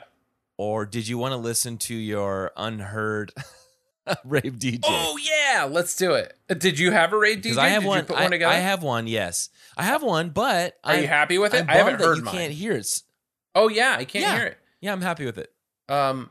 or 0.57 0.85
did 0.85 1.07
you 1.07 1.17
want 1.17 1.33
to 1.33 1.37
listen 1.37 1.77
to 1.79 1.93
your 1.95 2.51
unheard 2.55 3.33
rave 4.25 4.55
DJ? 4.57 4.79
Oh 4.85 5.17
yeah, 5.21 5.63
let's 5.65 5.95
do 5.95 6.13
it. 6.13 6.33
Did 6.57 6.79
you 6.79 6.91
have 6.91 7.13
a 7.13 7.17
rave 7.17 7.39
DJ? 7.41 7.57
I 7.57 7.69
have 7.69 7.83
Did 7.83 7.87
one. 7.87 8.05
I, 8.09 8.23
one? 8.23 8.43
I 8.43 8.55
have 8.55 8.83
one. 8.83 9.07
Yes, 9.07 9.49
I 9.77 9.83
have 9.83 10.01
one. 10.03 10.29
But 10.29 10.77
Are 10.83 10.93
I'm, 10.93 11.01
you 11.01 11.07
happy 11.07 11.37
with 11.37 11.53
it? 11.53 11.61
I'm 11.63 11.69
I 11.69 11.73
haven't 11.75 11.99
heard 12.01 12.17
you 12.17 12.23
mine. 12.23 12.33
can't 12.33 12.53
hear 12.53 12.73
it. 12.73 12.87
Oh 13.55 13.67
yeah, 13.69 13.95
I 13.97 14.05
can't 14.05 14.23
Yeah. 14.23 14.35
hear 14.37 14.45
it. 14.47 14.57
Yeah, 14.81 14.91
I'm 14.93 15.01
happy 15.01 15.25
with 15.25 15.37
it. 15.37 15.51
Um, 15.89 16.29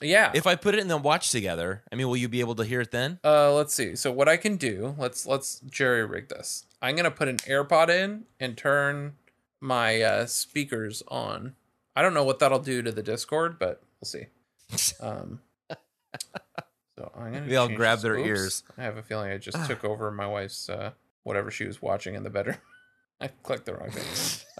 yeah. 0.00 0.30
If 0.34 0.46
I 0.46 0.54
put 0.56 0.74
it 0.74 0.80
in 0.80 0.88
the 0.88 0.96
watch 0.96 1.30
together, 1.30 1.82
I 1.92 1.96
mean, 1.96 2.08
will 2.08 2.16
you 2.16 2.28
be 2.28 2.40
able 2.40 2.54
to 2.56 2.64
hear 2.64 2.80
it 2.80 2.90
then? 2.90 3.18
uh, 3.24 3.52
let's 3.52 3.74
see. 3.74 3.94
So 3.96 4.10
what 4.10 4.28
I 4.28 4.36
can 4.36 4.56
do? 4.56 4.94
Let's 4.98 5.26
let's 5.26 5.60
jerry 5.60 6.04
rig 6.06 6.28
this. 6.28 6.64
I'm 6.80 6.96
gonna 6.96 7.10
put 7.10 7.28
an 7.28 7.36
AirPod 7.38 7.88
in 7.90 8.24
and 8.40 8.56
turn 8.56 9.14
my 9.60 10.00
uh, 10.00 10.26
speakers 10.26 11.02
on. 11.08 11.54
I 11.94 12.00
don't 12.02 12.14
know 12.14 12.24
what 12.24 12.38
that'll 12.38 12.58
do 12.58 12.80
to 12.82 12.90
the 12.90 13.02
Discord, 13.02 13.58
but 13.58 13.82
we'll 14.00 14.06
see. 14.08 14.26
Um, 15.00 15.40
so 16.96 17.10
I'm 17.16 17.32
gonna. 17.32 17.46
They 17.46 17.56
all 17.56 17.68
grab 17.68 18.00
their 18.00 18.16
Oops. 18.16 18.26
ears. 18.28 18.62
I 18.76 18.82
have 18.82 18.96
a 18.96 19.02
feeling 19.02 19.30
I 19.30 19.38
just 19.38 19.64
took 19.66 19.84
over 19.84 20.10
my 20.10 20.26
wife's 20.26 20.68
uh, 20.68 20.92
whatever 21.22 21.50
she 21.50 21.64
was 21.64 21.80
watching 21.80 22.14
in 22.14 22.22
the 22.22 22.30
bedroom. 22.30 22.56
I 23.20 23.28
clicked 23.28 23.66
the 23.66 23.74
wrong 23.74 23.90
thing. 23.90 24.04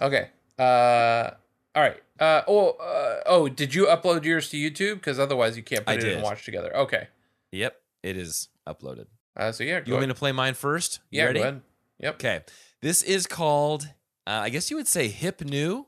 Okay. 0.01 0.29
Uh, 0.57 1.31
all 1.75 1.81
right. 1.83 2.01
Uh, 2.19 2.41
oh, 2.47 2.69
uh, 2.71 3.21
oh, 3.25 3.49
did 3.49 3.73
you 3.75 3.87
upload 3.87 4.23
yours 4.23 4.49
to 4.49 4.57
YouTube? 4.57 4.95
Because 4.95 5.19
otherwise 5.19 5.57
you 5.57 5.63
can't 5.63 5.85
put 5.85 5.93
I 5.93 5.95
it 5.95 6.03
in 6.03 6.13
and 6.15 6.23
watch 6.23 6.45
together. 6.45 6.75
Okay. 6.75 7.07
Yep, 7.51 7.75
it 8.03 8.15
is 8.17 8.49
uploaded. 8.67 9.07
Uh, 9.35 9.51
so 9.51 9.63
yeah, 9.63 9.81
You 9.85 9.93
want 9.93 10.03
me 10.03 10.07
to 10.07 10.17
play 10.17 10.31
mine 10.31 10.53
first? 10.53 10.99
You 11.09 11.19
yeah, 11.19 11.25
ready? 11.25 11.39
go 11.39 11.43
ahead. 11.43 11.61
Yep. 11.99 12.13
Okay. 12.15 12.41
This 12.81 13.01
is 13.01 13.27
called, 13.27 13.83
uh, 14.27 14.41
I 14.43 14.49
guess 14.49 14.69
you 14.69 14.77
would 14.77 14.87
say 14.87 15.07
Hip 15.07 15.41
New, 15.41 15.87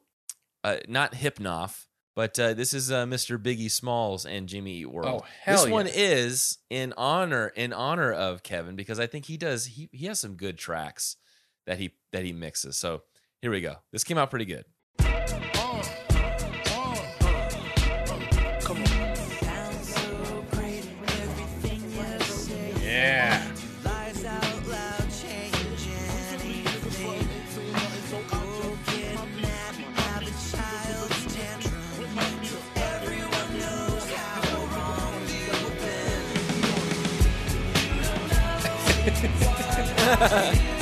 uh, 0.63 0.77
not 0.87 1.13
Hypnoff, 1.13 1.84
but 2.15 2.39
uh, 2.39 2.53
this 2.53 2.73
is 2.73 2.91
uh, 2.91 3.05
Mr. 3.05 3.37
Biggie 3.37 3.69
Smalls 3.69 4.25
and 4.25 4.47
Jimmy 4.47 4.77
Eat 4.77 4.91
World. 4.91 5.23
Oh, 5.23 5.25
hell 5.41 5.63
This 5.63 5.71
one 5.71 5.87
is 5.87 6.57
in 6.69 6.93
honor 6.97 7.47
in 7.49 7.73
honor 7.73 8.11
of 8.11 8.41
Kevin 8.41 8.75
because 8.75 8.99
I 8.99 9.07
think 9.07 9.25
he 9.25 9.37
does 9.37 9.65
he 9.65 9.89
he 9.91 10.05
has 10.07 10.19
some 10.19 10.35
good 10.35 10.57
tracks 10.57 11.17
that 11.67 11.77
he 11.77 11.91
that 12.11 12.23
he 12.23 12.33
mixes. 12.33 12.77
So 12.77 13.03
here 13.41 13.51
we 13.51 13.61
go. 13.61 13.75
This 13.91 14.03
came 14.03 14.17
out 14.17 14.29
pretty 14.29 14.45
good. 14.45 14.65
I 40.07 40.71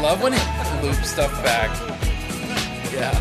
love 0.00 0.22
when 0.22 0.32
it 0.32 0.82
loops 0.82 1.10
stuff 1.10 1.30
back. 1.44 1.70
Yeah. 2.92 3.12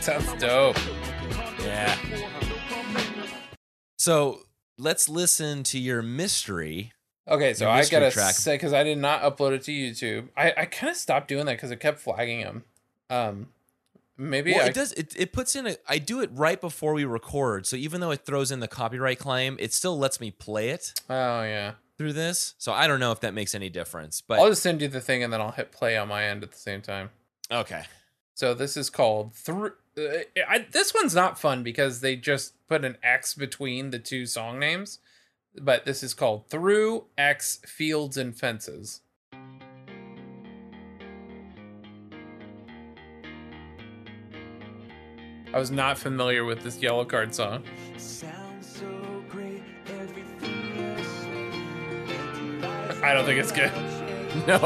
Sounds 0.00 0.32
dope. 0.40 0.76
Yeah. 1.60 1.96
So 3.98 4.42
let's 4.78 5.08
listen 5.08 5.62
to 5.64 5.78
your 5.78 6.02
mystery. 6.02 6.92
Okay, 7.28 7.54
so 7.54 7.70
I 7.70 7.84
gotta 7.86 8.10
track. 8.10 8.34
say 8.34 8.54
because 8.54 8.72
I 8.72 8.82
did 8.82 8.98
not 8.98 9.22
upload 9.22 9.52
it 9.52 9.62
to 9.64 9.72
YouTube. 9.72 10.28
I, 10.36 10.52
I 10.56 10.64
kind 10.64 10.90
of 10.90 10.96
stopped 10.96 11.28
doing 11.28 11.46
that 11.46 11.52
because 11.52 11.70
it 11.70 11.78
kept 11.80 12.00
flagging 12.00 12.40
him. 12.40 12.64
Um, 13.10 13.48
maybe 14.16 14.52
Well, 14.52 14.64
I 14.64 14.68
it 14.68 14.74
does. 14.74 14.92
It, 14.94 15.14
it 15.16 15.32
puts 15.32 15.54
in 15.54 15.66
a. 15.68 15.76
I 15.88 15.98
do 15.98 16.20
it 16.20 16.30
right 16.32 16.60
before 16.60 16.94
we 16.94 17.04
record, 17.04 17.66
so 17.66 17.76
even 17.76 18.00
though 18.00 18.10
it 18.10 18.26
throws 18.26 18.50
in 18.50 18.60
the 18.60 18.68
copyright 18.68 19.18
claim, 19.20 19.56
it 19.60 19.72
still 19.72 19.96
lets 19.98 20.20
me 20.20 20.30
play 20.32 20.70
it 20.70 20.94
Oh 21.08 21.42
yeah. 21.42 21.74
through 21.96 22.12
this. 22.14 22.54
So 22.58 22.72
I 22.72 22.86
don't 22.88 22.98
know 23.00 23.12
if 23.12 23.20
that 23.20 23.34
makes 23.34 23.54
any 23.54 23.68
difference, 23.68 24.20
but 24.20 24.40
I'll 24.40 24.48
just 24.48 24.62
send 24.62 24.82
you 24.82 24.88
the 24.88 25.00
thing 25.00 25.22
and 25.22 25.32
then 25.32 25.40
I'll 25.40 25.52
hit 25.52 25.70
play 25.70 25.96
on 25.96 26.08
my 26.08 26.24
end 26.24 26.42
at 26.42 26.50
the 26.50 26.58
same 26.58 26.82
time. 26.82 27.10
okay. 27.50 27.84
So 28.34 28.54
this 28.54 28.76
is 28.76 28.90
called 28.90 29.34
through. 29.34 29.72
Uh, 29.96 30.58
this 30.72 30.94
one's 30.94 31.14
not 31.14 31.38
fun 31.38 31.62
because 31.62 32.00
they 32.00 32.16
just 32.16 32.54
put 32.66 32.82
an 32.84 32.96
X 33.02 33.34
between 33.34 33.90
the 33.90 33.98
two 33.98 34.24
song 34.24 34.58
names, 34.58 34.98
but 35.60 35.84
this 35.84 36.02
is 36.02 36.14
called 36.14 36.48
Through 36.48 37.04
X 37.18 37.60
Fields 37.66 38.16
and 38.16 38.34
Fences. 38.36 39.00
I 45.54 45.58
was 45.58 45.70
not 45.70 45.98
familiar 45.98 46.46
with 46.46 46.62
this 46.62 46.78
Yellowcard 46.78 47.34
song. 47.34 47.62
Sounds 47.98 48.66
so 48.66 48.86
great, 49.28 49.62
everything 49.86 50.74
you're. 50.74 50.96
I 53.04 53.12
don't 53.12 53.26
think 53.26 53.38
it's 53.38 53.52
good. 53.52 53.70
No. 54.46 54.58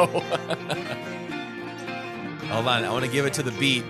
Hold 2.47 2.68
on, 2.68 2.84
I 2.84 2.93
want 2.93 3.05
to 3.05 3.11
give 3.11 3.26
it 3.26 3.34
to 3.34 3.43
the 3.43 3.51
beat. 3.59 3.82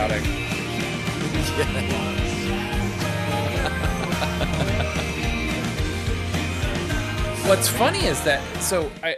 Chaotic. 0.00 0.22
What's 7.46 7.68
funny 7.68 8.06
is 8.06 8.22
that 8.22 8.42
so 8.62 8.90
I 9.02 9.16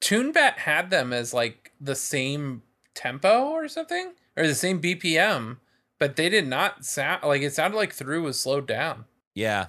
TuneBat 0.00 0.54
had 0.54 0.90
them 0.90 1.12
as 1.12 1.34
like 1.34 1.72
the 1.80 1.94
same 1.94 2.62
tempo 2.94 3.48
or 3.48 3.68
something 3.68 4.12
or 4.36 4.46
the 4.46 4.54
same 4.54 4.80
BPM, 4.80 5.58
but 5.98 6.16
they 6.16 6.28
did 6.28 6.46
not 6.46 6.84
sound 6.84 7.24
like 7.24 7.42
it 7.42 7.52
sounded 7.52 7.76
like 7.76 7.92
through 7.92 8.22
was 8.22 8.40
slowed 8.40 8.66
down. 8.66 9.04
Yeah, 9.34 9.66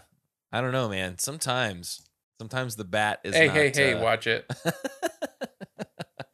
I 0.52 0.62
don't 0.62 0.72
know, 0.72 0.88
man. 0.88 1.18
Sometimes, 1.18 2.08
sometimes 2.40 2.78
the 2.78 2.86
bat 2.86 3.20
is. 3.24 3.36
hey, 3.36 3.48
not, 3.48 3.56
hey, 3.56 3.72
hey, 3.76 3.94
uh, 3.94 4.02
watch 4.02 4.28
it. 4.28 4.50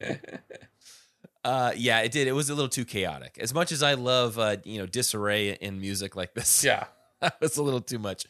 Uh, 1.48 1.72
yeah, 1.76 2.00
it 2.00 2.12
did. 2.12 2.28
It 2.28 2.32
was 2.32 2.50
a 2.50 2.54
little 2.54 2.68
too 2.68 2.84
chaotic. 2.84 3.38
As 3.40 3.54
much 3.54 3.72
as 3.72 3.82
I 3.82 3.94
love, 3.94 4.38
uh, 4.38 4.56
you 4.64 4.78
know, 4.78 4.86
disarray 4.86 5.52
in 5.52 5.80
music 5.80 6.14
like 6.14 6.34
this, 6.34 6.62
yeah. 6.70 6.84
that 7.20 7.40
was 7.40 7.56
a 7.56 7.62
little 7.62 7.80
too 7.80 7.98
much. 7.98 8.26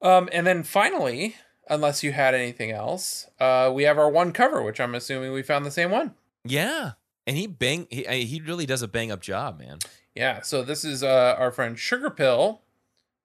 Um, 0.00 0.28
and 0.32 0.46
then 0.46 0.62
finally, 0.62 1.36
unless 1.68 2.02
you 2.02 2.12
had 2.12 2.34
anything 2.34 2.70
else, 2.70 3.26
uh, 3.40 3.70
we 3.74 3.82
have 3.82 3.98
our 3.98 4.08
one 4.08 4.32
cover, 4.32 4.62
which 4.62 4.80
I'm 4.80 4.94
assuming 4.94 5.32
we 5.32 5.42
found 5.42 5.66
the 5.66 5.70
same 5.70 5.90
one. 5.90 6.14
Yeah, 6.44 6.92
and 7.26 7.36
he 7.36 7.46
bang. 7.46 7.88
He 7.90 8.04
he 8.24 8.40
really 8.40 8.64
does 8.66 8.80
a 8.82 8.88
bang 8.88 9.10
up 9.12 9.20
job, 9.20 9.58
man. 9.58 9.78
Yeah, 10.14 10.40
so 10.42 10.62
this 10.62 10.82
is 10.84 11.02
uh, 11.02 11.34
our 11.38 11.50
friend 11.50 11.78
Sugar 11.78 12.08
Pill, 12.08 12.62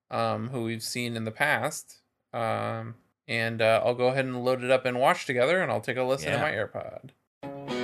um, 0.10 0.50
who 0.50 0.64
we've 0.64 0.84
seen 0.84 1.16
in 1.16 1.24
the 1.24 1.32
past. 1.32 2.02
Um, 2.34 2.96
and 3.30 3.62
uh, 3.62 3.82
I'll 3.86 3.96
go 3.96 4.08
ahead 4.08 4.26
and 4.26 4.44
load 4.44 4.62
it 4.62 4.72
up 4.72 4.86
and 4.86 5.00
watch 5.00 5.26
together, 5.26 5.62
and 5.62 5.72
I'll 5.72 5.80
take 5.80 5.96
a 5.98 6.04
listen 6.04 6.30
Yeah. 6.30 6.36
to 6.38 6.42
my 6.42 6.52
AirPod. 6.52 7.81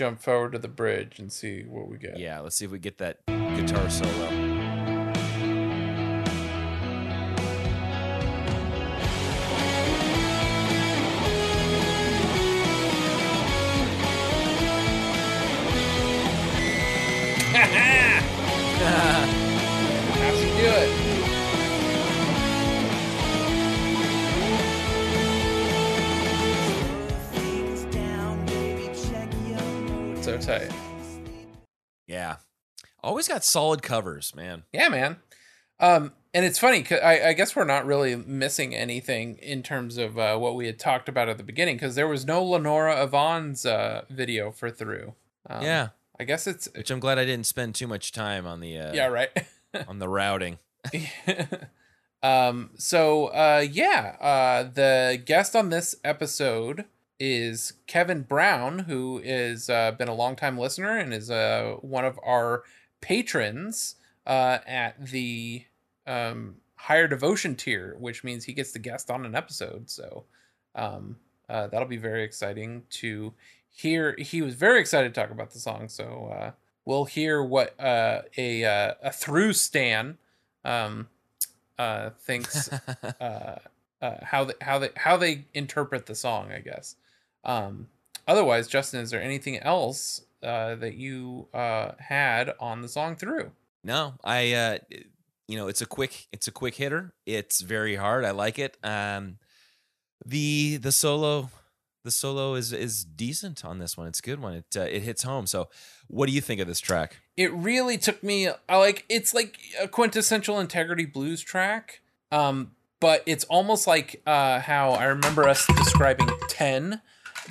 Jump 0.00 0.18
forward 0.18 0.52
to 0.52 0.58
the 0.58 0.66
bridge 0.66 1.18
and 1.18 1.30
see 1.30 1.62
what 1.64 1.86
we 1.86 1.98
get. 1.98 2.18
Yeah, 2.18 2.40
let's 2.40 2.56
see 2.56 2.64
if 2.64 2.70
we 2.70 2.78
get 2.78 2.96
that 2.96 3.18
guitar 3.26 3.90
solo. 3.90 4.39
Got 33.40 33.44
solid 33.44 33.82
covers, 33.82 34.34
man. 34.34 34.64
Yeah, 34.72 34.88
man. 34.88 35.16
Um, 35.78 36.12
and 36.34 36.44
it's 36.44 36.58
funny. 36.58 36.82
'cause 36.82 37.00
I, 37.02 37.28
I 37.28 37.32
guess 37.32 37.56
we're 37.56 37.64
not 37.64 37.86
really 37.86 38.14
missing 38.14 38.74
anything 38.74 39.36
in 39.38 39.62
terms 39.62 39.96
of 39.96 40.18
uh, 40.18 40.36
what 40.36 40.54
we 40.54 40.66
had 40.66 40.78
talked 40.78 41.08
about 41.08 41.28
at 41.30 41.38
the 41.38 41.42
beginning 41.42 41.76
because 41.76 41.94
there 41.94 42.06
was 42.06 42.26
no 42.26 42.44
Lenora 42.44 43.02
Avon's 43.02 43.64
uh, 43.64 44.02
video 44.10 44.50
for 44.50 44.70
through. 44.70 45.14
Um, 45.48 45.62
yeah, 45.62 45.88
I 46.18 46.24
guess 46.24 46.46
it's 46.46 46.68
which 46.76 46.90
I'm 46.90 47.00
glad 47.00 47.18
I 47.18 47.24
didn't 47.24 47.46
spend 47.46 47.74
too 47.74 47.86
much 47.86 48.12
time 48.12 48.46
on 48.46 48.60
the 48.60 48.78
uh, 48.78 48.92
yeah, 48.92 49.06
right. 49.06 49.30
on 49.88 49.98
the 49.98 50.08
routing. 50.08 50.58
um. 52.22 52.70
So, 52.76 53.28
uh, 53.28 53.64
yeah. 53.70 54.16
Uh, 54.20 54.62
the 54.64 55.20
guest 55.24 55.56
on 55.56 55.70
this 55.70 55.94
episode 56.04 56.84
is 57.18 57.74
Kevin 57.86 58.22
Brown, 58.22 58.80
who 58.80 59.20
is 59.24 59.68
uh, 59.70 59.92
been 59.92 60.08
a 60.08 60.14
longtime 60.14 60.58
listener 60.58 60.96
and 60.98 61.12
is 61.14 61.30
uh 61.30 61.76
one 61.80 62.04
of 62.04 62.18
our 62.24 62.62
patrons 63.00 63.96
uh 64.26 64.58
at 64.66 65.06
the 65.06 65.64
um 66.06 66.56
higher 66.80 67.06
devotion 67.06 67.54
tier, 67.54 67.94
which 67.98 68.24
means 68.24 68.44
he 68.44 68.54
gets 68.54 68.72
the 68.72 68.78
guest 68.78 69.10
on 69.10 69.26
an 69.26 69.34
episode. 69.34 69.90
So, 69.90 70.24
um, 70.74 71.16
uh, 71.46 71.66
that'll 71.66 71.86
be 71.86 71.98
very 71.98 72.24
exciting 72.24 72.84
to 72.90 73.34
hear. 73.68 74.16
He 74.18 74.40
was 74.40 74.54
very 74.54 74.80
excited 74.80 75.14
to 75.14 75.20
talk 75.20 75.30
about 75.30 75.50
the 75.50 75.58
song. 75.58 75.90
So, 75.90 76.32
uh, 76.34 76.50
we'll 76.86 77.04
hear 77.04 77.42
what 77.42 77.78
uh, 77.78 78.22
a 78.38 78.64
uh, 78.64 78.94
a 79.02 79.12
through 79.12 79.52
stan 79.52 80.16
um, 80.64 81.08
uh, 81.78 82.10
thinks 82.18 82.72
uh, 83.20 83.58
uh, 84.00 84.16
how 84.22 84.44
they, 84.44 84.54
how 84.62 84.78
they 84.78 84.90
how 84.96 85.16
they 85.18 85.44
interpret 85.52 86.06
the 86.06 86.14
song, 86.14 86.50
I 86.50 86.60
guess. 86.60 86.96
Um, 87.44 87.88
otherwise, 88.26 88.68
Justin, 88.68 89.00
is 89.00 89.10
there 89.10 89.22
anything 89.22 89.58
else 89.58 90.22
uh, 90.42 90.74
that 90.76 90.94
you 90.94 91.48
uh, 91.52 91.92
had 91.98 92.54
on 92.60 92.82
the 92.82 92.88
song 92.88 93.16
through? 93.16 93.52
No, 93.82 94.14
I 94.22 94.52
uh 94.52 94.78
you 95.48 95.56
know, 95.56 95.68
it's 95.68 95.80
a 95.80 95.86
quick 95.86 96.28
it's 96.32 96.46
a 96.46 96.52
quick 96.52 96.74
hitter. 96.74 97.14
It's 97.26 97.60
very 97.60 97.96
hard. 97.96 98.24
I 98.24 98.30
like 98.30 98.58
it. 98.58 98.76
Um 98.84 99.38
the 100.24 100.76
the 100.76 100.92
solo 100.92 101.50
the 102.04 102.10
solo 102.10 102.54
is 102.54 102.72
is 102.72 103.04
decent 103.04 103.64
on 103.64 103.78
this 103.78 103.96
one. 103.96 104.06
It's 104.06 104.20
a 104.20 104.22
good 104.22 104.40
one. 104.40 104.54
It 104.54 104.76
uh, 104.76 104.82
it 104.82 105.02
hits 105.02 105.22
home. 105.22 105.46
So, 105.46 105.68
what 106.08 106.26
do 106.28 106.32
you 106.32 106.40
think 106.40 106.60
of 106.60 106.66
this 106.66 106.80
track? 106.80 107.20
It 107.36 107.52
really 107.52 107.98
took 107.98 108.22
me. 108.22 108.48
I 108.68 108.76
like 108.76 109.04
it's 109.08 109.34
like 109.34 109.58
a 109.80 109.88
quintessential 109.88 110.60
integrity 110.60 111.06
blues 111.06 111.40
track. 111.40 112.00
Um, 112.32 112.72
but 113.00 113.22
it's 113.26 113.44
almost 113.44 113.86
like 113.86 114.22
uh, 114.26 114.60
how 114.60 114.92
I 114.92 115.04
remember 115.04 115.48
us 115.48 115.66
describing 115.66 116.28
ten 116.48 117.00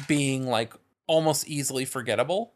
being 0.08 0.48
like 0.48 0.74
almost 1.08 1.48
easily 1.48 1.86
forgettable. 1.86 2.54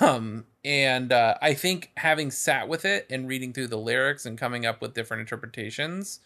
Um, 0.00 0.46
and 0.64 1.12
uh, 1.12 1.36
I 1.42 1.54
think 1.54 1.90
having 1.96 2.30
sat 2.30 2.68
with 2.68 2.84
it 2.84 3.06
and 3.10 3.28
reading 3.28 3.52
through 3.52 3.68
the 3.68 3.76
lyrics 3.76 4.24
and 4.26 4.38
coming 4.38 4.64
up 4.64 4.80
with 4.80 4.94
different 4.94 5.20
interpretations, 5.20 6.20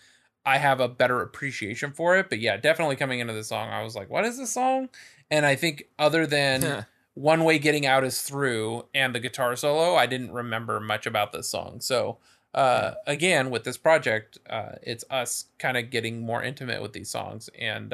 I 0.46 0.58
have 0.58 0.80
a 0.80 0.88
better 0.88 1.20
appreciation 1.20 1.92
for 1.92 2.16
it. 2.16 2.28
But 2.30 2.38
yeah, 2.40 2.56
definitely 2.56 2.96
coming 2.96 3.20
into 3.20 3.32
the 3.32 3.44
song, 3.44 3.68
I 3.70 3.82
was 3.82 3.96
like, 3.96 4.10
"What 4.10 4.24
is 4.24 4.38
this 4.38 4.52
song?" 4.52 4.88
And 5.30 5.44
I 5.44 5.56
think 5.56 5.84
other 5.98 6.26
than 6.26 6.86
one 7.14 7.44
way 7.44 7.58
getting 7.58 7.84
out 7.84 8.04
is 8.04 8.22
through 8.22 8.86
and 8.94 9.14
the 9.14 9.20
guitar 9.20 9.56
solo, 9.56 9.96
I 9.96 10.06
didn't 10.06 10.32
remember 10.32 10.78
much 10.80 11.06
about 11.06 11.32
this 11.32 11.48
song. 11.48 11.80
So 11.80 12.18
uh, 12.54 12.94
again, 13.06 13.50
with 13.50 13.64
this 13.64 13.76
project, 13.76 14.38
uh, 14.48 14.76
it's 14.82 15.04
us 15.10 15.46
kind 15.58 15.76
of 15.76 15.90
getting 15.90 16.20
more 16.20 16.42
intimate 16.42 16.82
with 16.82 16.92
these 16.92 17.10
songs 17.10 17.50
and. 17.58 17.92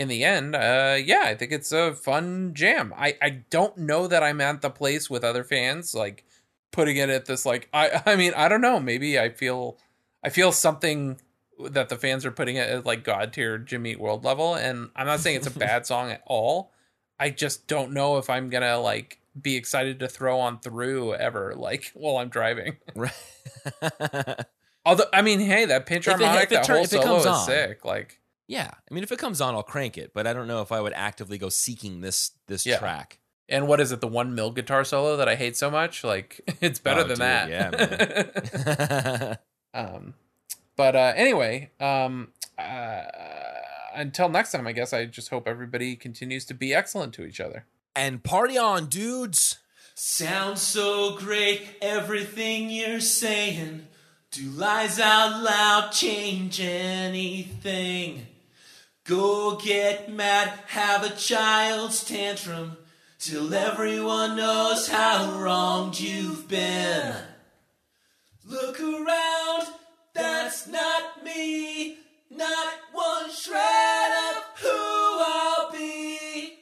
In 0.00 0.08
the 0.08 0.24
end, 0.24 0.56
uh, 0.56 0.96
yeah, 1.04 1.24
I 1.26 1.34
think 1.34 1.52
it's 1.52 1.72
a 1.72 1.92
fun 1.92 2.52
jam. 2.54 2.94
I, 2.96 3.18
I 3.20 3.28
don't 3.50 3.76
know 3.76 4.06
that 4.06 4.22
I'm 4.22 4.40
at 4.40 4.62
the 4.62 4.70
place 4.70 5.10
with 5.10 5.22
other 5.22 5.44
fans, 5.44 5.94
like 5.94 6.24
putting 6.72 6.96
it 6.96 7.10
at 7.10 7.26
this 7.26 7.44
like 7.44 7.68
I 7.74 8.00
I 8.06 8.16
mean 8.16 8.32
I 8.36 8.48
don't 8.48 8.60
know 8.62 8.80
maybe 8.80 9.18
I 9.18 9.28
feel 9.28 9.76
I 10.24 10.30
feel 10.30 10.52
something 10.52 11.20
that 11.68 11.90
the 11.90 11.96
fans 11.96 12.24
are 12.24 12.30
putting 12.30 12.56
it 12.56 12.68
at 12.70 12.86
like 12.86 13.04
god 13.04 13.34
tier 13.34 13.58
Jimmy 13.58 13.90
Eat 13.90 14.00
World 14.00 14.24
level, 14.24 14.54
and 14.54 14.88
I'm 14.96 15.06
not 15.06 15.20
saying 15.20 15.36
it's 15.36 15.46
a 15.46 15.50
bad 15.50 15.84
song 15.92 16.10
at 16.10 16.22
all. 16.26 16.72
I 17.18 17.28
just 17.28 17.66
don't 17.66 17.92
know 17.92 18.16
if 18.16 18.30
I'm 18.30 18.48
gonna 18.48 18.78
like 18.78 19.18
be 19.38 19.56
excited 19.56 19.98
to 20.00 20.08
throw 20.08 20.40
on 20.40 20.60
through 20.60 21.14
ever 21.16 21.54
like 21.58 21.90
while 21.94 22.16
I'm 22.16 22.30
driving. 22.30 22.78
Although 24.86 25.04
I 25.12 25.20
mean, 25.20 25.40
hey, 25.40 25.66
that 25.66 25.84
pinch 25.84 26.08
If 26.08 26.14
harmonic, 26.14 26.44
it 26.44 26.50
that 26.50 26.64
turn- 26.64 26.76
whole 26.76 26.86
solo 26.86 27.16
is 27.18 27.26
on. 27.26 27.44
sick. 27.44 27.84
Like 27.84 28.18
yeah, 28.50 28.68
I 28.90 28.94
mean, 28.94 29.04
if 29.04 29.12
it 29.12 29.18
comes 29.20 29.40
on, 29.40 29.54
I'll 29.54 29.62
crank 29.62 29.96
it. 29.96 30.10
But 30.12 30.26
I 30.26 30.32
don't 30.32 30.48
know 30.48 30.60
if 30.60 30.72
I 30.72 30.80
would 30.80 30.92
actively 30.94 31.38
go 31.38 31.48
seeking 31.48 32.00
this 32.00 32.32
this 32.48 32.66
Yeah. 32.66 32.78
track. 32.78 33.18
And 33.48 33.66
what 33.68 33.80
is 33.80 33.92
it? 33.92 34.00
The 34.00 34.08
one 34.08 34.34
mil 34.34 34.50
guitar 34.50 34.82
solo 34.84 35.16
that 35.16 35.28
I 35.28 35.34
hate 35.36 35.56
so 35.56 35.70
much? 35.70 36.02
Like 36.04 36.40
it's 36.60 36.78
better 36.80 37.00
Oh, 37.02 37.04
than 37.04 37.18
dude, 37.18 37.18
that. 37.18 37.48
yeah, 37.48 39.36
um, 39.80 40.14
but 40.76 40.96
uh, 40.96 41.12
anyway, 41.16 41.70
um, 41.80 42.32
uh, 42.58 43.02
until 43.94 44.28
next 44.28 44.52
time, 44.52 44.66
I 44.66 44.72
guess 44.72 44.92
I 44.92 45.06
just 45.06 45.28
hope 45.30 45.46
everybody 45.48 45.94
continues 45.96 46.44
to 46.46 46.54
be 46.54 46.74
excellent 46.74 47.12
to 47.14 47.24
each 47.24 47.40
other. 47.40 47.66
and 47.96 48.22
party 48.22 48.56
on, 48.58 48.86
dudes. 48.86 49.58
Sounds 49.94 50.62
so 50.62 51.16
great, 51.16 51.62
everything 51.82 52.70
you're 52.70 53.00
saying. 53.00 53.86
Do 54.30 54.48
lies 54.50 54.98
out 55.00 55.42
loud 55.42 55.90
change 55.92 56.60
anything? 56.60 58.26
Go 59.04 59.56
get 59.56 60.12
mad, 60.12 60.52
have 60.68 61.04
a 61.04 61.10
child's 61.10 62.04
tantrum, 62.04 62.76
till 63.18 63.52
everyone 63.54 64.36
knows 64.36 64.88
how 64.88 65.40
wronged 65.40 65.98
you've 65.98 66.46
been. 66.48 67.16
Look 68.44 68.78
around, 68.80 69.68
that's 70.14 70.66
not 70.66 71.24
me, 71.24 71.98
not 72.30 72.74
one 72.92 73.30
shred 73.30 74.12
of 74.28 74.44
who 74.60 74.68
I'll 74.68 75.72
be. 75.72 76.58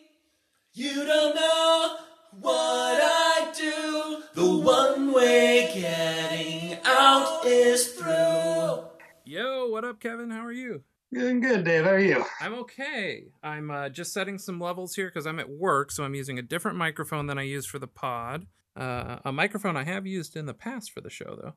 You 0.73 1.05
don't 1.05 1.35
know 1.35 1.97
what 2.41 3.01
I 3.03 3.53
do. 3.57 4.23
The 4.35 4.57
one 4.59 5.13
way 5.13 5.71
getting 5.75 6.79
out 6.85 7.45
is 7.45 7.89
through. 7.89 8.85
Yo, 9.25 9.69
what 9.69 9.85
up, 9.85 9.99
Kevin? 10.01 10.31
How 10.31 10.45
are 10.45 10.53
you? 10.53 10.85
Doing 11.13 11.41
good, 11.41 11.65
Dave. 11.65 11.85
How 11.85 11.93
are 11.93 11.99
you? 11.99 12.23
I'm 12.39 12.53
okay. 12.55 13.25
I'm 13.43 13.71
uh, 13.71 13.89
just 13.89 14.13
setting 14.13 14.39
some 14.39 14.61
levels 14.61 14.95
here 14.95 15.07
because 15.07 15.27
I'm 15.27 15.39
at 15.39 15.49
work, 15.49 15.91
so 15.91 16.05
I'm 16.05 16.15
using 16.15 16.39
a 16.39 16.43
different 16.43 16.77
microphone 16.77 17.27
than 17.27 17.39
I 17.39 17.45
use 17.45 17.65
for 17.65 17.79
the 17.79 17.87
pod. 17.87 18.47
Uh, 18.77 19.17
a 19.25 19.33
microphone 19.33 19.75
I 19.75 19.85
have 19.85 20.07
used 20.07 20.37
in 20.37 20.45
the 20.45 20.53
past 20.53 20.93
for 20.93 21.01
the 21.01 21.09
show, 21.09 21.39
though. 21.41 21.55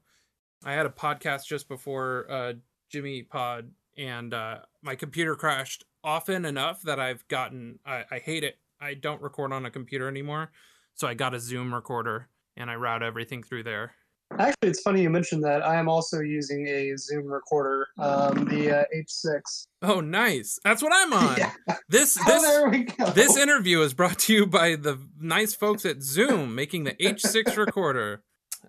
I 0.63 0.71
had 0.71 0.85
a 0.85 0.89
podcast 0.89 1.47
just 1.47 1.67
before 1.67 2.27
uh, 2.29 2.53
Jimmy 2.89 3.23
Pod, 3.23 3.71
and 3.97 4.33
uh, 4.33 4.59
my 4.81 4.95
computer 4.95 5.35
crashed 5.35 5.83
often 6.01 6.45
enough 6.45 6.81
that 6.83 6.99
I've 6.99 7.27
gotten. 7.27 7.79
I, 7.85 8.05
I 8.09 8.19
hate 8.19 8.45
it. 8.45 8.57
I 8.79 8.93
don't 8.93 9.21
record 9.21 9.51
on 9.51 9.65
a 9.65 9.71
computer 9.71 10.07
anymore, 10.07 10.51
so 10.93 11.07
I 11.07 11.13
got 11.13 11.33
a 11.33 11.39
Zoom 11.41 11.73
recorder 11.73 12.29
and 12.55 12.71
I 12.71 12.75
route 12.75 13.03
everything 13.03 13.43
through 13.43 13.63
there. 13.63 13.95
Actually, 14.39 14.69
it's 14.69 14.81
funny 14.81 15.01
you 15.01 15.09
mentioned 15.09 15.43
that. 15.43 15.61
I 15.61 15.75
am 15.75 15.87
also 15.89 16.19
using 16.19 16.67
a 16.67 16.95
Zoom 16.97 17.27
recorder, 17.27 17.87
um, 17.99 18.45
the 18.45 18.79
uh, 18.79 18.83
H6. 18.95 19.67
Oh, 19.81 20.01
nice. 20.01 20.59
That's 20.63 20.81
what 20.81 20.91
I'm 20.93 21.13
on. 21.29 21.37
Yeah. 21.37 21.51
This 21.89 22.17
Oh, 22.25 22.71
this 22.71 22.95
go. 22.95 23.05
This 23.11 23.37
interview 23.37 23.81
is 23.81 23.93
brought 23.93 24.19
to 24.19 24.33
you 24.33 24.47
by 24.47 24.75
the 24.75 24.99
nice 25.19 25.53
folks 25.53 25.85
at 25.85 26.01
Zoom 26.01 26.55
making 26.55 26.85
the 26.85 26.93
H6 26.93 27.57
recorder. 27.65 28.23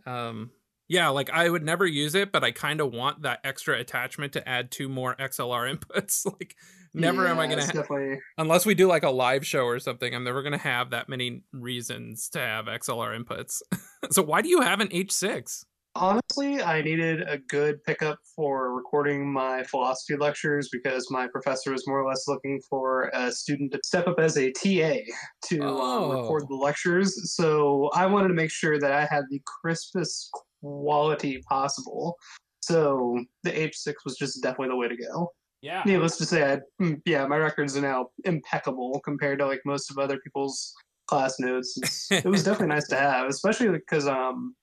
Um, 0.06 0.50
yeah, 0.88 1.08
like 1.08 1.30
I 1.30 1.48
would 1.48 1.62
never 1.62 1.86
use 1.86 2.14
it, 2.14 2.32
but 2.32 2.44
I 2.44 2.50
kind 2.50 2.80
of 2.80 2.92
want 2.92 3.22
that 3.22 3.40
extra 3.44 3.78
attachment 3.78 4.32
to 4.34 4.46
add 4.46 4.70
two 4.70 4.88
more 4.88 5.14
XLR 5.16 5.74
inputs. 5.74 6.26
like, 6.26 6.54
never 6.94 7.26
am 7.26 7.38
I 7.38 7.46
gonna, 7.46 7.64
ha- 7.64 7.72
definitely. 7.72 8.20
unless 8.38 8.66
we 8.66 8.74
do 8.74 8.86
like 8.86 9.02
a 9.02 9.10
live 9.10 9.46
show 9.46 9.64
or 9.64 9.78
something. 9.78 10.14
I'm 10.14 10.24
never 10.24 10.42
gonna 10.42 10.58
have 10.58 10.90
that 10.90 11.08
many 11.08 11.42
reasons 11.52 12.28
to 12.30 12.38
have 12.40 12.66
XLR 12.66 13.18
inputs. 13.18 13.62
so 14.10 14.22
why 14.22 14.42
do 14.42 14.48
you 14.48 14.60
have 14.60 14.80
an 14.80 14.88
H6? 14.88 15.64
Honestly, 15.94 16.62
I 16.62 16.80
needed 16.80 17.20
a 17.28 17.36
good 17.36 17.84
pickup 17.84 18.18
for 18.34 18.74
recording 18.74 19.30
my 19.30 19.62
philosophy 19.64 20.16
lectures 20.16 20.70
because 20.72 21.10
my 21.10 21.26
professor 21.26 21.70
was 21.70 21.86
more 21.86 22.00
or 22.00 22.08
less 22.08 22.24
looking 22.26 22.58
for 22.70 23.10
a 23.12 23.30
student 23.30 23.72
to 23.72 23.80
step 23.84 24.08
up 24.08 24.18
as 24.18 24.38
a 24.38 24.50
TA 24.52 25.00
to 25.48 25.58
Oh. 25.62 26.10
um, 26.10 26.16
record 26.22 26.44
the 26.48 26.54
lectures. 26.54 27.34
So 27.34 27.90
I 27.92 28.06
wanted 28.06 28.28
to 28.28 28.34
make 28.34 28.50
sure 28.50 28.78
that 28.78 28.90
I 28.90 29.04
had 29.04 29.24
the 29.30 29.42
crispest 29.60 30.30
quality 30.62 31.42
possible. 31.46 32.16
So 32.62 33.18
the 33.42 33.50
H6 33.50 33.92
was 34.06 34.16
just 34.16 34.42
definitely 34.42 34.68
the 34.68 34.76
way 34.76 34.88
to 34.88 34.96
go. 34.96 35.30
Yeah. 35.62 35.82
Needless 35.86 36.16
to 36.18 36.26
say, 36.26 36.52
I, 36.52 36.58
mm, 36.82 37.00
yeah, 37.06 37.24
my 37.26 37.36
records 37.36 37.76
are 37.76 37.80
now 37.82 38.08
impeccable 38.24 39.00
compared 39.04 39.38
to 39.38 39.46
like 39.46 39.60
most 39.64 39.90
of 39.90 39.98
other 39.98 40.18
people's 40.18 40.74
class 41.06 41.38
notes. 41.38 42.08
It 42.10 42.24
was 42.24 42.42
definitely 42.42 42.74
nice 42.74 42.88
to 42.88 42.96
have, 42.96 43.28
especially 43.28 43.68
because 43.68 44.06
um, 44.06 44.54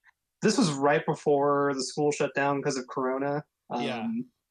this 0.42 0.58
was 0.58 0.72
right 0.72 1.06
before 1.06 1.74
the 1.74 1.84
school 1.84 2.12
shut 2.12 2.36
down 2.36 2.58
because 2.58 2.78
of 2.78 2.86
Corona. 2.88 3.44
Um, 3.70 3.82
Yeah. 3.82 4.08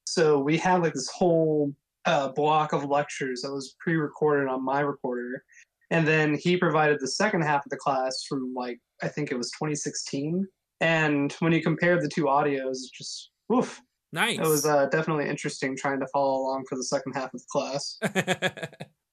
So 0.07 0.39
we 0.39 0.57
had 0.57 0.83
like 0.83 0.95
this 0.95 1.11
whole 1.15 1.75
uh, 2.07 2.29
block 2.29 2.73
of 2.73 2.85
lectures 2.87 3.43
that 3.43 3.53
was 3.53 3.77
pre-recorded 3.79 4.49
on 4.49 4.65
my 4.65 4.81
recorder, 4.81 5.45
and 5.91 6.09
then 6.09 6.35
he 6.35 6.57
provided 6.57 6.99
the 6.99 7.09
second 7.09 7.43
half 7.43 7.67
of 7.67 7.71
the 7.71 7.77
class 7.77 8.25
from 8.27 8.55
like 8.55 8.81
I 9.03 9.09
think 9.09 9.31
it 9.31 9.37
was 9.37 9.51
2016. 9.51 10.47
And 10.81 11.33
when 11.41 11.53
you 11.53 11.63
compare 11.63 12.01
the 12.01 12.09
two 12.09 12.25
audios, 12.25 12.85
it 12.85 12.93
just 12.95 13.31
woof. 13.49 13.83
Nice. 14.13 14.39
It 14.39 14.47
was 14.47 14.65
uh, 14.67 14.87
definitely 14.87 15.29
interesting 15.29 15.77
trying 15.77 16.01
to 16.01 16.07
follow 16.09 16.41
along 16.41 16.65
for 16.69 16.77
the 16.77 16.85
second 16.85 17.13
half 17.13 17.35
of 17.35 17.41
the 17.43 17.47
class. 17.51 17.99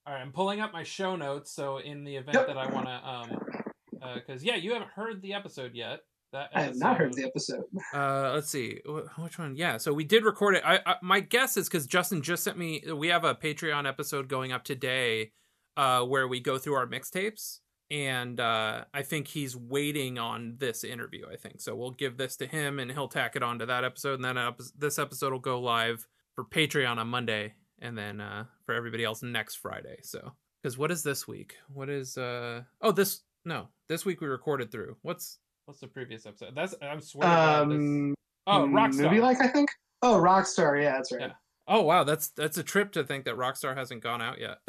All 0.08 0.14
right, 0.14 0.22
I'm 0.22 0.32
pulling 0.32 0.62
up 0.62 0.72
my 0.72 0.84
show 0.84 1.16
notes. 1.16 1.52
So 1.52 1.78
in 1.80 2.04
the 2.04 2.16
event 2.16 2.36
Yep. 2.38 2.48
that 2.48 2.58
I 2.58 2.72
want 2.72 2.86
to, 2.88 3.08
um, 3.08 4.14
because 4.16 4.44
yeah, 4.44 4.56
you 4.56 4.74
haven't 4.74 4.92
heard 4.92 5.22
the 5.22 5.34
episode 5.34 5.74
yet. 5.74 6.02
That 6.32 6.50
I 6.54 6.64
have 6.64 6.76
not 6.76 6.98
heard 6.98 7.14
the 7.14 7.24
episode. 7.24 7.64
Uh, 7.94 8.32
let's 8.34 8.50
see, 8.50 8.80
which 9.18 9.40
one? 9.40 9.56
Yeah, 9.56 9.78
so 9.78 9.94
we 9.94 10.04
did 10.04 10.26
record 10.26 10.56
it. 10.56 10.64
I, 10.66 10.80
I 10.86 10.96
my 11.02 11.22
guess 11.22 11.56
is 11.56 11.70
because 11.70 11.88
Justin 11.88 12.22
just 12.22 12.44
sent 12.44 12.58
me. 12.58 12.84
We 12.94 13.08
have 13.08 13.24
a 13.24 13.34
Patreon 13.36 13.88
episode 13.88 14.28
going 14.28 14.52
up 14.52 14.64
today, 14.66 15.32
uh, 15.78 16.02
where 16.02 16.28
we 16.28 16.40
go 16.42 16.58
through 16.58 16.74
our 16.76 16.88
mixtapes, 16.88 17.60
and 17.92 18.40
uh, 18.40 18.86
I 18.94 19.02
think 19.04 19.28
he's 19.28 19.56
waiting 19.56 20.18
on 20.18 20.56
this 20.58 20.84
interview. 20.84 21.26
I 21.32 21.36
think 21.36 21.62
so. 21.62 21.76
We'll 21.76 21.92
give 21.92 22.18
this 22.18 22.36
to 22.38 22.48
him, 22.48 22.80
and 22.80 22.92
he'll 22.92 23.08
tack 23.08 23.36
it 23.36 23.44
on 23.44 23.60
to 23.60 23.66
that 23.68 23.84
episode, 23.84 24.16
and 24.16 24.24
then 24.26 24.38
ep- 24.38 24.60
this 24.78 24.98
episode 25.00 25.32
will 25.32 25.40
go 25.40 25.60
live 25.60 26.08
for 26.36 26.44
Patreon 26.46 26.98
on 26.98 27.08
Monday, 27.08 27.54
and 27.80 27.98
then 27.98 28.20
uh, 28.22 28.46
for 28.66 28.74
everybody 28.76 29.04
else 29.04 29.22
next 29.24 29.56
Friday. 29.56 29.98
So, 30.04 30.34
because 30.62 30.78
what 30.78 30.92
is 30.92 31.04
this 31.04 31.28
week? 31.28 31.56
What 31.74 31.90
is 31.90 32.18
uh? 32.18 32.64
Oh, 32.82 32.92
this 32.92 33.22
no, 33.46 33.68
this 33.88 34.06
week 34.06 34.22
we 34.22 34.28
recorded 34.28 34.72
through. 34.72 34.98
What's 35.04 35.40
What's 35.66 35.80
the 35.80 35.88
previous 35.88 36.26
episode? 36.26 36.54
That's 36.56 36.76
I'm 36.82 37.02
swear. 37.02 37.28
to 37.28 37.70
this- 37.70 37.78
Um, 37.78 38.16
oh, 38.48 38.68
Rockstar. 38.68 39.04
Movie 39.04 39.20
like 39.20 39.42
I 39.42 39.48
think. 39.48 39.70
Oh, 40.02 40.20
Rockstar. 40.20 40.82
Yeah, 40.82 40.94
that's 40.94 41.12
right. 41.12 41.22
Yeah. 41.22 41.32
Oh 41.68 41.82
wow, 41.82 42.04
that's 42.04 42.28
that's 42.30 42.58
a 42.60 42.64
trip 42.64 42.92
to 42.92 43.04
think 43.04 43.26
that 43.26 43.36
Rockstar 43.36 43.76
hasn't 43.76 44.04
gone 44.04 44.22
out 44.22 44.40
yet. 44.40 44.60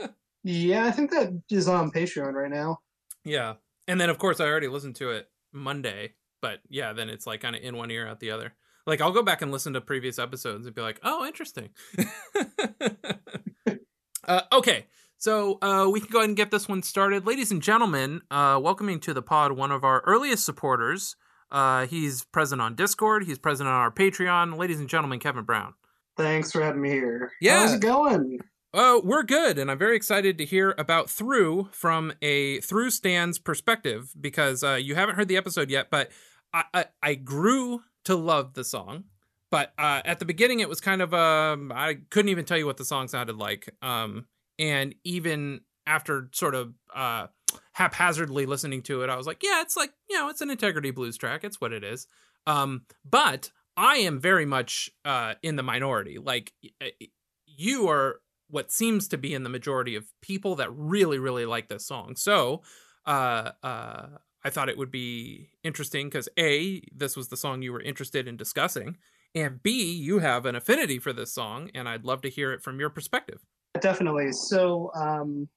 Yeah, 0.42 0.86
I 0.86 0.90
think 0.90 1.10
that 1.10 1.30
is 1.50 1.68
on 1.68 1.90
Patreon 1.90 2.32
right 2.32 2.50
now. 2.50 2.80
yeah, 3.24 3.54
and 3.86 4.00
then 4.00 4.10
of 4.10 4.18
course 4.18 4.40
I 4.40 4.44
already 4.44 4.68
listened 4.68 4.96
to 4.96 5.10
it 5.10 5.28
Monday, 5.52 6.14
but 6.40 6.60
yeah, 6.68 6.92
then 6.92 7.08
it's 7.08 7.26
like 7.26 7.40
kind 7.40 7.56
of 7.56 7.62
in 7.62 7.76
one 7.76 7.90
ear 7.90 8.06
out 8.06 8.20
the 8.20 8.30
other. 8.30 8.54
Like 8.86 9.00
I'll 9.00 9.12
go 9.12 9.22
back 9.22 9.42
and 9.42 9.52
listen 9.52 9.74
to 9.74 9.80
previous 9.80 10.18
episodes 10.18 10.66
and 10.66 10.74
be 10.74 10.82
like, 10.82 11.00
oh, 11.02 11.26
interesting. 11.26 11.70
uh, 14.26 14.42
okay, 14.52 14.86
so 15.18 15.58
uh, 15.60 15.86
we 15.92 16.00
can 16.00 16.08
go 16.10 16.20
ahead 16.20 16.30
and 16.30 16.36
get 16.36 16.50
this 16.50 16.66
one 16.66 16.82
started, 16.82 17.26
ladies 17.26 17.50
and 17.50 17.60
gentlemen. 17.62 18.22
Uh, 18.30 18.58
welcoming 18.62 19.00
to 19.00 19.12
the 19.12 19.22
pod 19.22 19.52
one 19.52 19.70
of 19.70 19.84
our 19.84 20.00
earliest 20.06 20.46
supporters. 20.46 21.14
Uh, 21.50 21.86
he's 21.86 22.24
present 22.24 22.62
on 22.62 22.74
Discord. 22.74 23.24
He's 23.24 23.38
present 23.38 23.68
on 23.68 23.74
our 23.74 23.90
Patreon. 23.90 24.56
Ladies 24.56 24.80
and 24.80 24.88
gentlemen, 24.88 25.18
Kevin 25.18 25.44
Brown. 25.44 25.74
Thanks 26.16 26.52
for 26.52 26.62
having 26.62 26.80
me 26.80 26.90
here. 26.90 27.32
Yeah. 27.40 27.60
How's 27.60 27.74
it 27.74 27.80
going? 27.80 28.40
Oh, 28.72 29.00
we're 29.04 29.24
good, 29.24 29.58
and 29.58 29.68
I'm 29.68 29.78
very 29.78 29.96
excited 29.96 30.38
to 30.38 30.44
hear 30.44 30.76
about 30.78 31.10
Through 31.10 31.70
from 31.72 32.12
a 32.22 32.60
Through 32.60 32.90
Stands 32.90 33.36
perspective 33.36 34.12
because 34.20 34.62
uh, 34.62 34.74
you 34.74 34.94
haven't 34.94 35.16
heard 35.16 35.26
the 35.26 35.36
episode 35.36 35.70
yet, 35.70 35.90
but 35.90 36.12
I, 36.54 36.64
I, 36.72 36.84
I 37.02 37.14
grew 37.16 37.82
to 38.04 38.14
love 38.14 38.54
the 38.54 38.62
song. 38.62 39.04
But 39.50 39.72
uh, 39.76 40.02
at 40.04 40.20
the 40.20 40.24
beginning, 40.24 40.60
it 40.60 40.68
was 40.68 40.80
kind 40.80 41.02
of 41.02 41.12
um, 41.12 41.72
I 41.74 41.98
couldn't 42.10 42.28
even 42.28 42.44
tell 42.44 42.58
you 42.58 42.66
what 42.66 42.76
the 42.76 42.84
song 42.84 43.08
sounded 43.08 43.34
like. 43.34 43.74
Um, 43.82 44.26
and 44.56 44.94
even 45.02 45.62
after 45.84 46.28
sort 46.30 46.54
of 46.54 46.72
uh, 46.94 47.26
haphazardly 47.72 48.46
listening 48.46 48.82
to 48.82 49.02
it, 49.02 49.10
I 49.10 49.16
was 49.16 49.26
like, 49.26 49.42
yeah, 49.42 49.62
it's 49.62 49.76
like 49.76 49.90
you 50.08 50.16
know, 50.16 50.28
it's 50.28 50.42
an 50.42 50.50
integrity 50.50 50.92
blues 50.92 51.16
track. 51.16 51.42
It's 51.42 51.60
what 51.60 51.72
it 51.72 51.82
is. 51.82 52.06
Um, 52.46 52.82
but 53.04 53.50
I 53.76 53.96
am 53.96 54.20
very 54.20 54.46
much 54.46 54.90
uh, 55.04 55.34
in 55.42 55.56
the 55.56 55.64
minority. 55.64 56.18
Like 56.18 56.52
you 57.46 57.88
are 57.88 58.20
what 58.50 58.70
seems 58.70 59.08
to 59.08 59.18
be 59.18 59.34
in 59.34 59.42
the 59.42 59.48
majority 59.48 59.94
of 59.96 60.06
people 60.20 60.54
that 60.56 60.70
really 60.72 61.18
really 61.18 61.46
like 61.46 61.68
this 61.68 61.86
song 61.86 62.14
so 62.16 62.62
uh 63.06 63.50
uh 63.62 64.06
i 64.44 64.50
thought 64.50 64.68
it 64.68 64.78
would 64.78 64.90
be 64.90 65.50
interesting 65.62 66.08
because 66.08 66.28
a 66.38 66.82
this 66.94 67.16
was 67.16 67.28
the 67.28 67.36
song 67.36 67.62
you 67.62 67.72
were 67.72 67.82
interested 67.82 68.28
in 68.28 68.36
discussing 68.36 68.96
and 69.34 69.62
b 69.62 69.92
you 69.92 70.18
have 70.18 70.46
an 70.46 70.54
affinity 70.54 70.98
for 70.98 71.12
this 71.12 71.32
song 71.32 71.70
and 71.74 71.88
i'd 71.88 72.04
love 72.04 72.20
to 72.20 72.30
hear 72.30 72.52
it 72.52 72.62
from 72.62 72.80
your 72.80 72.90
perspective 72.90 73.40
Definitely. 73.78 74.32
So, 74.32 74.90
um, 74.94 75.48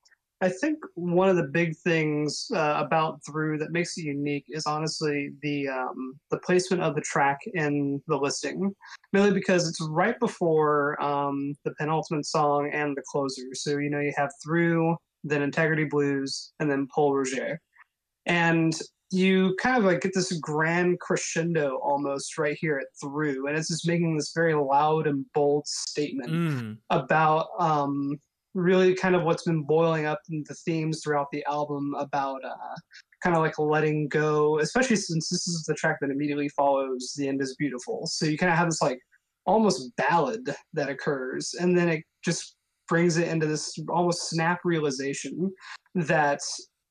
I 0.43 0.49
think 0.49 0.77
one 0.95 1.29
of 1.29 1.37
the 1.37 1.47
big 1.47 1.73
things 1.77 2.47
uh, 2.53 2.83
about 2.85 3.21
Through 3.25 3.59
that 3.59 3.71
makes 3.71 3.97
it 3.97 4.03
unique 4.03 4.43
is 4.49 4.65
honestly 4.65 5.31
the 5.41 5.69
um, 5.69 6.19
the 6.31 6.39
placement 6.39 6.83
of 6.83 6.95
the 6.95 7.01
track 7.01 7.39
in 7.53 8.01
the 8.07 8.17
listing, 8.17 8.75
mainly 9.13 9.31
because 9.31 9.69
it's 9.69 9.79
right 9.89 10.19
before 10.19 11.01
um, 11.01 11.55
the 11.63 11.73
penultimate 11.79 12.25
song 12.25 12.69
and 12.73 12.95
the 12.97 13.03
closer. 13.09 13.43
So 13.53 13.77
you 13.77 13.89
know 13.89 14.01
you 14.01 14.11
have 14.17 14.31
Through, 14.43 14.97
then 15.23 15.41
Integrity 15.41 15.85
Blues, 15.85 16.51
and 16.59 16.69
then 16.69 16.89
Pol 16.93 17.15
Roger, 17.15 17.61
and 18.25 18.77
you 19.11 19.55
kind 19.61 19.77
of 19.77 19.85
like 19.85 20.01
get 20.01 20.13
this 20.13 20.33
grand 20.39 20.99
crescendo 20.99 21.77
almost 21.81 22.37
right 22.37 22.57
here 22.59 22.79
at 22.79 22.87
Through, 23.01 23.47
and 23.47 23.57
it's 23.57 23.69
just 23.69 23.87
making 23.87 24.17
this 24.17 24.33
very 24.35 24.55
loud 24.55 25.07
and 25.07 25.25
bold 25.33 25.65
statement 25.67 26.31
mm, 26.31 26.77
about 26.89 27.47
um, 27.59 28.19
really 28.53 28.93
kind 28.93 29.15
of 29.15 29.23
what's 29.23 29.43
been 29.43 29.63
boiling 29.63 30.05
up 30.05 30.19
in 30.29 30.43
the 30.47 30.55
themes 30.65 31.01
throughout 31.03 31.27
the 31.31 31.43
album 31.45 31.93
about 31.97 32.43
uh, 32.45 32.75
kind 33.23 33.35
of 33.35 33.41
like 33.41 33.57
letting 33.57 34.07
go, 34.07 34.59
especially 34.59 34.95
since 34.95 35.29
this 35.29 35.47
is 35.47 35.63
the 35.67 35.73
track 35.73 35.97
that 36.01 36.11
immediately 36.11 36.49
follows 36.49 37.13
The 37.17 37.27
End 37.27 37.41
is 37.41 37.55
Beautiful. 37.55 38.05
So 38.05 38.25
you 38.25 38.37
kind 38.37 38.51
of 38.51 38.57
have 38.57 38.69
this 38.69 38.81
like 38.81 38.99
almost 39.45 39.95
ballad 39.95 40.55
that 40.73 40.89
occurs, 40.89 41.53
and 41.59 41.77
then 41.77 41.89
it 41.89 42.03
just 42.23 42.55
brings 42.87 43.17
it 43.17 43.27
into 43.27 43.47
this 43.47 43.73
almost 43.89 44.29
snap 44.29 44.59
realization 44.63 45.51
that 45.95 46.39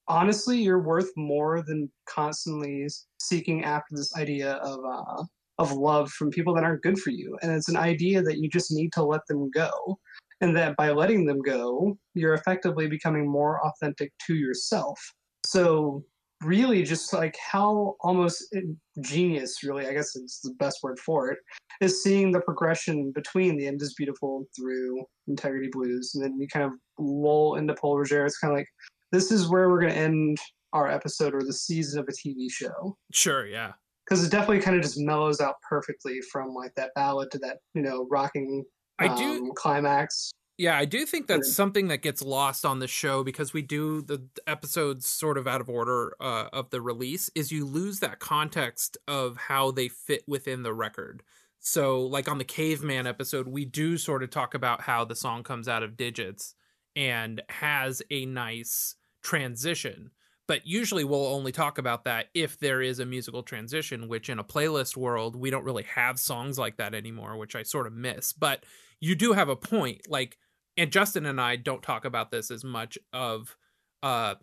honestly 0.09 0.61
you're 0.61 0.83
worth 0.83 1.11
more 1.17 1.63
than 1.63 1.91
constantly 2.09 2.87
seeking 3.21 3.65
after 3.65 3.95
this 3.95 4.15
idea 4.17 4.55
of 4.55 4.81
uh, 4.85 5.23
of 5.59 5.73
love 5.73 6.11
from 6.11 6.31
people 6.31 6.55
that 6.55 6.65
aren't 6.65 6.83
good 6.83 6.99
for 6.99 7.11
you 7.11 7.37
and 7.43 7.53
it's 7.53 7.69
an 7.69 7.77
idea 7.77 8.23
that 8.23 8.39
you 8.39 8.49
just 8.49 8.73
need 8.73 8.93
to 8.93 9.03
let 9.03 9.21
them 9.29 9.51
go 9.51 9.99
and 10.43 10.55
that 10.57 10.77
by 10.77 10.91
letting 10.91 11.25
them 11.25 11.41
go 11.41 11.97
you're 12.15 12.35
effectively 12.35 12.87
becoming 12.87 13.27
more 13.27 13.65
authentic 13.67 14.13
to 14.27 14.35
yourself. 14.35 15.01
So 15.47 16.05
really 16.45 16.83
just 16.83 17.13
like 17.13 17.37
how 17.39 17.95
almost 18.01 18.53
genius 19.01 19.63
really 19.63 19.87
i 19.87 19.93
guess 19.93 20.17
is 20.17 20.41
the 20.43 20.53
best 20.59 20.79
word 20.83 20.99
for 20.99 21.31
it 21.31 21.39
is 21.81 22.03
seeing 22.03 22.33
the 22.33 22.41
progression 22.41 23.13
between 23.15 23.57
the 23.57 23.67
end 23.67 23.81
is 23.81 23.95
beautiful 23.95 24.45
through 24.57 25.05
integrity 25.29 25.69
blues 25.71 26.13
and 26.15 26.25
then 26.25 26.37
you 26.41 26.49
kind 26.49 26.65
of 26.65 26.73
lull 26.99 27.55
into 27.57 27.75
Pol 27.75 27.99
Roger. 27.99 28.27
it's 28.27 28.39
kind 28.39 28.53
of 28.53 28.59
like 28.59 28.67
this 29.13 29.31
is 29.31 29.49
where 29.49 29.69
we're 29.69 29.81
going 29.81 29.93
to 29.93 29.99
end 29.99 30.39
our 30.73 30.91
episode 30.91 31.35
or 31.35 31.43
the 31.43 31.53
season 31.53 32.01
of 32.01 32.09
a 32.09 32.13
tv 32.13 32.51
show. 32.51 32.97
Sure 33.13 33.47
yeah. 33.47 33.73
Because 34.07 34.25
it 34.25 34.31
definitely 34.31 34.61
kind 34.61 34.77
of 34.77 34.83
just 34.83 34.99
mellows 34.99 35.41
out 35.41 35.57
perfectly 35.69 36.21
from 36.33 36.55
like 36.55 36.73
that 36.77 36.91
ballad 36.95 37.31
to 37.33 37.39
that 37.39 37.59
you 37.75 37.83
know 37.83 38.07
rocking 38.11 38.65
I 39.11 39.17
do- 39.17 39.45
um, 39.47 39.53
climax 39.55 40.33
Yeah, 40.59 40.77
I 40.77 40.85
do 40.85 41.07
think 41.07 41.27
that's 41.27 41.55
something 41.55 41.89
that 41.89 42.03
gets 42.03 42.23
lost 42.23 42.65
on 42.65 42.79
the 42.79 42.87
show 42.87 43.25
because 43.25 43.53
we 43.53 43.63
do 43.63 44.03
the 44.03 44.29
episodes 44.47 45.09
sort 45.09 45.39
of 45.39 45.47
out 45.47 45.61
of 45.61 45.69
order 45.69 46.15
uh, 46.21 46.49
of 46.53 46.71
the 46.71 46.81
release. 46.81 47.31
Is 47.35 47.51
you 47.51 47.65
lose 47.65 48.01
that 48.01 48.21
context 48.21 48.97
of 49.09 49.37
how 49.37 49.71
they 49.71 49.89
fit 49.89 50.23
within 50.29 50.63
the 50.63 50.75
record. 50.75 51.23
So, 51.59 52.03
like 52.03 52.29
on 52.29 52.39
the 52.39 52.45
Caveman 52.45 53.07
episode, 53.07 53.49
we 53.49 53.65
do 53.65 53.97
sort 53.97 54.23
of 54.23 54.31
talk 54.31 54.55
about 54.55 54.83
how 54.83 55.05
the 55.05 55.15
song 55.15 55.43
comes 55.43 55.69
out 55.69 55.83
of 55.83 55.97
digits 55.97 56.55
and 56.97 57.41
has 57.49 58.03
a 58.11 58.27
nice 58.27 58.97
transition. 59.23 60.11
But 60.49 60.67
usually 60.67 61.05
we'll 61.05 61.27
only 61.27 61.53
talk 61.53 61.79
about 61.79 62.05
that 62.05 62.27
if 62.35 62.59
there 62.59 62.83
is 62.83 62.99
a 62.99 63.07
musical 63.07 63.43
transition, 63.43 64.09
which 64.09 64.29
in 64.29 64.39
a 64.39 64.45
playlist 64.45 64.97
world, 64.97 65.37
we 65.37 65.51
don't 65.51 65.65
really 65.65 65.85
have 65.85 66.19
songs 66.19 66.59
like 66.59 66.77
that 66.79 66.95
anymore, 66.95 67.37
which 67.37 67.55
I 67.55 67.63
sort 67.63 67.87
of 67.87 67.93
miss. 67.93 68.33
But 68.33 68.65
you 69.01 69.15
do 69.15 69.33
have 69.33 69.49
a 69.49 69.57
point. 69.57 70.03
Like, 70.09 70.39
and 70.77 70.91
Justin 70.91 71.27
and 71.27 71.41
I 71.41 71.57
don't 71.57 71.83
talk 71.83 72.05
about 72.05 72.31
this 72.31 72.51
as 72.51 72.65
much 72.65 72.99
of 73.13 73.57
uh 74.03 74.35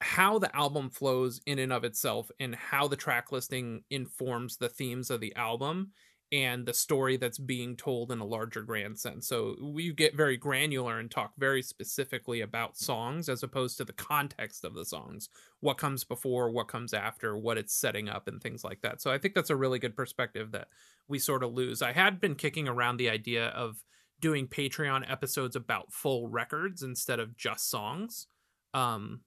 how 0.00 0.38
the 0.38 0.54
album 0.54 0.90
flows 0.90 1.40
in 1.46 1.58
and 1.58 1.72
of 1.72 1.84
itself 1.84 2.30
and 2.38 2.54
how 2.54 2.86
the 2.86 2.96
track 2.96 3.32
listing 3.32 3.82
informs 3.90 4.56
the 4.56 4.68
themes 4.68 5.10
of 5.10 5.20
the 5.20 5.34
album 5.36 5.92
and 6.32 6.66
the 6.66 6.74
story 6.74 7.16
that's 7.16 7.38
being 7.38 7.76
told 7.76 8.10
in 8.10 8.18
a 8.18 8.24
larger 8.24 8.62
grand 8.62 8.98
sense. 8.98 9.28
So 9.28 9.54
we 9.62 9.92
get 9.92 10.16
very 10.16 10.36
granular 10.36 10.98
and 10.98 11.10
talk 11.10 11.32
very 11.38 11.62
specifically 11.62 12.40
about 12.40 12.76
songs 12.76 13.28
as 13.28 13.42
opposed 13.42 13.78
to 13.78 13.84
the 13.84 13.92
context 13.92 14.64
of 14.64 14.74
the 14.74 14.84
songs, 14.84 15.28
what 15.60 15.78
comes 15.78 16.02
before, 16.02 16.50
what 16.50 16.66
comes 16.68 16.92
after, 16.92 17.36
what 17.36 17.58
it's 17.58 17.74
setting 17.74 18.08
up 18.08 18.26
and 18.26 18.42
things 18.42 18.64
like 18.64 18.80
that. 18.82 19.00
So 19.00 19.12
I 19.12 19.18
think 19.18 19.34
that's 19.34 19.50
a 19.50 19.56
really 19.56 19.78
good 19.78 19.96
perspective 19.96 20.50
that 20.52 20.68
we 21.06 21.20
sort 21.20 21.44
of 21.44 21.52
lose. 21.54 21.80
I 21.80 21.92
had 21.92 22.20
been 22.20 22.34
kicking 22.34 22.66
around 22.66 22.96
the 22.96 23.10
idea 23.10 23.48
of 23.48 23.84
doing 24.20 24.48
Patreon 24.48 25.08
episodes 25.10 25.54
about 25.54 25.92
full 25.92 26.26
records 26.28 26.82
instead 26.82 27.20
of 27.20 27.36
just 27.36 27.70
songs. 27.70 28.26
Um, 28.74 29.20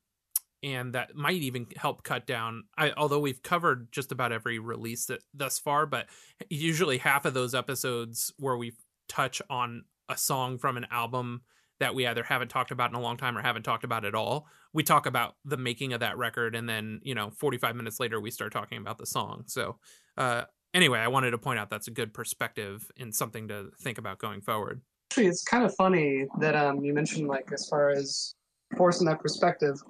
and 0.64 0.94
that 0.94 1.16
might 1.16 1.42
even 1.42 1.68
help 1.76 2.04
cut 2.04 2.26
down 2.28 2.64
I, 2.78 2.92
although 2.98 3.20
we've 3.20 3.42
covered 3.44 3.92
just 3.92 4.12
about 4.12 4.32
every 4.32 4.60
release 4.60 5.06
that 5.06 5.24
thus 5.34 5.60
far 5.60 5.86
but 5.86 6.08
usually 6.50 6.98
half 6.98 7.26
of 7.26 7.34
those 7.34 7.56
episodes 7.56 8.34
where 8.38 8.58
we 8.58 8.74
touch 9.08 9.42
on 9.50 9.84
a 10.10 10.18
song 10.18 10.58
from 10.58 10.78
an 10.78 10.88
album 10.92 11.42
that 11.80 11.96
we 11.96 12.06
either 12.06 12.24
haven't 12.24 12.50
talked 12.50 12.72
about 12.72 12.90
in 12.90 12.96
a 12.96 13.02
long 13.02 13.16
time 13.16 13.38
or 13.38 13.42
haven't 13.42 13.64
talked 13.64 13.84
about 13.84 14.06
at 14.06 14.16
all 14.16 14.48
we 14.74 14.84
talk 14.84 15.06
about 15.06 15.36
the 15.46 15.58
making 15.58 15.94
of 15.94 16.02
that 16.02 16.18
record 16.18 16.56
and 16.56 16.68
then 16.68 17.00
you 17.04 17.16
know 17.16 17.32
45 17.32 17.76
minutes 17.76 18.00
later 18.00 18.20
we 18.20 18.32
start 18.32 18.52
talking 18.52 18.78
about 18.78 18.98
the 18.98 19.06
song. 19.06 19.44
So 19.48 19.78
uh 20.18 20.44
anyway 20.74 21.00
i 21.00 21.08
wanted 21.08 21.32
to 21.32 21.38
point 21.38 21.60
out 21.60 21.70
that's 21.70 21.88
a 21.88 21.92
good 21.92 22.14
perspective 22.14 22.92
and 22.98 23.14
something 23.14 23.48
to 23.48 23.72
think 23.82 23.98
about 23.98 24.20
going 24.20 24.42
forward. 24.42 24.82
Actually 25.12 25.28
it's 25.28 25.44
kind 25.44 25.64
of 25.64 25.74
funny 25.76 26.26
that 26.40 26.56
um 26.56 26.84
you 26.84 26.94
mentioned 26.94 27.28
like 27.28 27.52
as 27.52 27.68
far 27.68 27.90
as 27.90 28.36
forcing 28.78 29.08
that 29.08 29.20
perspective 29.20 29.82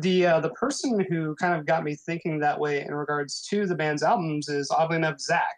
the 0.00 0.26
uh, 0.26 0.40
the 0.40 0.50
person 0.50 1.04
who 1.08 1.34
kind 1.36 1.58
of 1.58 1.66
got 1.66 1.84
me 1.84 1.96
thinking 2.06 2.38
that 2.40 2.58
way 2.58 2.82
in 2.82 2.94
regards 2.94 3.46
to 3.50 3.66
the 3.66 3.74
band's 3.74 4.02
albums 4.02 4.48
is 4.48 4.70
oddly 4.70 4.96
enough 4.96 5.20
Zach. 5.20 5.54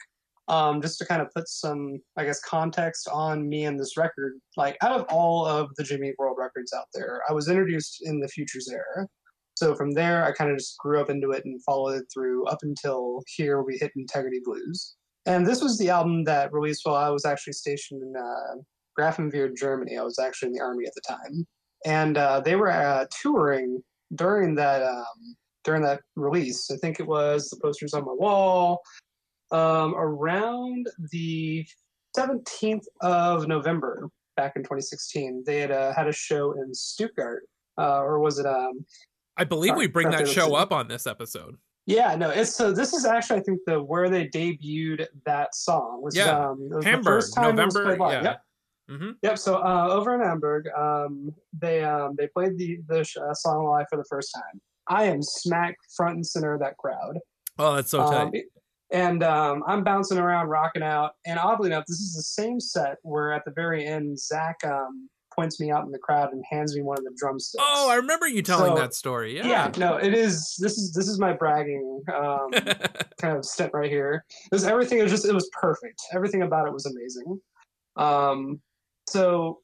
Um, 0.49 0.83
just 0.83 0.99
to 0.99 1.07
kind 1.07 1.23
of 1.23 1.31
put 1.33 1.49
some, 1.49 2.01
I 2.17 2.25
guess, 2.25 2.41
context 2.41 3.09
on 3.11 3.49
me 3.49 3.65
and 3.65 3.79
this 3.79 3.97
record. 3.97 4.33
Like, 4.57 4.77
out 4.83 4.91
of 4.99 5.07
all 5.09 5.47
of 5.47 5.71
the 5.77 5.85
Jimmy 5.85 6.13
World 6.19 6.37
records 6.39 6.73
out 6.73 6.87
there, 6.93 7.23
I 7.29 7.33
was 7.33 7.49
introduced 7.49 8.01
in 8.03 8.19
the 8.19 8.27
Futures 8.27 8.69
era. 8.69 9.07
So 9.55 9.75
from 9.77 9.93
there, 9.93 10.25
I 10.25 10.33
kind 10.33 10.51
of 10.51 10.59
just 10.59 10.77
grew 10.79 11.01
up 11.01 11.11
into 11.11 11.31
it 11.31 11.45
and 11.45 11.63
followed 11.63 11.95
it 11.95 12.07
through 12.13 12.45
up 12.47 12.59
until 12.63 13.23
here 13.37 13.63
we 13.63 13.79
hit 13.79 13.93
Integrity 13.95 14.41
Blues. 14.43 14.97
And 15.27 15.47
this 15.47 15.63
was 15.63 15.79
the 15.79 15.91
album 15.91 16.25
that 16.25 16.53
released 16.53 16.81
while 16.85 16.97
I 16.97 17.11
was 17.11 17.25
actually 17.25 17.53
stationed 17.53 18.03
in 18.03 18.15
uh, 18.17 18.57
Grafenwehr, 18.99 19.57
Germany. 19.57 19.97
I 19.97 20.03
was 20.03 20.19
actually 20.19 20.49
in 20.49 20.55
the 20.55 20.63
army 20.63 20.87
at 20.87 20.95
the 20.95 21.03
time, 21.09 21.47
and 21.87 22.19
uh, 22.19 22.41
they 22.41 22.57
were 22.57 22.73
uh, 22.73 23.07
touring 23.23 23.83
during 24.15 24.55
that 24.57 24.83
um, 24.83 25.37
during 25.65 25.83
that 25.83 26.01
release. 26.17 26.71
I 26.71 26.77
think 26.77 27.01
it 27.01 27.07
was 27.07 27.49
the 27.49 27.57
posters 27.63 27.95
on 27.95 28.05
my 28.05 28.13
wall 28.13 28.81
um, 29.51 29.95
around 29.95 30.87
the 31.11 31.65
17th 32.17 32.85
of 33.01 33.47
November 33.47 34.09
back 34.37 34.55
in 34.57 34.63
2016. 34.63 35.45
They 35.47 35.61
had 35.61 35.71
uh, 35.71 35.93
had 35.95 36.09
a 36.09 36.13
show 36.13 36.53
in 36.53 36.75
Stuttgart, 36.75 37.45
uh, 37.79 38.01
or 38.01 38.21
was 38.21 38.39
it? 38.39 38.47
Um, 38.47 38.85
I 39.37 39.45
believe 39.45 39.77
we 39.77 39.87
bring 39.87 40.11
that 40.11 40.29
show 40.29 40.55
up 40.55 40.73
on 40.73 40.89
this 40.89 41.07
episode. 41.07 41.57
yeah, 41.87 42.15
no, 42.15 42.31
it's 42.31 42.55
so. 42.55 42.73
This 42.73 42.93
is 42.93 43.05
actually, 43.05 43.41
I 43.41 43.43
think, 43.43 43.61
the 43.67 43.83
where 43.83 44.11
they 44.11 44.29
debuted 44.29 45.07
that 45.25 45.55
song 45.55 46.01
was 46.03 46.17
Yeah, 46.17 46.49
um, 46.49 46.69
was 46.69 46.85
the 46.85 46.91
Hamburg, 46.91 47.05
first 47.05 47.35
time 47.35 47.59
it 47.59 47.65
was 47.65 47.75
November. 47.75 48.13
Yeah. 48.13 48.23
Yep. 48.23 48.43
Hmm 48.89 49.11
Yep. 49.23 49.39
So 49.39 49.57
uh, 49.57 49.89
over 49.91 50.15
in 50.15 50.21
Hamburg, 50.21 50.67
um, 50.77 51.31
they 51.59 51.83
um, 51.85 52.15
they 52.19 52.27
played 52.29 52.59
the 52.59 52.79
the 52.89 53.05
sh- 53.05 53.17
uh, 53.17 53.35
song 53.35 53.65
live 53.67 53.87
for 53.91 53.97
the 53.97 54.05
first 54.09 54.33
time. 54.35 54.61
I 54.89 55.05
am 55.05 55.23
smack 55.23 55.77
front 55.97 56.17
and 56.17 56.27
center 56.27 56.53
of 56.55 56.61
that 56.61 56.77
crowd, 56.77 57.19
Oh, 57.59 57.77
that's 57.77 57.91
so 57.91 57.99
tight. 57.99 58.23
um, 58.27 58.33
and 58.91 59.23
um, 59.23 59.63
I'm 59.67 59.85
bouncing 59.85 60.19
around, 60.19 60.49
rocking 60.49 60.83
out. 60.83 61.13
And 61.25 61.39
oddly 61.39 61.69
enough, 61.69 61.85
this 61.87 62.01
is 62.01 62.15
the 62.15 62.23
same 62.23 62.59
set 62.61 62.97
where 63.03 63.33
at 63.33 63.45
the 63.45 63.53
very 63.53 63.87
end, 63.87 64.19
Zach 64.19 64.57
um, 64.65 65.09
points 65.35 65.59
me 65.61 65.71
out 65.71 65.87
in 65.87 65.93
the 65.93 65.99
crowd 65.99 66.33
and 66.33 66.45
hands 66.51 66.77
me 66.77 66.83
one 66.83 66.99
of 66.99 67.05
the 67.05 67.15
drumsticks. 67.17 67.65
oh, 67.67 67.89
I 67.89 67.95
remember 67.95 68.27
you 68.29 68.43
telling 68.43 68.75
so- 68.77 68.83
that 68.83 68.93
story. 68.95 69.37
yeah. 69.37 69.47
Yeah. 69.47 69.71
No, 69.79 69.97
it 69.97 70.13
is. 70.15 70.57
This 70.59 70.77
is 70.77 70.93
this 70.93 71.09
is 71.09 71.19
my 71.19 71.33
bragging. 71.33 72.03
Um, 72.15 72.51
kind 73.19 73.37
of 73.39 73.45
stint 73.45 73.71
right 73.73 73.89
here. 73.91 74.25
It 74.51 74.55
was 74.55 74.65
everything. 74.65 74.99
It 74.99 75.05
was 75.05 75.13
just 75.13 75.25
it 75.27 75.33
was 75.33 75.49
perfect. 75.59 76.03
Everything 76.13 76.43
about 76.43 76.67
it 76.67 76.73
was 76.75 76.85
amazing. 76.87 77.41
Um, 77.97 78.61
so 79.09 79.61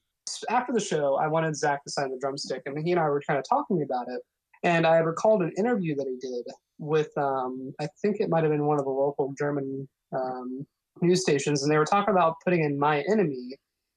after 0.48 0.73
the 0.73 0.81
show, 0.81 1.16
I 1.16 1.27
wanted 1.27 1.56
Zach 1.56 1.82
to 1.85 1.90
sign 1.90 2.10
the 2.10 2.19
drumstick, 2.19 2.62
and 2.66 2.78
he 2.85 2.93
and 2.93 3.01
I 3.01 3.09
were 3.09 3.23
kind 3.27 3.39
of 3.39 3.44
talking 3.48 3.82
about 3.82 4.06
it. 4.09 4.20
And 4.62 4.86
I 4.86 4.98
recalled 4.98 5.43
an 5.43 5.52
interview 5.56 5.94
that 5.97 6.06
he 6.06 6.16
did 6.16 6.44
with, 6.78 7.16
um, 7.16 7.73
I 7.81 7.89
think 8.02 8.20
it 8.20 8.28
might 8.28 8.43
have 8.43 8.52
been 8.52 8.66
one 8.66 8.78
of 8.78 8.85
the 8.85 8.90
local 8.90 9.32
German 9.39 9.89
um, 10.12 10.66
news 11.01 11.23
stations, 11.23 11.62
and 11.62 11.73
they 11.73 11.78
were 11.78 11.85
talking 11.85 12.12
about 12.12 12.36
putting 12.44 12.65
in 12.65 12.78
"My 12.78 13.02
Enemy" 13.09 13.56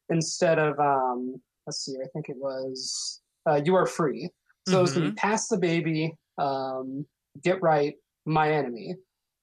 instead 0.10 0.60
of, 0.60 0.80
um, 0.80 1.42
let's 1.66 1.84
see, 1.84 1.96
I 2.02 2.08
think 2.14 2.30
it 2.30 2.38
was 2.38 3.22
uh, 3.50 3.62
"You 3.64 3.76
Are 3.76 3.86
Free." 3.86 4.30
So 4.68 4.78
it 4.78 4.82
was 4.82 4.94
going 4.94 5.06
to 5.06 5.12
be 5.12 5.16
"Pass 5.16 5.48
the 5.48 5.58
Baby," 5.58 6.14
um, 6.38 7.06
"Get 7.44 7.62
Right," 7.62 7.96
"My 8.26 8.52
Enemy," 8.52 8.96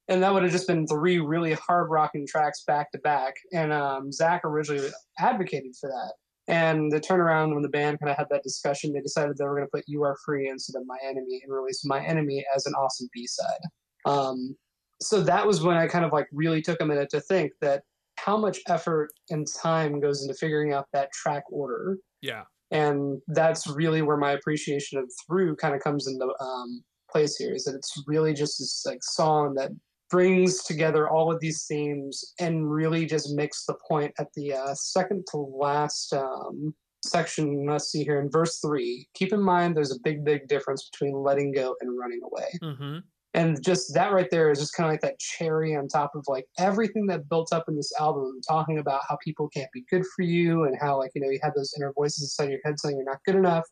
and 0.09 0.23
that 0.23 0.33
would 0.33 0.43
have 0.43 0.53
just 0.53 0.67
been 0.67 0.87
three 0.87 1.19
really 1.19 1.53
hard 1.53 1.91
rocking 1.91 2.27
tracks 2.27 2.65
back 2.67 2.91
to 2.93 2.99
back. 2.99 3.35
And 3.53 3.73
um, 3.73 4.11
Zach 4.11 4.43
originally 4.45 4.89
advocated 5.19 5.73
for 5.81 5.89
that. 5.89 6.15
And 6.53 6.91
the 6.91 7.01
turnaround 7.01 7.53
when 7.53 7.63
the 7.63 7.69
band 7.69 8.01
kind 8.01 8.11
of 8.11 8.17
had 8.17 8.29
that 8.31 8.43
discussion, 8.43 8.93
they 8.93 9.01
decided 9.01 9.37
they 9.37 9.45
were 9.45 9.55
going 9.55 9.67
to 9.67 9.71
put 9.71 9.85
"You 9.87 10.03
Are 10.03 10.17
Free" 10.25 10.49
instead 10.49 10.81
of 10.81 10.87
"My 10.87 10.97
Enemy" 11.05 11.43
and 11.45 11.53
release 11.53 11.83
"My 11.85 12.03
Enemy" 12.05 12.45
as 12.57 12.65
an 12.65 12.73
awesome 12.73 13.09
B 13.13 13.27
side. 13.27 13.61
Um, 14.07 14.57
so 15.01 15.21
that 15.21 15.47
was 15.47 15.63
when 15.63 15.77
I 15.77 15.87
kind 15.87 16.05
of 16.05 16.13
like 16.13 16.27
really 16.33 16.63
took 16.63 16.81
a 16.81 16.87
minute 16.87 17.11
to 17.11 17.21
think 17.21 17.53
that 17.61 17.83
how 18.19 18.37
much 18.37 18.59
effort 18.69 19.11
and 19.31 19.47
time 19.63 20.01
goes 20.01 20.23
into 20.23 20.35
figuring 20.35 20.73
out 20.73 20.87
that 20.93 21.13
track 21.13 21.45
order 21.53 21.99
yeah. 22.21 22.43
and 22.73 23.21
that's 23.29 23.69
really 23.69 24.03
where 24.03 24.17
my 24.17 24.33
appreciation 24.33 24.99
of 24.99 25.11
through 25.27 25.55
kind 25.57 25.75
of 25.75 25.81
comes 25.81 26.09
into 26.09 26.27
um, 26.41 26.83
place 27.11 27.37
here 27.37 27.55
is 27.55 27.65
that 27.65 27.77
it's 27.77 28.03
really 28.07 28.35
just 28.35 28.59
this 28.59 28.83
like 28.87 29.03
song 29.03 29.55
that 29.55 29.71
brings 30.11 30.63
together 30.65 31.09
all 31.09 31.33
of 31.33 31.41
these 31.41 31.65
themes 31.67 32.35
and 32.41 32.71
really 32.71 33.07
just 33.07 33.35
makes 33.35 33.65
the 33.67 33.75
point 33.87 34.13
at 34.19 34.29
the 34.35 34.53
uh, 34.53 34.75
second 34.75 35.25
to 35.31 35.39
last 35.39 36.13
um, 36.13 36.75
section 37.05 37.65
let's 37.67 37.93
see 37.93 38.03
here 38.03 38.21
in 38.21 38.29
verse 38.29 38.59
three 38.59 39.07
keep 39.15 39.33
in 39.33 39.41
mind 39.41 39.77
there's 39.77 39.93
a 39.93 40.01
big 40.03 40.25
big 40.25 40.49
difference 40.49 40.91
between 40.91 41.15
letting 41.15 41.53
go 41.53 41.75
and 41.81 41.99
running 41.99 42.21
away. 42.25 42.49
Hmm 42.61 42.99
and 43.35 43.63
just 43.63 43.93
that 43.95 44.13
right 44.13 44.31
there 44.31 44.51
is 44.51 44.59
just 44.59 44.75
kind 44.75 44.89
of 44.89 44.93
like 44.93 45.01
that 45.01 45.19
cherry 45.19 45.77
on 45.77 45.87
top 45.87 46.15
of 46.15 46.25
like 46.29 46.47
everything 46.59 47.07
that 47.07 47.29
built 47.29 47.53
up 47.53 47.65
in 47.69 47.77
this 47.77 47.93
album 48.01 48.41
talking 48.47 48.79
about 48.79 49.03
how 49.09 49.17
people 49.23 49.49
can't 49.51 49.71
be 49.73 49.85
good 49.91 50.05
for 50.17 50.23
you 50.23 50.65
and 50.65 50.77
how 50.81 50.99
like 50.99 51.11
you 51.15 51.21
know 51.21 51.31
you 51.31 51.39
have 51.43 51.55
those 51.55 51.73
inner 51.77 51.93
voices 51.93 52.23
inside 52.23 52.51
your 52.51 52.61
head 52.65 52.79
saying 52.79 52.97
you're 52.97 53.05
not 53.05 53.23
good 53.25 53.35
enough. 53.35 53.65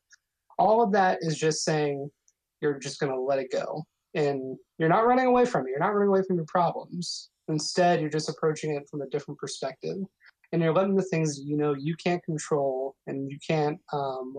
All 0.59 0.83
of 0.83 0.93
that 0.93 1.19
is 1.21 1.37
just 1.37 1.65
saying 1.65 2.11
you're 2.61 2.79
just 2.79 3.01
going 3.01 3.13
to 3.13 3.21
let 3.21 3.39
it 3.39 3.51
go 3.51 3.85
and 4.17 4.57
you're 4.79 4.89
not 4.89 5.07
running 5.07 5.27
away 5.27 5.45
from 5.45 5.67
it 5.67 5.71
you're 5.71 5.79
not 5.79 5.95
running 5.95 6.09
away 6.09 6.23
from 6.27 6.37
your 6.37 6.47
problems 6.47 7.31
instead 7.49 8.01
you're 8.01 8.11
just 8.11 8.29
approaching 8.29 8.75
it 8.75 8.89
from 8.91 9.03
a 9.03 9.09
different 9.11 9.39
perspective 9.39 9.99
and 10.53 10.63
you're 10.63 10.73
letting 10.73 10.97
the 10.97 11.03
things 11.05 11.41
you 11.41 11.57
know 11.57 11.75
you 11.75 11.95
can't 12.03 12.23
control 12.25 12.97
and 13.07 13.31
you 13.31 13.39
can't 13.47 13.79
um, 13.93 14.35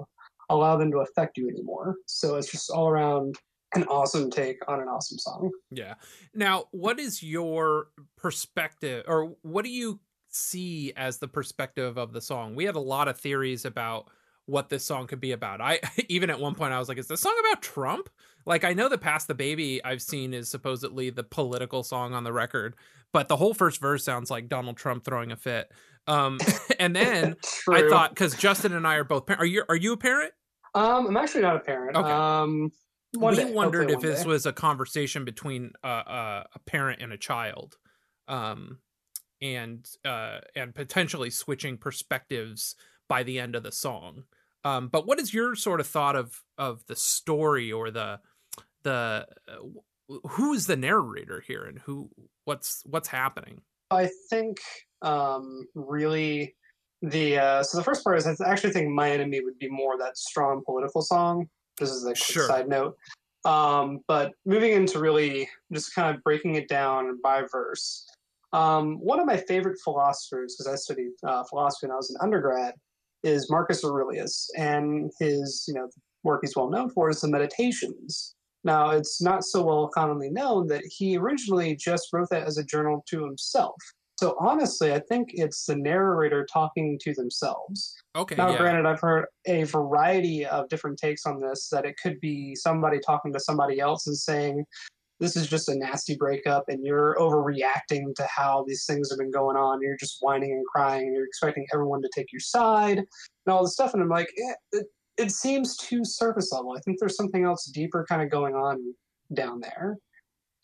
allow 0.49 0.75
them 0.75 0.91
to 0.91 0.97
affect 0.99 1.37
you 1.37 1.47
anymore 1.47 1.95
so 2.05 2.35
it's 2.35 2.51
just 2.51 2.69
all 2.69 2.89
around 2.89 3.37
an 3.75 3.83
awesome 3.85 4.29
take 4.29 4.57
on 4.67 4.81
an 4.81 4.87
awesome 4.87 5.17
song. 5.17 5.51
Yeah. 5.71 5.95
Now, 6.33 6.65
what 6.71 6.99
is 6.99 7.21
your 7.21 7.87
perspective, 8.15 9.03
or 9.07 9.35
what 9.41 9.65
do 9.65 9.71
you 9.71 9.99
see 10.29 10.93
as 10.95 11.17
the 11.17 11.27
perspective 11.27 11.97
of 11.97 12.13
the 12.13 12.21
song? 12.21 12.55
We 12.55 12.65
had 12.65 12.75
a 12.75 12.81
lot 12.81 13.07
of 13.07 13.19
theories 13.19 13.65
about 13.65 14.09
what 14.47 14.69
this 14.69 14.83
song 14.83 15.07
could 15.07 15.19
be 15.21 15.33
about. 15.33 15.61
I 15.61 15.79
even 16.09 16.29
at 16.29 16.39
one 16.39 16.55
point 16.55 16.73
I 16.73 16.79
was 16.79 16.89
like, 16.89 16.97
is 16.97 17.07
this 17.07 17.21
song 17.21 17.35
about 17.39 17.61
Trump? 17.61 18.09
Like 18.45 18.63
I 18.63 18.73
know 18.73 18.89
the 18.89 18.97
Pass 18.97 19.25
the 19.25 19.35
Baby 19.35 19.83
I've 19.83 20.01
seen 20.01 20.33
is 20.33 20.49
supposedly 20.49 21.09
the 21.09 21.23
political 21.23 21.83
song 21.83 22.13
on 22.13 22.23
the 22.23 22.33
record, 22.33 22.75
but 23.13 23.27
the 23.27 23.35
whole 23.35 23.53
first 23.53 23.79
verse 23.79 24.03
sounds 24.03 24.31
like 24.31 24.49
Donald 24.49 24.77
Trump 24.77 25.03
throwing 25.03 25.31
a 25.31 25.35
fit. 25.35 25.71
Um 26.07 26.39
and 26.79 26.95
then 26.95 27.35
I 27.69 27.87
thought 27.87 28.15
cuz 28.15 28.35
Justin 28.35 28.73
and 28.73 28.87
I 28.87 28.95
are 28.95 29.03
both 29.03 29.29
are 29.29 29.45
you 29.45 29.63
are 29.69 29.75
you 29.75 29.93
a 29.93 29.97
parent? 29.97 30.33
um, 30.73 31.07
I'm 31.07 31.17
actually 31.17 31.41
not 31.41 31.55
a 31.55 31.59
parent. 31.59 31.97
Okay. 31.97 32.11
Um, 32.11 32.71
we 33.13 33.35
day, 33.35 33.51
wondered 33.51 33.89
if 33.89 33.99
this 33.99 34.21
day. 34.21 34.27
was 34.27 34.45
a 34.45 34.53
conversation 34.53 35.25
between 35.25 35.71
uh, 35.83 35.87
uh, 35.87 36.43
a 36.53 36.59
parent 36.59 37.01
and 37.01 37.11
a 37.13 37.17
child 37.17 37.77
um 38.27 38.79
and 39.41 39.87
uh 40.03 40.39
and 40.55 40.75
potentially 40.75 41.29
switching 41.29 41.77
perspectives 41.77 42.75
by 43.07 43.23
the 43.23 43.39
end 43.39 43.55
of 43.55 43.63
the 43.63 43.71
song 43.71 44.23
um 44.67 44.87
but 44.87 45.07
what 45.07 45.19
is 45.19 45.33
your 45.33 45.55
sort 45.55 45.79
of 45.79 45.87
thought 45.87 46.15
of 46.15 46.43
of 46.57 46.85
the 46.87 46.95
story 46.95 47.71
or 47.71 47.91
the 47.91 48.19
the 48.83 49.27
uh, 49.47 50.17
who's 50.29 50.67
the 50.67 50.75
narrator 50.75 51.43
here 51.45 51.63
and 51.63 51.79
who 51.79 52.09
what's 52.45 52.83
what's 52.85 53.07
happening 53.07 53.61
I 53.91 54.09
think 54.29 54.57
um, 55.01 55.67
really 55.75 56.55
the 57.01 57.37
uh, 57.37 57.63
so 57.63 57.77
the 57.77 57.83
first 57.83 58.03
part 58.03 58.17
is 58.17 58.27
I 58.27 58.49
actually 58.49 58.73
think 58.73 58.89
my 58.89 59.11
enemy 59.11 59.41
would 59.41 59.57
be 59.59 59.69
more 59.69 59.97
that 59.97 60.17
strong 60.17 60.63
political 60.65 61.01
song. 61.01 61.47
This 61.77 61.91
is 61.91 62.05
a 62.05 62.15
Sure. 62.15 62.47
side 62.47 62.67
note. 62.67 62.97
Um, 63.45 63.99
but 64.07 64.33
moving 64.45 64.73
into 64.73 64.99
really 64.99 65.47
just 65.71 65.93
kind 65.93 66.15
of 66.15 66.23
breaking 66.23 66.55
it 66.55 66.67
down 66.67 67.19
by 67.23 67.43
verse. 67.49 68.05
Um, 68.51 68.95
one 68.99 69.19
of 69.19 69.25
my 69.25 69.37
favorite 69.37 69.79
philosophers, 69.83 70.55
because 70.57 70.73
I 70.73 70.75
studied 70.75 71.11
uh, 71.23 71.43
philosophy 71.43 71.87
when 71.87 71.93
I 71.93 71.97
was 71.97 72.09
an 72.09 72.17
undergrad, 72.19 72.73
is 73.23 73.49
Marcus 73.49 73.83
Aurelius, 73.83 74.49
and 74.57 75.11
his 75.19 75.65
you 75.67 75.73
know 75.73 75.89
work 76.23 76.41
he's 76.43 76.55
well 76.55 76.69
known 76.69 76.89
for 76.89 77.09
is 77.09 77.21
the 77.21 77.27
Meditations. 77.27 78.35
Now, 78.63 78.89
it's 78.91 79.21
not 79.21 79.43
so 79.43 79.63
well 79.63 79.87
commonly 79.87 80.29
known 80.29 80.67
that 80.67 80.83
he 80.85 81.17
originally 81.17 81.75
just 81.75 82.09
wrote 82.11 82.29
that 82.31 82.43
as 82.43 82.57
a 82.57 82.63
journal 82.63 83.03
to 83.09 83.23
himself. 83.23 83.75
So 84.19 84.35
honestly, 84.39 84.93
I 84.93 84.99
think 84.99 85.29
it's 85.33 85.65
the 85.65 85.75
narrator 85.75 86.45
talking 86.51 86.99
to 87.03 87.13
themselves. 87.13 87.95
okay 88.15 88.35
Now, 88.35 88.49
yeah 88.49 88.57
granted, 88.57 88.87
I've 88.87 88.99
heard 88.99 89.27
a 89.45 89.63
variety 89.63 90.45
of 90.45 90.67
different 90.69 90.97
takes 90.97 91.25
on 91.25 91.39
this. 91.39 91.69
That 91.71 91.85
it 91.85 91.95
could 92.01 92.19
be 92.19 92.55
somebody 92.55 92.99
talking 92.99 93.31
to 93.33 93.39
somebody 93.39 93.79
else 93.79 94.07
and 94.07 94.17
saying, 94.17 94.65
"This 95.19 95.35
is 95.35 95.47
just 95.47 95.69
a 95.69 95.75
nasty 95.75 96.15
breakup, 96.15 96.65
and 96.69 96.85
you're 96.85 97.15
overreacting 97.19 98.15
to 98.15 98.27
how 98.27 98.63
these 98.67 98.85
things 98.85 99.09
have 99.09 99.19
been 99.19 99.31
going 99.31 99.57
on. 99.57 99.81
You're 99.81 99.97
just 99.97 100.17
whining 100.21 100.51
and 100.51 100.65
crying, 100.65 101.07
and 101.07 101.15
you're 101.15 101.25
expecting 101.25 101.65
everyone 101.73 102.01
to 102.01 102.09
take 102.13 102.31
your 102.31 102.39
side, 102.39 102.97
and 102.99 103.07
all 103.47 103.63
this 103.63 103.73
stuff." 103.73 103.93
And 103.93 104.03
I'm 104.03 104.09
like, 104.09 104.29
eh, 104.37 104.53
it, 104.73 104.87
it 105.17 105.31
seems 105.31 105.77
too 105.77 106.03
surface 106.03 106.51
level. 106.51 106.73
I 106.77 106.79
think 106.81 106.99
there's 106.99 107.17
something 107.17 107.43
else 107.43 107.65
deeper 107.65 108.05
kind 108.07 108.21
of 108.21 108.29
going 108.29 108.55
on 108.55 108.93
down 109.33 109.59
there. 109.59 109.97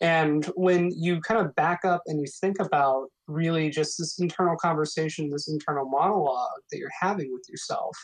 And 0.01 0.45
when 0.55 0.91
you 0.91 1.21
kind 1.21 1.45
of 1.45 1.55
back 1.55 1.85
up 1.85 2.01
and 2.07 2.19
you 2.19 2.27
think 2.41 2.59
about 2.59 3.07
really 3.27 3.69
just 3.69 3.97
this 3.97 4.19
internal 4.19 4.57
conversation, 4.57 5.29
this 5.29 5.47
internal 5.47 5.85
monologue 5.85 6.59
that 6.71 6.77
you're 6.77 6.89
having 6.99 7.31
with 7.31 7.43
yourself, 7.49 7.95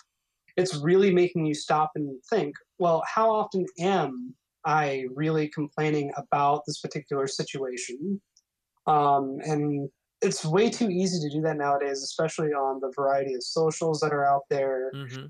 it's 0.55 0.75
really 0.77 1.13
making 1.13 1.45
you 1.45 1.53
stop 1.53 1.91
and 1.95 2.17
think, 2.29 2.55
well, 2.77 3.03
how 3.05 3.29
often 3.29 3.65
am 3.79 4.33
I 4.65 5.05
really 5.13 5.49
complaining 5.49 6.11
about 6.17 6.63
this 6.65 6.79
particular 6.79 7.27
situation? 7.27 8.21
Um, 8.87 9.37
and 9.43 9.89
it's 10.21 10.43
way 10.43 10.69
too 10.69 10.89
easy 10.89 11.19
to 11.27 11.33
do 11.33 11.41
that 11.43 11.57
nowadays, 11.57 12.03
especially 12.03 12.49
on 12.49 12.79
the 12.81 12.91
variety 12.95 13.33
of 13.33 13.43
socials 13.43 13.99
that 14.01 14.11
are 14.11 14.25
out 14.25 14.43
there 14.49 14.91
hmm 14.93 15.25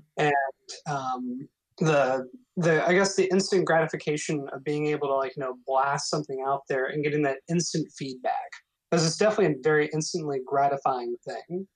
um, 0.86 1.48
the 1.78 2.28
the 2.56 2.86
I 2.86 2.92
guess 2.92 3.16
the 3.16 3.30
instant 3.30 3.64
gratification 3.64 4.46
of 4.52 4.62
being 4.64 4.86
able 4.86 5.08
to 5.08 5.14
like 5.14 5.32
you 5.36 5.42
know 5.42 5.54
blast 5.66 6.10
something 6.10 6.44
out 6.46 6.62
there 6.68 6.86
and 6.86 7.02
getting 7.02 7.22
that 7.22 7.38
instant 7.48 7.90
feedback 7.96 8.50
because 8.90 9.06
it's 9.06 9.16
definitely 9.16 9.54
a 9.54 9.62
very 9.62 9.88
instantly 9.92 10.40
gratifying 10.44 11.16
thing. 11.26 11.66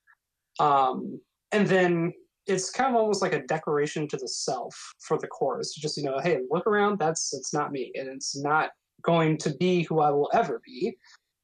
Um, 0.61 1.21
and 1.53 1.67
then 1.67 2.13
it's 2.47 2.71
kind 2.71 2.91
of 2.91 3.01
almost 3.01 3.23
like 3.23 3.33
a 3.33 3.47
declaration 3.47 4.07
to 4.09 4.17
the 4.17 4.29
self 4.29 4.75
for 5.01 5.19
the 5.19 5.27
chorus. 5.27 5.75
Just 5.75 5.97
you 5.97 6.05
know, 6.05 6.19
hey, 6.19 6.41
look 6.51 6.67
around. 6.67 6.99
That's 6.99 7.33
it's 7.35 7.53
not 7.53 7.73
me, 7.73 7.93
and 7.95 8.09
it's 8.09 8.37
not 8.37 8.71
going 9.03 9.39
to 9.39 9.55
be 9.55 9.83
who 9.83 10.01
I 10.01 10.11
will 10.11 10.31
ever 10.33 10.61
be. 10.65 10.97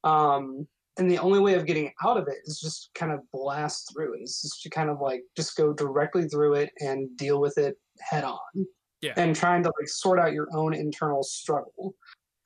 Um, 0.04 0.66
and 0.98 1.10
the 1.10 1.18
only 1.18 1.40
way 1.40 1.54
of 1.54 1.66
getting 1.66 1.92
out 2.04 2.16
of 2.16 2.28
it 2.28 2.38
is 2.44 2.60
just 2.60 2.90
kind 2.94 3.12
of 3.12 3.20
blast 3.32 3.90
through 3.92 4.14
it. 4.14 4.20
It's 4.22 4.42
just 4.42 4.62
to 4.62 4.70
kind 4.70 4.90
of 4.90 5.00
like 5.00 5.22
just 5.36 5.56
go 5.56 5.72
directly 5.72 6.28
through 6.28 6.54
it 6.54 6.70
and 6.80 7.16
deal 7.16 7.40
with 7.40 7.56
it 7.58 7.76
head 8.00 8.24
on. 8.24 8.66
Yeah. 9.00 9.14
And 9.16 9.34
trying 9.34 9.62
to 9.62 9.72
like 9.80 9.88
sort 9.88 10.18
out 10.18 10.34
your 10.34 10.48
own 10.54 10.74
internal 10.74 11.22
struggle. 11.22 11.94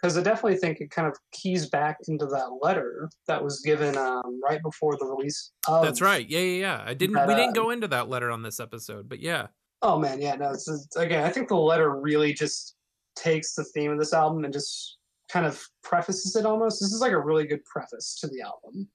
Because 0.04 0.18
I 0.18 0.22
definitely 0.22 0.58
think 0.58 0.82
it 0.82 0.90
kind 0.90 1.08
of 1.08 1.16
keys 1.32 1.70
back 1.70 1.96
into 2.08 2.26
that 2.26 2.58
letter 2.60 3.08
that 3.26 3.42
was 3.42 3.60
given 3.60 3.96
um, 3.96 4.38
right 4.46 4.60
before 4.62 4.98
the 4.98 5.06
release 5.06 5.52
of 5.66 5.82
That's 5.82 6.02
right. 6.02 6.28
Yeah, 6.28 6.40
yeah, 6.40 6.60
yeah. 6.60 6.84
I 6.84 6.92
didn't. 6.92 7.14
That, 7.14 7.26
we 7.26 7.34
didn't 7.34 7.56
uh, 7.56 7.62
go 7.62 7.70
into 7.70 7.88
that 7.88 8.10
letter 8.10 8.30
on 8.30 8.42
this 8.42 8.60
episode, 8.60 9.08
but 9.08 9.20
yeah. 9.20 9.46
Oh 9.80 9.98
man, 9.98 10.20
yeah, 10.20 10.34
no. 10.34 10.50
It's, 10.50 10.68
it's- 10.68 10.94
again, 10.96 11.24
I 11.24 11.30
think 11.30 11.48
the 11.48 11.56
letter 11.56 11.98
really 11.98 12.34
just 12.34 12.74
takes 13.16 13.54
the 13.54 13.64
theme 13.64 13.92
of 13.92 13.98
this 13.98 14.12
album 14.12 14.44
and 14.44 14.52
just 14.52 14.98
kind 15.30 15.46
of 15.46 15.64
prefaces 15.82 16.36
it 16.36 16.44
almost. 16.44 16.82
This 16.82 16.92
is 16.92 17.00
like 17.00 17.12
a 17.12 17.18
really 17.18 17.46
good 17.46 17.64
preface 17.64 18.18
to 18.20 18.26
the 18.26 18.42
album. 18.42 18.86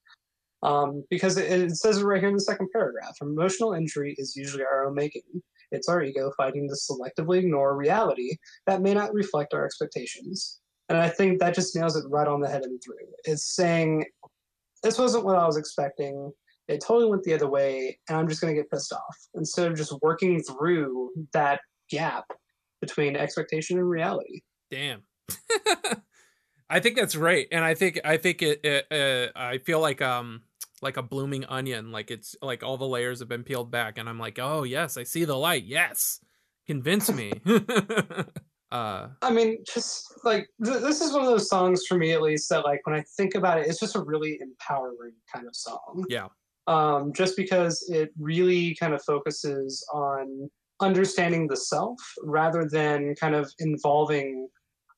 Um, 0.62 1.04
because 1.10 1.38
it, 1.38 1.52
it 1.52 1.76
says 1.76 1.98
it 1.98 2.06
right 2.06 2.20
here 2.20 2.30
in 2.30 2.36
the 2.36 2.42
second 2.42 2.70
paragraph. 2.72 3.16
Emotional 3.20 3.74
injury 3.74 4.14
is 4.20 4.36
usually 4.36 4.64
our 4.64 4.86
own 4.86 4.94
making. 4.94 5.24
It's 5.72 5.90
our 5.90 6.04
ego 6.04 6.32
fighting 6.38 6.70
to 6.70 6.76
selectively 6.76 7.40
ignore 7.40 7.76
reality 7.76 8.38
that 8.68 8.84
may 8.84 8.94
not 8.94 9.12
reflect 9.12 9.56
our 9.56 9.66
expectations. 9.66 10.60
And 10.90 10.98
I 10.98 11.08
think 11.08 11.40
that 11.40 11.54
just 11.54 11.76
nails 11.76 11.96
it 11.96 12.04
right 12.10 12.28
on 12.28 12.42
the 12.42 12.50
head 12.50 12.64
and 12.64 12.82
through. 12.84 12.96
It's 13.24 13.56
saying, 13.56 14.06
this 14.84 14.98
wasn't 14.98 15.26
what 15.26 15.36
I 15.36 15.46
was 15.46 15.58
expecting 15.58 16.32
it 16.68 16.82
totally 16.82 17.10
went 17.10 17.24
the 17.24 17.34
other 17.34 17.50
way 17.50 17.98
and 18.08 18.16
i'm 18.16 18.28
just 18.28 18.42
going 18.42 18.54
to 18.54 18.62
get 18.62 18.70
pissed 18.70 18.94
off 18.94 19.18
instead 19.34 19.72
of 19.72 19.76
just 19.76 19.92
working 20.04 20.40
through 20.44 21.10
that 21.34 21.62
gap 21.90 22.26
between 22.80 23.16
expectation 23.16 23.80
and 23.80 23.90
reality 23.90 24.44
Damn. 24.70 25.02
I 26.70 26.80
think 26.80 26.96
that's 26.96 27.16
right, 27.16 27.48
and 27.52 27.64
I 27.64 27.74
think 27.74 28.00
I 28.06 28.18
think 28.18 28.42
it. 28.42 28.62
it 28.64 28.88
uh, 28.92 29.38
I 29.38 29.58
feel 29.58 29.80
like 29.80 30.02
um 30.02 30.44
like 30.82 30.98
a 30.98 31.02
blooming 31.02 31.46
onion, 31.46 31.92
like 31.92 32.12
it's 32.12 32.36
like 32.42 32.64
all 32.64 32.78
the 32.78 32.88
layers 32.88 33.20
have 33.20 33.28
been 33.28 33.44
peeled 33.44 33.72
back, 33.72 33.98
and 33.98 34.08
I'm 34.08 34.20
like, 34.20 34.38
oh 34.40 34.64
yes, 34.64 34.98
I 34.98 35.04
see 35.04 35.26
the 35.26 35.36
light. 35.36 35.64
Yes, 35.64 36.20
convince 36.68 37.12
me. 37.12 37.34
uh, 38.72 39.08
i 39.22 39.32
mean 39.32 39.58
just 39.66 40.14
like 40.24 40.48
th- 40.64 40.82
this 40.82 41.02
is 41.02 41.12
one 41.12 41.22
of 41.22 41.28
those 41.28 41.50
songs 41.50 41.86
for 41.88 41.98
me 41.98 42.12
at 42.12 42.22
least 42.22 42.50
that 42.50 42.64
like 42.64 42.80
when 42.86 42.96
i 42.96 43.04
think 43.18 43.36
about 43.36 43.60
it 43.60 43.68
it's 43.68 43.80
just 43.80 43.96
a 43.96 44.02
really 44.02 44.38
empowering 44.42 45.14
kind 45.34 45.48
of 45.48 45.56
song 45.56 46.06
yeah, 46.10 46.28
um, 46.68 47.12
just 47.14 47.36
because 47.36 47.84
it 47.90 48.12
really 48.20 48.76
kind 48.76 48.94
of 48.94 49.04
focuses 49.04 49.84
on 49.92 50.50
understanding 50.82 51.48
the 51.48 51.58
self 51.58 52.00
rather 52.24 52.68
than 52.70 53.16
kind 53.16 53.36
of 53.36 53.52
involving 53.60 54.48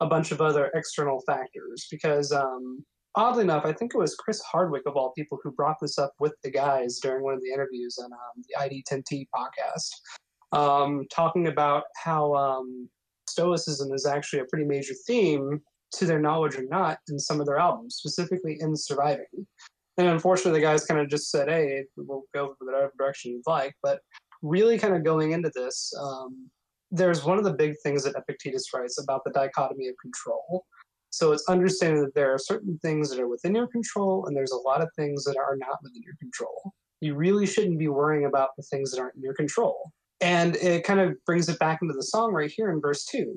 a 0.02 0.06
bunch 0.06 0.32
of 0.32 0.42
other 0.42 0.70
external 0.76 1.22
factors. 1.22 1.88
Because 1.90 2.32
um, 2.32 2.84
oddly 3.16 3.44
enough, 3.44 3.66
I 3.66 3.72
think 3.72 3.94
it 3.96 3.98
was 3.98 4.16
Chris 4.16 4.42
Hardwick 4.42 4.84
of 4.86 4.98
all 4.98 5.14
people 5.14 5.40
who 5.42 5.52
brought 5.52 5.78
this 5.82 5.98
up 5.98 6.14
with 6.20 6.34
the 6.44 6.52
guys 6.52 7.00
during 7.02 7.24
one 7.24 7.34
of 7.34 7.42
the 7.42 7.52
interviews 7.54 7.98
on 8.04 8.12
um, 8.12 8.44
the 8.48 8.82
ID10T 8.82 9.28
podcast, 9.34 10.58
um, 10.58 11.06
talking 11.10 11.48
about 11.48 11.84
how 11.96 12.34
um, 12.34 12.90
stoicism 13.30 13.94
is 13.94 14.06
actually 14.06 14.40
a 14.40 14.46
pretty 14.46 14.66
major 14.66 14.94
theme, 15.08 15.62
to 15.94 16.06
their 16.06 16.20
knowledge 16.20 16.56
or 16.56 16.64
not, 16.64 17.00
in 17.10 17.20
some 17.20 17.40
of 17.40 17.46
their 17.46 17.58
albums, 17.58 17.96
specifically 17.96 18.58
in 18.60 18.76
Surviving. 18.76 19.26
And 19.98 20.08
unfortunately, 20.08 20.60
the 20.60 20.66
guys 20.66 20.86
kind 20.86 21.00
of 21.00 21.10
just 21.10 21.30
said, 21.30 21.50
"Hey, 21.50 21.84
we'll 21.98 22.24
go 22.34 22.56
whatever 22.60 22.94
direction 22.98 23.32
you'd 23.32 23.44
like." 23.46 23.76
But 23.84 24.02
really, 24.42 24.80
kind 24.80 24.96
of 24.96 25.04
going 25.04 25.32
into 25.32 25.52
this, 25.54 25.94
um, 26.00 26.50
there's 26.92 27.24
one 27.26 27.38
of 27.38 27.44
the 27.44 27.54
big 27.54 27.76
things 27.84 28.04
that 28.04 28.16
Epictetus 28.16 28.74
writes 28.74 29.02
about 29.02 29.24
the 29.26 29.32
dichotomy 29.32 29.88
of 29.88 29.96
control. 30.02 30.66
So 31.10 31.34
it's 31.34 31.48
understanding 31.50 32.02
that 32.04 32.16
there 32.16 32.34
are 32.34 32.38
certain 32.38 32.80
things 32.82 33.10
that 33.10 33.20
are 33.20 33.28
within 33.28 33.54
your 33.54 33.68
control, 33.68 34.26
and 34.26 34.36
there's 34.36 34.52
a 34.52 34.58
lot 34.58 34.82
of 34.82 34.90
things 34.96 35.26
that 35.26 35.38
are 35.38 35.58
not 35.58 35.78
within 35.84 36.02
your 36.04 36.16
control. 36.20 36.74
You 37.02 37.16
really 37.16 37.46
shouldn't 37.46 37.80
be 37.80 37.90
worrying 37.90 38.26
about 38.26 38.52
the 38.56 38.64
things 38.64 38.92
that 38.92 39.02
aren't 39.02 39.16
in 39.16 39.22
your 39.22 39.34
control. 39.34 39.92
And 40.22 40.56
it 40.58 40.84
kind 40.84 41.00
of 41.00 41.16
brings 41.26 41.50
it 41.50 41.60
back 41.60 41.80
into 41.82 41.94
the 41.94 42.04
song 42.04 42.32
right 42.34 42.52
here 42.52 42.72
in 42.72 42.80
verse 42.80 43.06
two. 43.06 43.36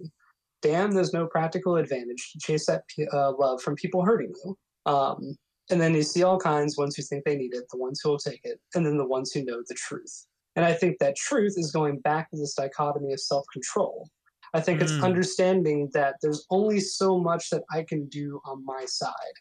Damn, 0.63 0.93
there's 0.93 1.13
no 1.13 1.27
practical 1.27 1.77
advantage 1.77 2.33
to 2.33 2.39
chase 2.39 2.67
that 2.67 2.83
uh, 3.13 3.33
love 3.33 3.63
from 3.63 3.75
people 3.77 4.05
hurting 4.05 4.33
you. 4.45 4.57
Um, 4.87 5.37
and 5.71 5.81
then 5.81 5.95
you 5.95 6.03
see 6.03 6.23
all 6.23 6.39
kinds, 6.39 6.77
ones 6.77 6.95
who 6.95 7.03
think 7.03 7.25
they 7.25 7.37
need 7.37 7.55
it, 7.55 7.65
the 7.71 7.79
ones 7.79 8.01
who 8.03 8.11
will 8.11 8.19
take 8.19 8.41
it, 8.45 8.61
and 8.75 8.85
then 8.85 8.99
the 8.99 9.07
ones 9.07 9.33
who 9.33 9.45
know 9.45 9.63
the 9.67 9.75
truth. 9.75 10.27
And 10.57 10.65
I 10.65 10.73
think 10.73 10.99
that 10.99 11.17
truth 11.17 11.55
is 11.57 11.73
going 11.73 12.01
back 12.01 12.31
to 12.31 12.37
this 12.37 12.55
dichotomy 12.55 13.13
of 13.13 13.21
self 13.21 13.45
control. 13.53 14.09
I 14.53 14.61
think 14.61 14.81
it's 14.81 14.93
Mm. 14.93 15.03
understanding 15.05 15.91
that 15.95 16.17
there's 16.23 16.47
only 16.51 16.81
so 16.81 17.19
much 17.19 17.51
that 17.51 17.65
I 17.73 17.83
can 17.83 18.07
do 18.09 18.41
on 18.45 18.65
my 18.65 18.85
side. 18.85 19.35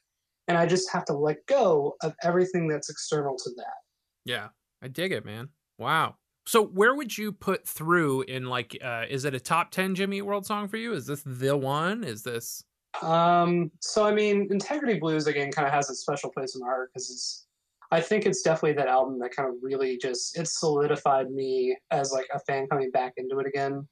And 0.47 0.57
I 0.57 0.65
just 0.65 0.89
have 0.91 1.05
to 1.05 1.13
let 1.13 1.45
go 1.45 1.95
of 2.01 2.15
everything 2.23 2.67
that's 2.67 2.89
external 2.89 3.37
to 3.37 3.49
that. 3.57 3.75
yeah, 4.25 4.49
I 4.81 4.87
dig 4.87 5.11
it, 5.11 5.23
man. 5.23 5.49
Wow. 5.77 6.15
So 6.45 6.65
where 6.65 6.93
would 6.95 7.17
you 7.17 7.31
put 7.31 7.67
through 7.67 8.23
in 8.23 8.45
like? 8.45 8.77
uh 8.83 9.05
Is 9.09 9.25
it 9.25 9.33
a 9.33 9.39
top 9.39 9.71
ten 9.71 9.95
Jimmy 9.95 10.17
Eat 10.17 10.23
World 10.23 10.45
song 10.45 10.67
for 10.67 10.77
you? 10.77 10.93
Is 10.93 11.07
this 11.07 11.23
the 11.25 11.55
one? 11.55 12.03
Is 12.03 12.23
this? 12.23 12.63
Um, 13.01 13.71
so 13.79 14.05
I 14.05 14.13
mean, 14.13 14.47
Integrity 14.51 14.99
Blues 14.99 15.25
again 15.27 15.51
kind 15.51 15.67
of 15.67 15.73
has 15.73 15.89
a 15.89 15.95
special 15.95 16.29
place 16.31 16.55
in 16.55 16.61
my 16.61 16.67
heart 16.67 16.89
because 16.93 17.09
it's. 17.09 17.45
I 17.91 18.01
think 18.01 18.25
it's 18.25 18.41
definitely 18.41 18.73
that 18.73 18.87
album 18.87 19.19
that 19.19 19.35
kind 19.35 19.47
of 19.47 19.55
really 19.61 19.97
just 19.97 20.37
it 20.37 20.47
solidified 20.47 21.29
me 21.29 21.77
as 21.91 22.11
like 22.11 22.25
a 22.33 22.39
fan 22.39 22.65
coming 22.67 22.89
back 22.89 23.13
into 23.17 23.37
it 23.39 23.45
again. 23.45 23.87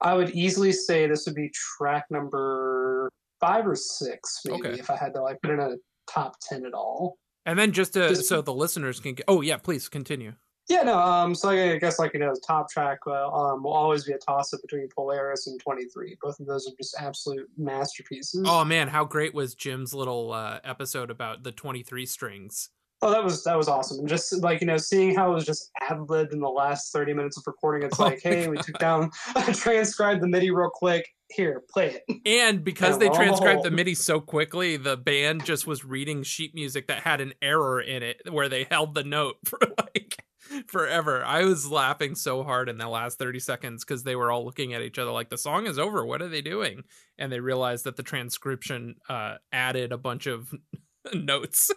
I 0.00 0.14
would 0.14 0.30
easily 0.30 0.72
say 0.72 1.06
this 1.06 1.26
would 1.26 1.34
be 1.34 1.50
track 1.78 2.04
number 2.10 3.10
five 3.40 3.66
or 3.66 3.74
six, 3.76 4.40
maybe 4.46 4.68
Okay. 4.68 4.78
if 4.80 4.88
I 4.90 4.96
had 4.96 5.12
to 5.14 5.22
like 5.22 5.38
put 5.42 5.50
in 5.52 5.60
a 5.60 5.74
top 6.10 6.36
ten 6.40 6.64
at 6.64 6.72
all. 6.72 7.16
And 7.44 7.58
then 7.58 7.72
just 7.72 7.92
to 7.92 8.08
Just- 8.08 8.26
so 8.28 8.40
the 8.42 8.54
listeners 8.54 9.00
can 9.00 9.14
get. 9.14 9.24
Oh 9.28 9.40
yeah, 9.42 9.58
please 9.58 9.88
continue. 9.88 10.32
Yeah, 10.68 10.82
no. 10.82 10.98
Um, 10.98 11.34
so 11.34 11.50
I 11.50 11.78
guess 11.78 11.98
like 11.98 12.12
you 12.14 12.20
know, 12.20 12.34
the 12.34 12.40
top 12.44 12.68
track 12.70 12.98
uh, 13.06 13.28
um, 13.30 13.62
will 13.62 13.72
always 13.72 14.04
be 14.04 14.12
a 14.12 14.18
toss 14.18 14.52
up 14.52 14.60
between 14.62 14.88
Polaris 14.94 15.46
and 15.46 15.60
Twenty 15.60 15.84
Three. 15.86 16.16
Both 16.20 16.40
of 16.40 16.46
those 16.46 16.68
are 16.68 16.74
just 16.76 16.96
absolute 16.98 17.48
masterpieces. 17.56 18.44
Oh 18.46 18.64
man, 18.64 18.88
how 18.88 19.04
great 19.04 19.32
was 19.34 19.54
Jim's 19.54 19.94
little 19.94 20.32
uh, 20.32 20.58
episode 20.64 21.10
about 21.10 21.44
the 21.44 21.52
23 21.52 22.04
strings? 22.06 22.70
Oh, 23.02 23.10
that 23.10 23.22
was 23.22 23.44
that 23.44 23.56
was 23.56 23.68
awesome, 23.68 23.98
and 23.98 24.08
just 24.08 24.42
like 24.42 24.62
you 24.62 24.66
know, 24.66 24.78
seeing 24.78 25.14
how 25.14 25.30
it 25.30 25.34
was 25.34 25.44
just 25.44 25.70
ad 25.82 26.08
libbed 26.08 26.32
in 26.32 26.40
the 26.40 26.48
last 26.48 26.92
thirty 26.92 27.12
minutes 27.12 27.36
of 27.36 27.44
recording. 27.46 27.86
It's 27.86 28.00
Oh 28.00 28.04
like, 28.04 28.22
hey, 28.22 28.48
we 28.48 28.56
took 28.56 28.78
down, 28.78 29.10
transcribed 29.52 30.22
the 30.22 30.26
MIDI 30.28 30.50
real 30.50 30.70
quick. 30.72 31.06
Here, 31.28 31.62
play 31.68 32.00
it. 32.08 32.20
And 32.24 32.64
because 32.64 32.94
Yeah, 32.94 32.98
they 32.98 33.08
transcribed 33.08 33.64
the 33.64 33.70
behold. 33.70 33.72
MIDI 33.76 33.94
so 33.94 34.20
quickly, 34.20 34.76
the 34.76 34.96
band 34.96 35.44
just 35.44 35.66
was 35.66 35.84
reading 35.84 36.22
sheet 36.22 36.54
music 36.54 36.86
that 36.86 37.00
had 37.00 37.20
an 37.20 37.34
error 37.42 37.80
in 37.80 38.02
it 38.02 38.22
where 38.30 38.48
they 38.48 38.64
held 38.70 38.94
the 38.94 39.04
note 39.04 39.36
for 39.44 39.58
like 39.78 40.24
forever. 40.68 41.24
I 41.24 41.44
was 41.44 41.70
laughing 41.70 42.14
so 42.14 42.42
hard 42.42 42.68
in 42.68 42.78
the 42.78 42.88
last 42.88 43.18
30 43.18 43.40
seconds 43.40 43.84
because 43.84 44.02
they 44.02 44.16
were 44.16 44.30
all 44.30 44.44
looking 44.44 44.74
at 44.74 44.82
each 44.82 44.98
other 44.98 45.10
like 45.10 45.28
the 45.28 45.38
song 45.38 45.66
is 45.66 45.78
over. 45.78 46.04
What 46.04 46.22
are 46.22 46.28
they 46.28 46.42
doing? 46.42 46.82
And 47.18 47.32
they 47.32 47.40
realized 47.40 47.84
that 47.84 47.96
the 47.96 48.02
transcription 48.02 48.96
uh, 49.08 49.36
added 49.52 49.92
a 49.92 49.98
bunch 49.98 50.26
of 50.26 50.52
notes. 51.14 51.70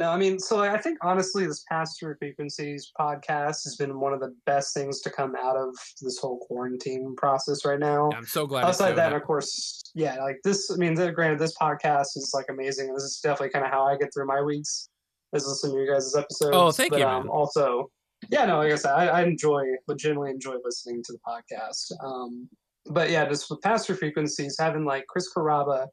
No, 0.00 0.10
I 0.10 0.16
mean, 0.16 0.40
so 0.40 0.58
I 0.58 0.76
think 0.78 0.98
honestly, 1.02 1.46
this 1.46 1.64
Pass 1.68 1.96
Through 1.96 2.16
Frequencies 2.18 2.90
podcast 2.98 3.62
has 3.62 3.76
been 3.78 4.00
one 4.00 4.12
of 4.12 4.18
the 4.18 4.34
best 4.44 4.74
things 4.74 5.00
to 5.02 5.10
come 5.10 5.34
out 5.40 5.56
of 5.56 5.72
this 6.02 6.18
whole 6.18 6.38
quarantine 6.38 7.14
process 7.16 7.64
right 7.64 7.78
now. 7.78 8.10
I'm 8.12 8.26
so 8.26 8.44
glad. 8.44 8.64
Outside 8.64 8.96
that, 8.96 9.12
of 9.12 9.22
course, 9.22 9.82
yeah, 9.94 10.16
like 10.16 10.38
this. 10.42 10.68
I 10.72 10.76
mean, 10.76 10.94
granted, 10.94 11.38
this 11.38 11.56
podcast 11.56 12.16
is 12.16 12.32
like 12.34 12.46
amazing. 12.50 12.92
This 12.92 13.04
is 13.04 13.20
definitely 13.22 13.50
kind 13.50 13.64
of 13.64 13.70
how 13.70 13.84
I 13.84 13.96
get 13.96 14.12
through 14.12 14.26
my 14.26 14.42
weeks, 14.42 14.88
is 15.34 15.46
listening 15.46 15.76
to 15.76 15.84
your 15.84 15.94
guys' 15.94 16.14
episodes. 16.14 16.50
Oh, 16.52 16.70
thank 16.70 16.90
but, 16.90 17.00
you, 17.00 17.06
Um, 17.06 17.30
also, 17.30 17.90
yeah, 18.30 18.44
no, 18.46 18.58
like 18.58 18.72
I 18.72 18.76
said, 18.76 18.92
I, 18.92 19.06
I 19.06 19.22
enjoy, 19.22 19.64
legitimately 19.86 20.30
enjoy 20.30 20.56
listening 20.64 21.02
to 21.04 21.12
the 21.12 21.18
podcast. 21.26 21.92
Um, 22.02 22.48
but 22.86 23.10
yeah, 23.10 23.26
just 23.28 23.50
with 23.50 23.60
Pass 23.60 23.86
Through 23.86 23.96
Frequencies, 23.96 24.56
having 24.58 24.84
like 24.84 25.06
Chris 25.08 25.28
Carrabba 25.34 25.86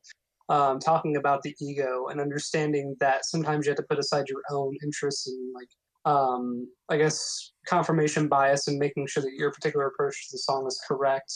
um, 0.49 0.80
talking 0.80 1.15
about 1.15 1.41
the 1.43 1.55
ego 1.61 2.07
and 2.07 2.19
understanding 2.19 2.95
that 2.99 3.26
sometimes 3.26 3.65
you 3.65 3.72
have 3.72 3.77
to 3.77 3.85
put 3.89 3.99
aside 3.99 4.26
your 4.27 4.41
own 4.51 4.76
interests 4.84 5.27
and 5.27 5.53
like 5.53 5.68
um, 6.03 6.68
I 6.89 6.97
guess 6.97 7.51
confirmation 7.68 8.27
bias 8.27 8.68
and 8.68 8.77
making 8.77 9.07
sure 9.07 9.23
that 9.23 9.34
your 9.34 9.51
particular 9.51 9.88
approach 9.88 10.15
to 10.27 10.34
the 10.34 10.39
song 10.39 10.65
is 10.68 10.81
correct 10.88 11.31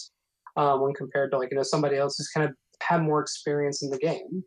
um, 0.57 0.82
when 0.82 0.94
compared 0.94 1.32
to 1.32 1.38
like 1.38 1.49
you 1.52 1.57
know 1.57 1.64
somebody 1.64 1.98
else 1.98 2.18
who's 2.18 2.30
kind 2.30 2.49
of 2.49 2.56
had 2.82 3.03
more 3.03 3.22
experience 3.22 3.84
in 3.84 3.90
the 3.90 3.98
game. 3.98 4.44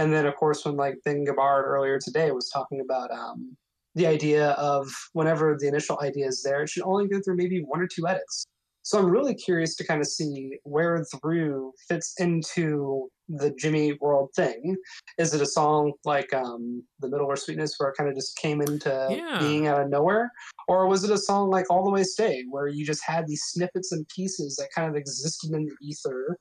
And 0.00 0.10
then 0.14 0.24
of 0.24 0.34
course 0.36 0.64
when 0.64 0.76
like 0.76 0.96
Ben 1.04 1.24
Gibbard 1.26 1.64
earlier 1.66 1.98
today 1.98 2.30
was 2.30 2.48
talking 2.48 2.80
about 2.80 3.10
um, 3.10 3.54
the 3.94 4.06
idea 4.06 4.52
of 4.52 4.90
whenever 5.12 5.58
the 5.60 5.68
initial 5.68 6.00
idea 6.00 6.26
is 6.26 6.42
there, 6.42 6.62
it 6.62 6.70
should 6.70 6.84
only 6.84 7.06
go 7.06 7.20
through 7.22 7.36
maybe 7.36 7.60
one 7.60 7.82
or 7.82 7.86
two 7.86 8.08
edits. 8.08 8.46
So 8.82 8.98
I'm 8.98 9.10
really 9.10 9.34
curious 9.34 9.76
to 9.76 9.86
kind 9.86 10.00
of 10.00 10.06
see 10.06 10.56
where 10.62 11.04
Through 11.04 11.74
fits 11.86 12.14
into 12.18 13.08
the 13.28 13.50
Jimmy 13.58 13.92
World 14.00 14.30
thing. 14.34 14.74
Is 15.18 15.34
it 15.34 15.42
a 15.42 15.46
song 15.46 15.92
like 16.06 16.32
um, 16.32 16.82
The 17.00 17.08
Middle 17.10 17.26
or 17.26 17.36
Sweetness 17.36 17.74
where 17.76 17.90
it 17.90 17.96
kind 17.98 18.08
of 18.08 18.16
just 18.16 18.38
came 18.38 18.62
into 18.62 19.06
Yeah. 19.10 19.38
being 19.38 19.66
out 19.66 19.82
of 19.82 19.90
nowhere? 19.90 20.32
Or 20.66 20.86
was 20.86 21.04
it 21.04 21.10
a 21.10 21.18
song 21.18 21.50
like 21.50 21.66
All 21.70 21.84
the 21.84 21.90
Way 21.90 22.04
Stay 22.04 22.44
where 22.48 22.68
you 22.68 22.86
just 22.86 23.04
had 23.04 23.26
these 23.26 23.42
snippets 23.48 23.92
and 23.92 24.08
pieces 24.08 24.56
that 24.56 24.70
kind 24.74 24.88
of 24.88 24.96
existed 24.96 25.50
in 25.52 25.66
the 25.66 25.76
ether 25.82 26.38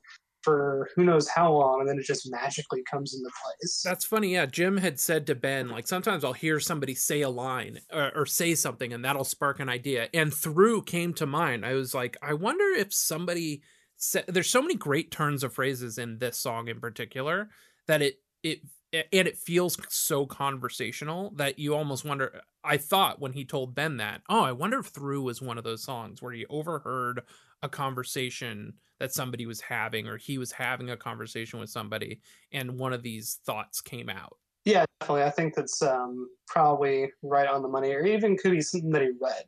for 0.50 0.90
who 0.96 1.04
knows 1.04 1.28
how 1.28 1.52
long 1.54 1.82
and 1.82 1.90
then 1.90 2.00
it 2.00 2.06
just 2.06 2.30
magically 2.30 2.84
comes 2.90 3.14
into 3.14 3.30
place? 3.44 3.82
That's 3.84 4.06
funny. 4.06 4.34
Yeah, 4.34 4.46
Jim 4.46 4.78
had 4.78 5.00
said 5.00 5.28
to 5.28 5.36
Ben, 5.36 5.70
like 5.70 5.88
sometimes 5.88 6.24
I'll 6.24 6.34
hear 6.34 6.60
somebody 6.60 6.96
say 6.96 7.22
a 7.22 7.30
line 7.30 7.80
or, 7.92 8.12
or 8.16 8.26
say 8.26 8.56
something, 8.56 8.94
and 8.94 9.04
that'll 9.06 9.24
spark 9.24 9.60
an 9.60 9.70
idea. 9.70 10.10
And 10.14 10.34
through 10.34 10.84
came 10.84 11.14
to 11.16 11.26
mind. 11.26 11.66
I 11.66 11.74
was 11.74 11.94
like, 11.94 12.18
I 12.22 12.34
wonder 12.34 12.66
if 12.66 12.94
somebody 12.94 13.62
said. 13.98 14.26
There's 14.28 14.50
so 14.50 14.62
many 14.62 14.76
great 14.76 15.12
turns 15.12 15.44
of 15.44 15.54
phrases 15.54 15.98
in 15.98 16.18
this 16.20 16.38
song 16.40 16.68
in 16.68 16.80
particular 16.80 17.50
that 17.88 18.02
it 18.02 18.20
it 18.44 18.62
and 18.94 19.28
it 19.28 19.38
feels 19.38 19.78
so 19.90 20.26
conversational 20.26 21.32
that 21.36 21.60
you 21.60 21.76
almost 21.76 22.06
wonder. 22.06 22.42
I 22.64 22.78
thought 22.78 23.22
when 23.22 23.34
he 23.34 23.46
told 23.46 23.76
Ben 23.76 23.98
that, 23.98 24.22
oh, 24.30 24.42
I 24.42 24.52
wonder 24.52 24.80
if 24.80 24.88
through 24.88 25.22
was 25.22 25.42
one 25.42 25.58
of 25.58 25.64
those 25.64 25.84
songs 25.84 26.22
where 26.22 26.34
he 26.34 26.46
overheard 26.48 27.22
a 27.62 27.70
conversation 27.70 28.74
that 29.00 29.14
somebody 29.14 29.46
was 29.46 29.62
having 29.62 30.08
or 30.08 30.18
he 30.18 30.38
was 30.38 30.52
having 30.52 30.90
a 30.90 30.98
conversation 30.98 31.60
with 31.60 31.70
somebody 31.70 32.20
and 32.52 32.78
one 32.78 32.94
of 32.94 33.04
these 33.04 33.40
thoughts 33.46 33.82
came 33.82 34.10
out. 34.10 34.38
Yeah, 34.66 34.86
definitely. 35.00 35.24
I 35.24 35.30
think 35.30 35.56
that's 35.56 35.82
um, 35.82 36.30
probably 36.48 37.12
right 37.24 37.48
on 37.48 37.62
the 37.62 37.68
money, 37.68 37.92
or 37.92 38.06
even 38.06 38.38
could 38.38 38.52
be 38.52 38.62
something 38.62 38.92
that 38.92 39.02
he 39.02 39.12
read, 39.20 39.46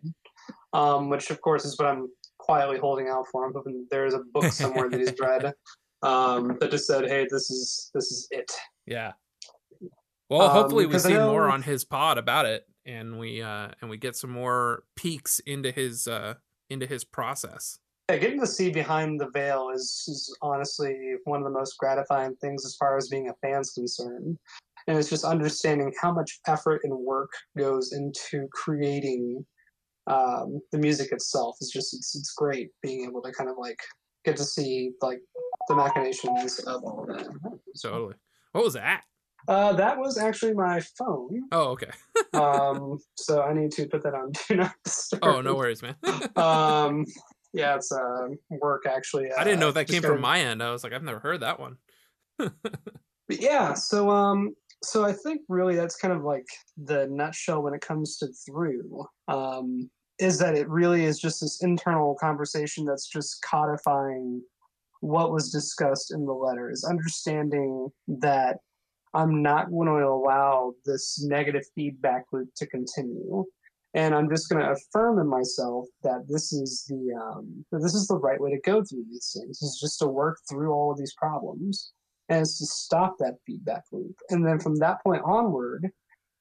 um, 0.73 1.09
which 1.09 1.29
of 1.29 1.41
course 1.41 1.65
is 1.65 1.77
what 1.77 1.87
I'm 1.87 2.09
quietly 2.39 2.79
holding 2.79 3.09
out 3.09 3.25
for. 3.31 3.45
I'm 3.45 3.53
hoping 3.53 3.85
there's 3.91 4.13
a 4.13 4.21
book 4.33 4.51
somewhere 4.51 4.89
that 4.89 4.99
he's 4.99 5.13
read 5.19 5.53
um, 6.01 6.57
that 6.59 6.71
just 6.71 6.87
said, 6.87 7.07
"Hey, 7.07 7.27
this 7.29 7.51
is 7.51 7.91
this 7.93 8.11
is 8.11 8.27
it." 8.31 8.51
Yeah. 8.85 9.11
Well, 10.31 10.43
Um, 10.43 10.51
hopefully 10.51 10.85
we 10.85 10.93
'cause 10.93 11.05
I 11.05 11.09
see 11.09 11.17
more 11.17 11.49
on 11.49 11.61
his 11.61 11.83
pod 11.83 12.17
about 12.17 12.45
it 12.45 12.65
and 12.85 13.19
we 13.19 13.41
uh 13.41 13.71
and 13.81 13.89
we 13.89 13.97
get 13.97 14.15
some 14.15 14.29
more 14.29 14.85
peeks 14.95 15.39
into 15.39 15.71
his 15.71 16.07
uh 16.07 16.35
into 16.69 16.85
his 16.85 17.03
process. 17.03 17.77
Yeah, 18.09 18.17
getting 18.17 18.39
to 18.39 18.47
see 18.47 18.71
behind 18.71 19.19
the 19.19 19.29
veil 19.31 19.69
is, 19.69 20.05
is 20.07 20.33
honestly 20.41 21.15
one 21.25 21.39
of 21.39 21.43
the 21.43 21.51
most 21.51 21.77
gratifying 21.77 22.35
things 22.37 22.65
as 22.65 22.77
far 22.77 22.95
as 22.97 23.09
being 23.09 23.27
a 23.29 23.33
fan's 23.41 23.71
concerned. 23.71 24.39
And 24.87 24.97
it's 24.97 25.09
just 25.09 25.25
understanding 25.25 25.93
how 26.01 26.13
much 26.13 26.39
effort 26.47 26.81
and 26.85 26.93
work 26.97 27.31
goes 27.57 27.91
into 27.91 28.47
creating 28.53 29.45
um, 30.07 30.59
the 30.71 30.77
music 30.79 31.11
itself. 31.11 31.57
It's 31.59 31.71
just 31.71 31.93
it's, 31.93 32.15
it's 32.15 32.33
great 32.33 32.71
being 32.81 33.03
able 33.05 33.21
to 33.21 33.33
kind 33.33 33.49
of 33.49 33.57
like 33.57 33.79
get 34.23 34.37
to 34.37 34.45
see 34.45 34.93
like 35.01 35.21
the 35.67 35.75
machinations 35.75 36.59
of 36.59 36.83
all 36.85 37.01
of 37.03 37.17
that. 37.17 37.27
Totally. 37.81 38.15
What 38.53 38.63
was 38.63 38.73
that? 38.73 39.03
Uh, 39.47 39.73
that 39.73 39.97
was 39.97 40.17
actually 40.17 40.53
my 40.53 40.79
phone. 40.97 41.43
Oh, 41.51 41.69
okay. 41.71 41.91
Um, 42.33 42.97
so 43.17 43.41
I 43.41 43.53
need 43.53 43.71
to 43.73 43.87
put 43.87 44.03
that 44.03 44.13
on 44.13 44.31
do 44.47 44.55
not 44.55 44.73
disturb. 44.85 45.19
Oh, 45.21 45.41
no 45.41 45.53
worries, 45.53 45.81
man. 45.81 45.95
Um, 46.37 47.05
yeah, 47.53 47.75
it's 47.75 47.91
uh, 47.91 48.27
work 48.49 48.83
actually. 48.87 49.29
I 49.33 49.43
didn't 49.43 49.59
know 49.59 49.65
uh, 49.65 49.69
if 49.69 49.75
that 49.75 49.87
came 49.87 50.01
from 50.01 50.21
my 50.21 50.39
end. 50.39 50.63
I 50.63 50.71
was 50.71 50.83
like, 50.83 50.93
I've 50.93 51.03
never 51.03 51.19
heard 51.19 51.41
that 51.41 51.59
one. 51.59 51.75
But 52.37 52.53
yeah, 53.29 53.73
so 53.73 54.09
um 54.09 54.55
so 54.83 55.03
I 55.03 55.11
think 55.11 55.41
really 55.49 55.75
that's 55.75 55.97
kind 55.97 56.13
of 56.13 56.23
like 56.23 56.45
the 56.77 57.07
nutshell 57.11 57.61
when 57.61 57.73
it 57.73 57.81
comes 57.81 58.17
to 58.17 58.29
through. 58.45 59.05
Um 59.27 59.89
is 60.19 60.37
that 60.39 60.55
it 60.55 60.69
really 60.69 61.03
is 61.03 61.19
just 61.19 61.41
this 61.41 61.61
internal 61.63 62.15
conversation 62.15 62.85
that's 62.85 63.07
just 63.07 63.41
codifying 63.43 64.41
what 65.01 65.31
was 65.31 65.51
discussed 65.51 66.13
in 66.13 66.25
the 66.25 66.33
letters, 66.33 66.83
understanding 66.83 67.89
that 68.07 68.57
I'm 69.13 69.41
not 69.41 69.69
going 69.69 69.87
to 69.87 70.07
allow 70.07 70.73
this 70.85 71.23
negative 71.23 71.63
feedback 71.75 72.25
loop 72.31 72.49
to 72.57 72.67
continue. 72.67 73.45
And 73.93 74.15
I'm 74.15 74.29
just 74.29 74.49
going 74.49 74.63
to 74.63 74.71
affirm 74.71 75.19
in 75.19 75.27
myself 75.27 75.85
that 76.03 76.25
this 76.29 76.53
is 76.53 76.85
the 76.87 77.13
um, 77.13 77.65
this 77.73 77.93
is 77.93 78.07
the 78.07 78.17
right 78.17 78.39
way 78.39 78.51
to 78.51 78.61
go 78.61 78.83
through 78.83 79.03
these 79.09 79.35
things. 79.37 79.61
Is 79.61 79.79
just 79.81 79.99
to 79.99 80.07
work 80.07 80.37
through 80.49 80.71
all 80.71 80.91
of 80.91 80.97
these 80.97 81.13
problems 81.15 81.91
and 82.29 82.41
it's 82.41 82.57
to 82.59 82.65
stop 82.65 83.17
that 83.19 83.35
feedback 83.45 83.83
loop. 83.91 84.15
And 84.29 84.47
then 84.47 84.59
from 84.59 84.77
that 84.77 85.03
point 85.03 85.21
onward, 85.25 85.89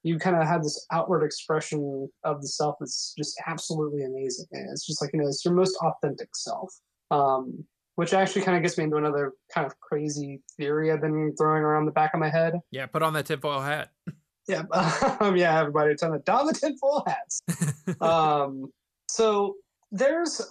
you 0.03 0.17
kind 0.17 0.37
of 0.37 0.47
have 0.47 0.63
this 0.63 0.85
outward 0.91 1.23
expression 1.23 2.09
of 2.23 2.41
the 2.41 2.47
self 2.47 2.77
that's 2.79 3.13
just 3.17 3.35
absolutely 3.45 4.03
amazing. 4.03 4.47
And 4.53 4.69
it's 4.71 4.85
just 4.87 5.01
like, 5.01 5.11
you 5.13 5.19
know, 5.19 5.27
it's 5.27 5.43
your 5.43 5.53
most 5.53 5.77
authentic 5.83 6.29
self. 6.33 6.73
Um, 7.11 7.65
which 8.01 8.15
actually 8.15 8.41
kind 8.41 8.57
of 8.57 8.63
gets 8.63 8.79
me 8.79 8.85
into 8.85 8.97
another 8.97 9.33
kind 9.53 9.67
of 9.67 9.79
crazy 9.79 10.41
theory 10.57 10.91
I've 10.91 11.01
been 11.01 11.35
throwing 11.37 11.61
around 11.61 11.85
the 11.85 11.91
back 11.91 12.15
of 12.15 12.19
my 12.19 12.31
head. 12.31 12.55
Yeah, 12.71 12.87
put 12.87 13.03
on 13.03 13.13
that 13.13 13.27
tinfoil 13.27 13.61
hat. 13.61 13.91
Yeah, 14.47 14.63
um, 15.21 15.37
yeah, 15.37 15.59
everybody, 15.59 15.93
ton 15.93 16.15
of 16.15 16.25
the 16.25 16.57
tinfoil 16.59 17.05
hats. 17.05 17.43
um, 18.01 18.71
so 19.07 19.53
there's 19.91 20.41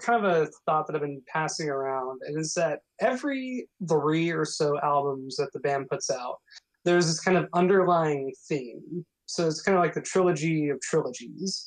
kind 0.00 0.22
of 0.22 0.30
a 0.30 0.50
thought 0.66 0.86
that 0.86 0.94
I've 0.94 1.00
been 1.00 1.22
passing 1.32 1.70
around, 1.70 2.20
and 2.26 2.38
is 2.38 2.52
that 2.54 2.80
every 3.00 3.66
three 3.88 4.30
or 4.30 4.44
so 4.44 4.78
albums 4.80 5.36
that 5.36 5.50
the 5.54 5.60
band 5.60 5.88
puts 5.88 6.10
out, 6.10 6.36
there's 6.84 7.06
this 7.06 7.20
kind 7.20 7.38
of 7.38 7.48
underlying 7.54 8.34
theme. 8.46 9.06
So 9.28 9.46
it's 9.46 9.60
kind 9.60 9.76
of 9.76 9.84
like 9.84 9.92
the 9.92 10.00
trilogy 10.00 10.70
of 10.70 10.80
trilogies. 10.80 11.66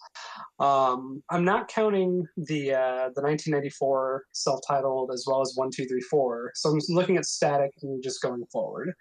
Um, 0.60 1.22
I'm 1.30 1.46
not 1.46 1.68
counting 1.68 2.26
the 2.36 2.74
uh, 2.74 3.10
the 3.16 3.22
1994 3.22 4.26
self-titled 4.32 5.12
as 5.14 5.26
well 5.28 5.42
as 5.42 5.54
one, 5.56 5.70
two, 5.70 5.86
three, 5.86 6.02
four. 6.02 6.52
So 6.56 6.70
I'm 6.72 6.80
looking 6.90 7.18
at 7.18 7.26
Static 7.26 7.72
and 7.84 8.02
just 8.04 8.22
going 8.22 8.44
forward. 8.52 8.94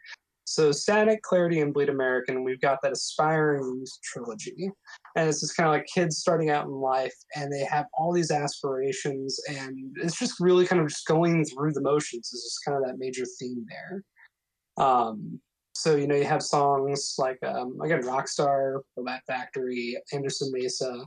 So 0.45 0.73
Static, 0.73 1.23
Clarity, 1.23 1.61
and 1.61 1.73
Bleed 1.73 1.89
American, 1.89 2.45
we've 2.45 2.61
got 2.61 2.81
that 2.83 2.93
aspiring 2.93 3.63
youth 3.79 3.99
trilogy. 4.03 4.71
And 5.17 5.29
it's 5.29 5.41
just 5.41 5.57
kind 5.57 5.69
of 5.69 5.73
like 5.73 5.87
kids 5.87 6.19
starting 6.19 6.51
out 6.51 6.67
in 6.67 6.73
life 6.73 7.15
and 7.37 7.51
they 7.51 7.65
have 7.65 7.87
all 7.95 8.13
these 8.13 8.31
aspirations 8.31 9.41
and 9.49 9.97
it's 10.03 10.19
just 10.19 10.39
really 10.39 10.67
kind 10.67 10.83
of 10.83 10.89
just 10.89 11.07
going 11.07 11.45
through 11.47 11.73
the 11.73 11.81
motions 11.81 12.31
is 12.33 12.43
just 12.43 12.65
kind 12.67 12.77
of 12.77 12.87
that 12.87 12.99
major 12.99 13.25
theme 13.39 13.65
there. 13.71 14.05
Um, 14.85 15.41
so, 15.81 15.97
you 15.97 16.07
know, 16.07 16.15
you 16.15 16.25
have 16.25 16.43
songs 16.43 17.15
like, 17.19 17.39
um, 17.43 17.81
again, 17.81 18.03
Rockstar, 18.03 18.81
Robot 18.97 19.21
Factory, 19.27 19.97
Anderson 20.13 20.51
Mesa. 20.53 21.07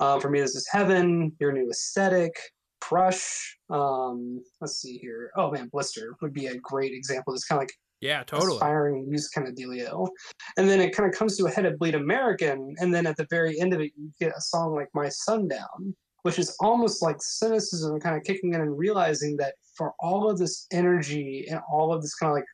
Um, 0.00 0.18
for 0.18 0.30
me, 0.30 0.40
this 0.40 0.54
is 0.54 0.66
Heaven, 0.72 1.30
Your 1.40 1.52
New 1.52 1.68
Aesthetic, 1.70 2.32
Crush. 2.80 3.58
Um, 3.68 4.42
let's 4.62 4.80
see 4.80 4.96
here. 4.96 5.30
Oh 5.36 5.50
man, 5.50 5.68
Blister 5.70 6.16
would 6.22 6.32
be 6.32 6.46
a 6.46 6.56
great 6.56 6.92
example. 6.92 7.34
It's 7.34 7.44
kind 7.44 7.58
of 7.58 7.64
like 7.64 7.74
Yeah, 8.00 8.22
totally. 8.22 8.54
Inspiring 8.54 9.06
youth 9.10 9.28
kind 9.34 9.46
of 9.46 9.54
dealio. 9.54 10.08
And 10.56 10.68
then 10.68 10.80
it 10.80 10.96
kind 10.96 11.06
of 11.08 11.18
comes 11.18 11.36
to 11.36 11.44
a 11.44 11.50
head 11.50 11.66
at 11.66 11.78
Bleed 11.78 11.94
American, 11.94 12.74
and 12.78 12.94
then 12.94 13.06
at 13.06 13.16
the 13.16 13.26
very 13.28 13.60
end 13.60 13.74
of 13.74 13.80
it, 13.80 13.92
you 13.96 14.10
get 14.18 14.32
a 14.36 14.40
song 14.40 14.74
like 14.74 14.88
My 14.94 15.10
Sundown, 15.10 15.94
which 16.22 16.38
is 16.38 16.56
almost 16.60 17.02
like 17.02 17.16
cynicism 17.20 18.00
kind 18.00 18.16
of 18.16 18.22
kicking 18.24 18.54
in 18.54 18.62
and 18.62 18.78
realizing 18.78 19.36
that 19.36 19.54
for 19.76 19.92
all 20.00 20.30
of 20.30 20.38
this 20.38 20.66
energy 20.72 21.46
and 21.50 21.60
all 21.70 21.92
of 21.92 22.00
this 22.00 22.14
kind 22.14 22.30
of 22.30 22.36
like 22.36 22.44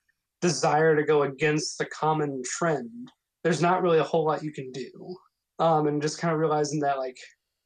desire 0.40 0.96
to 0.96 1.04
go 1.04 1.22
against 1.22 1.78
the 1.78 1.86
common 1.86 2.42
trend, 2.44 3.10
there's 3.44 3.62
not 3.62 3.82
really 3.82 3.98
a 3.98 4.04
whole 4.04 4.24
lot 4.24 4.44
you 4.44 4.52
can 4.52 4.70
do. 4.72 5.16
Um, 5.58 5.86
and 5.86 6.00
just 6.00 6.18
kind 6.18 6.32
of 6.32 6.40
realizing 6.40 6.80
that 6.80 6.98
like 6.98 7.18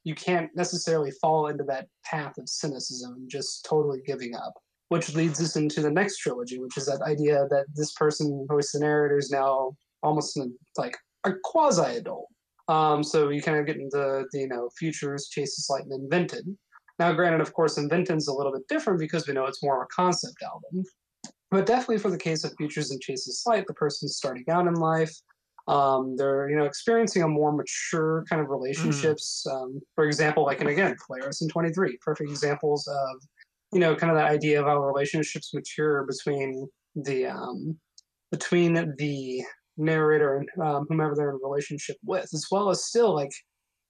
you 0.03 0.15
can't 0.15 0.49
necessarily 0.55 1.11
fall 1.21 1.47
into 1.47 1.63
that 1.65 1.87
path 2.03 2.37
of 2.37 2.49
cynicism 2.49 3.25
just 3.27 3.65
totally 3.65 4.01
giving 4.05 4.35
up 4.35 4.53
which 4.89 5.15
leads 5.15 5.41
us 5.41 5.55
into 5.55 5.81
the 5.81 5.91
next 5.91 6.19
trilogy, 6.19 6.59
which 6.59 6.77
is 6.77 6.85
that 6.85 7.01
idea 7.01 7.47
that 7.49 7.65
this 7.73 7.93
person 7.93 8.45
who 8.49 8.57
is 8.57 8.71
the 8.71 8.79
narrator 8.79 9.17
is 9.17 9.31
now 9.31 9.75
almost 10.03 10.39
like 10.77 10.97
a 11.23 11.31
quasi 11.43 11.97
adult. 11.97 12.27
Um, 12.67 13.03
so 13.03 13.29
you 13.29 13.41
kind 13.41 13.57
of 13.57 13.65
get 13.65 13.77
into 13.77 14.25
the 14.31 14.39
you 14.39 14.47
know 14.47 14.69
futures, 14.77 15.27
chases 15.29 15.67
light, 15.69 15.83
and 15.83 15.93
invented. 15.93 16.45
Now, 16.97 17.11
granted, 17.13 17.41
of 17.41 17.53
course, 17.53 17.77
invented's 17.77 18.27
a 18.27 18.33
little 18.33 18.53
bit 18.53 18.67
different 18.69 18.99
because 18.99 19.27
we 19.27 19.33
know 19.33 19.45
it's 19.45 19.63
more 19.63 19.81
of 19.81 19.83
a 19.83 19.93
concept 19.93 20.41
album. 20.43 20.83
But 21.51 21.65
definitely 21.65 21.99
for 21.99 22.11
the 22.11 22.17
case 22.17 22.43
of 22.43 22.53
futures 22.57 22.91
and 22.91 22.99
chases 23.01 23.43
light, 23.45 23.65
the 23.67 23.73
person's 23.73 24.17
starting 24.17 24.45
out 24.49 24.67
in 24.67 24.73
life. 24.75 25.13
Um, 25.67 26.15
they're 26.15 26.49
you 26.49 26.55
know 26.55 26.65
experiencing 26.65 27.23
a 27.23 27.27
more 27.27 27.51
mature 27.51 28.23
kind 28.29 28.41
of 28.41 28.49
relationships. 28.49 29.45
Um, 29.51 29.81
for 29.95 30.05
example, 30.05 30.43
like 30.43 30.59
and 30.59 30.69
again, 30.69 30.95
Polaris 31.07 31.41
and 31.41 31.49
Twenty 31.49 31.71
Three, 31.71 31.97
perfect 32.03 32.29
examples 32.29 32.87
of 32.87 33.21
you 33.75 33.81
know, 33.81 33.93
kind 33.93 34.09
of 34.09 34.17
that 34.17 34.31
idea 34.31 34.59
of 34.59 34.65
how 34.65 34.81
relationships 34.81 35.53
mature 35.53 36.05
between 36.05 36.65
the 36.95 37.25
um, 37.25 37.77
between 38.31 38.95
the 38.97 39.43
narrator 39.75 40.37
and 40.37 40.65
um, 40.65 40.85
whomever 40.87 41.13
they're 41.13 41.31
in 41.31 41.35
a 41.35 41.45
relationship 41.45 41.97
with, 42.05 42.23
as 42.33 42.45
well 42.49 42.69
as 42.69 42.85
still 42.85 43.13
like 43.13 43.33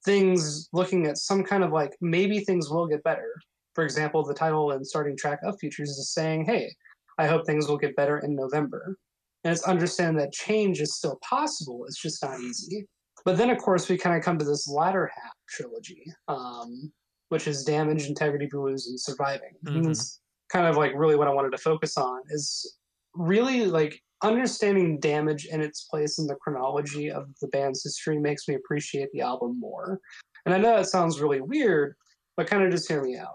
things 0.04 0.70
looking 0.74 1.06
at 1.06 1.20
some 1.20 1.44
kind 1.44 1.64
of 1.64 1.72
like 1.72 1.96
maybe 2.02 2.40
things 2.40 2.70
will 2.70 2.88
get 2.88 3.04
better. 3.04 3.32
For 3.76 3.84
example, 3.84 4.24
the 4.24 4.34
title 4.34 4.72
and 4.72 4.86
starting 4.86 5.16
track 5.16 5.40
of 5.44 5.56
Futures 5.60 5.90
is 5.90 6.12
saying, 6.12 6.46
"Hey, 6.46 6.74
I 7.18 7.28
hope 7.28 7.46
things 7.46 7.68
will 7.68 7.78
get 7.78 7.96
better 7.96 8.20
in 8.20 8.36
November," 8.36 8.98
and 9.44 9.54
it's 9.54 9.64
understanding 9.64 10.18
that 10.18 10.34
change 10.34 10.82
is 10.82 10.96
still 10.96 11.18
possible. 11.28 11.86
It's 11.86 12.02
just 12.02 12.24
not 12.24 12.40
easy. 12.40 12.88
But 13.24 13.38
then, 13.38 13.50
of 13.50 13.58
course, 13.58 13.90
we 13.90 13.98
kind 13.98 14.16
of 14.16 14.24
come 14.24 14.38
to 14.38 14.46
this 14.46 14.68
latter 14.68 15.08
half 15.08 15.34
trilogy, 15.50 16.04
um, 16.28 16.92
which 17.30 17.48
is 17.48 17.64
damage, 17.64 18.08
integrity, 18.08 18.48
blues, 18.52 18.88
and 18.88 19.00
surviving. 19.00 19.56
And 19.66 19.86
Mhm. 19.86 19.92
it's 19.92 20.22
kind 20.50 20.68
of 20.68 20.78
like 20.78 20.94
really 20.94 21.16
what 21.16 21.28
I 21.28 21.34
wanted 21.34 21.52
to 21.52 21.58
focus 21.58 21.98
on 21.98 22.22
is 22.30 22.78
really 23.16 23.66
like 23.66 24.00
understanding 24.22 25.00
damage 25.00 25.48
and 25.52 25.62
its 25.62 25.86
place 25.86 26.20
in 26.20 26.28
the 26.28 26.36
chronology 26.36 27.10
of 27.10 27.28
the 27.42 27.48
band's 27.48 27.84
history 27.84 28.20
makes 28.20 28.48
me 28.48 28.56
appreciate 28.56 29.10
the 29.12 29.22
album 29.22 29.60
more. 29.60 30.00
And 30.46 30.54
I 30.54 30.58
know 30.58 30.76
that 30.76 30.88
sounds 30.88 31.20
really 31.20 31.42
weird, 31.42 31.96
but 32.38 32.48
kind 32.48 32.64
of 32.64 32.72
just 32.72 32.88
hear 32.88 33.04
me 33.04 33.18
out. 33.18 33.34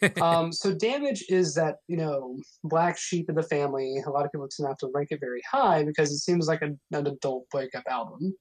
um, 0.20 0.52
so 0.52 0.72
damage 0.74 1.24
is 1.28 1.54
that 1.54 1.76
you 1.88 1.96
know 1.96 2.36
black 2.64 2.98
sheep 2.98 3.28
of 3.28 3.34
the 3.34 3.42
family. 3.42 4.02
A 4.06 4.10
lot 4.10 4.24
of 4.24 4.32
people 4.32 4.48
tend 4.48 4.66
to 4.66 4.68
have 4.68 4.78
to 4.78 4.90
rank 4.94 5.08
it 5.10 5.20
very 5.20 5.42
high 5.50 5.84
because 5.84 6.10
it 6.10 6.18
seems 6.18 6.46
like 6.46 6.62
a, 6.62 6.70
an 6.96 7.06
adult 7.06 7.48
breakup 7.50 7.84
album. 7.88 8.34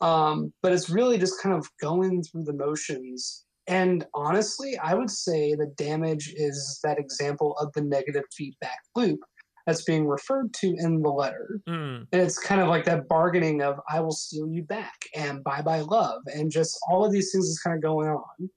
Um, 0.00 0.52
but 0.62 0.72
it's 0.72 0.90
really 0.90 1.16
just 1.16 1.40
kind 1.40 1.54
of 1.54 1.66
going 1.80 2.22
through 2.24 2.44
the 2.44 2.52
motions. 2.52 3.44
And 3.68 4.04
honestly, 4.14 4.76
I 4.78 4.94
would 4.94 5.10
say 5.10 5.54
that 5.54 5.76
damage 5.76 6.34
is 6.36 6.80
that 6.82 6.98
example 6.98 7.56
of 7.58 7.72
the 7.74 7.82
negative 7.82 8.24
feedback 8.36 8.80
loop 8.96 9.20
that's 9.66 9.84
being 9.84 10.08
referred 10.08 10.52
to 10.54 10.74
in 10.78 11.00
the 11.00 11.08
letter. 11.08 11.60
Mm, 11.68 12.06
And 12.12 12.22
it's 12.22 12.38
kind 12.38 12.60
of 12.60 12.68
like 12.68 12.84
that 12.86 13.08
bargaining 13.08 13.62
of 13.62 13.78
I 13.88 14.00
will 14.00 14.12
steal 14.12 14.48
you 14.48 14.64
back 14.64 15.04
and 15.14 15.44
bye 15.44 15.62
bye 15.62 15.80
love 15.80 16.22
and 16.34 16.50
just 16.50 16.76
all 16.90 17.04
of 17.04 17.12
these 17.12 17.30
things 17.30 17.46
is 17.46 17.60
kind 17.60 17.76
of 17.76 17.82
going 17.82 18.08
on. 18.08 18.50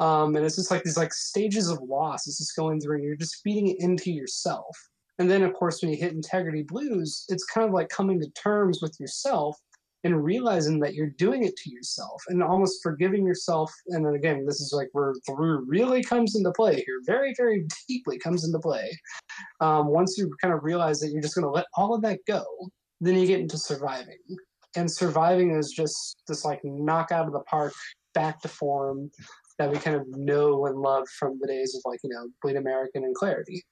Um, 0.00 0.36
and 0.36 0.44
it's 0.44 0.56
just 0.56 0.70
like 0.70 0.84
these 0.84 0.96
like 0.96 1.12
stages 1.12 1.68
of 1.68 1.80
loss. 1.82 2.26
It's 2.26 2.38
just 2.38 2.56
going 2.56 2.80
through 2.80 2.96
and 2.96 3.04
you're 3.04 3.16
just 3.16 3.42
feeding 3.42 3.68
it 3.68 3.80
into 3.80 4.12
yourself. 4.12 4.76
And 5.18 5.30
then 5.30 5.42
of 5.42 5.52
course 5.54 5.82
when 5.82 5.90
you 5.90 5.96
hit 5.98 6.12
integrity 6.12 6.62
blues, 6.62 7.24
it's 7.28 7.44
kind 7.44 7.66
of 7.66 7.74
like 7.74 7.88
coming 7.88 8.20
to 8.20 8.30
terms 8.30 8.80
with 8.80 8.96
yourself 9.00 9.56
and 10.04 10.24
realizing 10.24 10.78
that 10.78 10.94
you're 10.94 11.10
doing 11.10 11.44
it 11.44 11.56
to 11.56 11.70
yourself 11.70 12.22
and 12.28 12.42
almost 12.42 12.82
forgiving 12.82 13.26
yourself. 13.26 13.72
And 13.88 14.06
then 14.06 14.14
again, 14.14 14.46
this 14.46 14.60
is 14.60 14.72
like 14.72 14.88
where 14.92 15.14
through 15.26 15.64
really 15.66 16.04
comes 16.04 16.36
into 16.36 16.52
play 16.52 16.76
here. 16.76 17.00
Very, 17.04 17.34
very 17.36 17.66
deeply 17.88 18.18
comes 18.18 18.44
into 18.44 18.60
play. 18.60 18.96
Um, 19.60 19.88
once 19.88 20.16
you 20.16 20.32
kind 20.40 20.54
of 20.54 20.62
realize 20.62 21.00
that 21.00 21.08
you're 21.08 21.22
just 21.22 21.34
going 21.34 21.44
to 21.44 21.50
let 21.50 21.66
all 21.76 21.94
of 21.94 22.02
that 22.02 22.20
go, 22.28 22.44
then 23.00 23.16
you 23.16 23.26
get 23.26 23.40
into 23.40 23.58
surviving. 23.58 24.18
And 24.76 24.88
surviving 24.88 25.50
is 25.50 25.72
just 25.72 26.22
this 26.28 26.44
like 26.44 26.60
knock 26.62 27.10
out 27.10 27.26
of 27.26 27.32
the 27.32 27.40
park, 27.40 27.72
back 28.14 28.40
to 28.42 28.48
form 28.48 29.10
that 29.58 29.70
we 29.70 29.78
kind 29.78 29.96
of 29.96 30.06
know 30.08 30.66
and 30.66 30.76
love 30.76 31.08
from 31.18 31.38
the 31.40 31.46
days 31.46 31.74
of 31.74 31.82
like, 31.84 32.00
you 32.02 32.10
know, 32.10 32.28
Bleed 32.42 32.56
American 32.56 33.04
and 33.04 33.14
Clarity. 33.14 33.62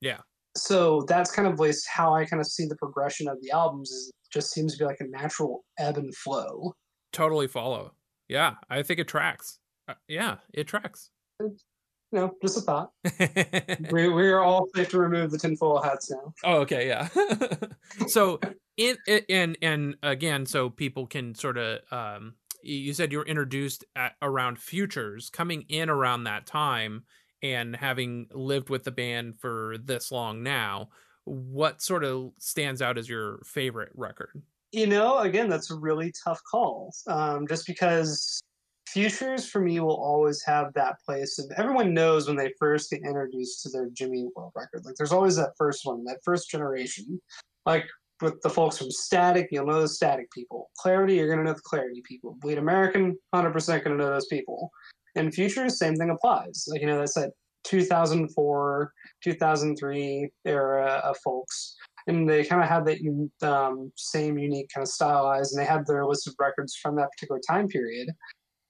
Yeah. 0.00 0.18
So 0.56 1.04
that's 1.08 1.30
kind 1.30 1.48
of 1.48 1.58
like 1.58 1.74
how 1.92 2.14
I 2.14 2.24
kind 2.24 2.40
of 2.40 2.46
see 2.46 2.66
the 2.66 2.76
progression 2.76 3.28
of 3.28 3.38
the 3.42 3.50
albums 3.50 3.90
is 3.90 4.08
it 4.08 4.32
just 4.32 4.52
seems 4.52 4.72
to 4.72 4.78
be 4.78 4.84
like 4.84 5.00
a 5.00 5.08
natural 5.08 5.64
ebb 5.78 5.98
and 5.98 6.14
flow. 6.14 6.74
totally 7.12 7.48
follow. 7.48 7.92
Yeah, 8.28 8.54
I 8.70 8.82
think 8.82 9.00
it 9.00 9.08
tracks. 9.08 9.58
Uh, 9.88 9.94
yeah, 10.08 10.36
it 10.52 10.66
tracks. 10.66 11.10
You 11.40 11.56
know, 12.12 12.34
just 12.42 12.56
a 12.56 12.60
thought. 12.60 12.90
we 13.90 14.08
we 14.08 14.28
are 14.28 14.40
all 14.40 14.68
safe 14.74 14.88
to 14.90 14.98
remove 14.98 15.30
the 15.30 15.38
tinfoil 15.38 15.82
hats 15.82 16.10
now. 16.10 16.32
Oh, 16.44 16.60
okay, 16.60 16.86
yeah. 16.86 17.08
so 18.06 18.40
in 18.76 18.96
and 19.28 19.58
and 19.60 19.96
again, 20.02 20.46
so 20.46 20.70
people 20.70 21.06
can 21.06 21.34
sort 21.34 21.58
of 21.58 21.80
um 21.90 22.34
you 22.64 22.92
said 22.92 23.12
you 23.12 23.18
were 23.18 23.26
introduced 23.26 23.84
at, 23.96 24.12
around 24.22 24.58
futures 24.58 25.30
coming 25.30 25.64
in 25.68 25.88
around 25.88 26.24
that 26.24 26.46
time 26.46 27.04
and 27.42 27.76
having 27.76 28.26
lived 28.32 28.70
with 28.70 28.84
the 28.84 28.90
band 28.90 29.38
for 29.38 29.76
this 29.82 30.10
long 30.10 30.42
now 30.42 30.88
what 31.24 31.80
sort 31.80 32.04
of 32.04 32.32
stands 32.38 32.82
out 32.82 32.98
as 32.98 33.08
your 33.08 33.40
favorite 33.44 33.92
record 33.94 34.42
You 34.72 34.86
know, 34.86 35.18
again, 35.18 35.48
that's 35.48 35.70
a 35.70 35.76
really 35.76 36.12
tough 36.24 36.40
call. 36.50 36.92
Um, 37.06 37.46
just 37.46 37.66
because 37.66 38.42
Futures 38.86 39.48
for 39.48 39.60
me 39.60 39.80
will 39.80 39.96
always 39.96 40.42
have 40.44 40.72
that 40.74 40.96
place 41.04 41.38
of 41.38 41.50
everyone 41.56 41.94
knows 41.94 42.28
when 42.28 42.36
they 42.36 42.52
first 42.60 42.90
get 42.90 43.02
introduced 43.02 43.62
to 43.62 43.70
their 43.70 43.88
Jimmy 43.90 44.28
World 44.36 44.52
record. 44.54 44.84
Like 44.84 44.94
there's 44.94 45.10
always 45.10 45.34
that 45.36 45.56
first 45.56 45.84
one, 45.84 46.04
that 46.04 46.20
first 46.22 46.50
generation. 46.50 47.20
Like 47.66 47.86
with 48.20 48.40
the 48.42 48.50
folks 48.50 48.78
from 48.78 48.90
Static, 48.90 49.48
you'll 49.50 49.66
know 49.66 49.80
the 49.80 49.88
Static 49.88 50.30
people. 50.30 50.70
Clarity, 50.78 51.14
you're 51.14 51.28
gonna 51.28 51.44
know 51.44 51.52
the 51.52 51.60
Clarity 51.60 52.02
people. 52.04 52.36
Bleed 52.40 52.58
American, 52.58 53.18
hundred 53.34 53.52
percent 53.52 53.84
gonna 53.84 53.96
know 53.96 54.10
those 54.10 54.26
people. 54.26 54.70
And 55.16 55.34
Futures, 55.34 55.78
same 55.78 55.96
thing 55.96 56.10
applies. 56.10 56.64
Like 56.68 56.80
you 56.80 56.86
know, 56.86 56.98
that's 56.98 57.14
that 57.14 57.32
2004, 57.64 58.92
2003 59.22 60.30
era 60.44 61.02
of 61.04 61.16
folks 61.24 61.76
and 62.06 62.28
they 62.28 62.44
kind 62.44 62.62
of 62.62 62.68
had 62.68 62.84
that 62.86 62.98
um, 63.42 63.90
same 63.96 64.38
unique 64.38 64.70
kind 64.74 64.82
of 64.82 64.88
stylized, 64.88 65.52
and 65.52 65.60
they 65.60 65.68
had 65.68 65.86
their 65.86 66.04
list 66.04 66.26
of 66.26 66.34
records 66.38 66.76
from 66.76 66.96
that 66.96 67.10
particular 67.12 67.40
time 67.48 67.68
period. 67.68 68.08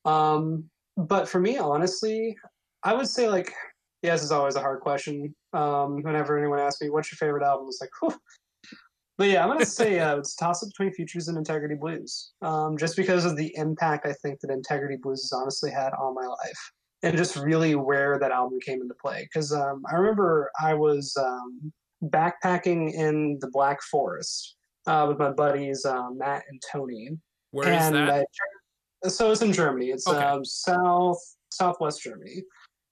Um, 0.05 0.65
but 0.97 1.29
for 1.29 1.41
me, 1.41 1.59
honestly, 1.59 2.37
I 2.85 2.95
would 2.95 3.09
say 3.09 3.29
like, 3.29 3.53
yes, 4.03 4.23
is 4.23 4.33
always 4.33 4.57
a 4.57 4.61
hard 4.61 4.81
question. 4.81 5.35
Um, 5.53 6.03
whenever 6.03 6.39
anyone 6.39 6.61
asks 6.61 6.81
me, 6.81 6.91
"What's 6.91 7.11
your 7.11 7.16
favorite 7.16 7.45
album?" 7.45 7.66
It's 7.69 7.81
like, 7.81 7.91
Whew. 8.01 8.16
But 9.16 9.28
yeah, 9.28 9.43
I'm 9.43 9.49
gonna 9.49 9.65
say 9.66 9.99
uh, 9.99 10.16
it's 10.16 10.35
toss 10.35 10.62
up 10.62 10.70
between 10.70 10.93
Futures 10.93 11.28
and 11.28 11.39
Integrity 11.39 11.74
Blues, 11.74 12.32
um, 12.43 12.77
just 12.77 12.97
because 12.97 13.24
of 13.24 13.36
the 13.36 13.55
impact 13.57 14.07
I 14.07 14.12
think 14.23 14.41
that 14.41 14.51
Integrity 14.51 14.97
Blues 14.97 15.23
has 15.23 15.32
honestly 15.32 15.70
had 15.70 15.93
on 15.95 16.15
my 16.15 16.27
life, 16.27 16.73
and 17.03 17.16
just 17.16 17.36
really 17.36 17.74
where 17.74 18.19
that 18.19 18.32
album 18.32 18.59
came 18.61 18.82
into 18.82 18.95
play. 18.95 19.23
Because 19.23 19.53
um, 19.53 19.82
I 19.91 19.95
remember 19.95 20.51
I 20.61 20.74
was 20.74 21.16
um, 21.16 21.73
backpacking 22.05 22.93
in 22.93 23.39
the 23.41 23.49
Black 23.53 23.81
Forest 23.82 24.57
uh, 24.86 25.07
with 25.09 25.19
my 25.19 25.31
buddies 25.31 25.85
uh, 25.85 26.11
Matt 26.11 26.45
and 26.49 26.61
Tony. 26.73 27.11
Where 27.53 27.73
is 27.73 27.86
and 27.86 27.95
that 27.95 28.27
I, 29.05 29.09
so 29.09 29.31
it's 29.31 29.43
in 29.43 29.53
Germany. 29.53 29.91
It's 29.91 30.09
Okay. 30.09 30.19
um, 30.19 30.45
south 30.45 31.20
southwest 31.53 32.03
Germany. 32.03 32.43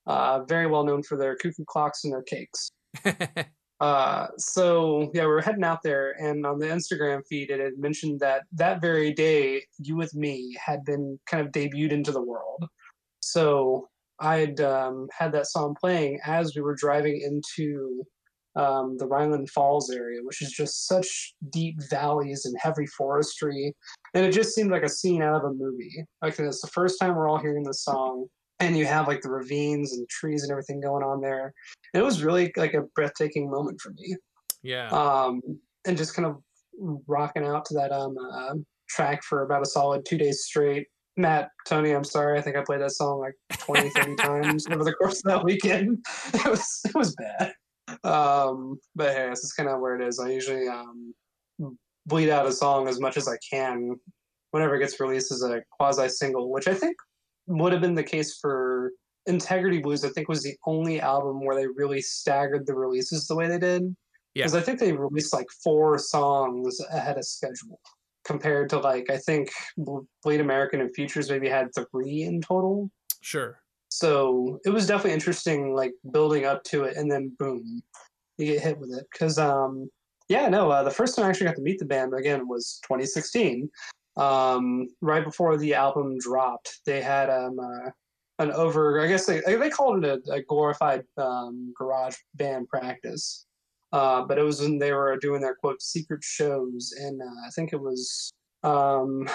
Uh, 0.07 0.44
very 0.44 0.66
well 0.66 0.85
known 0.85 1.03
for 1.03 1.16
their 1.16 1.36
cuckoo 1.36 1.65
clocks 1.65 2.05
and 2.05 2.12
their 2.12 2.23
cakes. 2.23 2.70
Uh, 3.83 4.29
so 4.39 5.11
yeah, 5.13 5.23
we 5.23 5.27
were 5.27 5.41
heading 5.41 5.65
out 5.65 5.83
there, 5.83 6.15
and 6.21 6.47
on 6.47 6.61
the 6.61 6.67
Instagram 6.67 7.21
feed, 7.29 7.51
it 7.51 7.59
had 7.59 7.77
mentioned 7.79 8.21
that 8.21 8.45
that 8.53 8.81
very 8.81 9.13
day, 9.13 9.65
"You 9.79 9.97
with 9.97 10.15
Me" 10.15 10.57
had 10.65 10.85
been 10.85 11.19
kind 11.27 11.45
of 11.45 11.53
debuted 11.53 11.91
into 11.91 12.13
the 12.13 12.23
world. 12.23 12.65
So 13.19 13.89
I'd 14.21 14.61
um, 14.61 15.09
had 15.19 15.33
that 15.33 15.49
song 15.49 15.75
playing 15.81 16.21
as 16.25 16.55
we 16.55 16.63
were 16.63 16.77
driving 16.77 17.21
into 17.23 18.05
um, 18.55 18.99
the 18.99 19.07
Rhineland 19.07 19.51
Falls 19.51 19.91
area, 19.91 20.21
which 20.23 20.43
is 20.43 20.53
just 20.53 20.87
such 20.87 21.35
deep 21.51 21.77
valleys 21.91 22.45
and 22.45 22.55
heavy 22.61 22.87
forestry, 22.87 23.75
and 24.15 24.25
it 24.25 24.31
just 24.31 24.55
seemed 24.55 24.71
like 24.71 24.85
a 24.85 24.89
scene 24.89 25.23
out 25.23 25.35
of 25.35 25.51
a 25.51 25.55
movie. 25.55 26.05
Like 26.23 26.39
it's 26.39 26.61
the 26.61 26.69
first 26.69 27.01
time 27.01 27.17
we're 27.17 27.29
all 27.29 27.39
hearing 27.39 27.65
this 27.65 27.83
song, 27.83 28.29
and 28.67 28.77
you 28.77 28.87
have 28.87 29.09
like 29.09 29.21
the 29.21 29.31
ravines 29.31 29.93
and 29.93 30.09
trees 30.09 30.43
and 30.43 30.51
everything 30.51 30.81
going 30.81 31.03
on 31.03 31.21
there. 31.21 31.53
And 31.93 32.01
it 32.01 32.05
was 32.05 32.23
really 32.23 32.53
like 32.57 32.75
a 32.75 32.83
breathtaking 32.95 33.51
moment 33.51 33.81
for 33.81 33.91
me 33.91 34.17
yeah 34.63 34.89
um, 34.89 35.41
and 35.87 35.97
just 35.97 36.15
kind 36.15 36.27
of 36.27 36.41
rocking 37.07 37.45
out 37.45 37.65
to 37.67 37.75
that 37.75 37.93
um, 37.93 38.17
uh, 38.19 38.55
track 38.89 39.23
for 39.23 39.43
about 39.43 39.63
a 39.63 39.67
solid 39.67 40.05
two 40.07 40.17
days 40.17 40.45
straight. 40.45 40.87
Matt, 41.17 41.51
Tony, 41.67 41.93
I'm 41.93 42.05
sorry. 42.05 42.39
I 42.39 42.43
think 42.43 42.57
I 42.57 42.63
played 42.65 42.81
that 42.81 42.93
song 42.93 43.21
like 43.21 43.35
20, 43.59 43.91
30 43.91 44.17
times 44.21 44.67
over 44.69 44.83
the 44.83 44.95
course 44.95 45.19
of 45.19 45.25
that 45.25 45.45
weekend. 45.45 45.99
It 46.35 46.47
was 46.49 46.81
it 46.87 46.95
was 46.95 47.15
bad. 47.17 47.53
Um, 48.05 48.79
but 48.95 49.15
hey, 49.15 49.29
this 49.29 49.45
is 49.45 49.53
kind 49.53 49.69
of 49.69 49.81
where 49.81 50.01
it 50.01 50.07
is. 50.07 50.19
I 50.19 50.31
usually 50.31 50.69
um, 50.69 51.13
bleed 52.07 52.31
out 52.31 52.47
a 52.47 52.53
song 52.53 52.89
as 52.89 52.99
much 53.01 53.17
as 53.17 53.29
I 53.29 53.37
can 53.49 53.97
whenever 54.53 54.77
it 54.77 54.81
gets 54.81 54.99
released 55.01 55.33
as 55.33 55.43
a 55.43 55.63
quasi 55.71 56.09
single, 56.09 56.51
which 56.51 56.69
I 56.69 56.75
think 56.75 56.97
would 57.47 57.73
have 57.73 57.81
been 57.82 57.94
the 57.94 58.02
case 58.02 58.39
for 58.39 58.93
Integrity 59.27 59.78
Blues. 59.81 60.05
I 60.05 60.09
think 60.10 60.28
was 60.28 60.43
the 60.43 60.56
only 60.66 61.01
album 61.01 61.44
where 61.44 61.56
they 61.56 61.66
really 61.66 62.01
staggered 62.01 62.66
the 62.66 62.74
releases 62.74 63.27
the 63.27 63.36
way 63.36 63.48
they 63.48 63.59
did 63.59 63.94
Yeah. 64.35 64.44
because 64.44 64.55
I 64.55 64.60
think 64.60 64.78
they 64.81 64.93
released 64.93 65.32
like 65.32 65.47
four 65.62 65.98
songs 65.98 66.81
ahead 66.90 67.19
of 67.19 67.24
schedule 67.24 67.81
compared 68.24 68.69
to 68.70 68.78
like 68.78 69.10
I 69.10 69.16
think 69.19 69.51
Ble- 69.77 70.06
Bleed 70.23 70.40
American 70.40 70.81
and 70.81 70.94
Futures 70.94 71.31
maybe 71.31 71.48
had 71.48 71.69
three 71.90 72.23
in 72.23 72.40
total. 72.40 72.90
sure 73.20 73.60
So 73.90 74.59
it 74.64 74.70
was 74.70 74.86
definitely 74.86 75.12
interesting, 75.12 75.74
like 75.74 75.93
building 76.12 76.44
up 76.44 76.64
to 76.64 76.85
it, 76.85 76.97
and 76.97 77.10
then 77.10 77.35
boom, 77.39 77.82
you 78.39 78.47
get 78.47 78.62
hit 78.62 78.78
with 78.78 78.93
it. 78.93 79.06
Because 79.12 79.39
um, 79.39 79.89
yeah, 80.28 80.48
no, 80.48 80.70
uh, 80.70 80.82
the 80.82 80.90
first 80.90 81.14
time 81.14 81.27
I 81.27 81.28
actually 81.28 81.47
got 81.47 81.56
to 81.56 81.62
meet 81.62 81.78
the 81.78 81.85
band 81.85 82.14
again 82.14 82.48
was 82.48 82.81
2016. 82.85 83.69
Um, 84.17 84.89
right 85.01 85.25
before 85.25 85.57
the 85.57 85.75
album 85.75 86.19
dropped, 86.19 86.81
they 86.85 87.01
had 87.01 87.31
um, 87.31 87.59
uh, 87.59 87.91
an 88.39 88.53
over. 88.53 89.01
I 89.01 89.07
guess 89.07 89.27
they 89.27 89.41
they 89.41 89.71
called 89.71 90.05
it 90.05 90.23
a, 90.29 90.33
a 90.33 90.43
glorified 90.43 91.05
um, 91.17 91.73
garage 91.77 92.17
band 92.35 92.69
practice. 92.69 93.47
Uh, 93.93 94.23
but 94.23 94.39
it 94.39 94.43
was 94.43 94.61
when 94.61 94.79
they 94.79 94.93
were 94.93 95.17
doing 95.19 95.41
their 95.41 95.55
quote 95.55 95.83
secret 95.83 96.23
shows, 96.25 96.95
and 96.99 97.21
uh, 97.21 97.47
I 97.47 97.51
think 97.51 97.73
it 97.73 97.81
was 97.81 98.31
um, 98.63 99.29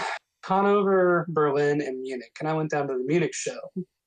Hanover, 0.44 1.26
Berlin, 1.30 1.82
and 1.82 2.02
Munich. 2.02 2.36
And 2.40 2.50
I 2.50 2.54
went 2.54 2.72
down 2.72 2.88
to 2.88 2.94
the 2.94 3.04
Munich 3.04 3.36
show, 3.36 3.60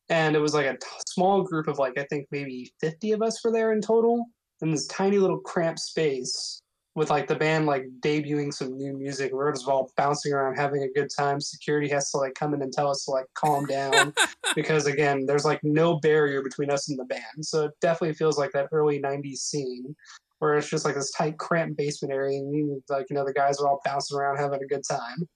and 0.09 0.35
it 0.35 0.41
was 0.41 0.55
like 0.55 0.67
a 0.67 0.73
t- 0.73 0.87
small 1.09 1.43
group 1.43 1.69
of 1.69 1.79
like 1.79 1.99
I 1.99 2.05
think 2.05 2.27
maybe 2.31 2.73
50 2.81 3.13
of 3.13 3.23
us 3.23 3.45
were 3.45 3.53
there 3.53 3.73
in 3.73 3.81
total 3.81 4.27
in 4.63 4.71
this 4.71 4.87
tiny 4.89 5.19
little 5.19 5.39
cramped 5.39 5.81
space 5.81 6.63
with 6.97 7.11
like 7.11 7.29
the 7.29 7.37
band 7.37 7.67
like 7.67 7.87
debuting 8.01 8.53
some 8.53 8.77
new 8.77 8.93
music. 8.93 9.33
We're 9.33 9.53
just 9.53 9.69
all 9.69 9.91
bouncing 9.97 10.33
around 10.33 10.57
having 10.57 10.83
a 10.83 10.89
good 10.89 11.09
time. 11.17 11.41
Security 11.41 11.89
has 11.89 12.11
to 12.11 12.19
like 12.19 12.35
come 12.35 12.53
in 12.53 12.63
and 12.63 12.73
tell 12.73 12.91
us 12.91 13.05
to 13.05 13.13
like 13.13 13.27
calm 13.35 13.67
down 13.67 14.13
because 14.55 14.87
again, 14.87 15.25
there's 15.27 15.45
like 15.45 15.61
no 15.63 16.01
barrier 16.01 16.43
between 16.43 16.71
us 16.71 16.89
and 16.89 16.99
the 16.99 17.05
band. 17.05 17.43
So 17.43 17.67
it 17.67 17.73
definitely 17.81 18.15
feels 18.15 18.39
like 18.39 18.53
that 18.53 18.69
early 18.73 19.01
'90s 19.01 19.39
scene 19.39 19.95
where 20.41 20.57
it's 20.57 20.69
just 20.69 20.85
like 20.85 20.95
this 20.95 21.13
tight, 21.13 21.39
cramped 21.39 21.77
basement 21.77 22.13
area, 22.13 22.39
and 22.39 22.55
you 22.55 22.83
like 22.89 23.07
you 23.09 23.15
know 23.15 23.25
the 23.25 23.33
guys 23.33 23.61
are 23.61 23.69
all 23.69 23.81
bouncing 23.85 24.19
around 24.19 24.39
having 24.39 24.63
a 24.63 24.67
good 24.67 24.83
time. 24.89 25.29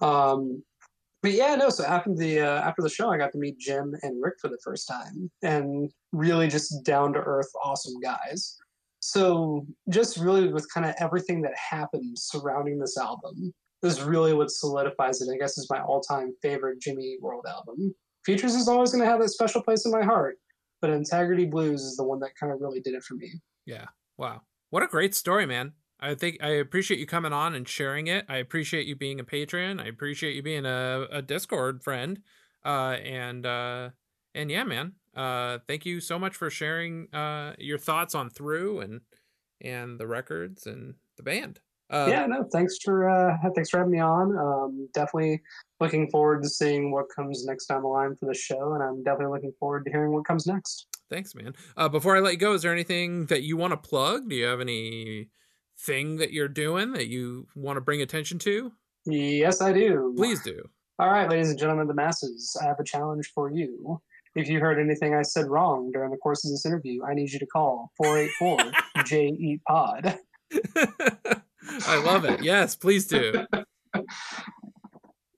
Um, 0.00 0.62
but 1.22 1.32
yeah, 1.32 1.56
no. 1.56 1.70
So 1.70 1.84
after 1.84 2.14
the 2.14 2.40
uh, 2.40 2.60
after 2.60 2.82
the 2.82 2.88
show, 2.88 3.10
I 3.10 3.16
got 3.16 3.32
to 3.32 3.38
meet 3.38 3.58
Jim 3.58 3.94
and 4.02 4.22
Rick 4.22 4.34
for 4.40 4.48
the 4.48 4.58
first 4.62 4.86
time, 4.86 5.30
and 5.42 5.90
really 6.12 6.46
just 6.46 6.84
down 6.84 7.12
to 7.14 7.18
earth, 7.18 7.50
awesome 7.64 7.98
guys. 8.00 8.56
So 9.06 9.64
just 9.88 10.16
really 10.16 10.52
with 10.52 10.66
kind 10.74 10.84
of 10.84 10.96
everything 10.98 11.40
that 11.42 11.52
happened 11.54 12.18
surrounding 12.18 12.80
this 12.80 12.98
album, 12.98 13.54
this 13.80 13.98
is 13.98 14.02
really 14.02 14.34
what 14.34 14.50
solidifies 14.50 15.22
it. 15.22 15.32
I 15.32 15.38
guess 15.38 15.56
is 15.56 15.68
my 15.70 15.80
all 15.80 16.00
time 16.00 16.34
favorite 16.42 16.80
Jimmy 16.80 17.16
World 17.20 17.44
album. 17.48 17.94
Futures 18.24 18.56
is 18.56 18.66
always 18.66 18.90
going 18.90 19.04
to 19.04 19.08
have 19.08 19.20
that 19.20 19.28
special 19.28 19.62
place 19.62 19.86
in 19.86 19.92
my 19.92 20.02
heart, 20.02 20.38
but 20.80 20.90
Integrity 20.90 21.46
Blues 21.46 21.82
is 21.82 21.96
the 21.96 22.02
one 22.02 22.18
that 22.18 22.32
kind 22.38 22.52
of 22.52 22.60
really 22.60 22.80
did 22.80 22.94
it 22.94 23.04
for 23.04 23.14
me. 23.14 23.30
Yeah. 23.64 23.84
Wow. 24.18 24.42
What 24.70 24.82
a 24.82 24.88
great 24.88 25.14
story, 25.14 25.46
man. 25.46 25.74
I 26.00 26.16
think 26.16 26.38
I 26.42 26.48
appreciate 26.48 26.98
you 26.98 27.06
coming 27.06 27.32
on 27.32 27.54
and 27.54 27.68
sharing 27.68 28.08
it. 28.08 28.26
I 28.28 28.38
appreciate 28.38 28.88
you 28.88 28.96
being 28.96 29.20
a 29.20 29.24
patron. 29.24 29.78
I 29.78 29.86
appreciate 29.86 30.34
you 30.34 30.42
being 30.42 30.66
a, 30.66 31.06
a 31.12 31.22
Discord 31.22 31.84
friend. 31.84 32.22
Uh, 32.64 32.96
and 33.04 33.46
uh, 33.46 33.90
and 34.34 34.50
yeah, 34.50 34.64
man. 34.64 34.94
Uh, 35.16 35.58
thank 35.66 35.86
you 35.86 36.00
so 36.00 36.18
much 36.18 36.36
for 36.36 36.50
sharing 36.50 37.12
uh, 37.14 37.54
your 37.58 37.78
thoughts 37.78 38.14
on 38.14 38.30
through 38.30 38.80
and 38.80 39.00
and 39.62 39.98
the 39.98 40.06
records 40.06 40.66
and 40.66 40.94
the 41.16 41.22
band. 41.22 41.60
Uh, 41.88 42.06
yeah, 42.08 42.26
no, 42.26 42.44
thanks 42.52 42.78
for 42.84 43.08
uh, 43.08 43.36
thanks 43.54 43.70
for 43.70 43.78
having 43.78 43.92
me 43.92 44.00
on. 44.00 44.36
Um, 44.36 44.88
definitely 44.92 45.40
looking 45.80 46.10
forward 46.10 46.42
to 46.42 46.48
seeing 46.48 46.90
what 46.90 47.06
comes 47.14 47.44
next 47.46 47.66
down 47.66 47.82
the 47.82 47.88
line 47.88 48.16
for 48.16 48.26
the 48.26 48.34
show, 48.34 48.74
and 48.74 48.82
I'm 48.82 49.02
definitely 49.04 49.34
looking 49.34 49.52
forward 49.58 49.84
to 49.86 49.90
hearing 49.90 50.12
what 50.12 50.24
comes 50.24 50.46
next. 50.46 50.86
Thanks, 51.08 51.34
man. 51.34 51.54
Uh, 51.76 51.88
before 51.88 52.16
I 52.16 52.20
let 52.20 52.32
you 52.32 52.38
go, 52.38 52.52
is 52.54 52.62
there 52.62 52.72
anything 52.72 53.26
that 53.26 53.44
you 53.44 53.56
want 53.56 53.72
to 53.72 53.76
plug? 53.76 54.28
Do 54.28 54.34
you 54.34 54.46
have 54.46 54.60
any 54.60 55.28
thing 55.78 56.16
that 56.16 56.32
you're 56.32 56.48
doing 56.48 56.92
that 56.94 57.06
you 57.06 57.46
want 57.54 57.76
to 57.76 57.80
bring 57.80 58.02
attention 58.02 58.40
to? 58.40 58.72
Yes, 59.06 59.60
I 59.60 59.72
do. 59.72 60.12
Please 60.16 60.42
do. 60.42 60.60
All 60.98 61.08
right, 61.08 61.30
ladies 61.30 61.50
and 61.50 61.58
gentlemen 61.58 61.82
of 61.82 61.88
the 61.88 61.94
masses, 61.94 62.56
I 62.60 62.64
have 62.64 62.80
a 62.80 62.84
challenge 62.84 63.30
for 63.32 63.50
you. 63.50 64.00
If 64.36 64.48
you 64.48 64.60
heard 64.60 64.78
anything 64.78 65.14
I 65.14 65.22
said 65.22 65.46
wrong 65.46 65.90
during 65.92 66.10
the 66.10 66.18
course 66.18 66.44
of 66.44 66.50
this 66.50 66.66
interview, 66.66 67.02
I 67.02 67.14
need 67.14 67.32
you 67.32 67.38
to 67.38 67.46
call 67.46 67.90
484 67.96 69.04
J 69.04 69.28
E 69.28 69.60
Pod. 69.66 70.18
I 71.86 72.04
love 72.04 72.26
it. 72.26 72.42
Yes, 72.42 72.76
please 72.76 73.06
do. 73.06 73.46
All 73.94 74.04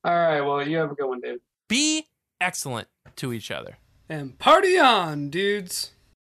right, 0.04 0.40
well, 0.40 0.66
you 0.66 0.78
have 0.78 0.90
a 0.90 0.94
good 0.96 1.06
one, 1.06 1.20
dude. 1.20 1.40
Be 1.68 2.08
excellent 2.40 2.88
to 3.16 3.32
each 3.32 3.52
other. 3.52 3.78
And 4.08 4.36
party 4.36 4.76
on, 4.76 5.30
dudes. 5.30 5.92